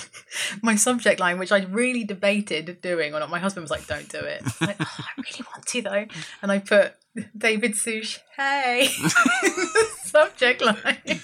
my 0.62 0.76
subject 0.76 1.20
line, 1.20 1.38
which 1.38 1.52
I 1.52 1.64
really 1.64 2.04
debated 2.04 2.80
doing 2.80 3.14
or 3.14 3.20
not, 3.20 3.30
my 3.30 3.38
husband 3.38 3.64
was 3.64 3.70
like, 3.70 3.86
"Don't 3.86 4.08
do 4.08 4.18
it." 4.18 4.42
I'm 4.60 4.66
like, 4.68 4.76
oh, 4.80 4.96
I 4.98 5.20
really 5.20 5.46
want 5.52 5.66
to 5.66 5.82
though, 5.82 6.06
and 6.42 6.52
I 6.52 6.58
put 6.58 6.94
David 7.36 7.76
Sush, 7.76 8.18
hey, 8.36 8.88
subject 10.04 10.62
line. 10.62 11.20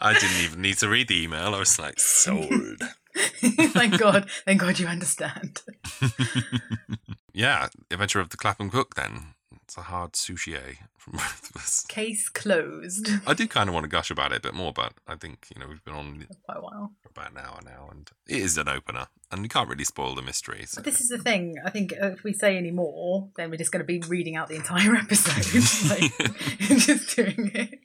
I 0.00 0.14
didn't 0.14 0.42
even 0.42 0.62
need 0.62 0.78
to 0.78 0.88
read 0.88 1.08
the 1.08 1.22
email. 1.22 1.54
I 1.54 1.58
was 1.58 1.78
like, 1.78 1.98
sold. 1.98 2.82
thank 3.14 3.98
God, 3.98 4.28
thank 4.44 4.60
God 4.60 4.78
you 4.78 4.86
understand. 4.86 5.62
yeah, 7.32 7.68
Adventure 7.90 8.20
of 8.20 8.30
the 8.30 8.36
Clapham 8.36 8.70
Cook. 8.70 8.94
Then 8.94 9.31
it's 9.72 9.78
a 9.78 9.82
hard 9.90 10.14
Such-hey 10.14 10.80
from 10.98 11.12
both 11.14 11.48
of 11.48 11.62
us. 11.62 11.86
Case 11.86 12.28
closed. 12.28 13.08
I 13.26 13.32
do 13.32 13.48
kind 13.48 13.70
of 13.70 13.74
want 13.74 13.84
to 13.84 13.88
gush 13.88 14.10
about 14.10 14.30
it 14.32 14.36
a 14.36 14.40
bit 14.40 14.52
more, 14.52 14.70
but 14.70 14.92
I 15.08 15.14
think 15.14 15.46
you 15.54 15.58
know 15.58 15.66
we've 15.66 15.82
been 15.82 15.94
on 15.94 16.26
Quite 16.44 16.58
a 16.58 16.60
while. 16.60 16.92
for 17.00 17.08
about 17.08 17.30
an 17.30 17.38
hour 17.38 17.58
now, 17.64 17.88
and 17.90 18.10
it 18.28 18.36
is 18.36 18.58
an 18.58 18.68
opener, 18.68 19.06
and 19.30 19.42
you 19.42 19.48
can't 19.48 19.70
really 19.70 19.84
spoil 19.84 20.14
the 20.14 20.20
mystery. 20.20 20.66
So. 20.66 20.82
But 20.82 20.84
this 20.84 21.00
is 21.00 21.08
the 21.08 21.16
thing. 21.16 21.56
I 21.64 21.70
think 21.70 21.92
if 21.92 22.22
we 22.22 22.34
say 22.34 22.58
any 22.58 22.70
more, 22.70 23.30
then 23.36 23.50
we're 23.50 23.56
just 23.56 23.72
going 23.72 23.80
to 23.80 23.86
be 23.86 24.00
reading 24.06 24.36
out 24.36 24.48
the 24.48 24.56
entire 24.56 24.94
episode, 24.96 25.88
like, 25.90 26.78
just 26.78 27.16
doing 27.16 27.50
it. 27.54 27.80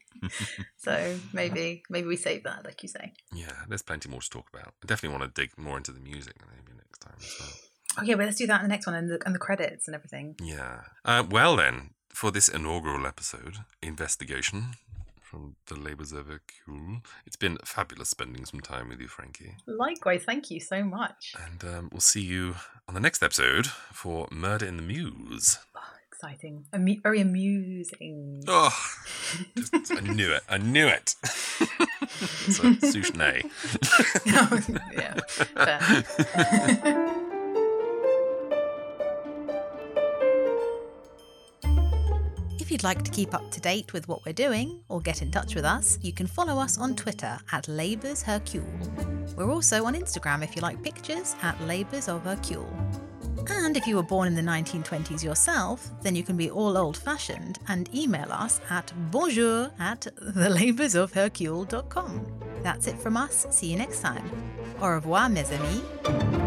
So 0.75 1.15
maybe 1.31 1.83
maybe 1.89 2.07
we 2.07 2.17
save 2.17 2.43
that, 2.43 2.65
like 2.65 2.83
you 2.83 2.89
say. 2.89 3.13
Yeah, 3.33 3.53
there's 3.69 3.81
plenty 3.81 4.09
more 4.09 4.19
to 4.19 4.29
talk 4.29 4.49
about. 4.53 4.73
I 4.83 4.87
definitely 4.87 5.17
want 5.17 5.33
to 5.33 5.41
dig 5.41 5.57
more 5.57 5.77
into 5.77 5.93
the 5.93 6.01
music 6.01 6.35
maybe 6.41 6.75
next 6.75 6.99
time 6.99 7.15
as 7.17 7.35
well. 7.39 7.49
Oh 7.97 8.03
yeah, 8.03 8.15
but 8.15 8.25
let's 8.25 8.37
do 8.37 8.47
that 8.47 8.61
in 8.61 8.63
the 8.63 8.69
next 8.69 8.85
one 8.85 8.95
and 8.95 9.09
the, 9.09 9.19
and 9.25 9.33
the 9.33 9.39
credits 9.39 9.87
and 9.87 9.95
everything. 9.95 10.35
Yeah. 10.41 10.81
Uh, 11.03 11.23
well 11.29 11.55
then, 11.55 11.91
for 12.09 12.31
this 12.31 12.47
inaugural 12.47 13.05
episode, 13.05 13.57
investigation 13.81 14.75
from 15.21 15.55
the 15.67 15.75
Hercule, 15.75 17.01
it's 17.25 17.35
been 17.35 17.57
fabulous 17.63 18.09
spending 18.09 18.45
some 18.45 18.61
time 18.61 18.89
with 18.89 19.01
you, 19.01 19.07
Frankie. 19.07 19.55
Likewise, 19.65 20.23
thank 20.23 20.49
you 20.49 20.59
so 20.59 20.83
much. 20.83 21.35
And 21.45 21.63
um, 21.63 21.89
we'll 21.91 21.99
see 22.01 22.21
you 22.21 22.55
on 22.87 22.93
the 22.93 22.99
next 22.99 23.21
episode 23.21 23.67
for 23.67 24.27
Murder 24.31 24.65
in 24.65 24.77
the 24.77 24.83
Mews. 24.83 25.59
Exciting, 26.11 26.65
Amu- 26.73 26.99
very 27.01 27.21
amusing. 27.21 28.43
Oh, 28.47 28.75
just- 29.55 29.91
I 29.91 29.99
knew 29.99 30.31
it. 30.31 30.41
I 30.49 30.57
knew 30.57 30.87
it. 30.87 31.13
it's 32.01 32.59
a 32.59 32.73
yeah, 35.55 37.23
If 42.67 42.71
you'd 42.73 42.83
like 42.83 43.01
to 43.03 43.11
keep 43.11 43.33
up 43.33 43.49
to 43.51 43.61
date 43.61 43.93
with 43.93 44.09
what 44.09 44.25
we're 44.25 44.33
doing 44.33 44.81
or 44.89 44.99
get 44.99 45.21
in 45.21 45.31
touch 45.31 45.55
with 45.55 45.63
us, 45.63 45.97
you 46.01 46.11
can 46.11 46.27
follow 46.27 46.59
us 46.59 46.77
on 46.77 46.97
Twitter 46.97 47.39
at 47.53 47.65
Labours 47.69 48.21
Hercule. 48.21 48.67
We're 49.37 49.49
also 49.49 49.85
on 49.85 49.95
Instagram 49.95 50.43
if 50.43 50.53
you 50.53 50.61
like 50.61 50.83
pictures 50.83 51.37
at 51.41 51.61
Labours 51.61 52.09
of 52.09 52.23
Hercule. 52.23 52.69
And 53.49 53.77
if 53.77 53.87
you 53.87 53.95
were 53.95 54.03
born 54.03 54.27
in 54.27 54.35
the 54.35 54.41
1920s 54.41 55.23
yourself, 55.23 55.89
then 56.01 56.13
you 56.13 56.23
can 56.23 56.35
be 56.35 56.49
all 56.49 56.77
old 56.77 56.97
fashioned 56.97 57.59
and 57.69 57.89
email 57.95 58.29
us 58.33 58.59
at 58.69 58.91
bonjour 59.11 59.71
at 59.79 60.05
thelaboursofhercule.com. 60.35 62.27
That's 62.63 62.87
it 62.87 62.99
from 62.99 63.15
us. 63.15 63.47
See 63.49 63.67
you 63.67 63.77
next 63.77 64.01
time. 64.01 64.29
Au 64.81 64.89
revoir, 64.89 65.29
mes 65.29 65.49
amis. 65.53 66.46